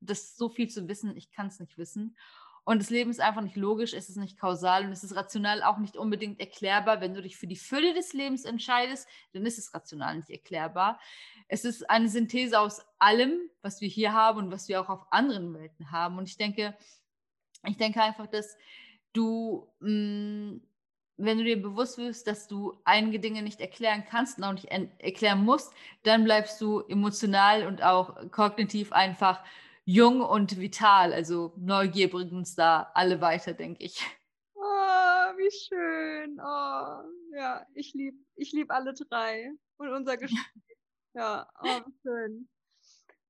das 0.01 0.37
so 0.37 0.49
viel 0.49 0.69
zu 0.69 0.89
wissen, 0.89 1.17
ich 1.17 1.31
kann 1.31 1.49
es 1.49 1.61
nicht 1.61 1.79
wissen. 1.79 2.17
Und 2.65 2.81
das 2.81 2.91
Leben 2.91 3.11
ist 3.11 3.21
einfach 3.21 3.41
nicht 3.41 3.57
logisch, 3.57 3.95
es 3.95 4.09
ist 4.09 4.17
nicht 4.17 4.39
kausal 4.39 4.85
und 4.85 4.93
es 4.93 5.03
ist 5.03 5.17
rational 5.17 5.63
auch 5.63 5.79
nicht 5.79 5.97
unbedingt 5.97 6.41
erklärbar. 6.41 7.01
Wenn 7.01 7.15
du 7.15 7.23
dich 7.23 7.37
für 7.37 7.47
die 7.47 7.57
Fülle 7.57 7.95
des 7.95 8.13
Lebens 8.13 8.45
entscheidest, 8.45 9.09
dann 9.33 9.47
ist 9.47 9.59
es 9.59 9.75
rational 9.75 10.17
nicht 10.17 10.31
erklärbar. 10.31 11.01
Es 11.49 11.65
ist 11.65 11.89
eine 11.89 12.09
Synthese 12.09 12.61
aus 12.61 12.83
allem, 12.99 13.41
was 13.63 13.81
wir 13.81 13.89
hier 13.89 14.13
haben 14.13 14.39
und 14.39 14.53
was 14.53 14.69
wir 14.69 14.81
auch 14.81 14.89
auf 14.89 15.13
anderen 15.13 15.55
Welten 15.55 15.91
haben. 15.91 16.19
Und 16.19 16.29
ich 16.29 16.37
denke, 16.37 16.77
ich 17.67 17.77
denke 17.77 18.03
einfach, 18.03 18.27
dass 18.27 18.57
du, 19.13 19.67
mh, 19.81 19.89
hm, 19.89 20.63
wenn 21.17 21.39
du 21.39 21.45
dir 21.45 21.61
bewusst 21.61 21.99
wirst, 21.99 22.27
dass 22.27 22.49
du 22.49 22.81
einige 22.85 23.21
Dinge 23.21 23.43
nicht 23.43 23.61
erklären 23.61 24.05
kannst 24.09 24.39
und 24.39 24.45
auch 24.45 24.53
nicht 24.53 24.69
erklären 24.99 25.45
musst, 25.45 25.73
dann 26.03 26.25
bleibst 26.25 26.61
du 26.61 26.81
emotional 26.89 27.67
und 27.67 27.83
auch 27.83 28.31
kognitiv 28.31 28.93
einfach 28.93 29.43
jung 29.85 30.21
und 30.21 30.59
vital. 30.59 31.13
Also 31.13 31.55
Neugier 31.57 32.11
bringt 32.11 32.33
uns 32.33 32.55
da 32.55 32.91
alle 32.95 33.21
weiter, 33.21 33.53
denke 33.55 33.85
ich. 33.85 34.05
Oh, 34.55 34.61
wie 34.61 35.51
schön. 35.51 36.39
Oh, 36.41 37.37
ja, 37.37 37.67
ich 37.75 37.93
liebe 37.95 38.19
ich 38.37 38.53
lieb 38.53 38.71
alle 38.71 38.95
drei 38.95 39.53
und 39.77 39.89
unser 39.89 40.17
Gespräch. 40.19 40.79
ja, 41.15 41.49
oh, 41.63 41.81
schön. 42.03 42.49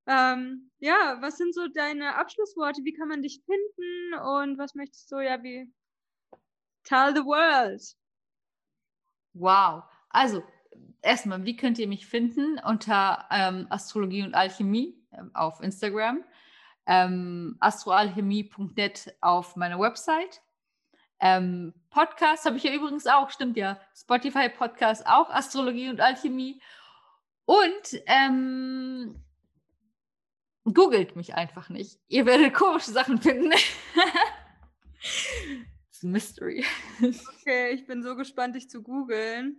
Ähm, 0.07 0.71
ja, 0.79 1.17
was 1.21 1.37
sind 1.37 1.53
so 1.53 1.67
deine 1.67 2.15
Abschlussworte? 2.15 2.83
Wie 2.83 2.93
kann 2.93 3.07
man 3.07 3.21
dich 3.21 3.43
finden 3.45 4.13
und 4.15 4.57
was 4.57 4.73
möchtest 4.73 5.11
du, 5.11 5.19
ja, 5.19 5.41
wie 5.43 5.71
tell 6.83 7.13
the 7.15 7.23
world? 7.23 7.81
Wow. 9.33 9.83
Also, 10.09 10.43
erstmal, 11.01 11.45
wie 11.45 11.55
könnt 11.55 11.79
ihr 11.79 11.87
mich 11.87 12.07
finden? 12.07 12.59
Unter 12.65 13.25
ähm, 13.31 13.67
Astrologie 13.69 14.23
und 14.23 14.33
Alchemie 14.33 15.01
äh, 15.11 15.21
auf 15.33 15.61
Instagram, 15.61 16.23
ähm, 16.85 17.57
astroalchemie.net 17.59 19.15
auf 19.21 19.55
meiner 19.55 19.79
Website. 19.79 20.41
Ähm, 21.19 21.73
Podcast 21.89 22.45
habe 22.45 22.57
ich 22.57 22.63
ja 22.63 22.73
übrigens 22.73 23.05
auch, 23.07 23.29
stimmt 23.29 23.57
ja. 23.57 23.79
Spotify 23.95 24.49
Podcast 24.49 25.05
auch, 25.05 25.29
Astrologie 25.29 25.89
und 25.89 26.01
Alchemie. 26.01 26.61
Und 27.45 28.01
ähm, 28.07 29.23
Googelt 30.63 31.15
mich 31.15 31.33
einfach 31.33 31.69
nicht. 31.69 31.99
Ihr 32.07 32.25
werdet 32.25 32.53
komische 32.53 32.91
Sachen 32.91 33.19
finden. 33.19 33.51
Mystery. 36.03 36.65
Okay, 36.99 37.71
ich 37.73 37.85
bin 37.85 38.01
so 38.03 38.15
gespannt, 38.15 38.55
dich 38.55 38.69
zu 38.69 38.81
googeln. 38.81 39.57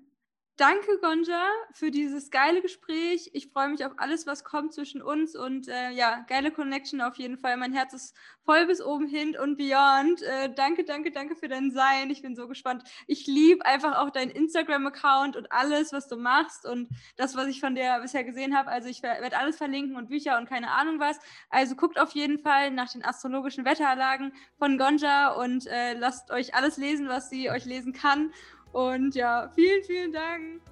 Danke, 0.59 0.99
Gonja, 1.01 1.49
für 1.73 1.91
dieses 1.91 2.31
geile 2.31 2.61
Gespräch. 2.61 3.31
Ich 3.33 3.49
freue 3.49 3.71
mich 3.71 3.87
auf 3.87 3.93
alles, 3.97 4.27
was 4.27 4.45
kommt 4.45 4.75
zwischen 4.75 5.01
uns 5.01 5.35
und 5.35 5.67
äh, 5.67 5.91
ja, 5.93 6.27
geile 6.29 6.51
Connection 6.51 7.01
auf 7.01 7.17
jeden 7.17 7.39
Fall. 7.39 7.57
Mein 7.57 7.73
Herz 7.73 7.95
ist 7.95 8.15
voll 8.45 8.67
bis 8.67 8.83
oben 8.83 9.07
hin 9.07 9.35
und 9.35 9.57
beyond. 9.57 10.21
Äh, 10.21 10.53
danke, 10.55 10.85
danke, 10.85 11.11
danke 11.11 11.37
für 11.37 11.49
dein 11.49 11.71
Sein. 11.71 12.11
Ich 12.11 12.21
bin 12.21 12.37
so 12.37 12.49
gespannt. 12.49 12.85
Ich 13.07 13.27
liebe 13.27 13.65
einfach 13.65 13.97
auch 13.97 14.11
deinen 14.11 14.31
Instagram-Account 14.31 15.37
und 15.37 15.51
alles, 15.51 15.91
was 15.95 16.07
du 16.07 16.17
machst 16.17 16.67
und 16.67 16.91
das, 17.17 17.35
was 17.35 17.47
ich 17.47 17.59
von 17.59 17.75
dir 17.75 17.99
bisher 18.03 18.23
gesehen 18.23 18.55
habe. 18.55 18.69
Also 18.69 18.91
ich 18.91 19.03
werde 19.03 19.39
alles 19.39 19.57
verlinken 19.57 19.97
und 19.97 20.11
Bücher 20.11 20.37
und 20.37 20.51
keine 20.51 20.71
Ahnung 20.71 21.01
was. 21.01 21.19
Also 21.49 21.77
guckt 21.77 21.99
auf 21.99 22.11
jeden 22.11 22.39
Fall 22.39 22.71
nach 22.73 22.93
den 22.93 23.03
astrologischen 23.03 23.65
Wetteranlagen 23.65 24.35
von 24.59 24.77
Gonja 24.77 25.33
und 25.33 25.67
äh, 25.67 25.95
lasst 25.95 26.31
euch 26.31 26.55
alles 26.55 26.77
lesen, 26.77 27.09
was 27.09 27.31
sie 27.31 27.51
euch 27.51 27.65
lesen 27.65 27.95
kann. 27.95 28.33
Und 28.73 29.15
ja, 29.15 29.51
vielen, 29.55 29.85
vielen 29.85 30.13
Dank. 30.13 30.63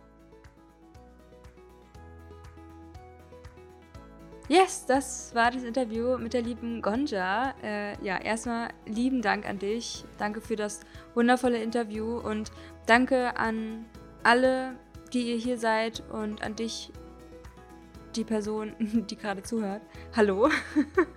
Yes, 4.48 4.84
das 4.84 5.32
war 5.32 5.52
das 5.52 5.62
Interview 5.62 6.18
mit 6.18 6.32
der 6.32 6.42
lieben 6.42 6.82
Gonja. 6.82 7.54
Äh, 7.62 8.04
ja, 8.04 8.18
erstmal 8.18 8.70
lieben 8.84 9.22
Dank 9.22 9.48
an 9.48 9.60
dich. 9.60 10.04
Danke 10.18 10.40
für 10.40 10.56
das 10.56 10.80
wundervolle 11.14 11.62
Interview 11.62 12.18
und 12.18 12.50
danke 12.86 13.36
an 13.36 13.84
alle, 14.24 14.74
die 15.12 15.30
ihr 15.30 15.36
hier 15.36 15.56
seid 15.56 16.02
und 16.10 16.42
an 16.42 16.56
dich, 16.56 16.90
die 18.16 18.24
Person, 18.24 18.74
die 18.80 19.16
gerade 19.16 19.44
zuhört. 19.44 19.82
Hallo. 20.16 20.48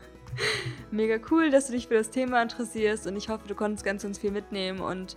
Mega 0.91 1.17
cool, 1.31 1.49
dass 1.49 1.67
du 1.67 1.73
dich 1.73 1.87
für 1.87 1.95
das 1.95 2.11
Thema 2.11 2.39
interessierst 2.39 3.07
und 3.07 3.15
ich 3.15 3.29
hoffe, 3.29 3.47
du 3.47 3.55
konntest 3.55 3.83
ganz, 3.83 4.03
ganz 4.03 4.19
viel 4.19 4.31
mitnehmen 4.31 4.79
und 4.79 5.15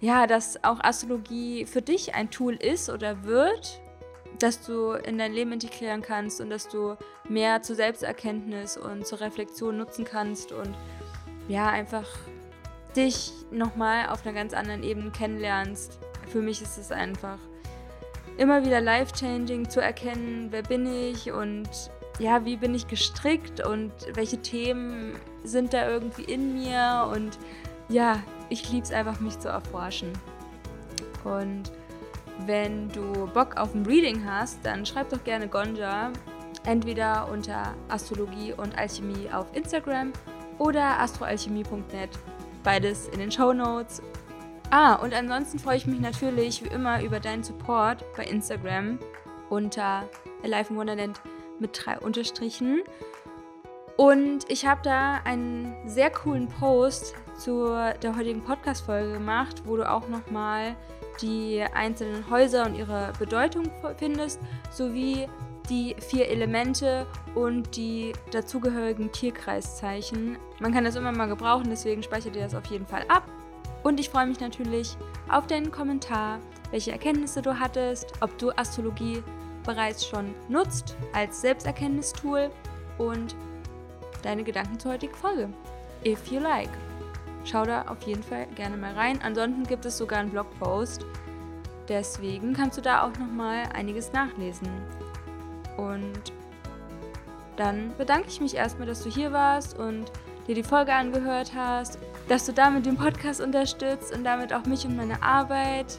ja, 0.00 0.26
dass 0.26 0.62
auch 0.64 0.80
Astrologie 0.80 1.66
für 1.66 1.82
dich 1.82 2.14
ein 2.14 2.30
Tool 2.30 2.54
ist 2.54 2.88
oder 2.88 3.24
wird, 3.24 3.80
das 4.38 4.62
du 4.62 4.92
in 4.92 5.18
dein 5.18 5.32
Leben 5.32 5.52
integrieren 5.52 6.00
kannst 6.00 6.40
und 6.40 6.50
dass 6.50 6.68
du 6.68 6.96
mehr 7.28 7.62
zur 7.62 7.76
Selbsterkenntnis 7.76 8.76
und 8.76 9.06
zur 9.06 9.20
Reflexion 9.20 9.76
nutzen 9.76 10.04
kannst 10.04 10.52
und 10.52 10.74
ja, 11.48 11.68
einfach 11.68 12.06
dich 12.96 13.32
nochmal 13.50 14.08
auf 14.08 14.24
einer 14.24 14.34
ganz 14.34 14.54
anderen 14.54 14.82
Ebene 14.82 15.10
kennenlernst. 15.10 15.98
Für 16.28 16.40
mich 16.40 16.62
ist 16.62 16.78
es 16.78 16.90
einfach 16.90 17.38
immer 18.38 18.64
wieder 18.64 18.80
life-changing 18.80 19.68
zu 19.68 19.80
erkennen, 19.80 20.48
wer 20.50 20.62
bin 20.62 20.86
ich 20.86 21.30
und 21.30 21.68
ja, 22.18 22.44
wie 22.44 22.56
bin 22.56 22.74
ich 22.74 22.86
gestrickt 22.86 23.64
und 23.64 23.92
welche 24.14 24.38
Themen 24.38 25.14
sind 25.44 25.72
da 25.72 25.88
irgendwie 25.88 26.24
in 26.24 26.54
mir 26.54 27.10
und 27.12 27.38
ja, 27.88 28.22
ich 28.50 28.70
liebe 28.70 28.84
es 28.84 28.92
einfach, 28.92 29.20
mich 29.20 29.38
zu 29.38 29.48
erforschen. 29.48 30.12
Und 31.24 31.72
wenn 32.46 32.88
du 32.90 33.26
Bock 33.32 33.56
auf 33.56 33.74
ein 33.74 33.86
Reading 33.86 34.24
hast, 34.24 34.58
dann 34.64 34.84
schreib 34.84 35.10
doch 35.10 35.22
gerne 35.24 35.48
Gonja 35.48 36.12
entweder 36.64 37.28
unter 37.30 37.74
Astrologie 37.88 38.52
und 38.52 38.76
Alchemie 38.76 39.28
auf 39.32 39.46
Instagram 39.54 40.12
oder 40.58 41.00
astroalchemie.net. 41.00 42.10
Beides 42.62 43.08
in 43.08 43.20
den 43.20 43.30
Show 43.30 43.52
Notes. 43.52 44.02
Ah, 44.70 44.94
und 44.96 45.14
ansonsten 45.14 45.58
freue 45.58 45.78
ich 45.78 45.86
mich 45.86 46.00
natürlich 46.00 46.62
wie 46.62 46.68
immer 46.68 47.02
über 47.02 47.18
deinen 47.18 47.42
Support 47.42 48.04
bei 48.16 48.24
Instagram 48.24 48.98
unter 49.48 50.08
Alive 50.44 50.70
in 50.70 50.76
Wonderland 50.76 51.20
mit 51.58 51.78
drei 51.84 51.98
Unterstrichen. 51.98 52.82
Und 53.96 54.48
ich 54.48 54.66
habe 54.66 54.80
da 54.82 55.20
einen 55.24 55.74
sehr 55.86 56.10
coolen 56.10 56.48
Post 56.48 57.14
zu 57.40 57.74
der 58.02 58.16
heutigen 58.16 58.42
Podcast-Folge 58.42 59.14
gemacht, 59.14 59.62
wo 59.64 59.76
du 59.76 59.90
auch 59.90 60.06
nochmal 60.08 60.76
die 61.22 61.62
einzelnen 61.74 62.28
Häuser 62.30 62.66
und 62.66 62.76
ihre 62.76 63.12
Bedeutung 63.18 63.70
findest, 63.96 64.40
sowie 64.70 65.26
die 65.70 65.96
vier 65.98 66.28
Elemente 66.28 67.06
und 67.34 67.76
die 67.76 68.12
dazugehörigen 68.30 69.10
Tierkreiszeichen. 69.10 70.36
Man 70.60 70.74
kann 70.74 70.84
das 70.84 70.96
immer 70.96 71.12
mal 71.12 71.28
gebrauchen, 71.28 71.68
deswegen 71.70 72.02
speichere 72.02 72.32
dir 72.32 72.42
das 72.42 72.54
auf 72.54 72.66
jeden 72.66 72.86
Fall 72.86 73.04
ab. 73.08 73.24
Und 73.82 73.98
ich 73.98 74.10
freue 74.10 74.26
mich 74.26 74.40
natürlich 74.40 74.96
auf 75.30 75.46
deinen 75.46 75.70
Kommentar, 75.70 76.40
welche 76.70 76.92
Erkenntnisse 76.92 77.40
du 77.40 77.58
hattest, 77.58 78.12
ob 78.20 78.36
du 78.36 78.50
Astrologie 78.50 79.22
bereits 79.64 80.06
schon 80.06 80.34
nutzt 80.48 80.96
als 81.14 81.40
Selbsterkenntnistool 81.40 82.50
und 82.98 83.34
deine 84.22 84.44
Gedanken 84.44 84.78
zur 84.78 84.92
heutigen 84.92 85.14
Folge. 85.14 85.48
If 86.04 86.30
you 86.30 86.40
like. 86.40 86.70
Schau 87.44 87.64
da 87.64 87.82
auf 87.82 88.02
jeden 88.02 88.22
Fall 88.22 88.46
gerne 88.54 88.76
mal 88.76 88.92
rein. 88.92 89.20
Ansonsten 89.22 89.64
gibt 89.64 89.84
es 89.84 89.98
sogar 89.98 90.20
einen 90.20 90.30
Blogpost. 90.30 91.04
Deswegen 91.88 92.52
kannst 92.52 92.78
du 92.78 92.82
da 92.82 93.02
auch 93.02 93.18
nochmal 93.18 93.64
einiges 93.74 94.12
nachlesen. 94.12 94.68
Und 95.76 96.32
dann 97.56 97.92
bedanke 97.98 98.28
ich 98.28 98.40
mich 98.40 98.54
erstmal, 98.54 98.86
dass 98.86 99.02
du 99.02 99.10
hier 99.10 99.32
warst 99.32 99.78
und 99.78 100.10
dir 100.46 100.54
die 100.54 100.62
Folge 100.62 100.92
angehört 100.92 101.52
hast, 101.54 101.98
dass 102.28 102.46
du 102.46 102.52
damit 102.52 102.86
den 102.86 102.96
Podcast 102.96 103.40
unterstützt 103.40 104.14
und 104.14 104.24
damit 104.24 104.52
auch 104.52 104.64
mich 104.64 104.86
und 104.86 104.96
meine 104.96 105.22
Arbeit. 105.22 105.98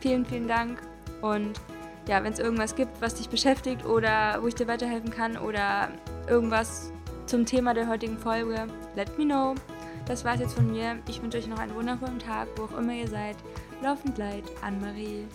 Vielen, 0.00 0.26
vielen 0.26 0.48
Dank. 0.48 0.80
Und 1.22 1.60
ja, 2.08 2.22
wenn 2.22 2.32
es 2.32 2.38
irgendwas 2.38 2.74
gibt, 2.74 3.00
was 3.00 3.14
dich 3.14 3.28
beschäftigt 3.28 3.84
oder 3.84 4.38
wo 4.40 4.48
ich 4.48 4.54
dir 4.54 4.66
weiterhelfen 4.66 5.10
kann 5.10 5.36
oder 5.36 5.88
irgendwas 6.28 6.92
zum 7.26 7.46
Thema 7.46 7.74
der 7.74 7.88
heutigen 7.88 8.18
Folge, 8.18 8.66
let 8.96 9.16
me 9.18 9.24
know. 9.24 9.54
Das 10.06 10.24
war's 10.24 10.40
jetzt 10.40 10.54
von 10.54 10.70
mir. 10.70 10.98
Ich 11.08 11.22
wünsche 11.22 11.38
euch 11.38 11.46
noch 11.46 11.58
einen 11.58 11.74
wundervollen 11.74 12.18
Tag, 12.18 12.48
wo 12.56 12.64
auch 12.64 12.78
immer 12.78 12.92
ihr 12.92 13.08
seid. 13.08 13.36
Laufend 13.82 14.18
leid, 14.18 14.44
Anne-Marie. 14.60 15.26